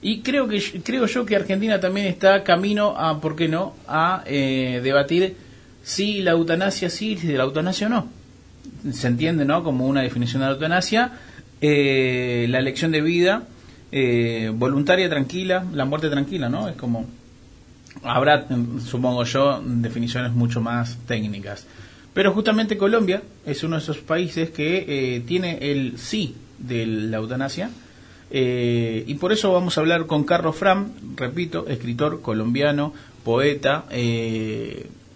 Y 0.03 0.21
creo 0.21 0.49
que 0.49 0.61
creo 0.83 1.07
yo 1.07 1.27
que 1.27 1.37
Argentina 1.37 1.79
también 1.79 2.07
está 2.07 2.43
camino 2.43 2.95
a, 2.97 3.21
¿por 3.21 3.37
qué 3.37 3.49
no?, 3.49 3.75
a 3.87 4.23
eh, 4.27 4.81
debatir 4.83 5.37
si 5.83 6.23
la 6.23 6.33
eutanasia 6.33 6.89
sí, 6.91 7.17
si 7.17 7.29
la 7.33 7.45
eutanasia 7.45 7.89
no. 7.89 8.09
Se 8.93 9.09
entiende, 9.09 9.45
¿no?, 9.45 9.63
como 9.63 9.87
una 9.87 10.03
definición 10.03 10.41
de 10.41 10.49
la 10.49 10.55
eutanasia, 10.55 11.13
eh, 11.61 12.47
la 12.49 12.59
elección 12.59 12.91
de 12.91 13.03
vida 13.03 13.43
eh, 13.93 14.51
voluntaria, 14.55 15.09
tranquila, 15.09 15.65
la 15.73 15.85
muerte 15.85 16.09
tranquila, 16.09 16.49
¿no? 16.49 16.69
Es 16.69 16.77
como 16.77 17.07
habrá, 18.03 18.47
supongo 18.85 19.25
yo, 19.25 19.61
definiciones 19.65 20.33
mucho 20.33 20.61
más 20.61 20.97
técnicas. 21.07 21.67
Pero 22.15 22.33
justamente 22.33 22.79
Colombia 22.79 23.23
es 23.45 23.63
uno 23.63 23.77
de 23.77 23.83
esos 23.83 23.99
países 23.99 24.51
que 24.51 24.85
eh, 24.89 25.21
tiene 25.21 25.59
el 25.71 25.99
sí 25.99 26.35
de 26.59 26.87
la 26.87 27.19
eutanasia. 27.19 27.71
y 28.31 29.15
por 29.15 29.33
eso 29.33 29.53
vamos 29.53 29.77
a 29.77 29.81
hablar 29.81 30.07
con 30.07 30.25
Carlos 30.25 30.57
Fram, 30.57 30.93
repito, 31.17 31.67
escritor 31.69 32.23
colombiano, 32.23 32.95
poeta. 33.25 33.85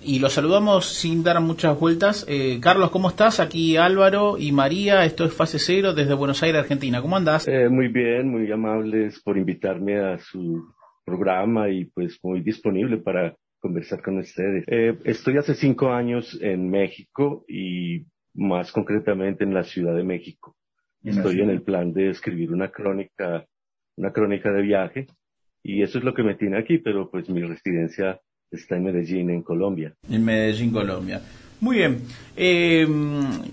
Y 0.04 0.18
lo 0.18 0.28
saludamos 0.28 0.86
sin 0.86 1.22
dar 1.22 1.40
muchas 1.40 1.78
vueltas. 1.78 2.26
Eh, 2.28 2.58
Carlos, 2.60 2.90
¿cómo 2.90 3.08
estás? 3.08 3.40
Aquí 3.40 3.76
Álvaro 3.76 4.36
y 4.38 4.52
María. 4.52 5.04
Esto 5.04 5.24
es 5.24 5.32
Fase 5.32 5.58
Cero 5.58 5.94
desde 5.94 6.14
Buenos 6.14 6.42
Aires, 6.42 6.60
Argentina. 6.60 7.00
¿Cómo 7.00 7.16
andás? 7.16 7.48
Eh, 7.48 7.68
muy 7.68 7.88
bien, 7.88 8.28
muy 8.28 8.50
amables 8.52 9.20
por 9.20 9.38
invitarme 9.38 9.98
a 9.98 10.18
su 10.18 10.74
programa 11.04 11.70
y 11.70 11.86
pues 11.86 12.18
muy 12.22 12.40
disponible 12.40 12.98
para 12.98 13.34
conversar 13.60 14.02
con 14.02 14.18
ustedes. 14.18 14.64
Eh, 14.66 14.98
estoy 15.04 15.38
hace 15.38 15.54
cinco 15.54 15.90
años 15.90 16.38
en 16.42 16.70
México 16.70 17.44
y 17.48 18.04
más 18.34 18.72
concretamente 18.72 19.44
en 19.44 19.54
la 19.54 19.64
Ciudad 19.64 19.94
de 19.96 20.04
México. 20.04 20.54
Estoy 21.02 21.40
en 21.40 21.50
el 21.50 21.62
plan 21.62 21.92
de 21.92 22.10
escribir 22.10 22.50
una 22.50 22.70
crónica, 22.70 23.44
una 23.96 24.12
crónica 24.12 24.50
de 24.50 24.62
viaje 24.62 25.06
y 25.62 25.82
eso 25.82 25.98
es 25.98 26.04
lo 26.04 26.14
que 26.14 26.22
me 26.22 26.34
tiene 26.34 26.58
aquí, 26.58 26.78
pero 26.78 27.10
pues 27.10 27.28
mi 27.28 27.42
residencia 27.42 28.20
está 28.50 28.76
en 28.76 28.84
Medellín, 28.84 29.30
en 29.30 29.42
Colombia. 29.42 29.92
En 30.08 30.24
Medellín, 30.24 30.70
Colombia. 30.70 31.20
Muy 31.64 31.78
bien. 31.78 32.02
Eh, 32.36 32.86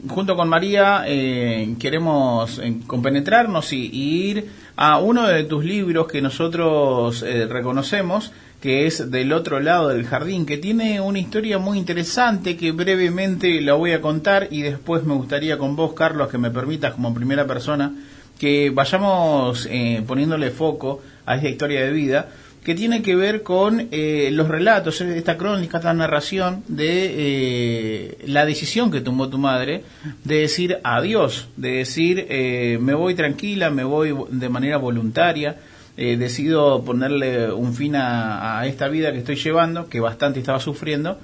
junto 0.10 0.36
con 0.36 0.50
María 0.50 1.04
eh, 1.08 1.76
queremos 1.80 2.60
eh, 2.60 2.76
compenetrarnos 2.86 3.72
y, 3.72 3.90
y 3.90 4.30
ir 4.30 4.50
a 4.76 4.98
uno 4.98 5.28
de 5.28 5.44
tus 5.46 5.64
libros 5.64 6.08
que 6.08 6.22
nosotros 6.22 7.22
reconocemos, 7.22 8.34
que 8.60 8.86
es 8.86 9.12
Del 9.12 9.32
otro 9.32 9.60
lado 9.60 9.90
del 9.90 10.06
jardín, 10.06 10.46
que 10.46 10.58
tiene 10.58 11.00
una 11.00 11.20
historia 11.20 11.58
muy 11.58 11.78
interesante 11.78 12.58
que 12.58 12.72
brevemente 12.74 13.62
la 13.62 13.76
voy 13.76 13.92
a 13.92 14.02
contar 14.02 14.48
y 14.52 14.62
después 14.62 15.04
me 15.04 15.14
gustaría 15.14 15.58
con 15.58 15.76
vos, 15.78 15.94
Carlos, 15.94 16.30
que 16.30 16.38
me 16.38 16.52
permitas 16.52 16.96
como 16.96 17.14
primera 17.14 17.48
persona 17.48 17.94
que 18.40 18.72
vayamos 18.72 19.70
poniéndole 20.08 20.50
foco 20.50 21.02
a 21.26 21.36
esta 21.36 21.48
historia 21.48 21.86
de 21.86 21.92
vida 21.92 22.30
que 22.64 22.76
tiene 22.76 23.02
que 23.02 23.16
ver 23.16 23.42
con 23.42 23.88
eh, 23.92 24.30
los 24.32 24.48
relatos, 24.48 25.02
esta 25.02 25.38
crónica, 25.38 25.78
esta 25.78 25.94
narración 25.94 26.64
de 26.68 27.14
eh, 27.18 28.18
la 28.28 28.46
decisión 28.46 28.92
que 28.92 29.02
tomó 29.02 29.30
tu 29.30 29.40
madre 29.40 29.84
de 30.24 30.40
decir 30.42 30.78
adiós, 30.84 31.48
de 31.58 31.72
decir 31.78 32.28
eh, 32.30 32.78
me 32.80 32.94
voy 32.94 33.16
tranquila, 33.16 33.72
me 33.72 33.84
voy 33.84 34.16
de 34.30 34.50
manera 34.50 34.78
voluntaria, 34.78 35.58
eh, 35.98 36.18
decido 36.18 36.84
ponerle 36.84 37.52
un 37.52 37.74
fin 37.74 37.96
a 37.96 38.64
esta 38.66 38.88
vida 38.88 39.12
que 39.12 39.20
estoy 39.20 39.36
llevando, 39.36 39.90
que 39.90 40.00
bastante 40.00 40.40
estaba 40.40 40.60
sufriendo, 40.60 41.18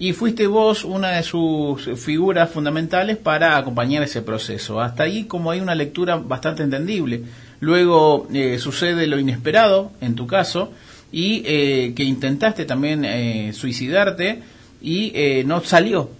y 0.00 0.14
fuiste 0.14 0.46
vos 0.46 0.84
una 0.84 1.10
de 1.10 1.22
sus 1.22 1.90
figuras 2.02 2.48
fundamentales 2.48 3.18
para 3.18 3.58
acompañar 3.58 4.02
ese 4.02 4.22
proceso. 4.22 4.80
Hasta 4.80 5.02
ahí 5.02 5.24
como 5.24 5.50
hay 5.50 5.60
una 5.60 5.74
lectura 5.74 6.16
bastante 6.16 6.62
entendible. 6.62 7.22
Luego 7.60 8.26
eh, 8.32 8.58
sucede 8.58 9.06
lo 9.06 9.18
inesperado, 9.18 9.92
en 10.00 10.14
tu 10.14 10.26
caso, 10.26 10.72
y 11.12 11.42
eh, 11.44 11.92
que 11.94 12.04
intentaste 12.04 12.64
también 12.64 13.04
eh, 13.04 13.52
suicidarte 13.52 14.40
y 14.80 15.12
eh, 15.14 15.44
no 15.44 15.62
salió. 15.62 16.10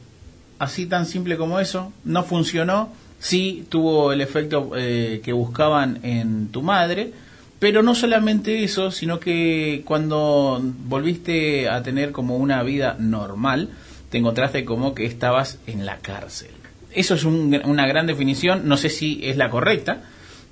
Así 0.59 0.87
tan 0.87 1.07
simple 1.07 1.37
como 1.39 1.59
eso, 1.61 1.93
no 2.05 2.23
funcionó, 2.25 2.93
sí 3.19 3.65
tuvo 3.71 4.13
el 4.13 4.21
efecto 4.21 4.73
eh, 4.77 5.21
que 5.25 5.33
buscaban 5.33 6.01
en 6.03 6.49
tu 6.49 6.61
madre, 6.61 7.13
pero 7.59 7.83
no 7.83 7.95
solamente 7.95 8.63
eso, 8.65 8.91
sino 8.91 9.19
que 9.21 9.83
cuando 9.87 10.61
volviste 10.63 11.69
a 11.69 11.83
tener 11.83 12.13
como 12.13 12.37
una 12.37 12.63
vida 12.63 12.97
normal, 12.99 13.71
te 14.11 14.19
encontraste 14.19 14.65
como 14.67 14.95
que 14.95 15.07
estabas 15.07 15.59
en 15.67 15.87
la 15.87 15.97
cárcel. 15.99 16.51
Eso 16.93 17.15
es 17.15 17.25
un- 17.25 17.59
una 17.65 17.87
gran 17.87 18.07
definición, 18.07 18.63
no 18.69 18.77
sé 18.77 18.91
si 18.91 19.21
es 19.23 19.37
la 19.39 19.49
correcta, 19.51 20.03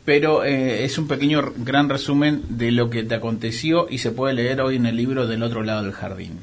pero 0.09 0.43
eh, 0.43 0.85
es 0.85 0.97
un 0.97 1.07
pequeño 1.07 1.53
gran 1.59 1.91
resumen 1.91 2.41
de 2.57 2.73
lo 2.73 2.89
que 2.89 3.03
te 3.03 3.15
aconteció 3.15 3.91
y 3.91 3.99
se 3.99 4.11
puede 4.11 4.33
leer 4.33 4.63
hoy 4.63 4.77
en 4.77 4.87
el 4.87 4.97
libro 4.97 5.27
del 5.27 5.43
otro 5.43 5.63
lado 5.63 5.83
del 5.83 5.93
jardín. 5.93 6.39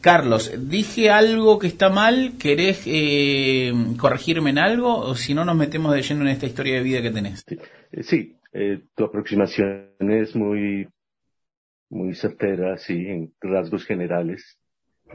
Carlos, 0.00 0.52
dije 0.68 1.08
algo 1.08 1.60
que 1.60 1.68
está 1.68 1.90
mal, 1.90 2.32
¿querés 2.40 2.82
eh, 2.86 3.72
corregirme 4.00 4.50
en 4.50 4.58
algo 4.58 4.98
o 4.98 5.14
si 5.14 5.32
no 5.32 5.44
nos 5.44 5.54
metemos 5.54 5.94
de 5.94 6.02
lleno 6.02 6.22
en 6.22 6.28
esta 6.30 6.46
historia 6.46 6.74
de 6.74 6.82
vida 6.82 7.00
que 7.00 7.12
tenés? 7.12 7.44
Eh, 7.46 8.02
Sí, 8.02 8.34
eh, 8.52 8.80
tu 8.96 9.04
aproximación 9.04 9.92
es 10.00 10.34
muy, 10.34 10.88
muy 11.90 12.16
certera, 12.16 12.78
sí, 12.78 13.06
en 13.06 13.32
rasgos 13.40 13.84
generales. 13.84 14.58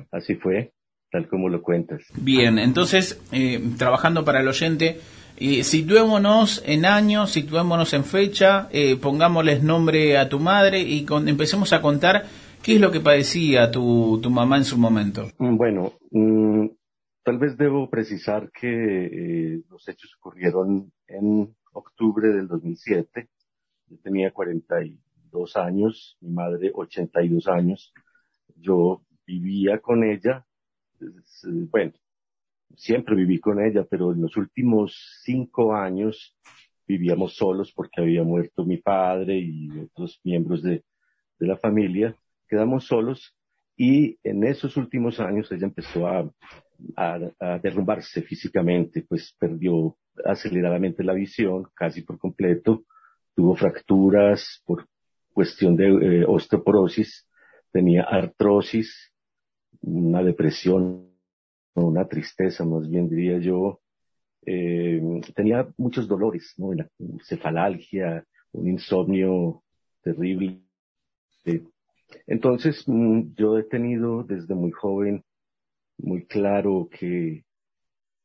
Así 0.10 0.36
fue, 0.36 0.72
tal 1.12 1.28
como 1.28 1.50
lo 1.50 1.62
cuentas. 1.62 2.02
Bien, 2.16 2.60
entonces, 2.60 3.22
eh, 3.34 3.62
trabajando 3.78 4.24
para 4.24 4.40
el 4.40 4.48
oyente, 4.48 5.02
eh, 5.46 5.64
situémonos 5.64 6.64
en 6.66 6.86
años, 6.86 7.32
situémonos 7.32 7.94
en 7.94 8.04
fecha, 8.06 8.70
eh, 8.72 8.96
pongámosles 8.96 9.62
nombre 9.64 10.18
a 10.18 10.30
tu 10.30 10.40
madre 10.40 10.80
y 10.82 11.04
con- 11.06 11.28
empecemos 11.28 11.74
a 11.74 11.82
contar 11.82 12.26
qué 12.62 12.76
es 12.76 12.82
lo 12.82 12.92
que 12.92 13.02
padecía 13.02 13.70
tu, 13.70 14.22
mamá 14.30 14.58
en 14.58 14.64
su 14.64 14.78
momento. 14.78 15.28
Bueno, 15.38 15.94
mm, 16.12 16.68
tal 17.24 17.38
vez 17.38 17.58
debo 17.58 17.90
precisar 17.90 18.50
que 18.52 18.68
eh, 19.06 19.62
los 19.70 19.88
hechos 19.90 20.16
ocurrieron 20.20 20.92
en 21.08 21.54
octubre 21.74 22.30
del 22.30 22.48
2007. 22.48 23.28
Yo 23.90 23.98
tenía 24.02 24.32
42 24.32 25.58
años, 25.58 26.18
mi 26.22 26.32
madre 26.32 26.72
82 26.74 27.48
años. 27.48 27.94
Yo 28.56 29.04
vivía 29.26 29.80
con 29.80 30.04
ella, 30.04 30.46
es, 31.02 31.44
eh, 31.46 31.68
bueno, 31.70 31.92
siempre 32.76 33.16
viví 33.16 33.40
con 33.40 33.64
ella, 33.64 33.86
pero 33.90 34.12
en 34.12 34.22
los 34.22 34.36
últimos 34.38 35.22
cinco 35.24 35.76
años 35.76 36.36
vivíamos 36.88 37.36
solos 37.36 37.72
porque 37.74 38.02
había 38.02 38.24
muerto 38.24 38.66
mi 38.66 38.78
padre 38.78 39.38
y 39.40 39.70
otros 39.80 40.20
miembros 40.24 40.62
de, 40.64 40.84
la 41.40 41.58
familia. 41.58 42.16
Quedamos 42.48 42.86
solos 42.86 43.36
y 43.76 44.18
en 44.24 44.46
esos 44.46 44.78
últimos 44.78 45.20
años 45.20 45.52
ella 45.52 45.66
empezó 45.66 46.08
a 46.08 47.60
derrumbarse 47.62 48.22
físicamente, 48.22 49.02
pues 49.02 49.36
perdió 49.38 49.98
aceleradamente 50.26 51.04
la 51.04 51.14
visión 51.14 51.68
casi 51.74 52.02
por 52.02 52.18
completo, 52.18 52.86
tuvo 53.36 53.56
fracturas 53.56 54.62
por 54.66 54.88
cuestión 55.32 55.76
de 55.76 55.88
eh, 55.88 56.26
osteoporosis, 56.26 57.28
tenía 57.72 58.04
artrosis, 58.04 59.12
una 59.82 60.24
depresión, 60.24 61.10
una 61.76 62.08
tristeza 62.08 62.66
más 62.66 62.90
bien 62.90 63.10
diría 63.10 63.40
yo, 63.40 63.82
eh, 64.46 65.02
tenía 65.36 65.68
muchos 65.78 66.08
dolores, 66.08 66.54
¿no? 66.58 66.68
Una 66.68 66.90
cefalalgia, 67.24 68.26
un 68.52 68.68
insomnio 68.68 69.64
terrible. 70.02 70.62
Entonces, 72.28 72.84
mm, 72.88 73.34
yo 73.36 73.58
he 73.58 73.64
tenido 73.64 74.24
desde 74.24 74.54
muy 74.54 74.72
joven 74.72 75.24
muy 75.98 76.26
claro 76.26 76.90
que, 76.92 77.46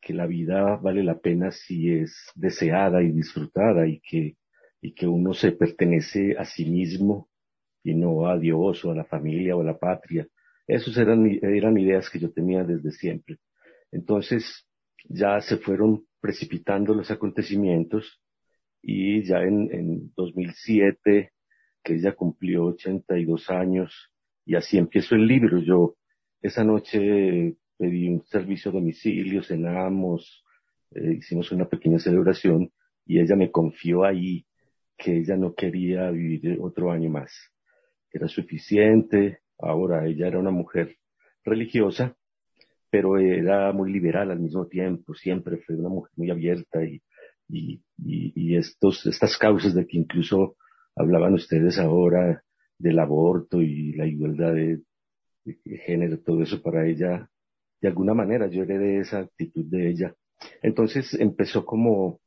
que 0.00 0.14
la 0.14 0.26
vida 0.26 0.76
vale 0.76 1.02
la 1.02 1.18
pena 1.18 1.50
si 1.50 1.92
es 1.92 2.30
deseada 2.34 3.02
y 3.02 3.12
disfrutada 3.12 3.86
y 3.86 4.00
que, 4.00 4.36
y 4.80 4.94
que 4.94 5.06
uno 5.06 5.34
se 5.34 5.52
pertenece 5.52 6.36
a 6.38 6.44
sí 6.44 6.64
mismo 6.64 7.28
y 7.84 7.94
no 7.94 8.26
a 8.28 8.38
Dios 8.38 8.84
o 8.84 8.92
a 8.92 8.94
la 8.94 9.04
familia 9.04 9.56
o 9.56 9.60
a 9.60 9.64
la 9.64 9.78
patria. 9.78 10.26
Esas 10.68 10.96
eran, 10.98 11.26
eran 11.42 11.76
ideas 11.78 12.08
que 12.10 12.20
yo 12.20 12.30
tenía 12.30 12.62
desde 12.62 12.92
siempre. 12.92 13.38
Entonces, 13.90 14.44
ya 15.08 15.40
se 15.40 15.56
fueron 15.56 16.06
precipitando 16.20 16.94
los 16.94 17.10
acontecimientos 17.10 18.20
y 18.82 19.24
ya 19.24 19.38
en, 19.38 19.72
en 19.72 20.12
2007, 20.14 21.32
que 21.82 21.94
ella 21.94 22.14
cumplió 22.14 22.66
82 22.66 23.50
años, 23.50 24.12
y 24.44 24.54
así 24.54 24.78
empiezo 24.78 25.14
el 25.14 25.26
libro. 25.26 25.58
Yo 25.58 25.96
esa 26.40 26.64
noche 26.64 27.56
pedí 27.76 28.08
un 28.08 28.24
servicio 28.26 28.70
a 28.70 28.74
domicilio, 28.74 29.42
cenamos, 29.42 30.44
eh, 30.92 31.14
hicimos 31.18 31.52
una 31.52 31.68
pequeña 31.68 31.98
celebración 31.98 32.72
y 33.04 33.20
ella 33.20 33.36
me 33.36 33.50
confió 33.50 34.04
ahí 34.04 34.46
que 34.96 35.18
ella 35.18 35.36
no 35.36 35.54
quería 35.54 36.10
vivir 36.10 36.58
otro 36.60 36.90
año 36.90 37.10
más. 37.10 37.32
Era 38.12 38.26
suficiente. 38.26 39.40
Ahora 39.58 40.06
ella 40.06 40.28
era 40.28 40.38
una 40.38 40.50
mujer 40.50 40.96
religiosa, 41.44 42.16
pero 42.90 43.18
era 43.18 43.72
muy 43.72 43.92
liberal 43.92 44.30
al 44.30 44.40
mismo 44.40 44.66
tiempo. 44.66 45.14
Siempre 45.14 45.58
fue 45.58 45.76
una 45.76 45.88
mujer 45.88 46.12
muy 46.16 46.30
abierta 46.30 46.84
y, 46.84 47.02
y, 47.48 47.82
y, 47.96 48.56
estos, 48.56 49.06
estas 49.06 49.36
causas 49.36 49.74
de 49.74 49.86
que 49.86 49.98
incluso 49.98 50.56
hablaban 50.94 51.34
ustedes 51.34 51.78
ahora 51.78 52.42
del 52.78 52.98
aborto 52.98 53.60
y 53.60 53.92
la 53.92 54.06
igualdad 54.06 54.54
de, 54.54 54.80
de 55.44 55.78
género, 55.78 56.18
todo 56.20 56.42
eso 56.42 56.62
para 56.62 56.86
ella, 56.86 57.28
de 57.80 57.88
alguna 57.88 58.14
manera 58.14 58.48
yo 58.48 58.62
heredé 58.62 59.00
esa 59.00 59.20
actitud 59.20 59.64
de 59.66 59.90
ella. 59.90 60.14
Entonces 60.62 61.14
empezó 61.14 61.64
como, 61.64 62.20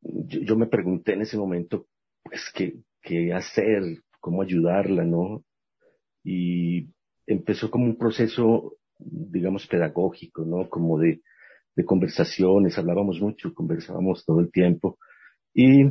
yo, 0.00 0.40
yo 0.40 0.56
me 0.56 0.66
pregunté 0.66 1.12
en 1.14 1.22
ese 1.22 1.36
momento, 1.36 1.86
pues, 2.22 2.50
¿qué, 2.54 2.76
qué 3.02 3.32
hacer? 3.32 3.82
¿Cómo 4.20 4.42
ayudarla? 4.42 5.04
¿No? 5.04 5.44
Y 6.24 6.88
empezó 7.26 7.70
como 7.70 7.84
un 7.84 7.96
proceso, 7.96 8.76
digamos, 8.98 9.66
pedagógico, 9.66 10.44
¿no? 10.44 10.68
Como 10.68 10.98
de, 10.98 11.22
conversaciones, 11.84 12.78
hablábamos 12.78 13.20
mucho, 13.20 13.52
conversábamos 13.52 14.24
todo 14.24 14.40
el 14.40 14.50
tiempo. 14.50 14.98
Y 15.52 15.84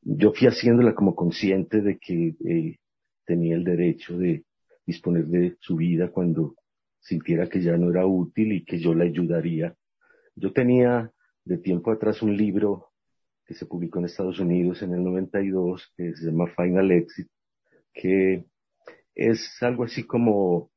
yo 0.00 0.32
fui 0.32 0.46
haciéndola 0.46 0.94
como 0.94 1.14
consciente 1.14 1.80
de 1.80 1.98
que 1.98 2.34
eh, 2.48 2.78
tenía 3.26 3.56
el 3.56 3.64
derecho 3.64 4.16
de 4.16 4.44
disponer 4.86 5.26
de 5.26 5.56
su 5.60 5.76
vida 5.76 6.10
cuando 6.10 6.54
sintiera 7.00 7.48
que 7.48 7.60
ya 7.60 7.76
no 7.76 7.90
era 7.90 8.06
útil 8.06 8.52
y 8.52 8.64
que 8.64 8.78
yo 8.78 8.94
la 8.94 9.04
ayudaría. 9.04 9.74
Yo 10.36 10.52
tenía 10.52 11.10
de 11.44 11.58
tiempo 11.58 11.90
atrás 11.90 12.22
un 12.22 12.36
libro 12.36 12.90
que 13.44 13.54
se 13.54 13.66
publicó 13.66 13.98
en 13.98 14.06
Estados 14.06 14.40
Unidos 14.40 14.82
en 14.82 14.94
el 14.94 15.04
92 15.04 15.92
que 15.96 16.14
se 16.14 16.26
llama 16.26 16.46
Final 16.56 16.90
Exit, 16.92 17.28
que 17.92 18.44
es 19.14 19.56
algo 19.62 19.84
así 19.84 20.04
como 20.04 20.70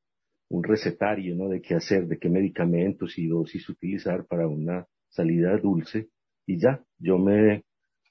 un 0.49 0.63
recetario, 0.63 1.35
¿no? 1.35 1.49
De 1.49 1.61
qué 1.61 1.75
hacer, 1.75 2.07
de 2.07 2.17
qué 2.17 2.29
medicamentos 2.29 3.17
y 3.17 3.27
dosis 3.27 3.67
utilizar 3.69 4.25
para 4.25 4.47
una 4.47 4.85
salida 5.09 5.57
dulce. 5.57 6.09
Y 6.45 6.59
ya, 6.59 6.81
yo 6.99 7.17
me, 7.17 7.63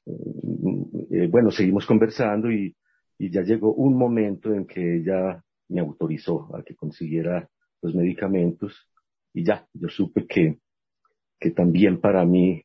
eh, 0.06 1.28
bueno, 1.30 1.50
seguimos 1.50 1.86
conversando 1.86 2.50
y, 2.50 2.76
ya 3.18 3.40
llegó 3.40 3.72
un 3.72 3.96
momento 3.96 4.52
en 4.52 4.66
que 4.66 4.98
ella 4.98 5.42
me 5.68 5.80
autorizó 5.80 6.54
a 6.54 6.62
que 6.62 6.76
consiguiera 6.76 7.48
los 7.80 7.94
medicamentos 7.94 8.90
y 9.32 9.42
ya, 9.42 9.66
yo 9.72 9.88
supe 9.88 10.26
que, 10.26 10.58
que 11.40 11.50
también 11.50 11.98
para 11.98 12.26
mí, 12.26 12.62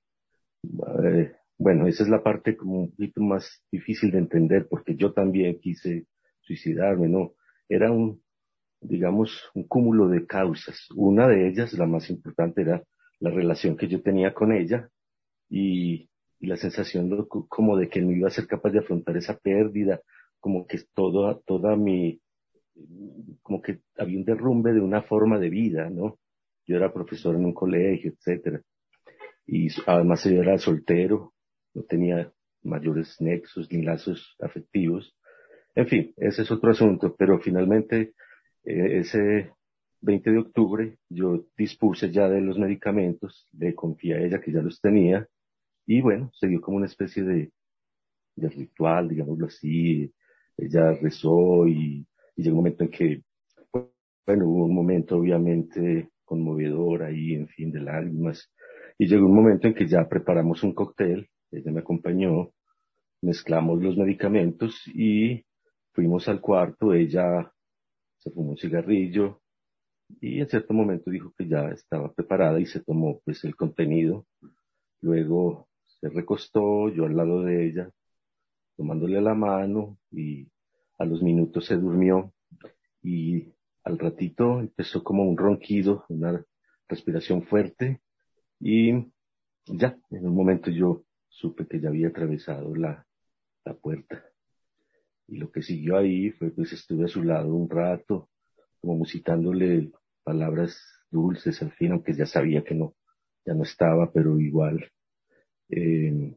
eh, 1.05 1.31
bueno, 1.57 1.87
esa 1.87 2.03
es 2.03 2.09
la 2.09 2.21
parte 2.21 2.57
como 2.57 2.81
un 2.81 2.91
poquito 2.91 3.21
más 3.21 3.63
difícil 3.71 4.11
de 4.11 4.17
entender 4.17 4.67
porque 4.69 4.97
yo 4.97 5.13
también 5.13 5.57
quise 5.61 6.05
suicidarme, 6.41 7.07
¿no? 7.07 7.33
Era 7.71 7.89
un, 7.89 8.21
digamos, 8.81 9.49
un 9.53 9.63
cúmulo 9.63 10.09
de 10.09 10.25
causas. 10.27 10.89
Una 10.93 11.25
de 11.27 11.47
ellas, 11.47 11.71
la 11.73 11.85
más 11.85 12.09
importante, 12.09 12.63
era 12.63 12.83
la 13.19 13.29
relación 13.29 13.77
que 13.77 13.87
yo 13.87 14.01
tenía 14.01 14.33
con 14.33 14.51
ella 14.51 14.89
y, 15.49 16.09
la 16.39 16.57
sensación 16.57 17.27
como 17.27 17.77
de 17.77 17.87
que 17.87 18.01
no 18.01 18.11
iba 18.11 18.27
a 18.27 18.31
ser 18.31 18.47
capaz 18.47 18.71
de 18.71 18.79
afrontar 18.79 19.15
esa 19.15 19.37
pérdida, 19.37 20.01
como 20.39 20.65
que 20.65 20.79
toda, 20.95 21.39
toda 21.45 21.75
mi, 21.75 22.19
como 23.43 23.61
que 23.61 23.81
había 23.95 24.17
un 24.17 24.25
derrumbe 24.25 24.73
de 24.73 24.81
una 24.81 25.03
forma 25.03 25.39
de 25.39 25.49
vida, 25.49 25.89
¿no? 25.91 26.17
Yo 26.65 26.77
era 26.77 26.91
profesor 26.91 27.35
en 27.35 27.45
un 27.45 27.53
colegio, 27.53 28.11
etcétera. 28.11 28.59
Y 29.45 29.67
además 29.85 30.23
yo 30.25 30.41
era 30.41 30.57
soltero, 30.57 31.33
no 31.75 31.83
tenía 31.83 32.33
mayores 32.63 33.15
nexos 33.21 33.71
ni 33.71 33.83
lazos 33.83 34.35
afectivos. 34.39 35.15
En 35.75 35.87
fin, 35.87 36.13
ese 36.17 36.41
es 36.41 36.51
otro 36.51 36.71
asunto, 36.71 37.15
pero 37.17 37.39
finalmente 37.39 38.13
eh, 38.63 38.99
ese 38.99 39.51
20 40.01 40.31
de 40.31 40.37
octubre 40.37 40.97
yo 41.09 41.45
dispuse 41.57 42.11
ya 42.11 42.27
de 42.27 42.41
los 42.41 42.57
medicamentos, 42.57 43.47
le 43.57 43.73
confié 43.75 44.15
a 44.15 44.21
ella 44.21 44.41
que 44.41 44.51
ya 44.51 44.61
los 44.61 44.81
tenía 44.81 45.27
y 45.85 46.01
bueno, 46.01 46.31
se 46.33 46.47
dio 46.47 46.61
como 46.61 46.77
una 46.77 46.85
especie 46.85 47.23
de, 47.23 47.51
ritual, 48.35 49.09
digámoslo 49.09 49.47
así. 49.47 50.11
Ella 50.57 50.93
rezó 50.93 51.67
y, 51.67 52.05
y 52.35 52.43
llegó 52.43 52.55
un 52.55 52.63
momento 52.63 52.83
en 52.83 52.89
que, 52.91 53.23
bueno, 54.25 54.47
hubo 54.47 54.65
un 54.65 54.75
momento 54.75 55.17
obviamente 55.17 56.09
conmovedor 56.23 57.03
ahí, 57.03 57.33
en 57.33 57.47
fin, 57.47 57.71
de 57.71 57.81
lágrimas. 57.81 58.51
Y 58.97 59.07
llegó 59.07 59.25
un 59.25 59.35
momento 59.35 59.67
en 59.67 59.73
que 59.73 59.87
ya 59.87 60.07
preparamos 60.07 60.63
un 60.63 60.73
cóctel, 60.73 61.29
ella 61.51 61.71
me 61.71 61.81
acompañó, 61.81 62.51
mezclamos 63.21 63.81
los 63.81 63.97
medicamentos 63.97 64.81
y 64.87 65.43
fuimos 65.93 66.27
al 66.27 66.41
cuarto, 66.41 66.93
ella 66.93 67.51
se 68.17 68.31
fumó 68.31 68.51
un 68.51 68.57
cigarrillo 68.57 69.41
y 70.19 70.39
en 70.39 70.49
cierto 70.49 70.73
momento 70.73 71.09
dijo 71.09 71.33
que 71.37 71.47
ya 71.47 71.69
estaba 71.69 72.11
preparada 72.13 72.59
y 72.59 72.65
se 72.65 72.81
tomó 72.81 73.19
pues 73.23 73.43
el 73.43 73.55
contenido. 73.55 74.25
Luego 75.01 75.69
se 75.85 76.09
recostó, 76.09 76.89
yo 76.89 77.05
al 77.05 77.15
lado 77.15 77.43
de 77.43 77.67
ella, 77.67 77.91
tomándole 78.75 79.21
la 79.21 79.33
mano 79.33 79.97
y 80.11 80.47
a 80.97 81.05
los 81.05 81.21
minutos 81.21 81.65
se 81.65 81.77
durmió 81.77 82.33
y 83.01 83.53
al 83.83 83.97
ratito 83.97 84.59
empezó 84.59 85.03
como 85.03 85.23
un 85.23 85.37
ronquido, 85.37 86.05
una 86.09 86.45
respiración 86.87 87.43
fuerte 87.43 88.01
y 88.59 88.91
ya, 89.65 89.97
en 90.09 90.27
un 90.27 90.35
momento 90.35 90.69
yo 90.69 91.03
supe 91.29 91.67
que 91.67 91.79
ya 91.79 91.89
había 91.89 92.09
atravesado 92.09 92.75
la, 92.75 93.07
la 93.65 93.73
puerta. 93.73 94.30
Y 95.31 95.37
lo 95.37 95.49
que 95.49 95.61
siguió 95.61 95.95
ahí 95.95 96.31
fue, 96.31 96.51
pues 96.51 96.73
estuve 96.73 97.05
a 97.05 97.07
su 97.07 97.23
lado 97.23 97.55
un 97.55 97.69
rato, 97.69 98.29
como 98.81 98.97
musitándole 98.97 99.89
palabras 100.23 100.77
dulces 101.09 101.61
al 101.61 101.71
fin, 101.71 101.93
aunque 101.93 102.13
ya 102.13 102.25
sabía 102.25 102.65
que 102.65 102.75
no, 102.75 102.95
ya 103.45 103.53
no 103.53 103.63
estaba, 103.63 104.11
pero 104.11 104.37
igual. 104.41 104.91
Eh, 105.69 106.35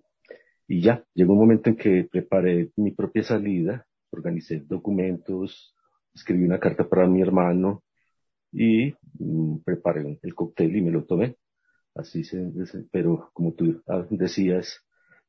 y 0.68 0.80
ya, 0.80 1.04
llegó 1.12 1.32
un 1.32 1.40
momento 1.40 1.70
en 1.70 1.76
que 1.76 2.08
preparé 2.08 2.70
mi 2.76 2.92
propia 2.92 3.24
salida, 3.24 3.84
organicé 4.10 4.60
documentos, 4.60 5.74
escribí 6.14 6.44
una 6.44 6.60
carta 6.60 6.88
para 6.88 7.08
mi 7.08 7.20
hermano 7.20 7.82
y 8.52 8.94
mm, 9.18 9.58
preparé 9.64 10.20
el 10.22 10.34
cóctel 10.36 10.76
y 10.76 10.82
me 10.82 10.92
lo 10.92 11.04
tomé. 11.04 11.36
Así 11.96 12.22
se, 12.22 12.48
pero 12.92 13.30
como 13.32 13.54
tú 13.54 13.82
decías, 14.10 14.86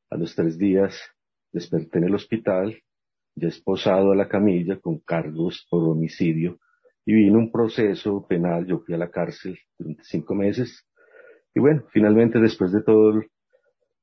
a 0.08 0.16
los 0.16 0.36
tres 0.36 0.56
días 0.56 0.96
desperté 1.50 1.98
en 1.98 2.04
el 2.04 2.14
hospital, 2.14 2.80
ya 3.36 3.48
esposado 3.48 4.12
a 4.12 4.16
la 4.16 4.28
camilla 4.28 4.80
con 4.80 4.98
cargos 4.98 5.66
por 5.70 5.84
homicidio 5.84 6.58
y 7.04 7.12
vino 7.12 7.38
un 7.38 7.52
proceso 7.52 8.26
penal, 8.26 8.66
yo 8.66 8.80
fui 8.80 8.94
a 8.94 8.98
la 8.98 9.10
cárcel 9.10 9.58
durante 9.78 10.02
cinco 10.04 10.34
meses 10.34 10.84
y 11.54 11.60
bueno, 11.60 11.84
finalmente 11.90 12.40
después 12.40 12.72
de 12.72 12.82
todo 12.82 13.22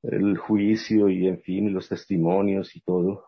el, 0.04 0.38
juicio 0.38 1.10
y 1.10 1.28
en 1.28 1.40
fin, 1.42 1.74
los 1.74 1.90
testimonios 1.90 2.76
y 2.76 2.82
todo, 2.82 3.24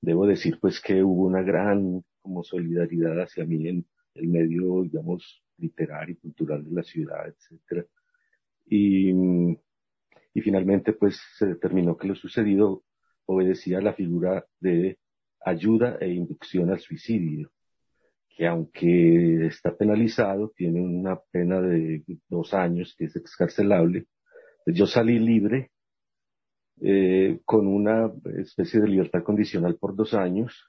debo 0.00 0.26
decir 0.26 0.58
pues 0.60 0.80
que 0.80 1.02
hubo 1.02 1.26
una 1.26 1.42
gran 1.42 2.02
como 2.20 2.42
solidaridad 2.42 3.20
hacia 3.20 3.44
mí 3.44 3.68
en 3.68 3.86
el 4.14 4.28
medio, 4.28 4.82
digamos, 4.82 5.42
literario 5.58 6.14
y 6.14 6.18
cultural 6.18 6.64
de 6.64 6.70
la 6.70 6.82
ciudad, 6.82 7.26
etcétera. 7.26 7.86
Y, 8.66 9.10
y 10.34 10.40
finalmente 10.42 10.92
pues 10.92 11.20
se 11.38 11.46
determinó 11.46 11.96
que 11.96 12.08
lo 12.08 12.14
sucedido 12.14 12.84
obedecía 13.26 13.78
a 13.78 13.82
la 13.82 13.94
figura 13.94 14.46
de 14.60 14.98
ayuda 15.46 15.96
e 16.00 16.08
inducción 16.08 16.70
al 16.70 16.80
suicidio, 16.80 17.50
que 18.28 18.46
aunque 18.46 19.46
está 19.46 19.74
penalizado, 19.76 20.52
tiene 20.56 20.80
una 20.80 21.18
pena 21.30 21.60
de 21.60 22.02
dos 22.28 22.52
años 22.52 22.94
que 22.98 23.04
es 23.04 23.16
excarcelable. 23.16 24.06
Yo 24.66 24.86
salí 24.86 25.20
libre 25.20 25.70
eh, 26.82 27.38
con 27.44 27.68
una 27.68 28.12
especie 28.38 28.80
de 28.80 28.88
libertad 28.88 29.22
condicional 29.22 29.76
por 29.76 29.94
dos 29.94 30.14
años, 30.14 30.68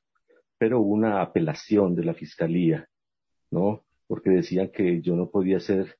pero 0.60 0.80
una 0.80 1.22
apelación 1.22 1.95
de 1.95 2.06
la 2.06 2.14
fiscalía, 2.14 2.88
¿no? 3.49 3.84
Porque 4.06 4.30
decían 4.30 4.70
que 4.70 5.02
yo 5.02 5.16
no 5.16 5.32
podía 5.32 5.60
ser 5.60 5.98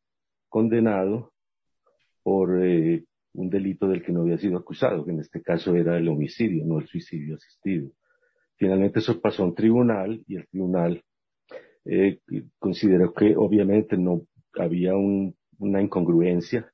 condenado 0.49 1.34
por 2.22 2.64
eh, 2.64 3.06
un 3.34 3.49
delito 3.49 3.88
del 3.88 4.04
que 4.04 4.12
no 4.12 4.22
había 4.22 4.38
sido 4.38 4.58
acusado, 4.58 5.04
que 5.04 5.12
en 5.12 5.22
este 5.22 5.41
caso 5.41 5.76
era 5.76 5.98
el 5.98 6.08
homicidio, 6.08 6.64
no 6.64 6.80
el 6.80 6.88
suicidio 6.88 7.36
asistido. 7.36 7.91
Finalmente 8.58 9.00
eso 9.00 9.20
pasó 9.22 9.44
a 9.44 9.46
un 9.48 9.56
tribunal 9.56 10.24
y 10.28 10.36
el 10.36 10.48
tribunal 10.48 11.04
eh, 11.86 12.20
consideró 12.60 13.14
que 13.14 13.36
obviamente 13.38 13.98
no 13.98 14.22
había 14.60 14.96
un- 14.96 15.36
una 15.60 15.82
incongruencia 15.82 16.72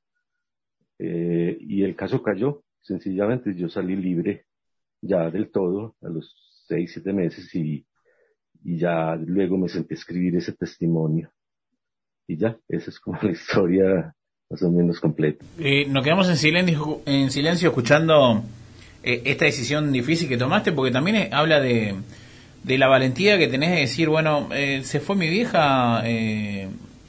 eh, 0.98 1.56
y 1.60 1.82
el 1.82 1.94
caso 1.96 2.22
cayó. 2.22 2.62
Sencillamente 2.82 3.54
yo 3.54 3.68
salí 3.68 3.96
libre 3.96 4.44
ya 5.00 5.30
del 5.30 5.50
todo 5.50 5.96
a 6.02 6.08
los 6.08 6.34
seis, 6.66 6.90
siete 6.92 7.12
meses 7.12 7.54
y, 7.54 7.86
y 8.64 8.78
ya 8.78 9.16
luego 9.16 9.56
me 9.58 9.68
senté 9.68 9.94
a 9.94 9.98
escribir 9.98 10.36
ese 10.36 10.52
testimonio. 10.52 11.30
Y 12.26 12.36
ya, 12.38 12.58
esa 12.68 12.90
es 12.90 12.98
como 13.00 13.18
la 13.22 13.32
historia 13.32 14.14
más 14.50 14.62
o 14.62 14.70
menos 14.70 15.00
completa. 15.00 15.44
Eh, 15.58 15.86
nos 15.86 16.02
quedamos 16.04 16.28
en 16.28 16.36
silencio, 16.36 17.00
en 17.06 17.30
silencio 17.30 17.68
escuchando 17.68 18.42
eh, 19.04 19.22
esta 19.24 19.44
decisión 19.44 19.92
difícil 19.92 20.28
que 20.28 20.36
tomaste, 20.36 20.72
porque 20.72 20.90
también 20.92 21.32
habla 21.32 21.60
de, 21.60 21.94
de 22.62 22.78
la 22.78 22.88
valentía 22.88 23.38
que 23.38 23.48
tenés 23.48 23.70
de 23.70 23.80
decir, 23.80 24.08
bueno, 24.08 24.48
eh, 24.52 24.80
se 24.84 25.00
fue 25.00 25.16
mi 25.16 25.28
vieja, 25.28 26.02
eh, 26.04 26.68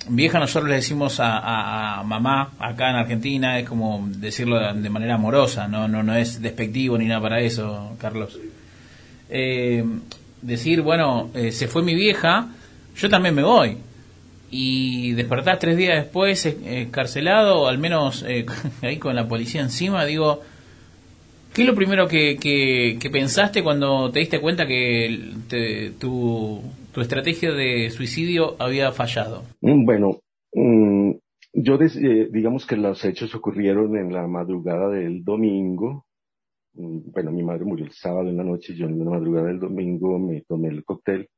vieja 0.09 0.39
nosotros 0.39 0.69
le 0.69 0.75
decimos 0.75 1.19
a, 1.19 1.37
a- 1.39 1.99
a 1.99 2.03
mamá 2.03 2.51
acá 2.59 2.89
en 2.91 2.95
Argentina, 2.97 3.57
es 3.59 3.67
como 3.67 4.07
decirlo 4.17 4.59
de, 4.73 4.89
manera 4.89 5.15
amorosa, 5.15 5.67
no, 5.67 5.87
no, 5.87 6.03
no 6.03 6.15
es 6.15 6.41
despectivo 6.41 6.97
ni 6.97 7.05
nada 7.05 7.21
para 7.21 7.39
eso, 7.41 7.95
Carlos. 7.99 8.37
Eh, 9.29 9.83
decir, 10.41 10.81
bueno, 10.81 11.29
eh, 11.33 11.51
se 11.51 11.67
fue 11.67 11.81
mi 11.83 11.95
vieja, 11.95 12.49
yo 12.97 13.09
también 13.09 13.33
me 13.35 13.41
voy 13.43 13.77
y 14.51 15.13
despertás 15.13 15.57
tres 15.59 15.75
días 15.75 15.95
después 16.03 16.45
encarcelado, 16.45 17.61
o 17.61 17.67
al 17.67 17.77
menos 17.79 18.23
eh, 18.27 18.45
ahí 18.83 18.97
con 18.97 19.15
la 19.15 19.27
policía 19.27 19.61
encima, 19.61 20.05
digo, 20.05 20.43
¿qué 21.55 21.61
es 21.61 21.67
lo 21.67 21.75
primero 21.75 22.07
que, 22.07 22.99
pensaste 23.11 23.63
cuando 23.63 24.11
te 24.11 24.19
diste 24.19 24.41
cuenta 24.41 24.67
que 24.67 25.93
tu, 25.97 26.61
tu 26.93 27.01
estrategia 27.01 27.53
de 27.53 27.89
suicidio 27.89 28.55
había 28.59 28.91
fallado? 28.91 29.43
Mm, 29.61 29.85
Bueno, 29.85 30.19
mm, 30.53 31.11
yo 31.53 31.75
eh, 31.75 32.27
digamos 32.29 32.65
que 32.65 32.75
los 32.75 33.03
hechos 33.05 33.33
ocurrieron 33.33 33.95
en 33.97 34.11
la 34.11 34.27
madrugada 34.27 34.89
del 34.89 35.23
domingo. 35.23 36.05
Mm, 36.73 37.11
Bueno, 37.13 37.31
mi 37.31 37.41
madre 37.41 37.63
murió 37.63 37.85
el 37.85 37.93
sábado 37.93 38.27
en 38.29 38.37
la 38.37 38.43
noche, 38.43 38.75
yo 38.75 38.87
en 38.87 38.99
la 38.99 39.05
madrugada 39.11 39.47
del 39.47 39.59
domingo 39.59 40.19
me 40.19 40.41
tomé 40.41 40.67
el 40.67 40.83
cóctel. 40.83 41.29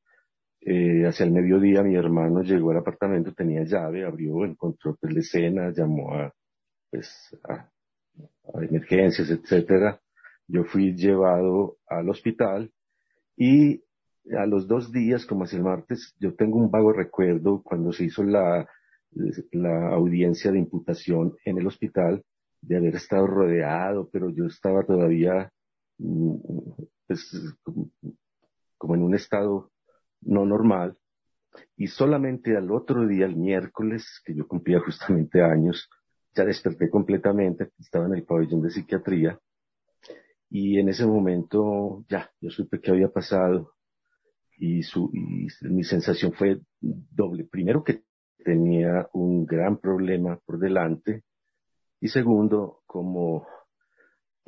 Eh, 0.60 1.06
hacia 1.06 1.24
el 1.24 1.30
mediodía 1.30 1.84
mi 1.84 1.94
hermano 1.94 2.42
llegó 2.42 2.72
al 2.72 2.78
apartamento, 2.78 3.32
tenía 3.32 3.62
llave, 3.62 4.04
abrió, 4.04 4.44
encontró 4.44 4.96
la 5.02 5.20
escena, 5.20 5.72
llamó 5.72 6.12
a, 6.14 6.32
pues, 6.90 7.38
a, 7.48 7.70
a 8.54 8.64
emergencias, 8.64 9.30
etcétera. 9.30 10.00
Yo 10.48 10.64
fui 10.64 10.94
llevado 10.94 11.76
al 11.86 12.08
hospital 12.08 12.72
y 13.36 13.82
a 14.36 14.46
los 14.46 14.66
dos 14.66 14.92
días, 14.92 15.24
como 15.24 15.44
hacia 15.44 15.58
el 15.58 15.64
martes, 15.64 16.14
yo 16.18 16.34
tengo 16.34 16.58
un 16.58 16.70
vago 16.70 16.92
recuerdo 16.92 17.62
cuando 17.62 17.92
se 17.92 18.04
hizo 18.04 18.22
la, 18.24 18.66
la 19.52 19.88
audiencia 19.90 20.50
de 20.50 20.58
imputación 20.58 21.36
en 21.44 21.58
el 21.58 21.66
hospital 21.66 22.24
de 22.60 22.76
haber 22.76 22.96
estado 22.96 23.26
rodeado, 23.26 24.08
pero 24.10 24.30
yo 24.30 24.46
estaba 24.46 24.84
todavía 24.84 25.50
pues, 27.06 27.56
como 28.76 28.94
en 28.94 29.02
un 29.02 29.14
estado 29.14 29.70
no 30.20 30.44
normal. 30.44 30.96
y 31.76 31.86
solamente 31.88 32.56
al 32.56 32.70
otro 32.70 33.06
día, 33.06 33.26
el 33.26 33.36
miércoles, 33.36 34.20
que 34.24 34.34
yo 34.34 34.46
cumplía 34.46 34.80
justamente 34.80 35.42
años, 35.42 35.88
ya 36.34 36.44
desperté 36.44 36.90
completamente, 36.90 37.70
estaba 37.78 38.06
en 38.06 38.14
el 38.14 38.24
pabellón 38.24 38.62
de 38.62 38.70
psiquiatría, 38.70 39.38
y 40.50 40.78
en 40.78 40.88
ese 40.88 41.06
momento 41.06 42.04
ya, 42.08 42.30
yo 42.40 42.50
supe 42.50 42.80
que 42.80 42.90
había 42.90 43.08
pasado, 43.08 43.72
y, 44.56 44.82
su, 44.82 45.10
y 45.12 45.46
mi 45.68 45.84
sensación 45.84 46.32
fue 46.32 46.60
doble. 46.80 47.44
Primero 47.44 47.84
que 47.84 48.02
tenía 48.44 49.08
un 49.12 49.46
gran 49.46 49.78
problema 49.78 50.38
por 50.44 50.58
delante, 50.58 51.22
y 52.00 52.08
segundo, 52.08 52.82
como 52.86 53.46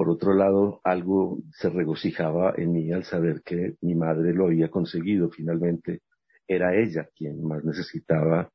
por 0.01 0.09
otro 0.09 0.32
lado, 0.32 0.81
algo 0.82 1.43
se 1.52 1.68
regocijaba 1.68 2.55
en 2.56 2.72
mí 2.72 2.90
al 2.90 3.05
saber 3.05 3.43
que 3.44 3.77
mi 3.82 3.94
madre 3.94 4.32
lo 4.32 4.47
había 4.47 4.70
conseguido. 4.70 5.28
Finalmente 5.28 6.01
era 6.48 6.74
ella 6.74 7.10
quien 7.14 7.44
más 7.44 7.62
necesitaba 7.64 8.51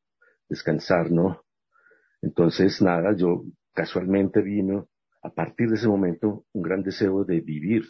descansar, 0.49 1.11
¿no? 1.11 1.43
Entonces, 2.23 2.81
nada, 2.81 3.15
yo 3.15 3.43
casualmente 3.73 4.41
vino 4.41 4.87
a 5.25 5.33
partir 5.33 5.69
de 5.69 5.75
ese 5.75 5.87
momento 5.87 6.45
un 6.53 6.61
gran 6.61 6.83
deseo 6.83 7.23
de 7.23 7.41
vivir, 7.41 7.83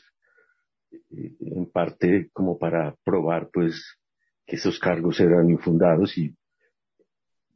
eh, 0.91 1.33
en 1.39 1.65
parte 1.65 2.29
como 2.31 2.57
para 2.57 2.95
probar, 3.03 3.49
pues, 3.51 3.97
que 4.45 4.55
esos 4.55 4.79
cargos 4.79 5.19
eran 5.19 5.49
infundados 5.49 6.17
y, 6.17 6.33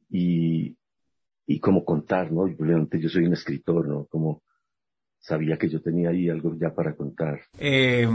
y, 0.10 0.76
y 1.48 1.60
como 1.60 1.86
contar, 1.86 2.32
¿no? 2.32 2.42
Obviamente 2.42 3.00
yo 3.00 3.08
soy 3.10 3.26
un 3.26 3.34
escritor, 3.34 3.88
¿no? 3.88 4.06
Como 4.06 4.44
sabía 5.20 5.58
que 5.58 5.70
yo 5.70 5.82
tenía 5.82 6.10
ahí 6.10 6.30
algo 6.30 6.56
ya 6.60 6.74
para 6.74 6.96
contar. 6.96 7.40
Eh, 7.58 8.08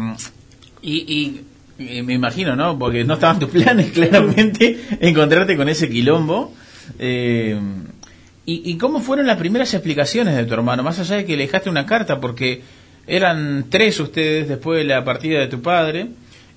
y, 0.83 1.45
y, 1.79 1.93
y 1.99 2.03
me 2.03 2.13
imagino, 2.13 2.57
¿no? 2.57 2.79
Porque 2.79 3.05
no 3.05 3.15
estaban 3.15 3.39
tus 3.39 3.51
planes, 3.51 3.91
claramente, 3.95 4.79
encontrarte 5.01 5.57
con 5.57 5.69
ese 5.71 5.89
quilombo. 5.89 6.53
Eh, 6.99 7.59
y, 8.47 8.71
¿Y 8.71 8.77
cómo 8.77 9.01
fueron 9.01 9.27
las 9.27 9.39
primeras 9.39 9.73
explicaciones 9.73 10.37
de 10.37 10.45
tu 10.45 10.55
hermano? 10.55 10.83
Más 10.83 10.99
allá 10.99 11.17
de 11.17 11.25
que 11.25 11.37
le 11.37 11.45
dejaste 11.45 11.71
una 11.71 11.87
carta, 11.87 12.21
porque 12.21 12.63
eran 13.07 13.67
tres 13.71 13.99
ustedes 14.01 14.49
después 14.49 14.79
de 14.79 14.85
la 14.85 15.05
partida 15.05 15.41
de 15.41 15.47
tu 15.47 15.63
padre, 15.63 16.09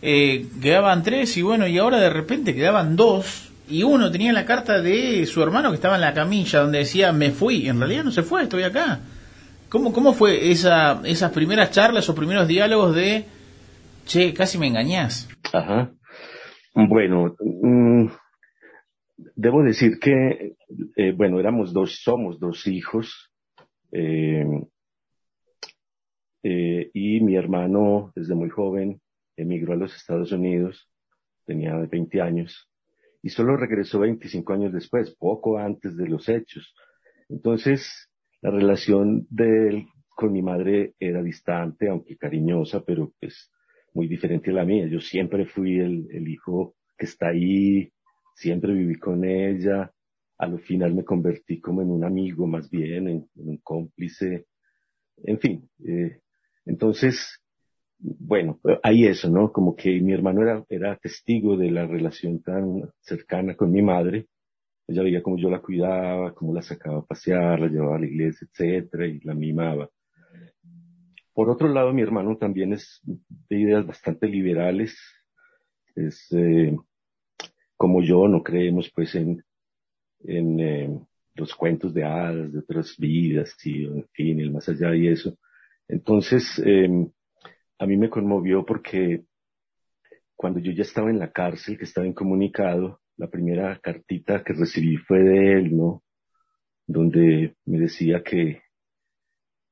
eh, 0.01 0.45
quedaban 0.61 1.03
tres 1.03 1.35
y 1.37 1.41
bueno, 1.41 1.65
y 1.67 1.77
ahora 1.77 1.99
de 1.99 2.09
repente 2.09 2.53
quedaban 2.53 2.95
dos, 2.95 3.51
y 3.69 3.83
uno 3.83 4.11
tenía 4.11 4.31
la 4.33 4.45
carta 4.45 4.81
de 4.81 5.25
su 5.25 5.41
hermano 5.41 5.69
que 5.69 5.75
estaba 5.75 5.95
en 5.95 6.01
la 6.01 6.13
camilla 6.13 6.59
donde 6.59 6.79
decía 6.79 7.11
me 7.11 7.31
fui, 7.31 7.67
en 7.67 7.79
realidad 7.79 8.03
no 8.03 8.11
se 8.11 8.23
fue, 8.23 8.43
estoy 8.43 8.63
acá. 8.63 8.99
¿Cómo, 9.69 9.91
cómo 9.91 10.13
fue 10.13 10.51
esa, 10.51 11.01
esas 11.03 11.31
primeras 11.31 11.71
charlas 11.71 12.07
o 12.07 12.15
primeros 12.15 12.47
diálogos 12.47 12.95
de, 12.95 13.25
che, 14.05 14.33
casi 14.33 14.57
me 14.57 14.67
engañás? 14.67 15.27
Ajá. 15.51 15.91
Bueno, 16.73 17.35
mm, 17.39 18.07
debo 19.37 19.63
decir 19.63 19.99
que, 19.99 20.55
eh, 20.95 21.11
bueno, 21.11 21.39
éramos 21.39 21.71
dos, 21.71 22.01
somos 22.03 22.39
dos 22.39 22.65
hijos, 22.65 23.31
eh, 23.91 24.43
eh, 26.43 26.89
y 26.91 27.21
mi 27.21 27.35
hermano, 27.35 28.11
desde 28.15 28.33
muy 28.33 28.49
joven, 28.49 28.99
emigró 29.37 29.73
a 29.73 29.77
los 29.77 29.95
Estados 29.95 30.31
Unidos, 30.31 30.89
tenía 31.45 31.75
20 31.75 32.19
años, 32.19 32.67
y 33.21 33.29
solo 33.29 33.55
regresó 33.55 33.99
25 33.99 34.53
años 34.53 34.73
después, 34.73 35.15
poco 35.15 35.59
antes 35.59 35.95
de 35.95 36.07
los 36.07 36.27
hechos. 36.29 36.73
Entonces, 37.29 38.09
la 38.41 38.49
relación 38.49 39.27
de 39.29 39.69
él 39.69 39.85
con 40.15 40.31
mi 40.31 40.41
madre 40.41 40.95
era 40.99 41.21
distante, 41.21 41.89
aunque 41.89 42.17
cariñosa, 42.17 42.83
pero 42.83 43.13
pues 43.19 43.51
muy 43.93 44.07
diferente 44.07 44.49
a 44.49 44.55
la 44.55 44.65
mía. 44.65 44.87
Yo 44.87 44.99
siempre 44.99 45.45
fui 45.45 45.77
el, 45.79 46.07
el 46.11 46.27
hijo 46.27 46.75
que 46.97 47.05
está 47.05 47.29
ahí, 47.29 47.91
siempre 48.37 48.73
viví 48.73 48.95
con 48.99 49.25
ella. 49.25 49.91
A 50.37 50.47
lo 50.47 50.59
final 50.59 50.93
me 50.93 51.03
convertí 51.03 51.59
como 51.59 51.81
en 51.81 51.89
un 51.89 52.03
amigo 52.03 52.45
más 52.45 52.69
bien, 52.69 53.07
en, 53.07 53.29
un 53.35 53.57
cómplice. 53.57 54.45
En 55.23 55.39
fin, 55.39 55.67
eh, 55.85 56.19
entonces, 56.65 57.41
bueno, 57.97 58.59
hay 58.83 59.07
eso, 59.07 59.29
¿no? 59.29 59.51
Como 59.51 59.75
que 59.75 59.99
mi 59.99 60.13
hermano 60.13 60.43
era, 60.43 60.63
era 60.69 60.95
testigo 60.97 61.57
de 61.57 61.71
la 61.71 61.87
relación 61.87 62.43
tan 62.43 62.83
cercana 62.99 63.55
con 63.55 63.71
mi 63.71 63.81
madre. 63.81 64.27
Ella 64.87 65.01
veía 65.01 65.23
cómo 65.23 65.37
yo 65.37 65.49
la 65.49 65.61
cuidaba, 65.61 66.33
cómo 66.33 66.53
la 66.53 66.61
sacaba 66.61 66.99
a 66.99 67.05
pasear, 67.05 67.59
la 67.59 67.67
llevaba 67.67 67.97
a 67.97 67.99
la 67.99 68.05
iglesia, 68.05 68.47
etcétera, 68.49 69.07
y 69.07 69.19
la 69.21 69.33
mimaba. 69.33 69.89
Por 71.33 71.49
otro 71.49 71.67
lado, 71.67 71.91
mi 71.93 72.03
hermano 72.03 72.37
también 72.37 72.73
es 72.73 73.01
de 73.03 73.59
ideas 73.59 73.85
bastante 73.85 74.27
liberales. 74.27 74.95
Es, 75.95 76.27
eh, 76.31 76.75
como 77.77 78.01
yo, 78.01 78.27
no 78.27 78.43
creemos 78.43 78.91
pues 78.93 79.15
en, 79.15 79.43
en 80.19 80.59
eh, 80.59 80.99
los 81.35 81.55
cuentos 81.55 81.93
de 81.93 82.03
hadas, 82.03 82.51
de 82.51 82.59
otras 82.59 82.95
vidas, 82.97 83.55
y 83.63 83.85
en 83.85 84.07
fin, 84.13 84.39
el 84.41 84.51
más 84.51 84.67
allá 84.67 84.95
y 84.95 85.07
eso. 85.07 85.37
Entonces, 85.87 86.61
eh, 86.65 86.89
a 87.79 87.85
mí 87.85 87.97
me 87.97 88.09
conmovió 88.09 88.65
porque 88.65 89.23
cuando 90.35 90.59
yo 90.59 90.71
ya 90.71 90.81
estaba 90.81 91.09
en 91.09 91.19
la 91.19 91.31
cárcel, 91.31 91.77
que 91.77 91.85
estaba 91.85 92.07
incomunicado, 92.07 92.99
la 93.17 93.27
primera 93.27 93.79
cartita 93.79 94.43
que 94.43 94.53
recibí 94.53 94.97
fue 94.97 95.19
de 95.19 95.53
él, 95.53 95.75
¿no? 95.75 96.03
Donde 96.85 97.55
me 97.65 97.79
decía 97.79 98.23
que, 98.23 98.61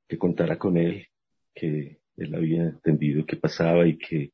que 0.07 0.17
contara 0.17 0.57
con 0.57 0.77
él, 0.77 1.07
que 1.53 1.99
él 2.17 2.35
había 2.35 2.63
entendido 2.63 3.25
qué 3.25 3.35
pasaba 3.35 3.87
y 3.87 3.97
que 3.97 4.31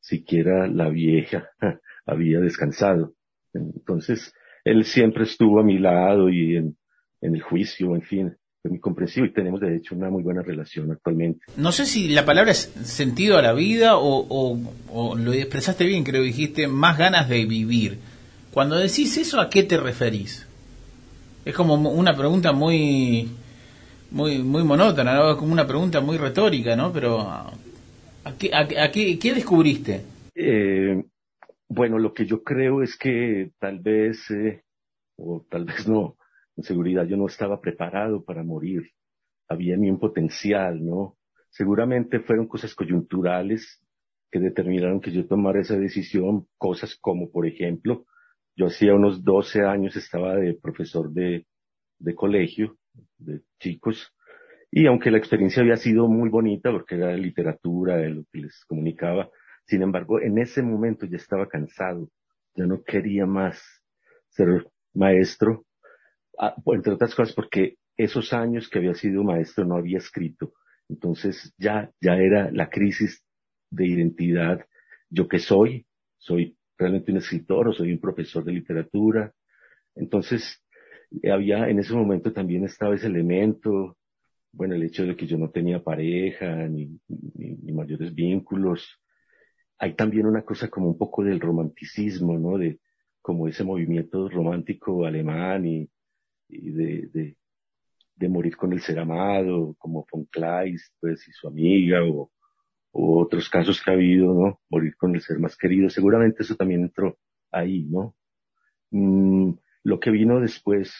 siquiera 0.00 0.66
la 0.66 0.88
vieja 0.88 1.50
había 2.10 2.40
descansado. 2.40 3.14
Entonces, 3.52 4.32
él 4.64 4.84
siempre 4.84 5.24
estuvo 5.24 5.60
a 5.60 5.64
mi 5.64 5.78
lado 5.78 6.28
y 6.28 6.56
en, 6.56 6.76
en 7.20 7.34
el 7.34 7.42
juicio, 7.42 7.94
en 7.94 8.02
fin, 8.02 8.36
fue 8.62 8.70
muy 8.72 8.80
comprensivo 8.80 9.26
y 9.26 9.32
tenemos 9.32 9.60
de 9.60 9.76
hecho 9.76 9.94
una 9.94 10.10
muy 10.10 10.22
buena 10.22 10.42
relación 10.42 10.90
actualmente. 10.92 11.40
No 11.56 11.72
sé 11.72 11.86
si 11.86 12.08
la 12.08 12.24
palabra 12.24 12.52
es 12.52 12.70
sentido 12.84 13.38
a 13.38 13.42
la 13.42 13.52
vida 13.52 13.96
o, 13.96 14.26
o, 14.28 14.58
o 14.92 15.16
lo 15.16 15.32
expresaste 15.32 15.84
bien, 15.86 16.04
creo 16.04 16.22
que 16.22 16.28
dijiste 16.28 16.68
más 16.68 16.98
ganas 16.98 17.28
de 17.28 17.46
vivir. 17.46 17.98
Cuando 18.52 18.76
decís 18.76 19.16
eso, 19.16 19.40
¿a 19.40 19.48
qué 19.48 19.62
te 19.62 19.76
referís? 19.76 20.46
Es 21.44 21.54
como 21.54 21.74
una 21.74 22.16
pregunta 22.16 22.52
muy 22.52 23.28
muy 24.10 24.38
muy 24.38 24.64
monótona, 24.64 25.14
¿no? 25.14 25.30
Es 25.30 25.36
como 25.36 25.52
una 25.52 25.66
pregunta 25.66 26.00
muy 26.00 26.18
retórica, 26.18 26.76
¿no? 26.76 26.92
Pero 26.92 27.20
¿a 27.20 27.52
qué, 28.38 28.50
a, 28.52 28.84
a 28.84 28.90
qué, 28.90 29.18
qué 29.18 29.34
descubriste? 29.34 30.02
Eh, 30.34 31.02
bueno, 31.70 32.00
lo 32.00 32.12
que 32.12 32.26
yo 32.26 32.42
creo 32.42 32.82
es 32.82 32.98
que 32.98 33.52
tal 33.60 33.78
vez, 33.78 34.28
eh, 34.32 34.64
o 35.16 35.46
tal 35.48 35.64
vez 35.64 35.86
no, 35.86 36.16
en 36.56 36.64
seguridad 36.64 37.06
yo 37.06 37.16
no 37.16 37.26
estaba 37.26 37.60
preparado 37.60 38.24
para 38.24 38.42
morir. 38.42 38.90
Había 39.48 39.74
en 39.74 39.82
mí 39.82 39.90
un 39.90 40.00
potencial, 40.00 40.84
¿no? 40.84 41.16
Seguramente 41.48 42.18
fueron 42.20 42.48
cosas 42.48 42.74
coyunturales 42.74 43.80
que 44.32 44.40
determinaron 44.40 45.00
que 45.00 45.12
yo 45.12 45.26
tomara 45.26 45.60
esa 45.60 45.76
decisión, 45.76 46.48
cosas 46.58 46.96
como, 47.00 47.30
por 47.30 47.46
ejemplo, 47.46 48.04
yo 48.56 48.66
hacía 48.66 48.94
unos 48.94 49.22
12 49.22 49.62
años 49.62 49.94
estaba 49.94 50.34
de 50.36 50.54
profesor 50.54 51.12
de, 51.12 51.46
de 52.00 52.14
colegio, 52.16 52.78
de 53.18 53.42
chicos, 53.60 54.12
y 54.72 54.86
aunque 54.86 55.12
la 55.12 55.18
experiencia 55.18 55.62
había 55.62 55.76
sido 55.76 56.08
muy 56.08 56.30
bonita, 56.30 56.72
porque 56.72 56.96
era 56.96 57.08
de 57.08 57.18
literatura, 57.18 57.96
de 57.96 58.10
lo 58.10 58.24
que 58.32 58.40
les 58.40 58.64
comunicaba, 58.66 59.30
sin 59.70 59.82
embargo, 59.82 60.20
en 60.20 60.36
ese 60.38 60.62
momento 60.62 61.06
ya 61.06 61.16
estaba 61.16 61.46
cansado, 61.46 62.10
ya 62.56 62.66
no 62.66 62.82
quería 62.82 63.24
más 63.24 63.62
ser 64.30 64.66
maestro, 64.92 65.64
ah, 66.40 66.56
entre 66.66 66.94
otras 66.94 67.14
cosas 67.14 67.32
porque 67.36 67.76
esos 67.96 68.32
años 68.32 68.68
que 68.68 68.78
había 68.78 68.94
sido 68.94 69.22
maestro 69.22 69.64
no 69.64 69.76
había 69.76 69.98
escrito, 69.98 70.54
entonces 70.88 71.54
ya, 71.56 71.88
ya 72.00 72.16
era 72.16 72.50
la 72.50 72.68
crisis 72.68 73.24
de 73.70 73.86
identidad, 73.86 74.66
yo 75.08 75.28
que 75.28 75.38
soy, 75.38 75.86
soy 76.18 76.56
realmente 76.76 77.12
un 77.12 77.18
escritor 77.18 77.68
o 77.68 77.72
soy 77.72 77.92
un 77.92 78.00
profesor 78.00 78.42
de 78.42 78.52
literatura. 78.52 79.32
Entonces, 79.94 80.64
había, 81.30 81.68
en 81.68 81.78
ese 81.78 81.94
momento 81.94 82.32
también 82.32 82.64
estaba 82.64 82.96
ese 82.96 83.06
elemento, 83.06 83.96
bueno, 84.52 84.74
el 84.74 84.82
hecho 84.82 85.04
de 85.04 85.14
que 85.14 85.28
yo 85.28 85.38
no 85.38 85.50
tenía 85.50 85.84
pareja, 85.84 86.66
ni 86.66 86.98
mayores 87.72 88.12
vínculos. 88.12 89.00
Hay 89.80 89.94
también 89.94 90.26
una 90.26 90.42
cosa 90.42 90.68
como 90.68 90.88
un 90.88 90.98
poco 90.98 91.24
del 91.24 91.40
romanticismo, 91.40 92.38
¿no? 92.38 92.58
De, 92.58 92.78
como 93.22 93.48
ese 93.48 93.64
movimiento 93.64 94.28
romántico 94.28 95.04
alemán 95.06 95.66
y, 95.66 95.90
de, 96.48 97.08
de, 97.12 97.36
de, 98.14 98.28
morir 98.28 98.56
con 98.56 98.72
el 98.72 98.80
ser 98.80 98.98
amado, 98.98 99.74
como 99.78 100.06
von 100.10 100.26
Kleist, 100.26 100.94
pues, 101.00 101.26
y 101.28 101.32
su 101.32 101.48
amiga, 101.48 102.04
o, 102.04 102.30
o 102.92 103.20
otros 103.20 103.48
casos 103.48 103.82
que 103.82 103.90
ha 103.90 103.94
habido, 103.94 104.34
¿no? 104.34 104.60
Morir 104.68 104.96
con 104.96 105.14
el 105.14 105.22
ser 105.22 105.38
más 105.38 105.56
querido. 105.56 105.88
Seguramente 105.90 106.42
eso 106.42 106.56
también 106.56 106.82
entró 106.82 107.18
ahí, 107.50 107.84
¿no? 107.84 108.14
Mm, 108.90 109.52
lo 109.84 110.00
que 110.00 110.10
vino 110.10 110.40
después 110.40 110.92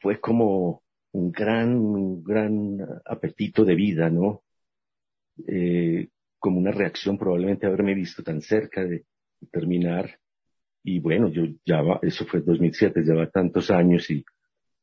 fue 0.00 0.20
como 0.20 0.82
un 1.12 1.32
gran, 1.32 1.76
un 1.76 2.22
gran 2.24 2.78
apetito 3.04 3.64
de 3.64 3.74
vida, 3.74 4.10
¿no? 4.10 4.42
Eh, 5.46 6.08
como 6.38 6.58
una 6.58 6.70
reacción 6.70 7.18
probablemente 7.18 7.66
haberme 7.66 7.94
visto 7.94 8.22
tan 8.22 8.40
cerca 8.40 8.82
de, 8.82 9.04
de 9.40 9.46
terminar 9.50 10.18
y 10.82 11.00
bueno, 11.00 11.28
yo 11.28 11.42
ya 11.66 11.82
va, 11.82 11.98
eso 12.02 12.24
fue 12.24 12.40
2007, 12.40 13.02
ya 13.04 13.14
va 13.14 13.28
tantos 13.28 13.70
años 13.70 14.10
y, 14.10 14.24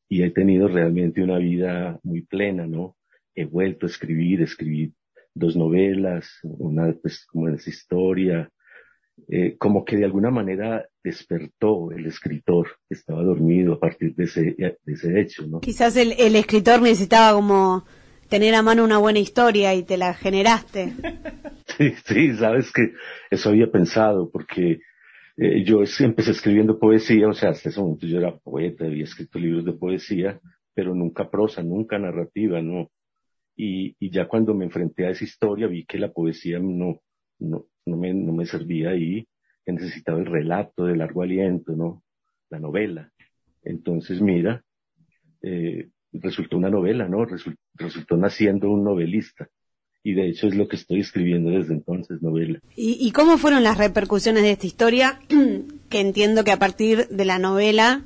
y 0.08 0.24
he 0.24 0.30
tenido 0.30 0.68
realmente 0.68 1.24
una 1.24 1.38
vida 1.38 2.00
muy 2.04 2.22
plena, 2.22 2.68
¿no? 2.68 2.96
He 3.34 3.46
vuelto 3.46 3.86
a 3.86 3.90
escribir, 3.90 4.42
escribí 4.42 4.94
dos 5.34 5.56
novelas, 5.56 6.30
una 6.44 6.94
pues 6.94 7.26
como 7.26 7.50
es 7.50 7.68
historia, 7.68 8.50
eh, 9.28 9.58
como 9.58 9.84
que 9.84 9.98
de 9.98 10.06
alguna 10.06 10.30
manera 10.30 10.88
despertó 11.04 11.92
el 11.92 12.06
escritor 12.06 12.68
que 12.88 12.96
estaba 12.96 13.24
dormido 13.24 13.74
a 13.74 13.80
partir 13.80 14.14
de 14.14 14.26
ese, 14.26 14.42
de 14.58 14.78
ese 14.86 15.20
hecho, 15.20 15.48
¿no? 15.48 15.62
Quizás 15.62 15.96
el, 15.98 16.14
el 16.20 16.36
escritor 16.36 16.82
necesitaba 16.82 17.36
como 17.36 17.86
tener 18.30 18.56
a 18.56 18.62
mano 18.62 18.84
una 18.84 18.98
buena 18.98 19.20
historia 19.20 19.74
y 19.76 19.84
te 19.84 19.98
la 19.98 20.14
generaste. 20.14 20.94
Sí, 21.78 21.94
sí, 22.06 22.34
sabes 22.38 22.72
que 22.72 22.94
eso 23.30 23.50
había 23.50 23.70
pensado, 23.70 24.30
porque 24.32 24.80
eh, 25.36 25.64
yo 25.66 25.82
empecé 26.00 26.32
escribiendo 26.32 26.80
poesía, 26.80 27.28
o 27.28 27.34
sea, 27.34 27.50
hasta 27.50 27.68
ese 27.68 27.82
momento 27.82 28.08
yo 28.08 28.18
era 28.18 28.38
poeta, 28.38 28.86
había 28.86 29.04
escrito 29.04 29.40
libros 29.40 29.66
de 29.66 29.74
poesía, 29.74 30.40
pero 30.74 30.96
nunca 30.96 31.30
prosa, 31.30 31.64
nunca 31.64 32.00
narrativa, 32.00 32.62
¿no? 32.62 32.92
Y, 33.58 33.94
y 34.00 34.10
ya 34.10 34.26
cuando 34.30 34.54
me 34.54 34.64
enfrenté 34.64 35.06
a 35.06 35.10
esa 35.10 35.26
historia 35.26 35.68
vi 35.68 35.86
que 35.86 36.00
la 36.00 36.14
poesía 36.14 36.60
no, 36.60 37.02
no, 37.40 37.66
no, 37.86 37.98
me, 37.98 38.14
no 38.14 38.32
me 38.32 38.46
servía 38.46 38.92
ahí, 38.92 39.28
que 39.66 39.74
necesitaba 39.74 40.20
el 40.20 40.28
relato 40.28 40.86
de 40.86 40.96
largo 40.96 41.24
aliento, 41.24 41.74
¿no? 41.76 42.04
La 42.50 42.60
novela. 42.60 43.12
Entonces, 43.64 44.22
mira, 44.22 44.64
eh, 45.42 45.90
resultó 46.22 46.58
una 46.58 46.70
novela, 46.70 47.08
¿no? 47.08 47.20
Resul- 47.26 47.58
resultó 47.76 48.18
naciendo 48.18 48.70
un 48.70 48.84
novelista. 48.84 49.48
Y 50.04 50.14
de 50.14 50.30
hecho 50.30 50.48
es 50.48 50.56
lo 50.56 50.68
que 50.68 50.76
estoy 50.76 51.00
escribiendo 51.00 51.50
desde 51.50 51.74
entonces, 51.74 52.22
novela. 52.22 52.60
¿Y, 52.76 52.98
y 53.00 53.12
cómo 53.12 53.38
fueron 53.40 53.64
las 53.64 53.78
repercusiones 53.80 54.44
de 54.44 54.52
esta 54.52 54.68
historia? 54.68 55.20
que 55.90 56.00
entiendo 56.00 56.44
que 56.44 56.52
a 56.52 56.60
partir 56.60 57.08
de 57.08 57.26
la 57.26 57.40
novela 57.40 58.04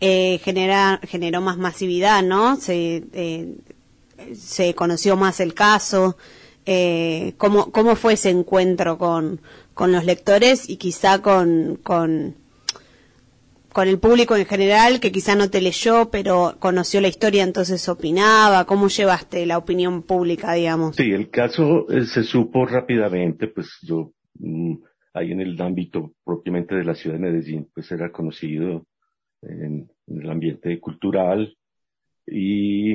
eh, 0.00 0.38
genera, 0.44 1.00
generó 1.02 1.40
más 1.40 1.58
masividad, 1.58 2.22
¿no? 2.22 2.56
Se, 2.56 3.02
eh, 3.12 3.56
se 4.34 4.74
conoció 4.74 5.16
más 5.16 5.40
el 5.40 5.54
caso. 5.54 6.16
Eh, 6.66 7.32
¿cómo, 7.36 7.72
¿Cómo 7.72 7.96
fue 7.96 8.12
ese 8.12 8.30
encuentro 8.30 8.96
con, 8.96 9.40
con 9.74 9.90
los 9.90 10.04
lectores 10.04 10.68
y 10.68 10.76
quizá 10.76 11.20
con, 11.20 11.80
con, 11.82 12.36
con 13.72 13.88
el 13.88 13.98
público 13.98 14.36
en 14.36 14.46
general 14.46 15.00
que 15.00 15.12
quizá 15.12 15.34
no 15.34 15.50
te 15.50 15.60
leyó, 15.60 16.10
pero 16.10 16.56
conoció 16.58 17.00
la 17.00 17.08
historia, 17.08 17.44
entonces 17.44 17.88
opinaba? 17.88 18.64
¿Cómo 18.66 18.88
llevaste 18.88 19.46
la 19.46 19.58
opinión 19.58 20.02
pública, 20.02 20.52
digamos? 20.52 20.96
Sí, 20.96 21.12
el 21.12 21.30
caso 21.30 21.88
eh, 21.90 22.04
se 22.06 22.22
supo 22.22 22.66
rápidamente, 22.66 23.48
pues 23.48 23.68
yo 23.82 24.12
mm, 24.38 24.74
ahí 25.14 25.32
en 25.32 25.40
el 25.40 25.60
ámbito 25.60 26.12
propiamente 26.24 26.74
de 26.74 26.84
la 26.84 26.94
ciudad 26.94 27.16
de 27.16 27.22
Medellín, 27.22 27.68
pues 27.74 27.90
era 27.92 28.10
conocido 28.10 28.86
en, 29.42 29.90
en 30.06 30.22
el 30.22 30.30
ambiente 30.30 30.78
cultural 30.80 31.56
y, 32.26 32.94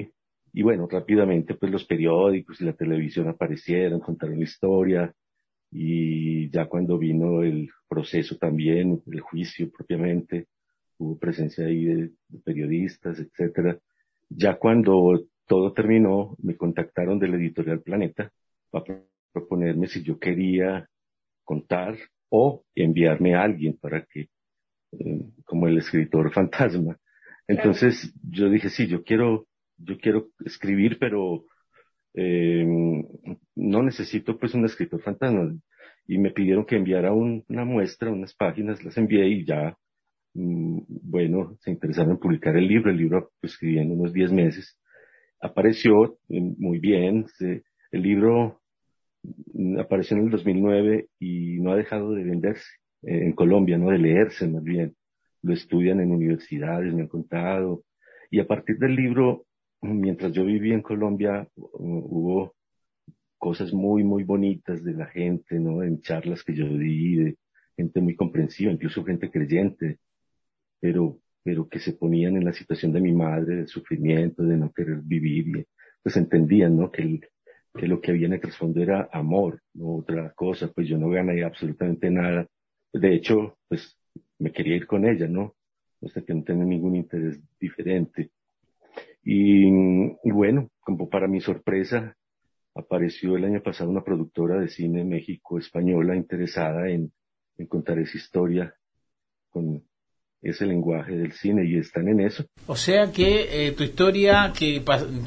y 0.54 0.62
bueno, 0.62 0.88
rápidamente 0.90 1.56
pues 1.56 1.72
los 1.72 1.86
periódicos 1.86 2.62
y 2.62 2.66
la 2.66 2.74
televisión 2.74 3.28
aparecieron, 3.28 4.00
contaron 4.00 4.38
la 4.38 4.44
historia 4.44 5.14
y 5.72 6.50
ya 6.50 6.68
cuando 6.68 6.98
vino 6.98 7.44
el 7.44 7.70
proceso 7.88 8.38
también, 8.38 9.02
el 9.12 9.20
juicio 9.20 9.70
propiamente, 9.72 10.48
hubo 10.98 11.18
presencia 11.20 11.66
ahí 11.66 11.86
de, 11.86 12.12
de 12.30 12.40
periodistas, 12.44 13.20
etcétera. 13.20 13.80
Ya 14.30 14.58
cuando 14.58 15.26
todo 15.48 15.74
terminó, 15.74 16.36
me 16.42 16.58
contactaron 16.58 17.20
del 17.20 17.36
editorial 17.36 17.82
Planeta 17.82 18.32
para 18.72 18.86
pro- 18.86 19.08
proponerme 19.34 19.88
si 19.88 20.04
yo 20.04 20.20
quería 20.20 20.90
contar 21.44 21.98
o 22.30 22.66
enviarme 22.76 23.36
a 23.36 23.44
alguien 23.44 23.78
para 23.78 24.06
que, 24.06 24.30
eh, 24.94 25.22
como 25.46 25.68
el 25.68 25.78
escritor 25.80 26.32
fantasma. 26.34 26.98
Entonces 27.48 28.14
yo 28.24 28.50
dije, 28.50 28.70
sí, 28.70 28.88
yo 28.88 29.04
quiero, 29.04 29.48
yo 29.78 29.98
quiero 30.00 30.30
escribir, 30.46 30.98
pero 31.00 31.46
eh, 32.14 32.66
no 33.56 33.84
necesito 33.84 34.38
pues 34.40 34.54
un 34.54 34.66
escritor 34.66 35.02
fantasma. 35.02 35.54
Y 36.08 36.18
me 36.20 36.32
pidieron 36.32 36.66
que 36.66 36.76
enviara 36.76 37.14
un- 37.14 37.44
una 37.50 37.66
muestra, 37.66 38.12
unas 38.12 38.34
páginas, 38.36 38.84
las 38.84 38.98
envié 38.98 39.28
y 39.28 39.46
ya, 39.46 39.78
bueno, 40.36 41.58
se 41.62 41.72
interesaron 41.72 42.12
en 42.12 42.18
publicar 42.20 42.56
el 42.58 42.68
libro. 42.68 42.92
El 42.92 42.98
libro 42.98 43.32
pues, 43.40 43.54
escribí 43.54 43.80
en 43.80 43.92
unos 43.92 44.14
10 44.14 44.32
meses. 44.32 44.78
Apareció 45.42 46.18
eh, 46.30 46.42
muy 46.58 46.80
bien. 46.80 47.26
el 47.92 48.02
libro 48.02 48.62
mm, 49.54 49.80
apareció 49.80 50.18
en 50.18 50.26
el 50.26 50.30
2009 50.32 51.08
y 51.20 51.60
no 51.62 51.72
ha 51.72 51.78
dejado 51.78 52.14
de 52.14 52.24
venderse 52.24 52.66
eh, 53.04 53.26
en 53.26 53.34
Colombia, 53.34 53.78
no 53.78 53.90
de 53.92 53.98
leerse 54.00 54.48
más 54.48 54.64
bien. 54.64 54.96
Lo 55.42 55.54
estudian 55.54 56.00
en 56.02 56.12
universidades, 56.12 56.94
me 56.94 57.04
han 57.04 57.08
contado. 57.08 57.84
Y 58.32 58.40
a 58.40 58.48
partir 58.48 58.78
del 58.78 58.96
libro, 58.96 59.46
mientras 59.82 60.34
yo 60.34 60.44
vivía 60.44 60.74
en 60.74 60.82
Colombia, 60.82 61.48
hu- 61.56 62.04
hubo 62.10 62.56
cosas 63.38 63.72
muy, 63.74 64.04
muy 64.04 64.24
bonitas 64.24 64.84
de 64.84 64.94
la 64.94 65.06
gente, 65.06 65.60
¿no? 65.60 65.84
En 65.84 66.02
charlas 66.02 66.44
que 66.44 66.56
yo 66.56 66.66
di, 66.68 67.16
de 67.16 67.38
gente 67.78 68.02
muy 68.02 68.16
comprensiva, 68.16 68.72
incluso 68.72 69.04
gente 69.04 69.30
creyente, 69.30 70.00
pero, 70.80 71.20
pero 71.44 71.68
que 71.70 71.80
se 71.80 71.94
ponían 71.94 72.38
en 72.38 72.46
la 72.46 72.54
situación 72.54 72.92
de 72.94 73.02
mi 73.02 73.14
madre, 73.14 73.56
del 73.58 73.68
sufrimiento, 73.68 74.44
de 74.44 74.58
no 74.58 74.72
querer 74.72 75.00
vivir, 75.04 75.68
pues 76.04 76.18
entendían, 76.18 76.78
¿no? 76.78 76.92
Que, 76.92 77.02
el- 77.04 77.28
que 77.78 77.88
lo 77.88 78.02
que 78.02 78.12
había 78.12 78.28
en 78.28 78.34
el 78.34 78.42
trasfondo 78.42 78.82
era 78.82 79.10
amor, 79.12 79.62
no 79.74 79.98
otra 79.98 80.32
cosa, 80.34 80.70
pues 80.74 80.88
yo 80.88 80.98
no 80.98 81.10
gané 81.10 81.44
absolutamente 81.44 82.10
nada. 82.10 82.48
De 82.94 83.14
hecho, 83.16 83.58
pues 83.68 83.98
me 84.40 84.52
quería 84.52 84.76
ir 84.78 84.88
con 84.88 85.06
ella, 85.06 85.28
¿no? 85.28 85.56
O 86.02 86.08
sea 86.10 86.24
que 86.24 86.34
no 86.34 86.44
tenía 86.44 86.66
ningún 86.66 86.96
interés 86.96 87.40
diferente. 87.60 88.32
Y, 89.24 89.68
y 89.68 90.32
bueno, 90.32 90.70
como 90.82 91.10
para 91.10 91.28
mi 91.28 91.42
sorpresa, 91.42 92.16
apareció 92.76 93.38
el 93.38 93.46
año 93.46 93.64
pasado 93.64 93.90
una 93.90 94.04
productora 94.04 94.60
de 94.60 94.70
cine 94.70 95.04
México 95.06 95.58
española 95.60 96.16
interesada 96.16 96.90
en, 96.90 97.12
en 97.58 97.68
contar 97.68 98.00
esa 98.00 98.18
historia 98.18 98.76
con 99.52 99.84
ese 100.42 100.66
lenguaje 100.66 101.16
del 101.16 101.32
cine 101.32 101.66
y 101.66 101.78
están 101.78 102.08
en 102.08 102.22
eso. 102.22 102.46
O 102.68 102.76
sea 102.76 103.12
que 103.12 103.68
eh, 103.68 103.72
tu 103.72 103.84
historia 103.84 104.54
que, 104.58 104.84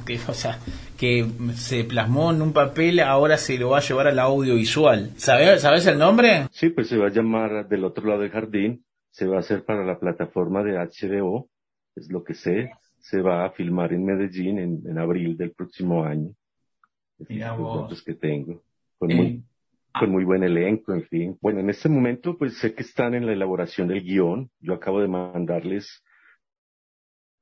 que, 0.06 0.18
o 0.28 0.35
sea, 0.35 0.59
que 0.97 1.26
se 1.55 1.85
plasmó 1.85 2.30
en 2.32 2.43
un 2.43 2.52
papel 2.52 3.01
ahora 3.01 3.36
se 3.36 3.59
lo 3.59 3.70
va 3.70 3.78
a 3.78 3.82
llevar 3.82 4.09
al 4.09 4.18
audiovisual. 4.18 5.10
¿Sabes, 5.16 5.62
¿Sabes 5.62 5.86
el 5.86 5.98
nombre? 5.98 6.47
Sí, 6.52 6.70
pues 6.70 6.89
se 6.89 6.97
va 6.97 7.06
a 7.06 7.12
llamar 7.12 7.68
Del 7.68 7.85
otro 7.85 8.06
lado 8.06 8.20
del 8.20 8.30
jardín, 8.30 8.85
se 9.10 9.26
va 9.26 9.36
a 9.36 9.40
hacer 9.40 9.64
para 9.64 9.85
la 9.85 9.98
plataforma 9.98 10.62
de 10.62 10.78
HBO, 10.78 11.48
es 11.97 12.10
lo 12.10 12.22
que 12.22 12.35
sé, 12.35 12.70
se 13.01 13.20
va 13.20 13.44
a 13.44 13.51
filmar 13.51 13.93
en 13.93 14.05
Medellín 14.05 14.59
en, 14.59 14.82
en 14.86 14.98
abril 14.98 15.36
del 15.36 15.52
próximo 15.52 16.05
año. 16.05 16.32
Mira 17.28 17.52
vos. 17.52 18.02
que 18.02 18.14
tengo. 18.14 18.62
Eh, 19.01 19.14
muy, 19.14 19.44
con 19.93 20.10
muy 20.10 20.24
buen 20.24 20.43
elenco, 20.43 20.93
en 20.93 21.05
fin. 21.05 21.39
Bueno, 21.40 21.60
en 21.60 21.70
este 21.70 21.89
momento, 21.89 22.36
pues 22.36 22.59
sé 22.59 22.74
que 22.74 22.82
están 22.82 23.15
en 23.15 23.27
la 23.27 23.32
elaboración 23.32 23.89
del 23.89 24.02
guion. 24.02 24.51
Yo 24.60 24.74
acabo 24.74 25.01
de 25.01 25.09
mandarles 25.09 26.02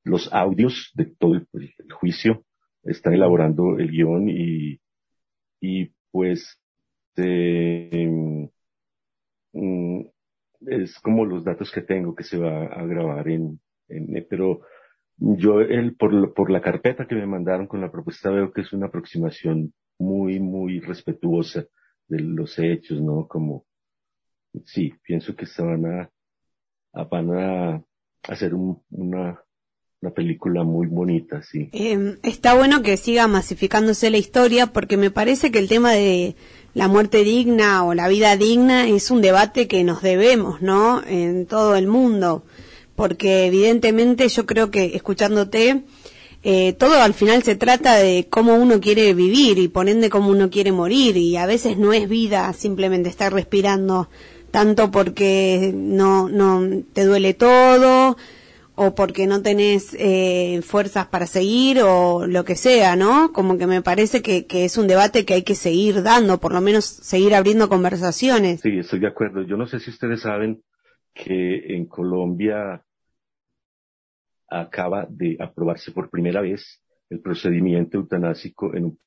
los 0.04 0.32
audios 0.32 0.92
de 0.94 1.06
todo 1.06 1.34
el, 1.34 1.48
juicio. 1.92 2.44
Están 2.82 3.14
elaborando 3.14 3.78
el 3.78 3.90
guion 3.90 4.28
y, 4.28 4.80
y 5.60 5.90
pues, 6.10 6.60
eh, 7.16 8.48
es 10.66 10.98
como 11.00 11.24
los 11.24 11.44
datos 11.44 11.70
que 11.72 11.82
tengo 11.82 12.14
que 12.14 12.24
se 12.24 12.38
va 12.38 12.66
a 12.66 12.84
grabar 12.86 13.28
en, 13.28 13.60
en 13.88 14.26
pero 14.28 14.60
yo 15.18 15.60
el, 15.60 15.96
por, 15.96 16.34
por 16.34 16.50
la 16.50 16.60
carpeta 16.60 17.06
que 17.06 17.14
me 17.14 17.26
mandaron 17.26 17.66
con 17.66 17.80
la 17.80 17.90
propuesta 17.90 18.30
veo 18.30 18.52
que 18.52 18.60
es 18.62 18.72
una 18.72 18.86
aproximación 18.86 19.72
muy, 19.98 20.40
muy 20.40 20.80
respetuosa 20.80 21.66
de 22.08 22.20
los 22.20 22.58
hechos, 22.58 23.00
¿no? 23.00 23.26
Como, 23.28 23.64
sí, 24.64 24.92
pienso 25.02 25.34
que 25.34 25.46
se 25.46 25.62
van 25.62 25.84
a, 25.86 26.10
van 27.10 27.30
a 27.38 27.84
hacer 28.28 28.54
un- 28.54 28.82
una, 28.90 29.40
una 30.00 30.10
película 30.12 30.62
muy 30.64 30.86
bonita, 30.86 31.42
sí. 31.42 31.68
Eh, 31.72 32.18
está 32.22 32.54
bueno 32.54 32.82
que 32.82 32.96
siga 32.96 33.26
masificándose 33.28 34.10
la 34.10 34.18
historia 34.18 34.68
porque 34.68 34.96
me 34.96 35.10
parece 35.10 35.50
que 35.50 35.58
el 35.58 35.68
tema 35.68 35.92
de 35.92 36.36
la 36.74 36.88
muerte 36.88 37.24
digna 37.24 37.84
o 37.84 37.94
la 37.94 38.08
vida 38.08 38.36
digna 38.36 38.86
es 38.88 39.10
un 39.10 39.22
debate 39.22 39.66
que 39.68 39.82
nos 39.84 40.02
debemos, 40.02 40.60
¿no? 40.62 41.02
En 41.06 41.46
todo 41.46 41.76
el 41.76 41.86
mundo. 41.86 42.44
Porque 42.94 43.46
evidentemente 43.46 44.26
yo 44.28 44.46
creo 44.46 44.70
que 44.70 44.94
escuchándote, 44.96 45.84
eh, 46.48 46.74
todo 46.74 47.02
al 47.02 47.12
final 47.12 47.42
se 47.42 47.56
trata 47.56 47.96
de 47.96 48.28
cómo 48.30 48.54
uno 48.54 48.78
quiere 48.80 49.12
vivir 49.14 49.58
y 49.58 49.66
por 49.66 49.88
ende 49.88 50.08
cómo 50.08 50.30
uno 50.30 50.48
quiere 50.48 50.70
morir 50.70 51.16
y 51.16 51.36
a 51.36 51.44
veces 51.44 51.76
no 51.76 51.92
es 51.92 52.08
vida 52.08 52.52
simplemente 52.52 53.08
estar 53.08 53.32
respirando 53.32 54.08
tanto 54.52 54.92
porque 54.92 55.72
no, 55.74 56.28
no 56.28 56.84
te 56.92 57.04
duele 57.04 57.34
todo 57.34 58.16
o 58.76 58.94
porque 58.94 59.26
no 59.26 59.42
tenés 59.42 59.96
eh, 59.98 60.60
fuerzas 60.62 61.08
para 61.08 61.26
seguir 61.26 61.82
o 61.82 62.28
lo 62.28 62.44
que 62.44 62.54
sea, 62.54 62.94
¿no? 62.94 63.32
Como 63.32 63.58
que 63.58 63.66
me 63.66 63.82
parece 63.82 64.22
que, 64.22 64.46
que 64.46 64.64
es 64.64 64.78
un 64.78 64.86
debate 64.86 65.24
que 65.24 65.34
hay 65.34 65.42
que 65.42 65.56
seguir 65.56 66.04
dando, 66.04 66.38
por 66.38 66.52
lo 66.52 66.60
menos 66.60 66.84
seguir 66.84 67.34
abriendo 67.34 67.68
conversaciones. 67.68 68.60
Sí, 68.60 68.78
estoy 68.78 69.00
de 69.00 69.08
acuerdo. 69.08 69.42
Yo 69.42 69.56
no 69.56 69.66
sé 69.66 69.80
si 69.80 69.90
ustedes 69.90 70.20
saben 70.20 70.62
que 71.12 71.74
en 71.74 71.86
Colombia 71.86 72.85
acaba 74.48 75.06
de 75.08 75.36
aprobarse 75.40 75.92
por 75.92 76.10
primera 76.10 76.40
vez 76.40 76.82
el 77.10 77.20
procedimiento 77.20 77.98
eutanásico 77.98 78.74
en 78.74 78.86
un 78.86 78.98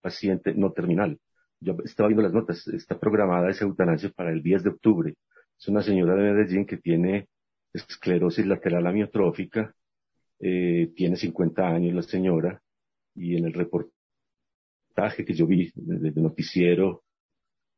paciente 0.00 0.54
no 0.54 0.72
terminal. 0.72 1.18
Yo 1.60 1.76
estaba 1.84 2.08
viendo 2.08 2.22
las 2.22 2.32
notas, 2.32 2.66
está 2.68 2.98
programada 2.98 3.50
esa 3.50 3.64
eutanasia 3.64 4.10
para 4.10 4.30
el 4.30 4.42
10 4.42 4.62
de 4.64 4.70
octubre. 4.70 5.14
Es 5.58 5.68
una 5.68 5.82
señora 5.82 6.14
de 6.14 6.32
Medellín 6.32 6.66
que 6.66 6.76
tiene 6.76 7.28
esclerosis 7.72 8.46
lateral 8.46 8.86
amiotrófica, 8.86 9.74
eh, 10.40 10.92
tiene 10.94 11.16
50 11.16 11.66
años 11.66 11.94
la 11.94 12.02
señora, 12.02 12.62
y 13.14 13.36
en 13.36 13.46
el 13.46 13.52
reportaje 13.52 15.24
que 15.24 15.34
yo 15.34 15.46
vi 15.46 15.72
del 15.74 16.14
noticiero 16.22 17.02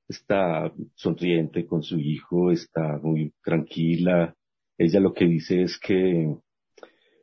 está 0.09 0.73
sonriente 0.95 1.67
con 1.67 1.83
su 1.83 1.99
hijo, 1.99 2.51
está 2.51 2.99
muy 2.99 3.33
tranquila. 3.43 4.35
Ella 4.77 5.01
lo 5.01 5.15
que 5.15 5.25
dice 5.25 5.63
es 5.63 5.79
que, 5.79 6.37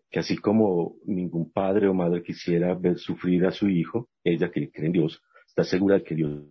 que 0.09 0.19
así 0.19 0.37
como 0.37 0.95
ningún 1.05 1.51
padre 1.51 1.87
o 1.87 1.93
madre 1.93 2.23
quisiera 2.23 2.73
ver 2.73 2.97
sufrir 2.97 3.45
a 3.45 3.51
su 3.51 3.69
hijo, 3.69 4.09
ella 4.23 4.49
que 4.49 4.71
cree 4.71 4.87
en 4.87 4.93
Dios, 4.93 5.21
está 5.47 5.63
segura 5.63 5.95
de 5.95 6.03
que 6.03 6.15
Dios 6.15 6.43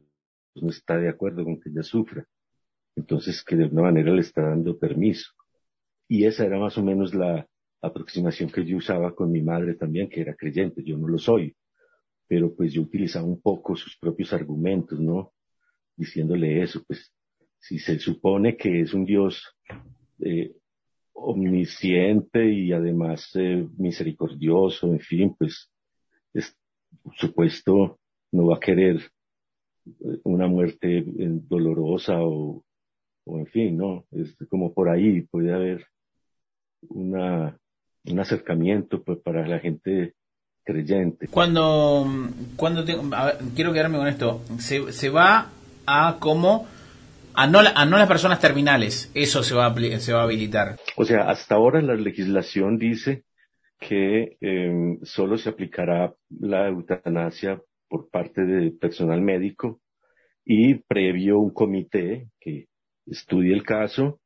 no 0.54 0.70
está 0.70 0.98
de 0.98 1.08
acuerdo 1.08 1.44
con 1.44 1.60
que 1.60 1.70
ella 1.70 1.82
sufra. 1.82 2.26
Entonces 2.94 3.42
que 3.44 3.56
de 3.56 3.64
alguna 3.64 3.82
manera 3.82 4.12
le 4.12 4.22
está 4.22 4.42
dando 4.42 4.78
permiso. 4.78 5.32
Y 6.08 6.24
esa 6.24 6.44
era 6.44 6.58
más 6.58 6.78
o 6.78 6.82
menos 6.82 7.14
la 7.14 7.46
aproximación 7.82 8.50
que 8.50 8.64
yo 8.64 8.78
usaba 8.78 9.14
con 9.14 9.30
mi 9.30 9.42
madre 9.42 9.74
también, 9.74 10.08
que 10.08 10.20
era 10.20 10.34
creyente, 10.34 10.82
yo 10.82 10.96
no 10.96 11.08
lo 11.08 11.18
soy. 11.18 11.54
Pero 12.28 12.54
pues 12.54 12.72
yo 12.72 12.82
utilizaba 12.82 13.26
un 13.26 13.40
poco 13.40 13.76
sus 13.76 13.96
propios 13.98 14.32
argumentos, 14.32 14.98
¿no? 14.98 15.32
Diciéndole 15.96 16.62
eso, 16.62 16.82
pues 16.86 17.12
si 17.58 17.78
se 17.78 17.98
supone 17.98 18.56
que 18.56 18.80
es 18.80 18.94
un 18.94 19.04
Dios 19.04 19.42
eh, 20.20 20.54
omnisciente 21.18 22.52
y 22.52 22.72
además 22.72 23.30
eh, 23.34 23.66
misericordioso, 23.78 24.86
en 24.92 25.00
fin, 25.00 25.34
pues 25.38 25.70
es, 26.34 26.54
por 27.02 27.16
supuesto 27.16 27.98
no 28.32 28.46
va 28.46 28.56
a 28.56 28.60
querer 28.60 28.96
eh, 29.86 30.18
una 30.24 30.46
muerte 30.46 30.98
eh, 30.98 31.04
dolorosa 31.18 32.20
o, 32.20 32.62
o 33.24 33.38
en 33.38 33.46
fin, 33.46 33.76
¿no? 33.76 34.04
Es 34.12 34.36
como 34.50 34.72
por 34.74 34.88
ahí 34.90 35.22
puede 35.22 35.52
haber 35.54 35.86
una, 36.88 37.58
un 38.04 38.20
acercamiento 38.20 39.02
pues, 39.02 39.18
para 39.18 39.46
la 39.48 39.58
gente 39.58 40.14
creyente. 40.64 41.28
Cuando, 41.28 42.06
cuando 42.56 42.84
te- 42.84 42.96
a 43.12 43.38
quiero 43.54 43.72
quedarme 43.72 43.98
con 43.98 44.08
esto, 44.08 44.42
se, 44.58 44.92
se 44.92 45.08
va 45.08 45.50
a 45.86 46.16
como 46.18 46.66
a 47.34 47.46
no, 47.46 47.60
a 47.60 47.84
no 47.86 47.98
las 47.98 48.08
personas 48.08 48.40
terminales, 48.40 49.10
eso 49.14 49.42
se 49.42 49.54
va 49.54 49.66
a, 49.66 50.00
se 50.00 50.12
va 50.12 50.20
a 50.20 50.24
habilitar. 50.24 50.76
O 50.96 51.04
sea, 51.04 51.28
hasta 51.28 51.54
ahora 51.54 51.82
la 51.82 51.94
legislación 51.94 52.78
dice 52.78 53.24
que 53.78 54.38
eh, 54.40 54.98
solo 55.02 55.36
se 55.36 55.50
aplicará 55.50 56.14
la 56.30 56.68
eutanasia 56.68 57.60
por 57.88 58.08
parte 58.08 58.42
de 58.44 58.70
personal 58.72 59.20
médico 59.20 59.80
y 60.44 60.74
previo 60.74 61.38
un 61.38 61.50
comité 61.50 62.28
que 62.40 62.68
estudie 63.06 63.52
el 63.52 63.62
caso 63.62 64.20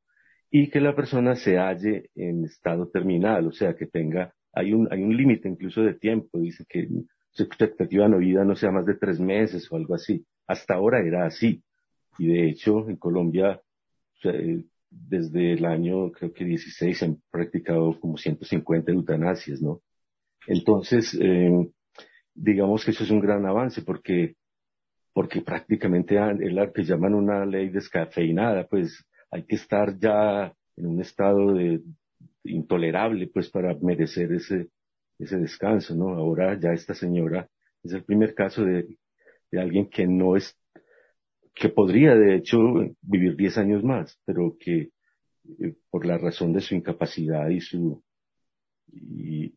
y 0.50 0.68
que 0.68 0.80
la 0.80 0.94
persona 0.94 1.34
se 1.36 1.58
halle 1.58 2.10
en 2.14 2.44
estado 2.44 2.88
terminal, 2.88 3.46
o 3.46 3.52
sea, 3.52 3.74
que 3.74 3.86
tenga, 3.86 4.32
hay 4.52 4.72
un, 4.72 4.88
hay 4.92 5.02
un 5.02 5.16
límite 5.16 5.48
incluso 5.48 5.82
de 5.82 5.94
tiempo, 5.94 6.38
dice 6.38 6.64
que 6.68 6.88
su 7.30 7.42
expectativa 7.42 8.08
de 8.08 8.18
vida 8.18 8.44
no 8.44 8.54
sea 8.56 8.70
más 8.70 8.86
de 8.86 8.94
tres 8.94 9.20
meses 9.20 9.70
o 9.70 9.76
algo 9.76 9.94
así. 9.94 10.24
Hasta 10.46 10.74
ahora 10.74 11.00
era 11.00 11.26
así. 11.26 11.62
Y 12.18 12.26
de 12.26 12.48
hecho, 12.48 12.88
en 12.88 12.96
Colombia, 12.96 13.60
eh, 14.24 14.64
desde 14.90 15.52
el 15.52 15.64
año, 15.64 16.10
creo 16.12 16.32
que 16.32 16.44
16, 16.44 16.98
se 16.98 17.04
han 17.04 17.22
practicado 17.30 17.98
como 18.00 18.16
150 18.18 18.90
eutanasias, 18.92 19.62
¿no? 19.62 19.82
Entonces, 20.46 21.16
eh, 21.20 21.70
digamos 22.34 22.84
que 22.84 22.90
eso 22.90 23.04
es 23.04 23.10
un 23.10 23.20
gran 23.20 23.46
avance 23.46 23.82
porque, 23.82 24.36
porque 25.12 25.42
prácticamente 25.42 26.16
es 26.40 26.52
la 26.52 26.72
que 26.72 26.84
llaman 26.84 27.14
una 27.14 27.44
ley 27.46 27.68
descafeinada, 27.68 28.66
pues 28.66 29.04
hay 29.30 29.44
que 29.44 29.56
estar 29.56 29.98
ya 29.98 30.52
en 30.76 30.86
un 30.86 31.00
estado 31.00 31.54
de 31.54 31.80
intolerable, 32.44 33.28
pues 33.28 33.50
para 33.50 33.74
merecer 33.74 34.32
ese, 34.32 34.70
ese 35.18 35.38
descanso, 35.38 35.94
¿no? 35.94 36.10
Ahora 36.10 36.58
ya 36.58 36.72
esta 36.72 36.94
señora 36.94 37.48
es 37.82 37.92
el 37.92 38.04
primer 38.04 38.34
caso 38.34 38.64
de, 38.64 38.98
de 39.50 39.60
alguien 39.60 39.88
que 39.88 40.06
no 40.06 40.36
es, 40.36 40.56
que 41.60 41.70
podría 41.70 42.16
de 42.16 42.36
hecho 42.36 42.58
vivir 43.02 43.36
10 43.36 43.58
años 43.58 43.84
más, 43.84 44.18
pero 44.26 44.56
que 44.60 44.90
eh, 45.60 45.74
por 45.90 46.06
la 46.06 46.18
razón 46.18 46.52
de 46.54 46.62
su 46.62 46.74
incapacidad 46.76 47.48
y 47.50 47.60
su, 47.60 48.02
y, 48.92 49.54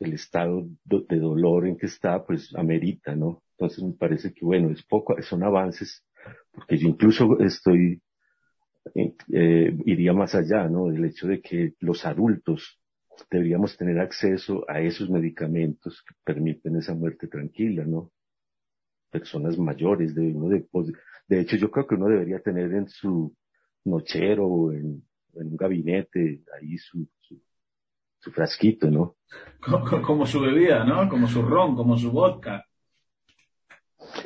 el 0.00 0.12
estado 0.14 0.66
do- 0.84 1.04
de 1.08 1.18
dolor 1.18 1.66
en 1.66 1.76
que 1.76 1.86
está, 1.86 2.24
pues 2.24 2.54
amerita, 2.56 3.14
¿no? 3.16 3.42
Entonces 3.52 3.84
me 3.84 3.92
parece 3.94 4.32
que 4.32 4.44
bueno, 4.44 4.70
es 4.70 4.82
poco, 4.84 5.20
son 5.22 5.42
avances, 5.44 6.04
porque 6.52 6.78
yo 6.78 6.88
incluso 6.88 7.38
estoy, 7.40 8.00
eh, 8.94 9.14
eh, 9.32 9.76
iría 9.86 10.12
más 10.12 10.34
allá, 10.34 10.68
¿no? 10.68 10.88
Del 10.88 11.04
hecho 11.06 11.28
de 11.28 11.40
que 11.40 11.74
los 11.80 12.04
adultos 12.06 12.78
deberíamos 13.30 13.76
tener 13.76 13.98
acceso 14.00 14.64
a 14.68 14.80
esos 14.80 15.10
medicamentos 15.10 16.02
que 16.08 16.14
permiten 16.24 16.76
esa 16.76 16.94
muerte 16.94 17.28
tranquila, 17.28 17.84
¿no? 17.84 18.10
Personas 19.10 19.58
mayores, 19.58 20.14
de 20.14 20.32
uno 20.32 20.48
de, 20.48 20.60
pues, 20.60 20.92
de 21.28 21.40
hecho 21.40 21.56
yo 21.56 21.70
creo 21.70 21.86
que 21.86 21.94
uno 21.94 22.08
debería 22.08 22.40
tener 22.40 22.72
en 22.72 22.88
su 22.88 23.34
nochero 23.84 24.46
o 24.46 24.72
en, 24.72 25.02
en 25.34 25.46
un 25.46 25.56
gabinete 25.56 26.42
ahí 26.58 26.78
su, 26.78 27.08
su, 27.20 27.40
su 28.18 28.30
frasquito, 28.30 28.90
¿no? 28.90 29.16
Como, 29.60 30.02
como 30.02 30.26
su 30.26 30.40
bebida, 30.40 30.84
¿no? 30.84 31.08
Como 31.08 31.26
su 31.26 31.42
ron, 31.42 31.76
como 31.76 31.96
su 31.96 32.10
vodka. 32.10 32.64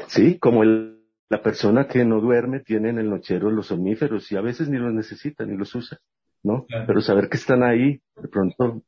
Sí, 0.09 0.39
como 0.39 0.63
el, 0.63 0.95
la 1.29 1.43
persona 1.43 1.87
que 1.87 2.05
no 2.05 2.21
duerme 2.21 2.61
tiene 2.61 2.91
en 2.91 2.99
el 2.99 3.11
nochero 3.11 3.51
los 3.51 3.71
omníferos 3.73 4.31
y 4.31 4.37
a 4.37 4.41
veces 4.41 4.69
ni 4.69 4.79
los 4.79 4.93
necesita 4.93 5.45
ni 5.45 5.57
los 5.57 5.75
usa, 5.75 5.99
¿no? 6.43 6.67
Pero 6.87 7.01
saber 7.01 7.29
que 7.29 7.37
están 7.37 7.63
ahí, 7.63 8.01
de 8.17 8.29
pronto 8.29 8.83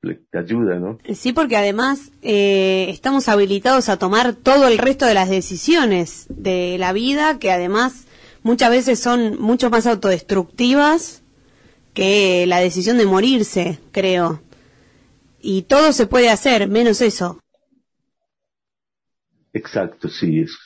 te 0.00 0.38
ayuda, 0.38 0.78
¿no? 0.78 0.98
Sí, 1.14 1.32
porque 1.32 1.56
además 1.56 2.10
eh, 2.22 2.86
estamos 2.88 3.28
habilitados 3.28 3.88
a 3.88 3.98
tomar 3.98 4.34
todo 4.34 4.66
el 4.66 4.78
resto 4.78 5.04
de 5.06 5.14
las 5.14 5.28
decisiones 5.28 6.26
de 6.30 6.76
la 6.78 6.92
vida, 6.92 7.38
que 7.38 7.50
además 7.50 8.06
muchas 8.42 8.70
veces 8.70 8.98
son 8.98 9.40
mucho 9.40 9.68
más 9.68 9.86
autodestructivas 9.86 11.22
que 11.92 12.46
la 12.46 12.60
decisión 12.60 12.96
de 12.96 13.06
morirse, 13.06 13.78
creo. 13.92 14.42
Y 15.40 15.62
todo 15.62 15.92
se 15.92 16.06
puede 16.06 16.30
hacer, 16.30 16.68
menos 16.68 17.00
eso. 17.02 17.40
Exacto, 19.52 20.08
sí, 20.08 20.40
es, 20.40 20.56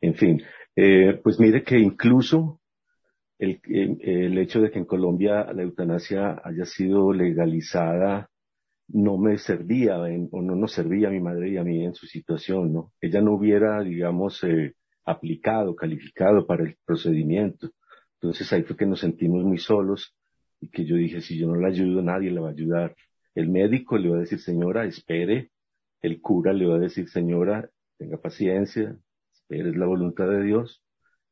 en 0.00 0.14
fin, 0.14 0.42
eh, 0.74 1.20
pues 1.22 1.38
mire 1.38 1.62
que 1.62 1.78
incluso 1.78 2.60
el, 3.38 3.60
el, 3.64 3.98
el 4.00 4.38
hecho 4.38 4.60
de 4.60 4.70
que 4.70 4.78
en 4.78 4.86
Colombia 4.86 5.52
la 5.52 5.62
eutanasia 5.62 6.40
haya 6.42 6.64
sido 6.64 7.12
legalizada 7.12 8.30
no 8.88 9.16
me 9.18 9.38
servía 9.38 9.98
o 9.98 10.42
no 10.42 10.56
nos 10.56 10.72
servía 10.72 11.08
a 11.08 11.10
mi 11.10 11.20
madre 11.20 11.50
y 11.50 11.56
a 11.56 11.64
mí 11.64 11.84
en 11.84 11.94
su 11.94 12.06
situación, 12.06 12.72
¿no? 12.72 12.92
Ella 13.00 13.20
no 13.20 13.32
hubiera, 13.32 13.80
digamos, 13.82 14.42
eh, 14.44 14.74
aplicado, 15.04 15.74
calificado 15.74 16.46
para 16.46 16.64
el 16.64 16.76
procedimiento. 16.84 17.70
Entonces 18.20 18.52
ahí 18.52 18.62
fue 18.62 18.76
que 18.76 18.86
nos 18.86 19.00
sentimos 19.00 19.44
muy 19.44 19.58
solos 19.58 20.14
y 20.60 20.68
que 20.68 20.84
yo 20.84 20.96
dije, 20.96 21.20
si 21.20 21.38
yo 21.38 21.46
no 21.48 21.56
la 21.56 21.68
ayudo, 21.68 22.02
nadie 22.02 22.30
la 22.30 22.40
va 22.40 22.48
a 22.48 22.52
ayudar. 22.52 22.96
El 23.34 23.48
médico 23.48 23.98
le 23.98 24.10
va 24.10 24.16
a 24.16 24.20
decir, 24.20 24.38
señora, 24.38 24.86
espere. 24.86 25.50
El 26.02 26.20
cura 26.20 26.52
le 26.52 26.66
va 26.66 26.76
a 26.76 26.78
decir, 26.78 27.08
señora, 27.08 27.68
tenga 27.98 28.18
paciencia, 28.18 28.96
espere, 29.32 29.70
es 29.70 29.76
la 29.76 29.86
voluntad 29.86 30.28
de 30.28 30.42
Dios. 30.42 30.82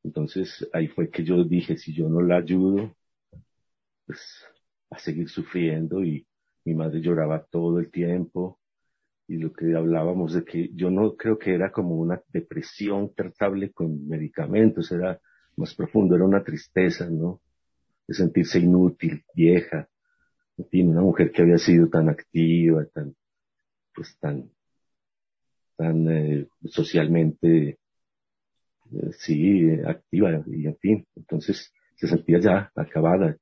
Entonces 0.02 0.68
ahí 0.72 0.88
fue 0.88 1.10
que 1.10 1.24
yo 1.24 1.44
dije, 1.44 1.76
si 1.76 1.92
yo 1.94 2.08
no 2.08 2.22
la 2.22 2.38
ayudo, 2.38 2.96
pues 4.06 4.44
a 4.90 4.98
seguir 4.98 5.28
sufriendo 5.28 6.02
y 6.04 6.26
mi 6.64 6.74
madre 6.74 7.00
lloraba 7.00 7.44
todo 7.44 7.78
el 7.78 7.90
tiempo 7.90 8.58
y 9.28 9.36
lo 9.36 9.52
que 9.52 9.74
hablábamos 9.74 10.34
de 10.34 10.44
que 10.44 10.70
yo 10.74 10.90
no 10.90 11.16
creo 11.16 11.38
que 11.38 11.54
era 11.54 11.70
como 11.72 11.96
una 11.96 12.20
depresión 12.28 13.14
tratable 13.14 13.72
con 13.72 14.06
medicamentos, 14.08 14.90
era 14.92 15.20
más 15.56 15.74
profundo, 15.74 16.14
era 16.16 16.24
una 16.24 16.42
tristeza, 16.42 17.08
¿no? 17.08 17.40
De 18.06 18.14
sentirse 18.14 18.58
inútil, 18.58 19.24
vieja, 19.34 19.88
en 20.58 20.66
fin, 20.68 20.88
una 20.88 21.00
mujer 21.00 21.32
que 21.32 21.42
había 21.42 21.58
sido 21.58 21.88
tan 21.88 22.08
activa, 22.08 22.84
tan, 22.92 23.14
pues 23.94 24.16
tan, 24.18 24.50
tan 25.76 26.10
eh, 26.10 26.48
socialmente, 26.64 27.78
eh, 28.92 29.12
sí, 29.18 29.70
activa, 29.86 30.42
y 30.46 30.66
en 30.66 30.76
fin, 30.76 31.06
entonces 31.16 31.72
se 31.96 32.06
sentía 32.06 32.38
ya 32.40 32.72
acabada. 32.74 33.36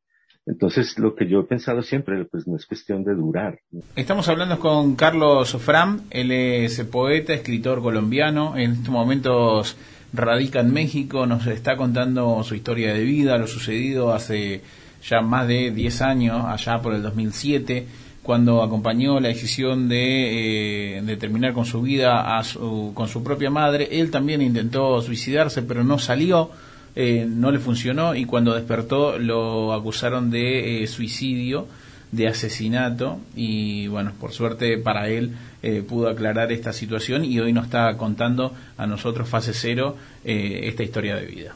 Entonces, 0.51 0.99
lo 0.99 1.15
que 1.15 1.29
yo 1.29 1.41
he 1.41 1.45
pensado 1.45 1.81
siempre, 1.83 2.25
pues 2.25 2.47
no 2.49 2.57
es 2.57 2.67
cuestión 2.67 3.05
de 3.05 3.15
durar, 3.15 3.61
Estamos 3.95 4.29
hablando 4.29 4.59
con 4.59 4.97
Carlos 4.97 5.57
Fram, 5.59 6.03
él 6.11 6.33
es 6.33 6.81
poeta, 6.91 7.33
escritor 7.33 7.81
colombiano, 7.83 8.57
en 8.57 8.73
estos 8.73 8.89
momentos 8.91 9.77
radica 10.13 10.59
en 10.61 10.73
México, 10.73 11.25
nos 11.27 11.47
está 11.47 11.77
contando 11.77 12.43
su 12.43 12.55
historia 12.57 12.93
de 12.93 13.05
vida, 13.05 13.39
lo 13.39 13.47
sucedido 13.47 14.13
hace 14.13 14.63
ya 15.09 15.21
más 15.21 15.47
de 15.47 15.71
10 15.71 16.03
años, 16.03 16.45
allá 16.47 16.83
por 16.83 16.95
el 16.95 17.03
2007, 17.03 17.87
cuando 18.23 18.63
acompañó 18.63 19.21
la 19.21 19.29
decisión 19.29 19.89
de, 19.89 20.99
eh, 20.99 21.03
de 21.03 21.17
terminar 21.17 21.53
con 21.55 21.65
su 21.65 21.81
vida 21.81 22.37
a 22.39 22.43
su- 22.45 22.93
con 22.95 23.09
su 23.09 23.23
propia 23.23 23.51
madre. 23.51 23.89
Él 24.01 24.11
también 24.11 24.43
intentó 24.43 25.01
suicidarse, 25.01 25.63
pero 25.63 25.85
no 25.85 25.99
salió, 25.99 26.51
eh, 26.97 27.27
no 27.29 27.51
le 27.51 27.59
funcionó 27.59 28.15
y 28.15 28.25
cuando 28.25 28.55
despertó 28.55 29.19
lo 29.19 29.73
acusaron 29.73 30.31
de 30.31 30.83
eh, 30.83 30.87
suicidio, 30.87 31.67
de 32.13 32.29
asesinato 32.29 33.19
y 33.37 33.87
bueno, 33.89 34.13
por 34.19 34.33
suerte 34.33 34.79
para 34.79 35.09
él 35.09 35.33
eh, 35.63 35.83
pudo 35.87 36.09
aclarar 36.09 36.53
esta 36.53 36.73
situación 36.73 37.25
y 37.25 37.39
hoy 37.39 37.53
nos 37.53 37.67
está 37.67 37.97
contando 37.97 38.53
a 38.77 38.87
nosotros, 38.87 39.29
fase 39.29 39.53
cero, 39.53 39.97
eh, 40.25 40.61
esta 40.65 40.83
historia 40.83 41.17
de 41.17 41.27
vida. 41.27 41.55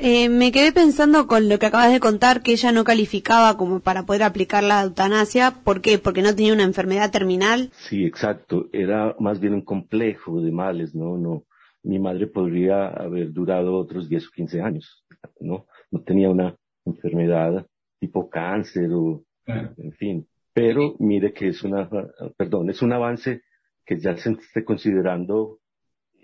Eh, 0.00 0.28
me 0.28 0.52
quedé 0.52 0.70
pensando 0.70 1.26
con 1.26 1.48
lo 1.48 1.58
que 1.58 1.66
acabas 1.66 1.90
de 1.90 1.98
contar, 1.98 2.42
que 2.42 2.52
ella 2.52 2.70
no 2.70 2.84
calificaba 2.84 3.56
como 3.56 3.80
para 3.80 4.06
poder 4.06 4.22
aplicar 4.22 4.62
la 4.62 4.82
eutanasia. 4.82 5.50
¿Por 5.64 5.80
qué? 5.80 5.98
Porque 5.98 6.22
no 6.22 6.34
tenía 6.36 6.52
una 6.52 6.62
enfermedad 6.62 7.10
terminal. 7.10 7.70
Sí, 7.88 8.04
exacto. 8.04 8.68
Era 8.72 9.16
más 9.18 9.40
bien 9.40 9.54
un 9.54 9.62
complejo 9.62 10.40
de 10.40 10.52
males, 10.52 10.94
¿no? 10.94 11.18
No, 11.18 11.42
mi 11.88 11.98
madre 11.98 12.26
podría 12.26 12.88
haber 12.88 13.32
durado 13.32 13.74
otros 13.74 14.10
10 14.10 14.26
o 14.26 14.30
15 14.30 14.60
años, 14.60 15.04
¿no? 15.40 15.66
No 15.90 16.00
tenía 16.02 16.28
una 16.28 16.54
enfermedad 16.84 17.66
tipo 17.98 18.28
cáncer 18.28 18.90
o, 18.92 19.24
en 19.46 19.92
fin. 19.92 20.26
Pero 20.52 20.96
mire 20.98 21.32
que 21.32 21.48
es 21.48 21.64
una, 21.64 21.88
perdón, 22.36 22.68
es 22.68 22.82
un 22.82 22.92
avance 22.92 23.40
que 23.86 23.98
ya 23.98 24.14
se 24.18 24.32
esté 24.32 24.64
considerando 24.64 25.60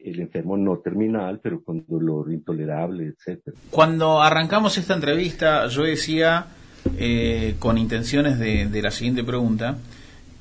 el 0.04 0.20
enfermo 0.20 0.58
no 0.58 0.80
terminal, 0.80 1.40
pero 1.42 1.64
con 1.64 1.86
dolor 1.88 2.30
intolerable, 2.30 3.06
etcétera. 3.06 3.56
Cuando 3.70 4.20
arrancamos 4.20 4.76
esta 4.76 4.94
entrevista, 4.94 5.66
yo 5.68 5.84
decía, 5.84 6.46
eh, 6.98 7.54
con 7.58 7.78
intenciones 7.78 8.38
de, 8.38 8.66
de 8.66 8.82
la 8.82 8.90
siguiente 8.90 9.24
pregunta, 9.24 9.78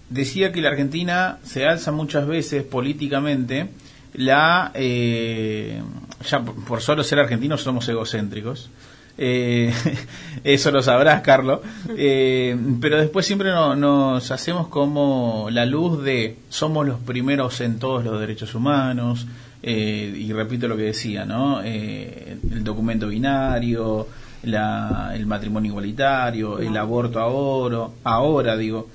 decía 0.09 0.51
que 0.51 0.59
la 0.59 0.69
Argentina 0.69 1.39
se 1.43 1.65
alza 1.65 1.93
muchas 1.93 2.27
veces 2.27 2.63
políticamente 2.63 3.69
la 4.15 4.71
eh, 4.75 5.81
ya 6.29 6.39
por 6.41 6.55
por 6.65 6.81
solo 6.81 7.03
ser 7.03 7.19
argentinos 7.19 7.61
somos 7.61 7.87
egocéntricos. 7.89 8.69
Eh, 9.17 9.71
eso 10.43 10.71
lo 10.71 10.81
sabrás 10.81 11.21
Carlos. 11.21 11.59
Eh, 11.97 12.57
pero 12.81 12.97
después 12.99 13.25
siempre 13.25 13.49
no- 13.51 13.75
nos 13.75 14.31
hacemos 14.31 14.67
como 14.67 15.47
la 15.51 15.65
luz 15.65 16.03
de 16.03 16.37
somos 16.49 16.85
los 16.87 16.99
primeros 16.99 17.61
en 17.61 17.77
todos 17.79 18.03
los 18.03 18.19
derechos 18.19 18.55
humanos 18.55 19.27
eh, 19.61 20.13
y 20.17 20.33
repito 20.33 20.67
lo 20.67 20.75
que 20.75 20.83
decía 20.83 21.25
no 21.25 21.61
Eh, 21.63 22.37
el 22.51 22.63
documento 22.63 23.07
binario 23.07 24.07
la- 24.43 25.11
el 25.15 25.25
matrimonio 25.25 25.69
igualitario 25.71 26.59
el 26.59 26.75
aborto 26.75 27.19
ahora 27.19 27.87
ahora 28.03 28.57
digo. 28.57 28.89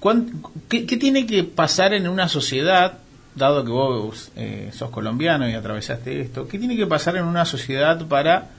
¿Cuán- 0.00 0.42
¿Qué, 0.68 0.84
qué 0.86 0.96
tiene 0.98 1.24
que 1.24 1.44
pasar 1.44 1.94
en 1.94 2.08
una 2.08 2.28
sociedad, 2.28 2.98
dado 3.34 3.64
que 3.64 3.70
vos 3.70 4.32
eh, 4.36 4.70
sos 4.72 4.90
colombiano 4.90 5.48
y 5.48 5.54
atravesaste 5.54 6.20
esto, 6.20 6.46
qué 6.46 6.58
tiene 6.58 6.76
que 6.76 6.86
pasar 6.86 7.16
en 7.16 7.24
una 7.24 7.44
sociedad 7.44 8.06
para 8.06 8.50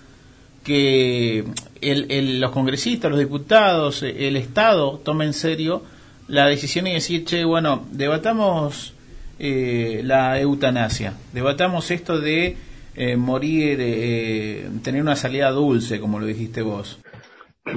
que 0.63 1.45
los 1.81 2.51
congresistas, 2.51 3.11
los 3.11 3.19
diputados, 3.19 4.03
eh, 4.03 4.27
el 4.27 4.35
Estado 4.35 4.99
tome 5.03 5.25
en 5.25 5.33
serio 5.33 5.83
la 6.27 6.47
decisión 6.47 6.87
y 6.87 6.93
decir, 6.93 7.23
che, 7.25 7.43
bueno, 7.43 7.85
debatamos 7.91 8.93
eh, 9.37 10.01
la 10.03 10.39
eutanasia, 10.39 11.13
debatamos 11.33 11.91
esto 11.91 12.19
de 12.19 12.57
eh, 12.95 13.17
morir, 13.17 13.77
eh, 13.81 14.69
tener 14.81 15.01
una 15.01 15.15
salida 15.15 15.51
dulce, 15.51 15.99
como 15.99 16.19
lo 16.19 16.25
dijiste 16.25 16.61
vos. 16.61 16.99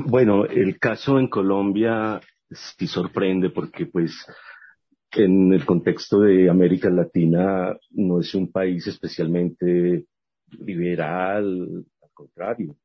Bueno, 0.05 0.45
el 0.45 0.79
caso 0.79 1.19
en 1.19 1.29
Colombia 1.29 2.21
sí 2.51 2.87
sorprende 2.87 3.51
porque 3.51 3.87
pues 3.87 4.25
en 5.13 5.53
el 5.53 5.65
contexto 5.65 6.21
de 6.21 6.51
América 6.51 6.91
Latina 6.91 7.77
no 7.91 8.21
es 8.21 8.35
un 8.35 8.51
país 8.53 8.87
especialmente 8.87 10.07
liberal, 10.61 11.85
al 12.03 12.11
contrario. 12.13 12.77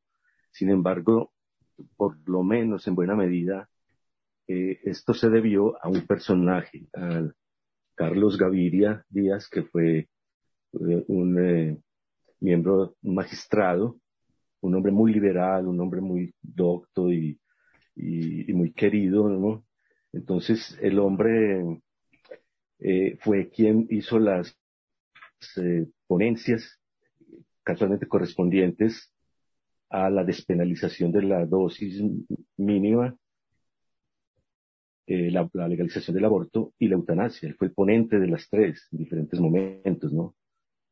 Sin 0.52 0.70
embargo, 0.70 1.32
por 1.96 2.18
lo 2.28 2.44
menos 2.44 2.88
en 2.88 2.96
buena 2.96 3.16
medida, 3.16 3.70
eh, 4.48 4.80
esto 4.84 5.14
se 5.14 5.30
debió 5.30 5.84
a 5.84 5.90
un 5.90 6.06
personaje, 6.06 6.88
a 6.94 7.30
Carlos 7.96 8.38
Gaviria 8.38 9.06
Díaz, 9.10 9.50
que 9.50 9.64
fue 9.64 9.98
eh, 10.00 11.06
un 11.08 11.40
eh, 11.40 11.78
miembro, 12.40 12.96
magistrado, 13.02 13.98
un 14.62 14.76
hombre 14.76 14.92
muy 14.92 15.14
liberal, 15.14 15.68
un 15.68 15.80
hombre 15.80 16.02
muy 16.02 16.34
docto 16.42 17.12
y 17.12 17.38
muy 17.96 18.72
querido, 18.74 19.30
¿no? 19.30 19.66
Entonces 20.14 20.78
el 20.82 21.00
hombre 21.00 21.82
eh, 22.86 23.18
fue 23.22 23.50
quien 23.50 23.88
hizo 23.90 24.20
las 24.20 24.58
eh, 25.56 25.88
ponencias 26.06 26.82
casualmente 27.64 28.08
correspondientes 28.08 29.10
a 29.90 30.10
la 30.10 30.26
despenalización 30.26 31.14
de 31.14 31.22
la 31.22 31.46
dosis 31.46 32.04
mínima, 32.58 33.16
eh, 35.08 35.32
la, 35.32 35.50
la 35.54 35.70
legalización 35.70 36.14
del 36.14 36.26
aborto 36.26 36.74
y 36.78 36.90
la 36.90 36.96
eutanasia. 36.96 37.48
Él 37.48 37.56
fue 37.56 37.68
el 37.68 37.74
ponente 37.74 38.20
de 38.20 38.28
las 38.28 38.50
tres 38.50 38.86
en 38.92 38.98
diferentes 38.98 39.40
momentos, 39.40 40.12
¿no? 40.12 40.36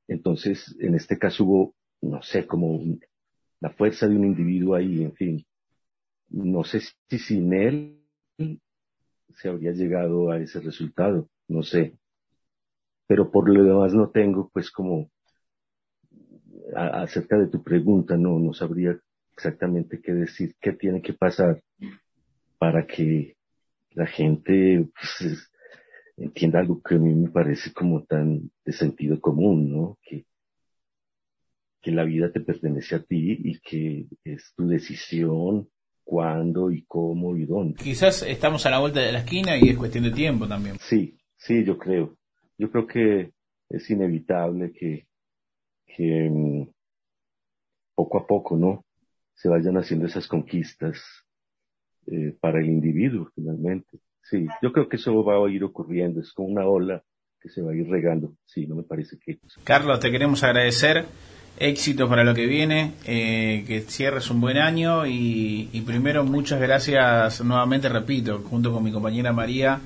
Entonces, 0.08 0.74
en 0.80 0.96
este 0.96 1.18
caso 1.18 1.44
hubo, 1.44 1.76
no 2.02 2.22
sé, 2.22 2.48
como 2.48 2.80
la 3.60 3.70
fuerza 3.72 4.08
de 4.08 4.16
un 4.16 4.24
individuo 4.24 4.76
ahí, 4.76 5.04
en 5.04 5.14
fin. 5.14 5.46
No 6.30 6.64
sé 6.64 6.80
si 7.10 7.20
sin 7.20 7.52
él 7.52 7.98
se 9.36 9.50
habría 9.50 9.74
llegado 9.74 10.32
a 10.32 10.40
ese 10.40 10.62
resultado, 10.62 11.28
no 11.52 11.64
sé. 11.64 11.94
Pero 13.08 13.30
por 13.30 13.50
lo 13.50 13.64
demás 13.64 13.94
no 13.94 14.10
tengo, 14.10 14.50
pues, 14.54 14.72
como 14.72 15.10
a- 16.76 17.04
acerca 17.04 17.38
de 17.38 17.48
tu 17.48 17.62
pregunta, 17.64 18.18
no, 18.18 18.40
no 18.40 18.54
sabría 18.54 18.98
exactamente 19.34 20.02
qué 20.02 20.14
decir, 20.14 20.56
qué 20.62 20.74
tiene 20.74 21.02
que 21.02 21.14
pasar 21.14 21.62
para 22.58 22.86
que 22.86 23.36
la 23.92 24.06
gente 24.08 24.88
pues, 24.96 25.32
es- 25.32 25.52
entienda 26.18 26.60
algo 26.60 26.82
que 26.82 26.96
a 26.96 27.00
mí 27.00 27.14
me 27.14 27.30
parece 27.30 27.74
como 27.74 28.04
tan 28.04 28.50
de 28.66 28.72
sentido 28.72 29.20
común, 29.20 29.72
¿no? 29.72 29.98
Que, 30.04 30.26
que 31.82 31.92
la 31.92 32.04
vida 32.04 32.32
te 32.32 32.42
pertenece 32.42 32.96
a 32.96 33.04
ti 33.04 33.38
y 33.44 33.60
que 33.60 34.06
es 34.24 34.54
tu 34.56 34.68
decisión 34.68 35.68
cuándo 36.04 36.70
y 36.72 36.84
cómo 36.84 37.36
y 37.36 37.46
dónde. 37.46 37.82
Quizás 37.82 38.22
estamos 38.24 38.66
a 38.66 38.70
la 38.70 38.80
vuelta 38.80 39.00
de 39.00 39.12
la 39.12 39.20
esquina 39.20 39.58
y 39.58 39.70
es 39.70 39.78
cuestión 39.78 40.04
de 40.04 40.12
tiempo 40.12 40.48
también. 40.48 40.78
Sí, 40.80 41.18
sí, 41.42 41.64
yo 41.64 41.78
creo. 41.78 42.18
Yo 42.58 42.72
creo 42.72 42.88
que 42.88 43.32
es 43.70 43.90
inevitable 43.90 44.72
que, 44.72 45.08
que 45.86 46.30
mm, 46.30 46.70
poco 47.96 48.18
a 48.20 48.28
poco, 48.28 48.56
¿no? 48.58 48.86
Se 49.34 49.50
vayan 49.50 49.78
haciendo 49.78 50.06
esas 50.06 50.28
conquistas 50.28 51.02
eh, 52.08 52.36
para 52.40 52.60
el 52.60 52.68
individuo, 52.68 53.30
finalmente. 53.36 54.00
Sí, 54.24 54.48
yo 54.62 54.72
creo 54.72 54.88
que 54.88 54.98
eso 54.98 55.24
va 55.24 55.36
a 55.36 55.50
ir 55.50 55.64
ocurriendo. 55.64 56.22
Es 56.22 56.32
como 56.34 56.50
una 56.50 56.68
ola 56.68 57.04
que 57.40 57.50
se 57.50 57.62
va 57.62 57.72
a 57.72 57.76
ir 57.76 57.88
regando. 57.90 58.36
Sí, 58.46 58.68
no 58.68 58.76
me 58.76 58.84
parece 58.84 59.18
que... 59.18 59.40
Carlos, 59.64 60.00
te 60.00 60.12
queremos 60.12 60.44
agradecer. 60.44 61.06
Éxito 61.58 62.08
para 62.08 62.24
lo 62.24 62.34
que 62.34 62.48
viene, 62.48 62.94
eh, 63.06 63.66
que 63.68 63.82
cierres 63.82 64.32
un 64.32 64.40
buen 64.40 64.58
año 64.58 65.06
y, 65.06 65.70
y 65.72 65.82
primero 65.82 66.24
muchas 66.24 66.62
gracias 66.62 67.44
nuevamente, 67.44 67.90
repito, 67.90 68.40
junto 68.40 68.72
con 68.72 68.84
mi 68.84 68.92
compañera 68.92 69.34
María, 69.34 69.80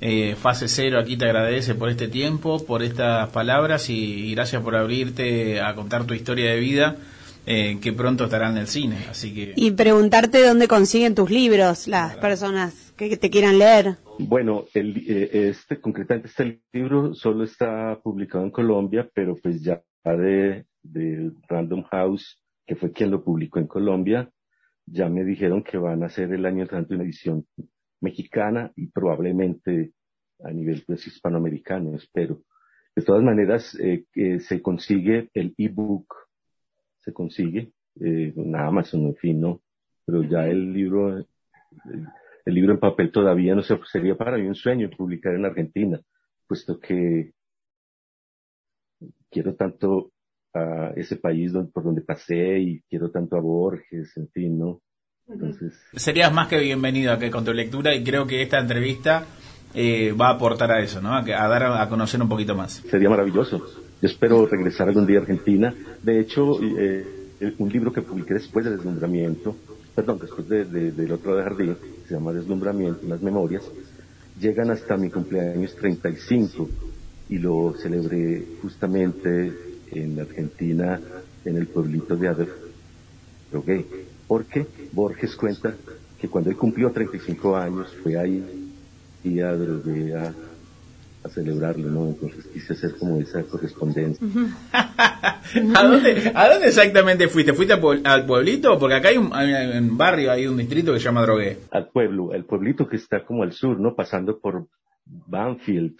eh, 0.00 0.36
Fase 0.36 0.68
Cero 0.68 0.98
aquí 0.98 1.16
te 1.16 1.26
agradece 1.26 1.74
por 1.74 1.88
este 1.88 2.08
tiempo, 2.08 2.64
por 2.64 2.82
estas 2.82 3.30
palabras 3.30 3.90
y, 3.90 4.28
y 4.28 4.34
gracias 4.34 4.62
por 4.62 4.76
abrirte 4.76 5.60
a 5.60 5.74
contar 5.74 6.04
tu 6.04 6.14
historia 6.14 6.50
de 6.50 6.60
vida, 6.60 6.96
eh, 7.46 7.78
que 7.80 7.92
pronto 7.92 8.24
estará 8.24 8.50
en 8.50 8.58
el 8.58 8.66
cine. 8.66 8.96
Así 9.08 9.34
que 9.34 9.54
Y 9.56 9.70
preguntarte 9.72 10.46
dónde 10.46 10.68
consiguen 10.68 11.14
tus 11.14 11.30
libros 11.30 11.88
las 11.88 12.16
personas 12.16 12.92
que 12.96 13.16
te 13.16 13.30
quieran 13.30 13.58
leer. 13.58 13.96
Bueno, 14.18 14.66
el, 14.74 15.04
eh, 15.08 15.48
este, 15.48 15.80
concretamente 15.80 16.28
este 16.28 16.60
libro 16.72 17.14
solo 17.14 17.44
está 17.44 17.98
publicado 18.02 18.44
en 18.44 18.50
Colombia, 18.50 19.08
pero 19.14 19.36
pues 19.36 19.62
ya 19.62 19.82
de, 20.04 20.64
de 20.82 21.30
Random 21.48 21.82
House, 21.84 22.42
que 22.66 22.76
fue 22.76 22.92
quien 22.92 23.10
lo 23.10 23.22
publicó 23.22 23.58
en 23.58 23.66
Colombia, 23.66 24.30
ya 24.86 25.08
me 25.08 25.24
dijeron 25.24 25.62
que 25.62 25.76
van 25.76 26.02
a 26.02 26.06
hacer 26.06 26.32
el 26.32 26.46
año 26.46 26.62
entrante 26.62 26.94
una 26.94 27.04
edición 27.04 27.46
mexicana 28.00 28.72
y 28.76 28.86
probablemente 28.88 29.92
a 30.40 30.50
nivel 30.50 30.84
pues 30.86 31.06
hispanoamericano, 31.06 31.96
espero. 31.96 32.42
De 32.94 33.02
todas 33.02 33.22
maneras, 33.22 33.76
eh, 33.80 34.04
que 34.12 34.40
se 34.40 34.60
consigue 34.60 35.30
el 35.34 35.54
ebook, 35.56 36.14
se 37.00 37.12
consigue 37.12 37.72
eh, 38.00 38.32
en 38.36 38.56
Amazon, 38.56 39.06
en 39.06 39.16
fin, 39.16 39.40
¿no? 39.40 39.62
Pero 40.04 40.22
ya 40.22 40.46
el 40.46 40.72
libro, 40.72 41.16
el, 41.16 41.26
libro 42.46 42.72
en 42.72 42.80
papel 42.80 43.12
todavía 43.12 43.54
no 43.54 43.62
sé, 43.62 43.78
sería 43.90 44.16
para 44.16 44.36
mí 44.36 44.46
un 44.46 44.54
sueño 44.54 44.90
publicar 44.96 45.34
en 45.34 45.44
Argentina, 45.44 46.00
puesto 46.46 46.80
que 46.80 47.32
quiero 49.30 49.54
tanto 49.54 50.12
a 50.54 50.92
ese 50.96 51.16
país 51.16 51.52
donde, 51.52 51.70
por 51.70 51.84
donde 51.84 52.02
pasé 52.02 52.58
y 52.58 52.80
quiero 52.82 53.10
tanto 53.10 53.36
a 53.36 53.40
Borges, 53.40 54.16
en 54.16 54.28
fin, 54.30 54.58
¿no? 54.58 54.80
Entonces, 55.28 55.72
Serías 55.94 56.32
más 56.32 56.48
que 56.48 56.58
bienvenido 56.58 57.12
aquí 57.12 57.30
con 57.30 57.44
tu 57.44 57.52
lectura 57.52 57.94
y 57.94 58.02
creo 58.02 58.26
que 58.26 58.42
esta 58.42 58.58
entrevista 58.58 59.26
eh, 59.74 60.12
va 60.18 60.28
a 60.28 60.34
aportar 60.34 60.70
a 60.72 60.80
eso, 60.80 61.00
¿no? 61.02 61.14
A, 61.16 61.24
que- 61.24 61.34
a 61.34 61.46
dar 61.48 61.64
a, 61.64 61.82
a 61.82 61.88
conocer 61.88 62.20
un 62.22 62.28
poquito 62.28 62.54
más. 62.54 62.82
sería 62.90 63.10
maravilloso. 63.10 63.58
Yo 64.00 64.08
espero 64.08 64.46
regresar 64.46 64.88
algún 64.88 65.06
día 65.06 65.18
a 65.18 65.22
Argentina. 65.22 65.74
De 66.02 66.20
hecho, 66.20 66.58
eh, 66.62 67.04
un 67.58 67.68
libro 67.68 67.92
que 67.92 68.00
publiqué 68.02 68.34
después 68.34 68.64
de 68.64 68.70
Deslumbramiento, 68.72 69.54
perdón, 69.94 70.18
después 70.20 70.48
de, 70.48 70.64
de- 70.64 70.92
del 70.92 71.12
otro 71.12 71.36
de 71.36 71.42
Jardín, 71.42 71.76
se 72.06 72.14
llama 72.14 72.32
Deslumbramiento, 72.32 73.00
unas 73.04 73.20
memorias, 73.20 73.64
llegan 74.40 74.70
hasta 74.70 74.96
mi 74.96 75.10
cumpleaños 75.10 75.74
35 75.76 76.68
y 77.28 77.38
lo 77.38 77.74
celebré 77.76 78.44
justamente 78.62 79.52
en 79.90 80.18
Argentina, 80.20 80.98
en 81.44 81.56
el 81.56 81.66
pueblito 81.66 82.16
de 82.16 82.28
Adrogué. 82.28 83.84
Porque 84.28 84.66
Borges 84.92 85.34
cuenta 85.34 85.74
que 86.20 86.28
cuando 86.28 86.50
él 86.50 86.56
cumplió 86.56 86.90
35 86.90 87.56
años 87.56 87.92
fue 88.02 88.16
ahí 88.16 88.44
y 89.24 89.40
a 89.40 89.50
a, 89.50 90.32
a 91.24 91.28
celebrarlo, 91.28 91.88
¿no? 91.88 92.06
Entonces 92.08 92.46
quise 92.52 92.74
hacer 92.74 92.96
como 92.96 93.18
esa 93.20 93.42
correspondencia. 93.44 94.26
¿A 94.72 95.82
dónde, 95.82 96.32
¿A 96.34 96.48
dónde 96.50 96.68
exactamente 96.68 97.28
fuiste? 97.28 97.54
¿Fuiste 97.54 97.74
al 98.04 98.26
pueblito? 98.26 98.78
Porque 98.78 98.96
acá 98.96 99.08
hay 99.08 99.16
un, 99.16 99.34
hay 99.34 99.78
un 99.78 99.96
barrio, 99.96 100.30
hay 100.30 100.46
un 100.46 100.58
distrito 100.58 100.92
que 100.92 100.98
se 100.98 101.06
llama 101.06 101.22
Drogué. 101.22 101.58
Al 101.70 101.88
pueblo, 101.88 102.32
el 102.34 102.44
pueblito 102.44 102.86
que 102.86 102.96
está 102.96 103.24
como 103.24 103.42
al 103.42 103.52
sur, 103.52 103.80
¿no? 103.80 103.94
Pasando 103.94 104.38
por 104.38 104.66
Banfield, 105.04 105.96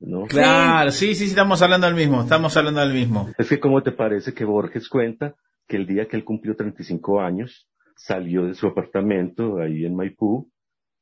¿no? 0.00 0.26
Claro, 0.26 0.90
sí, 0.90 1.14
sí, 1.14 1.24
sí, 1.24 1.30
estamos 1.30 1.62
hablando 1.62 1.86
del 1.86 1.96
mismo, 1.96 2.22
estamos 2.22 2.56
hablando 2.56 2.80
del 2.80 2.92
mismo. 2.92 3.30
Es 3.38 3.48
que 3.48 3.58
cómo 3.58 3.82
te 3.82 3.92
parece 3.92 4.34
que 4.34 4.44
Borges 4.44 4.88
cuenta 4.88 5.34
que 5.72 5.78
el 5.78 5.86
día 5.86 6.06
que 6.06 6.18
él 6.18 6.24
cumplió 6.24 6.54
35 6.54 7.22
años, 7.22 7.66
salió 7.96 8.44
de 8.44 8.52
su 8.52 8.66
apartamento 8.66 9.56
ahí 9.58 9.86
en 9.86 9.96
Maipú, 9.96 10.52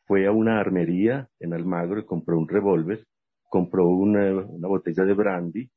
fue 0.07 0.29
a 0.29 0.31
una 0.31 0.61
armería 0.61 1.29
en 1.41 1.55
Almagro 1.55 1.99
y 1.99 2.07
compró 2.07 2.39
un 2.39 2.47
revólver, 2.47 3.05
compró 3.49 3.89
una, 3.89 4.33
una 4.33 4.69
botella 4.69 5.05
de 5.05 5.13
brandy, 5.13 5.71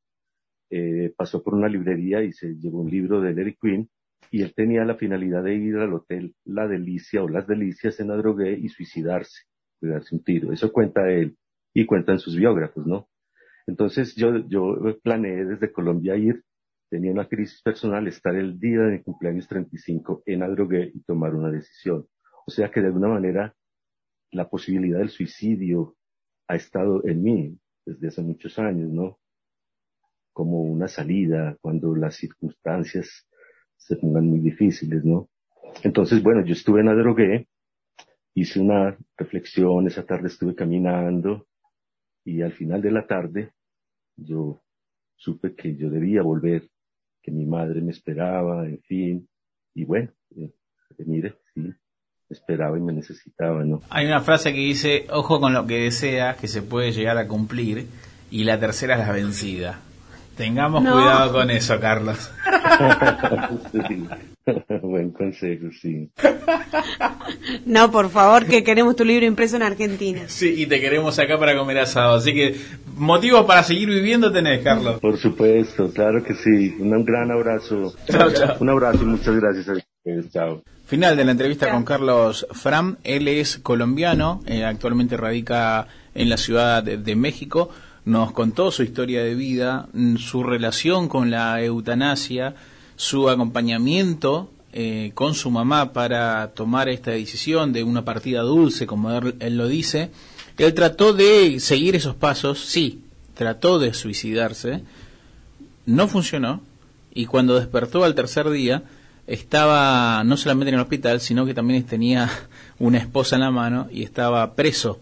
eh, 0.69 1.11
pasó 1.17 1.41
por 1.41 1.55
una 1.55 1.67
librería 1.67 2.21
y 2.21 2.33
se 2.33 2.53
llevó 2.53 2.81
un 2.81 2.91
libro 2.91 3.19
de 3.19 3.33
Larry 3.33 3.57
Quinn 3.59 3.89
y 4.29 4.43
él 4.43 4.53
tenía 4.53 4.85
la 4.85 4.93
finalidad 4.93 5.43
de 5.43 5.55
ir 5.55 5.77
al 5.77 5.93
hotel 5.93 6.35
La 6.45 6.67
Delicia 6.67 7.23
o 7.23 7.27
Las 7.27 7.47
Delicias 7.47 7.99
en 7.99 8.11
Adrogué 8.11 8.53
y 8.53 8.69
suicidarse, 8.69 9.45
pegarse 9.79 10.13
un 10.13 10.23
tiro. 10.23 10.53
Eso 10.53 10.71
cuenta 10.71 11.09
él 11.09 11.35
y 11.73 11.87
cuentan 11.87 12.19
sus 12.19 12.37
biógrafos, 12.37 12.85
¿no? 12.85 13.07
Entonces 13.65 14.13
yo, 14.15 14.47
yo 14.47 14.77
planeé 15.01 15.45
desde 15.45 15.71
Colombia 15.71 16.15
ir, 16.15 16.43
tenía 16.93 17.11
una 17.11 17.27
crisis 17.27 17.59
personal, 17.63 18.07
estar 18.07 18.35
el 18.35 18.59
día 18.59 18.81
de 18.81 18.91
mi 18.91 19.01
cumpleaños 19.01 19.47
35 19.47 20.21
en 20.27 20.43
Adrogué 20.43 20.91
y 20.93 21.01
tomar 21.01 21.33
una 21.33 21.49
decisión. 21.49 22.05
O 22.45 22.51
sea 22.51 22.69
que 22.69 22.81
de 22.81 22.87
alguna 22.87 23.07
manera 23.07 23.55
la 24.29 24.47
posibilidad 24.47 24.99
del 24.99 25.09
suicidio 25.09 25.95
ha 26.47 26.55
estado 26.55 27.03
en 27.07 27.23
mí 27.23 27.57
desde 27.83 28.09
hace 28.09 28.21
muchos 28.21 28.59
años, 28.59 28.91
¿no? 28.91 29.17
Como 30.33 30.61
una 30.61 30.87
salida 30.87 31.57
cuando 31.61 31.95
las 31.95 32.15
circunstancias 32.15 33.27
se 33.75 33.95
pongan 33.95 34.27
muy 34.27 34.41
difíciles, 34.41 35.03
¿no? 35.03 35.31
Entonces, 35.81 36.21
bueno, 36.21 36.45
yo 36.45 36.53
estuve 36.53 36.81
en 36.81 36.89
Adrogué, 36.89 37.47
hice 38.35 38.59
una 38.59 38.95
reflexión, 39.17 39.87
esa 39.87 40.05
tarde 40.05 40.27
estuve 40.27 40.53
caminando 40.53 41.47
y 42.23 42.43
al 42.43 42.53
final 42.53 42.83
de 42.83 42.91
la 42.91 43.07
tarde 43.07 43.51
yo 44.15 44.61
supe 45.15 45.55
que 45.55 45.75
yo 45.75 45.89
debía 45.89 46.21
volver, 46.21 46.69
que 47.23 47.31
mi 47.31 47.45
madre 47.45 47.81
me 47.81 47.91
esperaba, 47.91 48.65
en 48.65 48.79
fin, 48.83 49.27
y 49.73 49.85
bueno, 49.85 50.11
eh, 50.37 50.51
mire, 51.05 51.35
sí, 51.53 51.61
me 51.61 51.73
esperaba 52.29 52.77
y 52.77 52.81
me 52.81 52.93
necesitaba, 52.93 53.63
¿no? 53.63 53.81
Hay 53.89 54.05
una 54.05 54.21
frase 54.21 54.51
que 54.53 54.59
dice, 54.59 55.07
ojo 55.09 55.39
con 55.39 55.53
lo 55.53 55.65
que 55.65 55.79
deseas, 55.79 56.35
que 56.37 56.47
se 56.47 56.61
puede 56.61 56.91
llegar 56.91 57.17
a 57.17 57.27
cumplir, 57.27 57.87
y 58.29 58.43
la 58.43 58.59
tercera 58.59 58.95
es 58.99 59.07
la 59.07 59.13
vencida. 59.13 59.79
Tengamos 60.35 60.83
No. 60.83 60.93
cuidado 60.93 61.31
con 61.31 61.49
eso, 61.51 61.79
Carlos. 61.79 62.31
Sí. 63.71 64.07
Buen 64.81 65.11
consejo, 65.11 65.67
sí. 65.81 66.09
No, 67.65 67.91
por 67.91 68.09
favor, 68.09 68.45
que 68.45 68.63
queremos 68.63 68.95
tu 68.95 69.05
libro 69.05 69.25
impreso 69.25 69.55
en 69.55 69.63
Argentina. 69.63 70.23
Sí, 70.27 70.53
y 70.57 70.65
te 70.65 70.81
queremos 70.81 71.17
acá 71.19 71.37
para 71.37 71.57
comer 71.57 71.79
asado. 71.79 72.15
Así 72.15 72.33
que 72.33 72.55
motivos 72.97 73.45
para 73.45 73.63
seguir 73.63 73.89
viviendo 73.89 74.31
tenés, 74.31 74.61
Carlos. 74.63 74.99
Por 74.99 75.17
supuesto, 75.17 75.91
claro 75.91 76.23
que 76.23 76.33
sí. 76.33 76.75
Un 76.79 77.05
gran 77.05 77.31
abrazo. 77.31 77.93
Chao, 78.09 78.31
chao. 78.31 78.57
Un 78.59 78.69
abrazo 78.69 79.03
y 79.03 79.05
muchas 79.05 79.35
gracias 79.35 79.69
a 79.69 79.73
ustedes. 79.73 80.31
Chao. 80.31 80.61
Final 80.85 81.15
de 81.15 81.25
la 81.25 81.31
entrevista 81.31 81.71
con 81.71 81.85
Carlos 81.85 82.45
Fram. 82.51 82.97
Él 83.03 83.27
es 83.29 83.57
colombiano, 83.57 84.41
eh, 84.45 84.65
actualmente 84.65 85.15
radica 85.15 85.87
en 86.13 86.29
la 86.29 86.37
ciudad 86.37 86.83
de, 86.83 86.97
de 86.97 87.15
México. 87.15 87.69
Nos 88.05 88.31
contó 88.31 88.71
su 88.71 88.83
historia 88.83 89.23
de 89.23 89.35
vida, 89.35 89.87
mm, 89.93 90.17
su 90.17 90.43
relación 90.43 91.07
con 91.07 91.31
la 91.31 91.61
eutanasia, 91.61 92.55
su 92.95 93.29
acompañamiento 93.29 94.49
eh, 94.75 95.11
con 95.13 95.35
su 95.35 95.51
mamá 95.51 95.93
para 95.93 96.51
tomar 96.55 96.89
esta 96.89 97.11
decisión 97.11 97.73
de 97.73 97.83
una 97.83 98.03
partida 98.03 98.41
dulce, 98.41 98.87
como 98.87 99.11
él, 99.11 99.35
él 99.39 99.55
lo 99.55 99.67
dice. 99.67 100.09
Él 100.57 100.73
trató 100.73 101.13
de 101.13 101.59
seguir 101.59 101.95
esos 101.95 102.15
pasos, 102.15 102.59
sí, 102.59 103.01
trató 103.35 103.79
de 103.79 103.93
suicidarse, 103.93 104.83
no 105.85 106.07
funcionó 106.07 106.61
y 107.13 107.25
cuando 107.27 107.59
despertó 107.59 108.03
al 108.03 108.15
tercer 108.15 108.49
día 108.49 108.83
estaba 109.27 110.23
no 110.23 110.37
solamente 110.37 110.69
en 110.69 110.75
el 110.75 110.81
hospital, 110.81 111.21
sino 111.21 111.45
que 111.45 111.53
también 111.53 111.83
tenía 111.83 112.29
una 112.79 112.97
esposa 112.97 113.35
en 113.35 113.41
la 113.41 113.51
mano 113.51 113.87
y 113.91 114.03
estaba 114.03 114.55
preso 114.55 114.99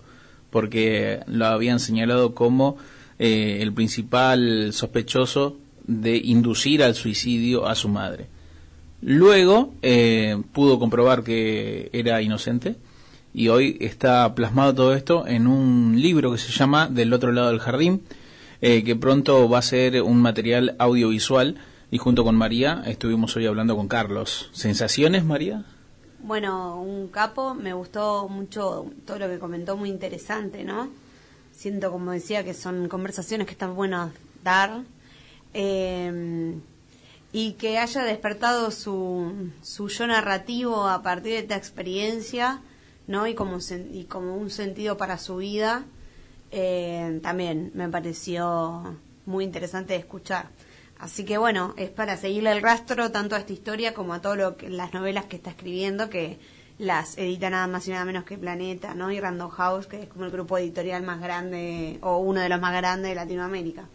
porque 0.52 1.22
lo 1.26 1.48
habían 1.48 1.80
señalado 1.80 2.36
como 2.36 2.78
eh, 3.18 3.60
el 3.62 3.74
principal 3.74 4.74
sospechoso 4.74 5.58
de 5.88 6.18
inducir 6.18 6.84
al 6.84 6.94
suicidio 6.96 7.68
a 7.68 7.76
su 7.76 7.90
madre. 7.90 8.28
Luego 9.02 9.74
eh, 9.82 10.40
pudo 10.54 10.78
comprobar 10.78 11.24
que 11.24 11.90
era 11.94 12.22
inocente 12.22 12.76
y 13.34 13.48
hoy 13.48 13.78
está 13.80 14.36
plasmado 14.36 14.76
todo 14.76 14.94
esto 14.94 15.26
en 15.26 15.48
un 15.48 16.00
libro 16.00 16.32
que 16.32 16.38
se 16.38 16.52
llama 16.52 16.88
Del 16.88 17.14
otro 17.14 17.32
lado 17.32 17.50
del 17.50 17.60
jardín, 17.60 18.04
eh, 18.62 18.84
que 18.84 18.96
pronto 18.96 19.50
va 19.50 19.60
a 19.60 19.64
ser 19.64 20.02
un 20.04 20.22
material 20.22 20.76
audiovisual 20.78 21.56
y 21.90 21.98
junto 21.98 22.24
con 22.24 22.36
María 22.36 22.84
estuvimos 22.86 23.36
hoy 23.36 23.48
hablando 23.48 23.76
con 23.76 23.88
Carlos. 23.88 24.50
¿Sensaciones, 24.52 25.24
María? 25.24 25.64
Bueno, 26.24 26.80
un 26.82 27.08
capo, 27.08 27.54
me 27.56 27.74
gustó 27.74 28.28
mucho 28.30 28.86
todo 29.06 29.18
lo 29.20 29.28
que 29.28 29.40
comentó, 29.40 29.76
muy 29.76 29.90
interesante, 29.90 30.64
¿no? 30.64 30.90
Siento, 31.52 31.92
como 31.92 32.12
decía, 32.12 32.44
que 32.44 32.54
son 32.54 32.88
conversaciones 32.88 33.48
que 33.48 33.54
están 33.54 33.76
buenas 33.76 34.12
dar. 34.44 34.84
Eh, 35.54 36.56
y 37.34 37.54
que 37.54 37.78
haya 37.78 38.04
despertado 38.04 38.72
su, 38.72 39.50
su 39.62 39.88
yo 39.88 40.06
narrativo 40.06 40.88
a 40.88 41.02
partir 41.02 41.32
de 41.34 41.40
esta 41.40 41.56
experiencia, 41.56 42.60
¿no? 43.08 43.26
Y 43.26 43.36
como, 43.36 43.58
sen- 43.58 43.88
y 43.94 44.04
como 44.04 44.36
un 44.36 44.50
sentido 44.50 44.98
para 44.98 45.18
su 45.18 45.38
vida, 45.38 45.84
eh, 46.52 47.20
también 47.24 47.72
me 47.74 47.88
pareció 47.90 48.98
muy 49.26 49.46
interesante 49.46 49.94
de 49.94 50.00
escuchar. 50.00 50.50
Así 51.02 51.26
que 51.26 51.40
bueno, 51.40 51.74
es 51.78 51.90
para 51.90 52.16
seguirle 52.16 52.52
el 52.52 52.62
rastro 52.62 53.12
tanto 53.12 53.36
a 53.36 53.40
esta 53.40 53.52
historia 53.52 53.96
como 53.96 54.14
a 54.14 54.22
que 54.56 54.70
las 54.70 54.94
novelas 54.94 55.26
que 55.26 55.38
está 55.38 55.50
escribiendo 55.50 56.12
que 56.12 56.38
las 56.78 57.18
edita 57.18 57.50
nada 57.50 57.66
más 57.66 57.88
y 57.88 57.92
nada 57.92 58.06
menos 58.06 58.24
que 58.24 58.38
Planeta, 58.38 58.94
¿no? 58.94 59.12
Y 59.12 59.20
Random 59.20 59.50
House, 59.50 59.88
que 59.88 60.04
es 60.04 60.08
como 60.08 60.26
el 60.26 60.32
grupo 60.32 60.60
editorial 60.60 61.02
más 61.02 61.20
grande 61.20 61.98
o 62.02 62.18
uno 62.20 62.40
de 62.40 62.50
los 62.50 62.62
más 62.62 62.76
grandes 62.76 63.10
de 63.10 63.16
Latinoamérica. 63.16 63.90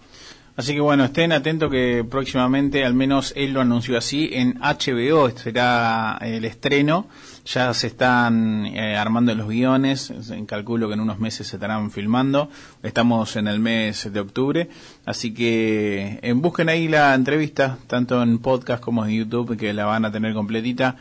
Así 0.56 0.72
que 0.72 0.80
bueno, 0.80 1.04
estén 1.04 1.32
atentos 1.32 1.70
que 1.70 2.02
próximamente, 2.08 2.82
al 2.82 2.94
menos 2.94 3.34
él 3.36 3.52
lo 3.52 3.60
anunció 3.60 3.98
así, 3.98 4.30
en 4.32 4.58
HBO 4.58 5.28
será 5.36 6.16
el 6.22 6.46
estreno. 6.46 7.08
Ya 7.44 7.74
se 7.74 7.88
están 7.88 8.64
eh, 8.66 8.96
armando 8.96 9.34
los 9.34 9.48
guiones, 9.48 10.12
calculo 10.46 10.88
que 10.88 10.94
en 10.94 11.00
unos 11.00 11.18
meses 11.18 11.46
se 11.46 11.56
estarán 11.56 11.90
filmando. 11.90 12.48
Estamos 12.82 13.36
en 13.36 13.48
el 13.48 13.60
mes 13.60 14.10
de 14.10 14.18
octubre, 14.18 14.70
así 15.04 15.34
que 15.34 16.18
eh, 16.22 16.32
busquen 16.32 16.70
ahí 16.70 16.88
la 16.88 17.14
entrevista, 17.14 17.76
tanto 17.86 18.22
en 18.22 18.38
podcast 18.38 18.82
como 18.82 19.04
en 19.04 19.12
YouTube, 19.12 19.58
que 19.58 19.74
la 19.74 19.84
van 19.84 20.06
a 20.06 20.10
tener 20.10 20.32
completita. 20.32 20.96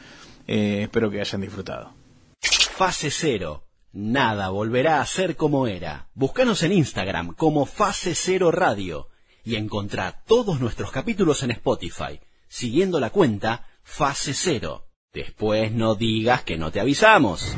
Eh, 0.48 0.82
espero 0.84 1.10
que 1.10 1.22
hayan 1.22 1.40
disfrutado. 1.40 1.94
Fase 2.42 3.10
Cero. 3.10 3.64
Nada 3.94 4.50
volverá 4.50 5.00
a 5.00 5.06
ser 5.06 5.38
como 5.38 5.66
era. 5.66 6.10
Búscanos 6.14 6.62
en 6.64 6.74
Instagram 6.74 7.34
como 7.36 7.66
Fase 7.66 8.16
Cero 8.16 8.52
Radio 8.52 9.08
y 9.46 9.56
encontrá 9.56 10.24
todos 10.26 10.60
nuestros 10.60 10.92
capítulos 10.92 11.44
en 11.44 11.52
Spotify, 11.52 12.20
siguiendo 12.48 13.00
la 13.00 13.12
cuenta 13.12 13.68
Fase 13.84 14.34
Cero. 14.34 14.88
Después 15.14 15.72
no 15.72 15.96
digas 15.96 16.44
que 16.44 16.58
no 16.58 16.72
te 16.72 16.80
avisamos. 16.82 17.56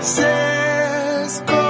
Se 0.00 1.22
escondieron 1.24 1.64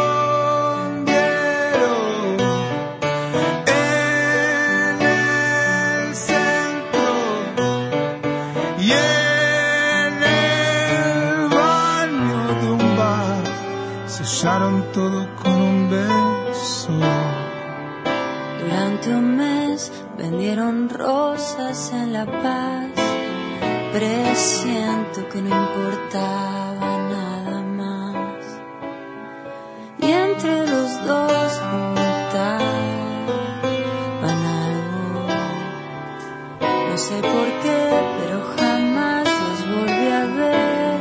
en 3.66 5.02
el 5.02 6.14
centro 6.14 7.14
y 8.78 8.92
en 8.92 10.22
el 10.22 11.48
baño 11.48 12.78
vendieron 20.44 20.90
rosas 20.90 21.90
en 21.94 22.12
La 22.12 22.26
Paz. 22.26 22.90
Presiento 23.94 25.26
que 25.30 25.40
no 25.40 25.48
importaba 25.48 26.98
nada 27.14 27.62
más. 27.62 28.44
Y 30.00 30.10
entre 30.10 30.66
los 30.66 31.06
dos 31.06 31.60
juntaban 31.70 32.60
algo. 34.66 35.26
No 36.90 36.98
sé 36.98 37.16
por 37.22 37.48
qué, 37.62 37.82
pero 38.18 38.36
jamás 38.58 39.26
los 39.44 39.60
volví 39.74 40.08
a 40.22 40.24
ver. 40.40 40.98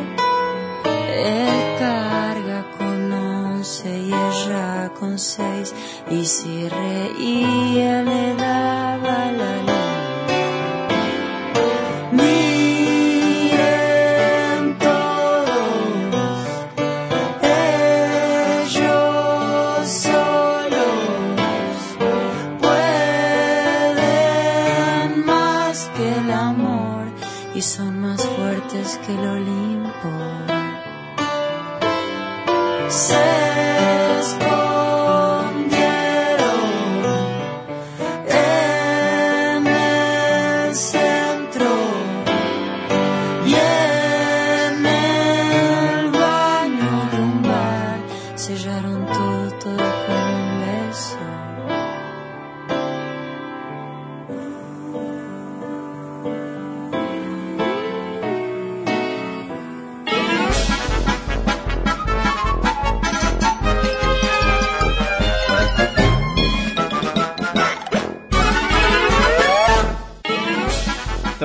Él 1.18 1.60
carga 1.80 2.66
con 2.78 3.12
once 3.12 3.90
y 3.90 4.08
ella 4.08 4.90
con 4.98 5.20
seis. 5.20 5.76
Y 6.10 6.24
si 6.24 6.70
reía 6.70 8.04
le 8.04 8.36
daba 8.36 8.83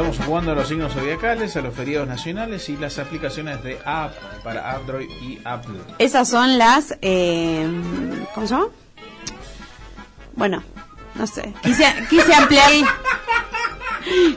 Estamos 0.09 0.27
jugando 0.27 0.53
a 0.53 0.55
los 0.55 0.69
signos 0.69 0.95
zodiacales, 0.95 1.55
a 1.57 1.61
los 1.61 1.75
feriados 1.75 2.09
nacionales 2.09 2.67
y 2.71 2.79
las 2.79 2.99
aplicaciones 2.99 3.63
de 3.63 3.79
app 3.85 4.15
para 4.43 4.73
Android 4.75 5.07
y 5.21 5.39
Apple. 5.45 5.81
Esas 5.99 6.27
son 6.31 6.57
las... 6.57 6.97
eh, 7.03 7.69
¿Cómo 8.35 8.47
se 8.47 8.55
llama? 8.55 8.69
Bueno, 10.35 10.63
no 11.15 11.27
sé. 11.27 11.53
Quise, 11.63 11.85
quise 12.09 12.33
ampliar... 12.33 12.71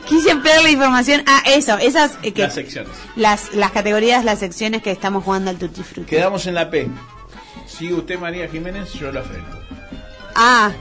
Quise 0.05 0.31
ampliar 0.31 0.61
la 0.61 0.69
información. 0.71 1.23
Ah, 1.25 1.41
eso, 1.45 1.77
esas... 1.77 2.17
eh, 2.21 2.33
que, 2.33 2.41
Las 2.41 2.53
secciones. 2.55 2.91
las, 3.15 3.53
las 3.53 3.71
categorías, 3.71 4.25
las 4.25 4.39
secciones 4.39 4.81
que 4.81 4.91
estamos 4.91 5.23
jugando 5.23 5.51
al 5.51 5.57
Tutti 5.57 5.83
Frutti. 5.83 6.09
Quedamos 6.09 6.47
en 6.47 6.55
la 6.55 6.69
P. 6.69 6.89
Si 7.65 7.93
usted 7.93 8.19
María 8.19 8.49
Jiménez, 8.49 8.91
yo 8.91 9.09
la 9.13 9.21
freno. 9.21 9.45
Ah, 10.35 10.71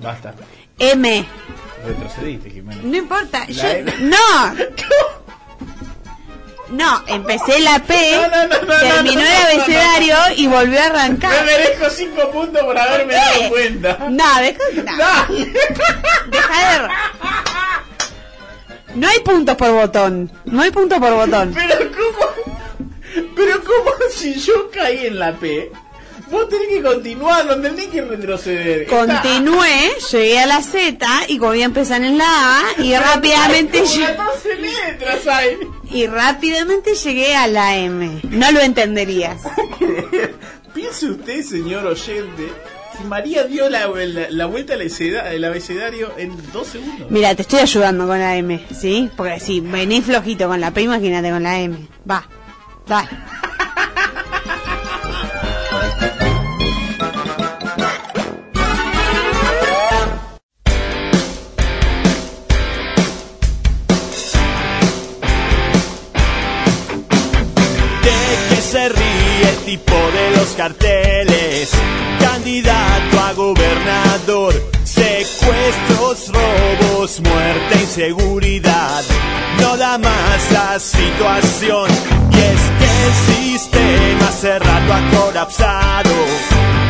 Basta. 0.00 0.34
M. 0.80 1.24
Retrocediste, 1.86 2.50
Jiménez. 2.50 2.84
No 2.84 2.96
importa. 2.96 3.46
Yo, 3.46 3.62
no. 4.00 4.16
No, 6.68 7.00
empecé 7.06 7.60
la 7.60 7.78
P, 7.78 7.94
No, 8.16 8.28
no, 8.28 8.66
no, 8.66 8.74
terminó 8.80 9.20
el 9.20 9.26
abecedario 9.60 10.16
y 10.36 10.48
volvió 10.48 10.80
a 10.80 10.86
arrancar. 10.86 11.44
Me 11.44 11.52
merezco 11.52 11.88
cinco 11.90 12.28
puntos 12.32 12.60
por 12.64 12.76
haberme 12.76 13.14
¿Por 13.14 13.22
qué? 13.22 13.38
dado 13.38 13.50
cuenta. 13.50 13.98
No, 14.10 14.40
deja, 14.40 14.58
no. 14.96 15.34
Deja 16.28 16.82
de... 16.82 16.88
No 18.96 19.06
hay 19.08 19.20
puntos 19.20 19.54
por 19.54 19.70
botón. 19.70 20.32
No 20.46 20.62
hay 20.62 20.72
puntos 20.72 20.98
por 20.98 21.12
botón. 21.14 21.54
Pero 21.54 21.92
cómo, 21.92 23.26
pero 23.36 23.62
cómo 23.62 23.90
si 24.10 24.34
yo 24.34 24.68
caí 24.72 25.06
en 25.06 25.20
la 25.20 25.32
P, 25.34 25.70
vos 26.30 26.48
tenés 26.48 26.68
que 26.68 26.82
continuar, 26.82 27.46
no 27.46 27.56
tenés 27.60 27.86
que 27.86 28.02
retroceder. 28.02 28.86
Continué, 28.86 29.90
llegué 30.12 30.38
a 30.40 30.46
la 30.46 30.62
Z 30.62 31.06
y 31.28 31.38
voy 31.38 31.62
a 31.62 31.66
empezar 31.66 32.02
en 32.02 32.18
la 32.18 32.24
A 32.60 32.62
y 32.82 32.96
rápidamente 32.96 33.78
Como 33.80 33.90
lle- 33.92 34.16
14 34.16 34.48
letras 34.56 35.26
hay. 35.28 35.58
y 35.90 36.06
rápidamente 36.06 36.94
llegué 36.94 37.34
a 37.36 37.46
la 37.46 37.76
M. 37.76 38.20
No 38.30 38.50
lo 38.52 38.60
entenderías. 38.60 39.42
Piense 40.74 41.06
usted, 41.06 41.42
señor 41.42 41.86
oyente, 41.86 42.52
que 42.98 43.04
María 43.04 43.44
dio 43.44 43.68
la, 43.70 43.86
la- 43.86 44.30
la 44.30 44.46
vuelta 44.46 44.74
al 44.74 45.44
abecedario 45.44 46.12
en 46.18 46.36
dos 46.52 46.66
segundos. 46.68 47.10
Mira, 47.10 47.34
te 47.34 47.42
estoy 47.42 47.60
ayudando 47.60 48.06
con 48.06 48.18
la 48.18 48.36
M, 48.36 48.62
¿sí? 48.78 49.08
Porque 49.16 49.40
si 49.40 49.60
venís 49.60 50.04
flojito 50.04 50.48
con 50.48 50.60
la 50.60 50.70
P, 50.72 50.82
imagínate 50.82 51.30
con 51.30 51.42
la 51.42 51.58
M. 51.60 51.78
Va, 52.10 52.26
dale. 52.86 53.08
Tipo 69.66 69.96
de 70.12 70.36
los 70.36 70.50
carteles. 70.56 71.70
Candidato 72.20 73.20
a 73.20 73.32
gobernador, 73.32 74.54
secuestros, 74.84 76.30
robos, 76.32 77.20
muerte, 77.20 77.74
inseguridad. 77.80 79.02
No 79.60 79.76
da 79.76 79.98
más 79.98 80.52
la 80.52 80.78
situación. 80.78 81.90
Y 82.30 82.36
es 82.36 82.62
que 82.78 82.90
el 83.06 83.34
sistema 83.34 84.28
hace 84.28 84.56
rato 84.56 84.92
ha 84.94 85.18
colapsado, 85.18 86.14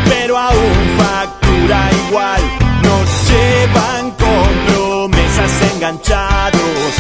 pero 0.04 0.36
aún 0.36 0.98
factura 0.98 1.90
igual. 2.06 2.42
Nos 2.82 3.08
llevan 3.30 4.10
con 4.10 4.48
promesas 4.66 5.52
enganchados 5.72 6.92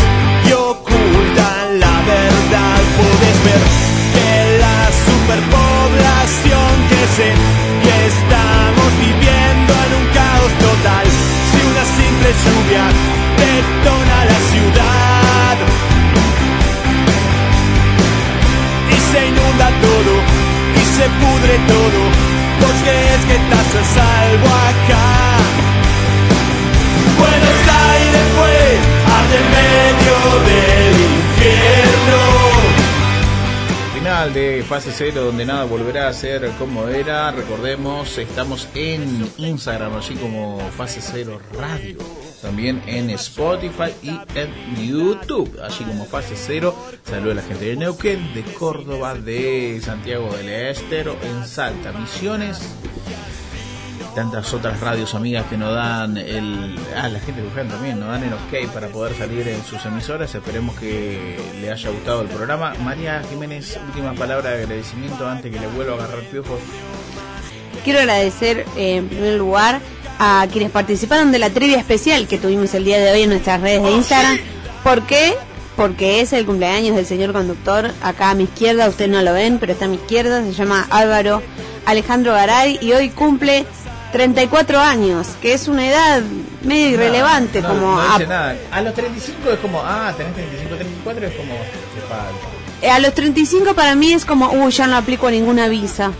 y 0.48 0.52
ocultan 0.52 1.80
la 1.80 2.00
verdad. 2.14 2.80
Puedes 2.96 3.44
ver 3.44 3.60
que 4.14 4.58
la 4.58 4.90
superpoblación 5.04 5.65
y 7.06 7.88
estamos 7.88 8.90
viviendo 8.98 9.72
en 9.86 9.90
un 9.94 10.06
caos 10.12 10.52
total. 10.58 11.06
Si 11.50 11.58
una 11.70 11.84
simple 11.98 12.28
lluvia 12.42 12.84
detona 13.40 14.18
la 14.32 14.38
ciudad 14.52 15.56
y 18.90 18.96
se 19.10 19.18
inunda 19.28 19.68
todo 19.86 20.12
y 20.74 20.82
se 20.96 21.06
pudre 21.22 21.54
todo, 21.72 22.00
¿vos 22.60 22.76
crees 22.82 23.22
que 23.28 23.36
estás 23.40 23.68
a 23.70 23.84
salvo 23.96 24.48
acá? 24.70 25.08
Buenos 27.22 27.58
Aires 27.94 28.26
fue 28.36 28.58
al 29.16 29.28
medio 29.56 30.16
del 30.48 30.94
infierno. 31.14 31.75
De 34.32 34.62
fase 34.64 34.90
cero 34.92 35.24
donde 35.24 35.46
nada 35.46 35.64
volverá 35.64 36.08
a 36.08 36.12
ser 36.12 36.50
como 36.58 36.88
era. 36.88 37.30
Recordemos, 37.30 38.18
estamos 38.18 38.68
en 38.74 39.30
Instagram, 39.38 39.94
así 39.94 40.14
como 40.14 40.58
fase 40.76 41.00
cero 41.00 41.40
radio. 41.56 41.98
También 42.42 42.82
en 42.86 43.08
Spotify 43.10 43.92
y 44.02 44.10
en 44.34 44.88
YouTube, 44.88 45.58
así 45.62 45.84
como 45.84 46.04
fase 46.04 46.34
cero. 46.36 46.74
Saludos 47.04 47.32
a 47.32 47.34
la 47.36 47.42
gente 47.42 47.64
de 47.66 47.76
Neuquén, 47.76 48.34
de 48.34 48.42
Córdoba, 48.42 49.14
de 49.14 49.80
Santiago 49.82 50.30
del 50.36 50.48
Estero, 50.48 51.16
en 51.22 51.46
Salta, 51.46 51.92
Misiones. 51.92 52.58
Tantas 54.16 54.54
otras 54.54 54.80
radios 54.80 55.14
amigas 55.14 55.44
que 55.44 55.58
nos 55.58 55.74
dan 55.74 56.16
el. 56.16 56.74
Ah, 56.96 57.06
la 57.06 57.20
gente 57.20 57.42
de 57.42 57.48
Luján 57.50 57.68
también 57.68 58.00
nos 58.00 58.08
dan 58.08 58.24
el 58.24 58.32
ok 58.32 58.72
para 58.72 58.88
poder 58.88 59.14
salir 59.14 59.46
en 59.46 59.62
sus 59.62 59.84
emisoras. 59.84 60.34
Esperemos 60.34 60.74
que 60.76 61.38
le 61.60 61.70
haya 61.70 61.90
gustado 61.90 62.22
el 62.22 62.28
programa. 62.28 62.72
María 62.82 63.22
Jiménez, 63.28 63.78
última 63.88 64.14
palabra 64.14 64.52
de 64.52 64.62
agradecimiento 64.62 65.28
antes 65.28 65.52
que 65.52 65.60
le 65.60 65.66
vuelva 65.66 65.92
a 65.92 65.96
agarrar 65.96 66.24
piojos. 66.30 66.58
Quiero 67.84 67.98
agradecer 67.98 68.64
eh, 68.78 68.96
en 68.96 69.08
primer 69.08 69.34
lugar 69.34 69.82
a 70.18 70.46
quienes 70.50 70.70
participaron 70.70 71.30
de 71.30 71.38
la 71.38 71.50
trivia 71.50 71.76
especial 71.76 72.26
que 72.26 72.38
tuvimos 72.38 72.72
el 72.72 72.86
día 72.86 72.96
de 72.96 73.12
hoy 73.12 73.20
en 73.24 73.28
nuestras 73.28 73.60
redes 73.60 73.82
de 73.82 73.90
Instagram. 73.92 74.38
¿Por 74.82 75.02
qué? 75.02 75.34
porque 75.76 76.22
es 76.22 76.32
el 76.32 76.46
cumpleaños 76.46 76.96
del 76.96 77.04
señor 77.04 77.34
conductor. 77.34 77.90
Acá 78.00 78.30
a 78.30 78.34
mi 78.34 78.44
izquierda, 78.44 78.88
ustedes 78.88 79.10
no 79.10 79.20
lo 79.20 79.34
ven, 79.34 79.58
pero 79.58 79.72
está 79.72 79.84
a 79.84 79.88
mi 79.88 79.96
izquierda, 79.96 80.42
se 80.42 80.54
llama 80.54 80.86
Álvaro 80.88 81.42
Alejandro 81.84 82.32
Garay 82.32 82.78
y 82.80 82.92
hoy 82.92 83.10
cumple 83.10 83.66
34 84.12 84.78
años, 84.80 85.26
que 85.42 85.52
es 85.52 85.68
una 85.68 85.86
edad 85.88 86.22
medio 86.62 86.90
irrelevante, 86.90 87.60
No, 87.60 87.68
como 87.68 87.80
no 87.96 88.00
a- 88.00 88.12
dice 88.18 88.26
nada. 88.28 88.56
A 88.70 88.80
los 88.80 88.94
35 88.94 89.50
es 89.50 89.58
como, 89.58 89.80
ah, 89.84 90.12
tenés 90.16 90.34
35, 90.34 90.74
34 90.76 91.26
es 91.26 91.34
como, 91.34 91.54
te 91.54 92.00
falta. 92.08 92.46
eh, 92.82 92.90
a 92.90 92.98
los 92.98 93.12
35 93.14 93.74
para 93.74 93.94
mí 93.94 94.12
es 94.12 94.24
como, 94.24 94.50
uy, 94.52 94.70
ya 94.72 94.86
no 94.86 94.96
aplico 94.96 95.30
ninguna 95.30 95.68
visa. 95.68 96.12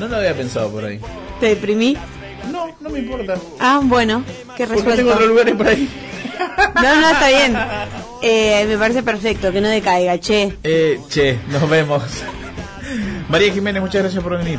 No 0.00 0.08
lo 0.08 0.16
había 0.16 0.34
pensado 0.34 0.70
por 0.70 0.84
ahí. 0.84 1.00
¿Te 1.38 1.46
deprimí? 1.46 1.96
No, 2.50 2.66
no 2.80 2.90
me 2.90 2.98
importa. 3.00 3.34
Ah, 3.60 3.80
bueno, 3.82 4.24
qué 4.56 4.66
Porque 4.66 4.80
resuelto. 4.82 4.96
tengo 4.96 5.12
otros 5.12 5.28
lugares 5.28 5.54
por 5.54 5.68
ahí. 5.68 5.88
No, 6.74 7.00
no, 7.00 7.10
está 7.10 7.28
bien. 7.28 7.56
Eh, 8.20 8.64
me 8.66 8.76
parece 8.78 9.02
perfecto, 9.04 9.52
que 9.52 9.60
no 9.60 9.68
decaiga, 9.68 10.18
che. 10.18 10.56
Eh, 10.64 11.00
che, 11.08 11.38
nos 11.48 11.68
vemos. 11.70 12.02
María 13.28 13.52
Jiménez, 13.52 13.80
muchas 13.80 14.02
gracias 14.02 14.22
por 14.22 14.36
venir. 14.38 14.58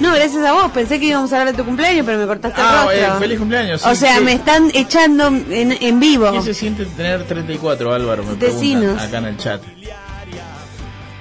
No, 0.00 0.12
gracias 0.14 0.44
a 0.44 0.52
vos. 0.52 0.70
Pensé 0.72 0.98
que 0.98 1.06
íbamos 1.06 1.32
a 1.32 1.38
hablar 1.40 1.54
de 1.54 1.62
tu 1.62 1.64
cumpleaños, 1.66 2.04
pero 2.04 2.18
me 2.18 2.26
cortaste 2.26 2.60
Ah, 2.60 2.86
el 2.92 2.98
rostro. 3.00 3.16
eh, 3.16 3.18
feliz 3.20 3.38
cumpleaños, 3.38 3.80
sí, 3.82 3.88
o 3.88 3.94
sea, 3.94 4.18
sí. 4.18 4.24
me 4.24 4.32
están 4.32 4.70
echando 4.74 5.28
en, 5.28 5.72
en 5.80 6.00
vivo. 6.00 6.32
¿Qué 6.32 6.42
se 6.42 6.54
siente 6.54 6.84
tener 6.86 7.24
34, 7.24 7.92
Álvaro? 7.94 8.24
Me 8.24 8.34
Decinos. 8.34 9.00
acá 9.00 9.18
en 9.18 9.24
el 9.26 9.36
chat. 9.36 9.62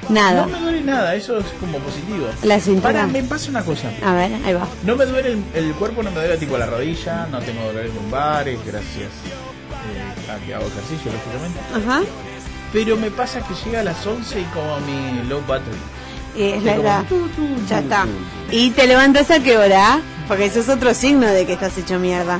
Nada. 0.10 0.45
No 0.45 0.48
me 0.48 0.60
duele 0.60 0.81
nada, 0.81 1.15
eso 1.15 1.38
es 1.38 1.45
como 1.60 1.77
positivo. 1.80 2.27
La 2.43 2.60
cintura. 2.60 2.91
Para, 2.91 3.07
me 3.07 3.23
pasa 3.23 3.49
una 3.49 3.64
cosa. 3.64 3.89
A 4.03 4.14
ver, 4.14 4.31
ahí 4.45 4.53
va. 4.53 4.68
No 4.84 4.95
me 4.95 5.06
duele 5.06 5.34
el, 5.34 5.43
el 5.53 5.73
cuerpo, 5.76 6.03
no 6.03 6.11
me 6.11 6.18
duele 6.19 6.38
tipo 6.38 6.57
la 6.57 6.65
rodilla, 6.65 7.27
no 7.31 7.39
tengo 7.39 7.64
dolores 7.64 7.93
lumbares, 7.93 8.60
gracias 8.65 9.07
eh, 9.07 10.31
a 10.31 10.45
que 10.45 10.53
hago 10.53 10.65
ejercicio, 10.68 11.11
lógicamente. 11.14 11.60
Ajá. 11.73 12.02
Pero 12.73 12.98
me 12.98 13.10
pasa 13.11 13.41
que 13.41 13.53
llega 13.65 13.81
a 13.81 13.84
las 13.84 14.06
11 14.06 14.41
y 14.41 14.43
como 14.45 14.80
mi 14.81 15.30
low 15.30 15.41
battery. 15.48 15.77
Eh, 16.35 16.55
es 16.57 16.63
la 16.63 16.75
edad. 16.75 17.03
Ya 17.69 17.79
está. 17.79 18.05
¿Y 18.51 18.71
te 18.71 18.87
levantas 18.87 19.29
a 19.31 19.39
qué 19.41 19.57
hora? 19.57 20.01
Porque 20.27 20.45
eso 20.45 20.59
es 20.61 20.69
otro 20.69 20.93
signo 20.93 21.27
de 21.27 21.45
que 21.45 21.53
estás 21.53 21.77
hecho 21.77 21.99
mierda. 21.99 22.39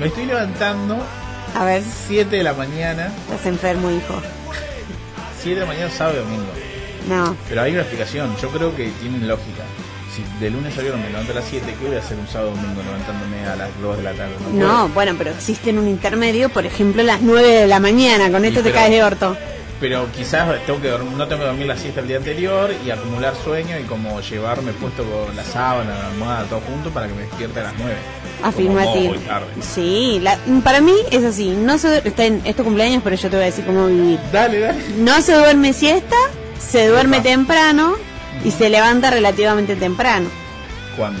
Me 0.00 0.06
estoy 0.06 0.26
levantando 0.26 0.98
A 1.54 1.64
ver, 1.64 1.82
7 2.08 2.36
de 2.36 2.42
la 2.42 2.52
mañana, 2.52 3.12
estás 3.30 3.46
enfermo, 3.46 3.90
hijo. 3.90 4.20
7 5.42 5.54
de 5.54 5.60
la 5.60 5.66
mañana 5.66 5.90
sábado 5.90 6.16
y 6.16 6.24
domingo. 6.24 6.52
No. 7.08 7.36
Pero 7.48 7.62
hay 7.62 7.72
una 7.72 7.82
explicación, 7.82 8.34
yo 8.40 8.48
creo 8.50 8.74
que 8.74 8.88
tiene 9.00 9.18
lógica. 9.26 9.62
Si 10.14 10.22
de 10.40 10.50
lunes 10.50 10.76
a 10.78 10.80
viernes 10.80 11.04
me 11.04 11.10
levanto 11.10 11.32
a 11.32 11.34
las 11.36 11.44
7, 11.44 11.74
¿qué 11.78 11.86
voy 11.86 11.96
a 11.96 11.98
hacer 12.00 12.16
un 12.18 12.26
sábado 12.28 12.50
domingo 12.50 12.82
levantándome 12.82 13.46
a 13.46 13.56
las 13.56 13.68
2 13.80 13.96
de 13.98 14.02
la 14.02 14.12
tarde? 14.14 14.32
No, 14.52 14.88
bueno, 14.90 15.14
pero 15.18 15.30
existe 15.30 15.70
en 15.70 15.78
un 15.78 15.88
intermedio, 15.88 16.48
por 16.50 16.64
ejemplo, 16.66 17.02
las 17.02 17.20
9 17.20 17.48
de 17.48 17.66
la 17.66 17.78
mañana. 17.80 18.30
Con 18.30 18.44
esto 18.44 18.60
te 18.60 18.64
pero- 18.70 18.74
caes 18.76 18.90
de 18.90 19.02
orto. 19.04 19.36
Pero 19.80 20.06
quizás 20.12 20.48
tengo 20.66 20.80
que 20.80 20.90
dorm- 20.92 21.10
no 21.16 21.26
tengo 21.26 21.42
que 21.42 21.46
dormir 21.48 21.66
la 21.66 21.76
siesta 21.76 22.00
el 22.00 22.08
día 22.08 22.16
anterior 22.18 22.72
y 22.86 22.90
acumular 22.90 23.34
sueño 23.42 23.78
y 23.78 23.82
como 23.82 24.20
llevarme 24.20 24.72
puesto 24.72 25.04
con 25.04 25.34
la 25.36 25.42
sábana, 25.44 25.90
la 25.98 26.06
almohada, 26.08 26.44
todo 26.44 26.60
junto 26.60 26.90
para 26.90 27.06
que 27.08 27.14
me 27.14 27.22
despierte 27.22 27.60
a 27.60 27.64
las 27.64 27.74
9. 27.78 27.94
Afirmativo. 28.42 29.14
Sí, 29.62 30.20
la- 30.22 30.38
para 30.62 30.80
mí 30.80 30.92
es 31.10 31.24
así. 31.24 31.50
No 31.50 31.76
se, 31.78 32.06
está 32.06 32.24
en 32.24 32.40
estos 32.44 32.64
cumpleaños, 32.64 33.02
pero 33.02 33.16
yo 33.16 33.28
te 33.28 33.36
voy 33.36 33.42
a 33.42 33.46
decir 33.46 33.64
cómo 33.66 33.86
vivir. 33.88 34.18
Dale, 34.32 34.60
dale. 34.60 34.78
No 34.98 35.20
se 35.20 35.34
duerme 35.34 35.72
siesta, 35.72 36.16
se 36.58 36.86
duerme 36.88 37.20
temprano 37.20 37.94
y 38.44 38.50
se 38.52 38.68
levanta 38.70 39.10
relativamente 39.10 39.76
temprano. 39.76 40.28
¿Cuándo? 40.96 41.20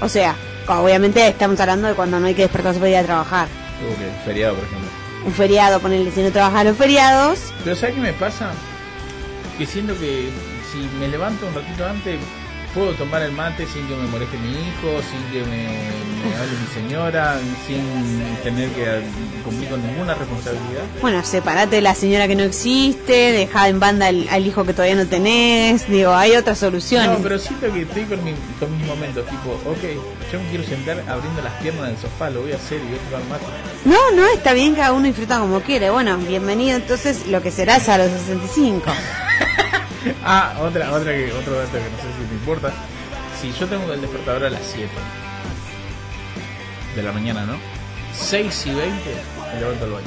O 0.00 0.08
sea, 0.08 0.34
obviamente 0.68 1.26
estamos 1.28 1.58
hablando 1.60 1.88
de 1.88 1.94
cuando 1.94 2.18
no 2.20 2.26
hay 2.26 2.34
que 2.34 2.42
despertarse 2.42 2.78
para 2.80 2.90
ir 2.90 2.96
a 2.96 3.04
trabajar. 3.04 3.46
Ok, 3.46 4.24
feriado, 4.24 4.54
por 4.56 4.64
ejemplo. 4.64 4.85
Un 5.26 5.32
feriado, 5.32 5.80
ponerle 5.80 6.12
si 6.12 6.22
no 6.22 6.30
trabajas 6.30 6.64
los 6.64 6.76
feriados. 6.76 7.52
Pero 7.64 7.74
¿sabes 7.74 7.96
qué 7.96 8.00
me 8.00 8.12
pasa? 8.12 8.52
Que 9.58 9.66
siento 9.66 9.98
que 9.98 10.30
si 10.70 10.78
me 11.00 11.08
levanto 11.08 11.46
un 11.46 11.54
ratito 11.54 11.84
antes, 11.84 12.20
puedo 12.76 12.92
tomar 12.92 13.22
el 13.22 13.32
mate 13.32 13.66
sin 13.66 13.88
que 13.88 13.94
me 13.96 14.06
moleste 14.06 14.36
mi 14.38 14.50
hijo, 14.50 15.00
sin 15.10 15.22
que 15.32 15.40
me, 15.48 15.62
me 16.28 16.36
hable 16.36 16.52
mi 16.60 16.66
señora, 16.74 17.36
sin 17.66 17.82
tener 18.42 18.68
que 18.70 19.00
cumplir 19.42 19.70
con 19.70 19.82
ninguna 19.86 20.14
responsabilidad. 20.14 20.82
Bueno, 21.00 21.24
separate 21.24 21.76
de 21.76 21.82
la 21.82 21.94
señora 21.94 22.28
que 22.28 22.36
no 22.36 22.42
existe, 22.44 23.32
deja 23.32 23.68
en 23.68 23.80
banda 23.80 24.08
al, 24.08 24.28
al 24.30 24.46
hijo 24.46 24.64
que 24.64 24.72
todavía 24.74 24.94
no 24.94 25.06
tenés. 25.06 25.88
Digo, 25.88 26.12
hay 26.14 26.36
otras 26.36 26.58
soluciones. 26.58 27.08
No, 27.10 27.18
pero 27.22 27.38
siento 27.38 27.72
que 27.72 27.82
estoy 27.82 28.04
con, 28.04 28.22
mi- 28.22 28.34
con 28.60 28.76
mis 28.76 28.86
momentos, 28.86 29.24
tipo, 29.26 29.52
ok, 29.70 30.30
yo 30.32 30.38
me 30.40 30.48
quiero 30.50 30.64
sentar 30.64 31.02
abriendo 31.08 31.40
las 31.42 31.54
piernas 31.62 31.86
del 31.86 31.96
sofá, 31.98 32.28
lo 32.30 32.42
voy 32.42 32.52
a 32.52 32.56
hacer 32.56 32.78
y 32.78 32.84
voy 32.88 32.98
a 32.98 33.10
tomar 33.20 33.40
mate. 33.40 33.44
No, 33.86 34.10
no, 34.14 34.26
está 34.28 34.52
bien, 34.52 34.74
cada 34.74 34.92
uno 34.92 35.06
disfruta 35.06 35.38
como 35.38 35.60
quiere. 35.62 35.88
Bueno, 35.90 36.18
bienvenido 36.18 36.76
entonces 36.76 37.26
lo 37.26 37.40
que 37.42 37.50
serás 37.50 37.88
a 37.88 37.96
los 37.98 38.10
65. 38.10 38.84
Ah, 40.24 40.54
otra, 40.60 40.92
otra 40.92 41.12
que, 41.12 41.32
otro 41.32 41.54
dato 41.54 41.72
que 41.72 41.78
no 41.78 41.96
sé 41.96 42.08
si 42.20 42.28
te 42.28 42.34
importa. 42.34 42.70
Si 43.40 43.52
yo 43.52 43.66
tengo 43.66 43.92
el 43.92 44.00
despertador 44.00 44.44
a 44.44 44.50
las 44.50 44.62
7 44.64 44.88
de 46.94 47.02
la 47.02 47.12
mañana, 47.12 47.44
¿no? 47.44 47.54
6 48.18 48.66
y 48.66 48.70
20 48.70 48.90
me 49.54 49.60
levanto 49.60 49.84
al 49.84 49.90
baño. 49.90 50.06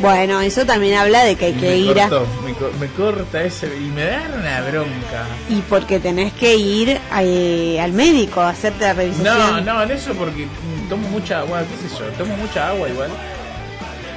Bueno, 0.00 0.40
eso 0.40 0.66
también 0.66 0.98
habla 0.98 1.22
de 1.22 1.36
que 1.36 1.44
hay 1.46 1.52
Y 1.52 1.54
que 1.54 1.66
me 1.68 1.76
ir 1.76 2.00
a... 2.00 2.08
me, 2.08 2.52
co- 2.54 2.72
me 2.80 2.88
corta 2.88 3.44
ese 3.44 3.68
y 3.76 3.90
me 3.94 4.04
da 4.04 4.22
una 4.36 4.60
bronca. 4.62 5.24
Y 5.48 5.60
porque 5.68 6.00
tenés 6.00 6.32
que 6.32 6.56
ir 6.56 6.98
eh, 7.20 7.80
al 7.80 7.92
médico 7.92 8.40
a 8.40 8.48
hacerte 8.48 8.80
la 8.86 8.94
No, 8.94 8.98
revisación. 8.98 9.64
no, 9.64 9.82
en 9.84 9.90
eso 9.92 10.12
porque 10.14 10.48
tomo 10.88 11.08
mucha 11.10 11.38
agua, 11.40 11.60
qué 11.60 11.88
sé 11.88 11.94
yo, 11.96 12.06
tomo 12.18 12.36
mucha 12.36 12.70
agua 12.70 12.88
igual. 12.88 13.10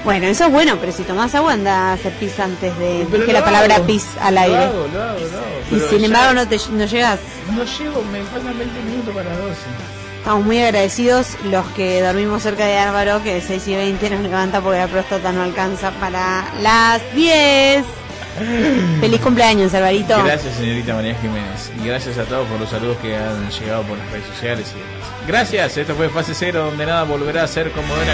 Bueno, 0.04 0.28
eso 0.28 0.46
es 0.46 0.52
bueno, 0.52 0.78
pero 0.80 0.92
si 0.92 1.04
tomás 1.04 1.36
agua 1.36 1.54
anda 1.54 1.90
a 1.90 1.94
hacer 1.94 2.14
pis 2.14 2.40
antes 2.40 2.78
de... 2.78 3.06
Pero 3.12 3.26
lo 3.26 3.34
la 3.34 3.44
palabra 3.44 3.80
pis 3.86 4.06
al 4.22 4.36
lo 4.36 4.42
aire. 4.42 4.58
hago, 4.58 4.88
lo 4.94 5.04
hago, 5.04 5.20
lo 5.20 5.38
hago, 5.38 5.76
y 5.76 5.80
sin 5.90 6.00
ya 6.00 6.06
embargo 6.06 6.34
no, 6.34 6.48
te, 6.48 6.58
no 6.72 6.86
llegas. 6.86 7.20
No 7.54 7.64
llego, 7.64 8.02
me 8.12 8.22
faltan 8.24 8.58
20 8.58 8.82
minutos 8.84 9.14
para 9.14 9.30
las 9.30 9.38
12. 9.40 9.54
Estamos 10.20 10.46
muy 10.46 10.62
agradecidos 10.62 11.38
los 11.46 11.66
que 11.68 12.02
dormimos 12.02 12.44
cerca 12.44 12.66
de 12.66 12.78
Álvaro, 12.78 13.22
que 13.24 13.36
de 13.36 13.42
6 13.42 13.68
y 13.68 13.76
20 13.76 14.10
nos 14.10 14.22
levanta 14.22 14.62
porque 14.62 14.80
la 14.80 14.88
próstata 14.88 15.32
no 15.32 15.42
alcanza 15.44 15.92
para 15.92 16.46
las 16.62 17.02
10. 17.16 17.86
Feliz 19.00 19.22
cumpleaños, 19.22 19.74
Alvarito. 19.74 20.22
Gracias, 20.24 20.56
señorita 20.56 20.94
María 20.94 21.16
Jiménez. 21.16 21.72
Y 21.82 21.88
gracias 21.88 22.18
a 22.18 22.24
todos 22.26 22.48
por 22.48 22.60
los 22.60 22.70
saludos 22.70 22.98
que 23.02 23.16
han 23.16 23.50
llegado 23.50 23.84
por 23.84 23.98
las 23.98 24.12
redes 24.12 24.28
sociales 24.28 24.74
y 24.76 24.80
demás. 24.80 25.08
Gracias, 25.28 25.78
esto 25.78 25.96
fue 25.96 26.10
Fase 26.10 26.34
Cero, 26.36 26.66
donde 26.66 26.86
nada 26.86 27.04
volverá 27.04 27.44
a 27.44 27.48
ser 27.48 27.72
como 27.72 27.96
era. 27.96 28.14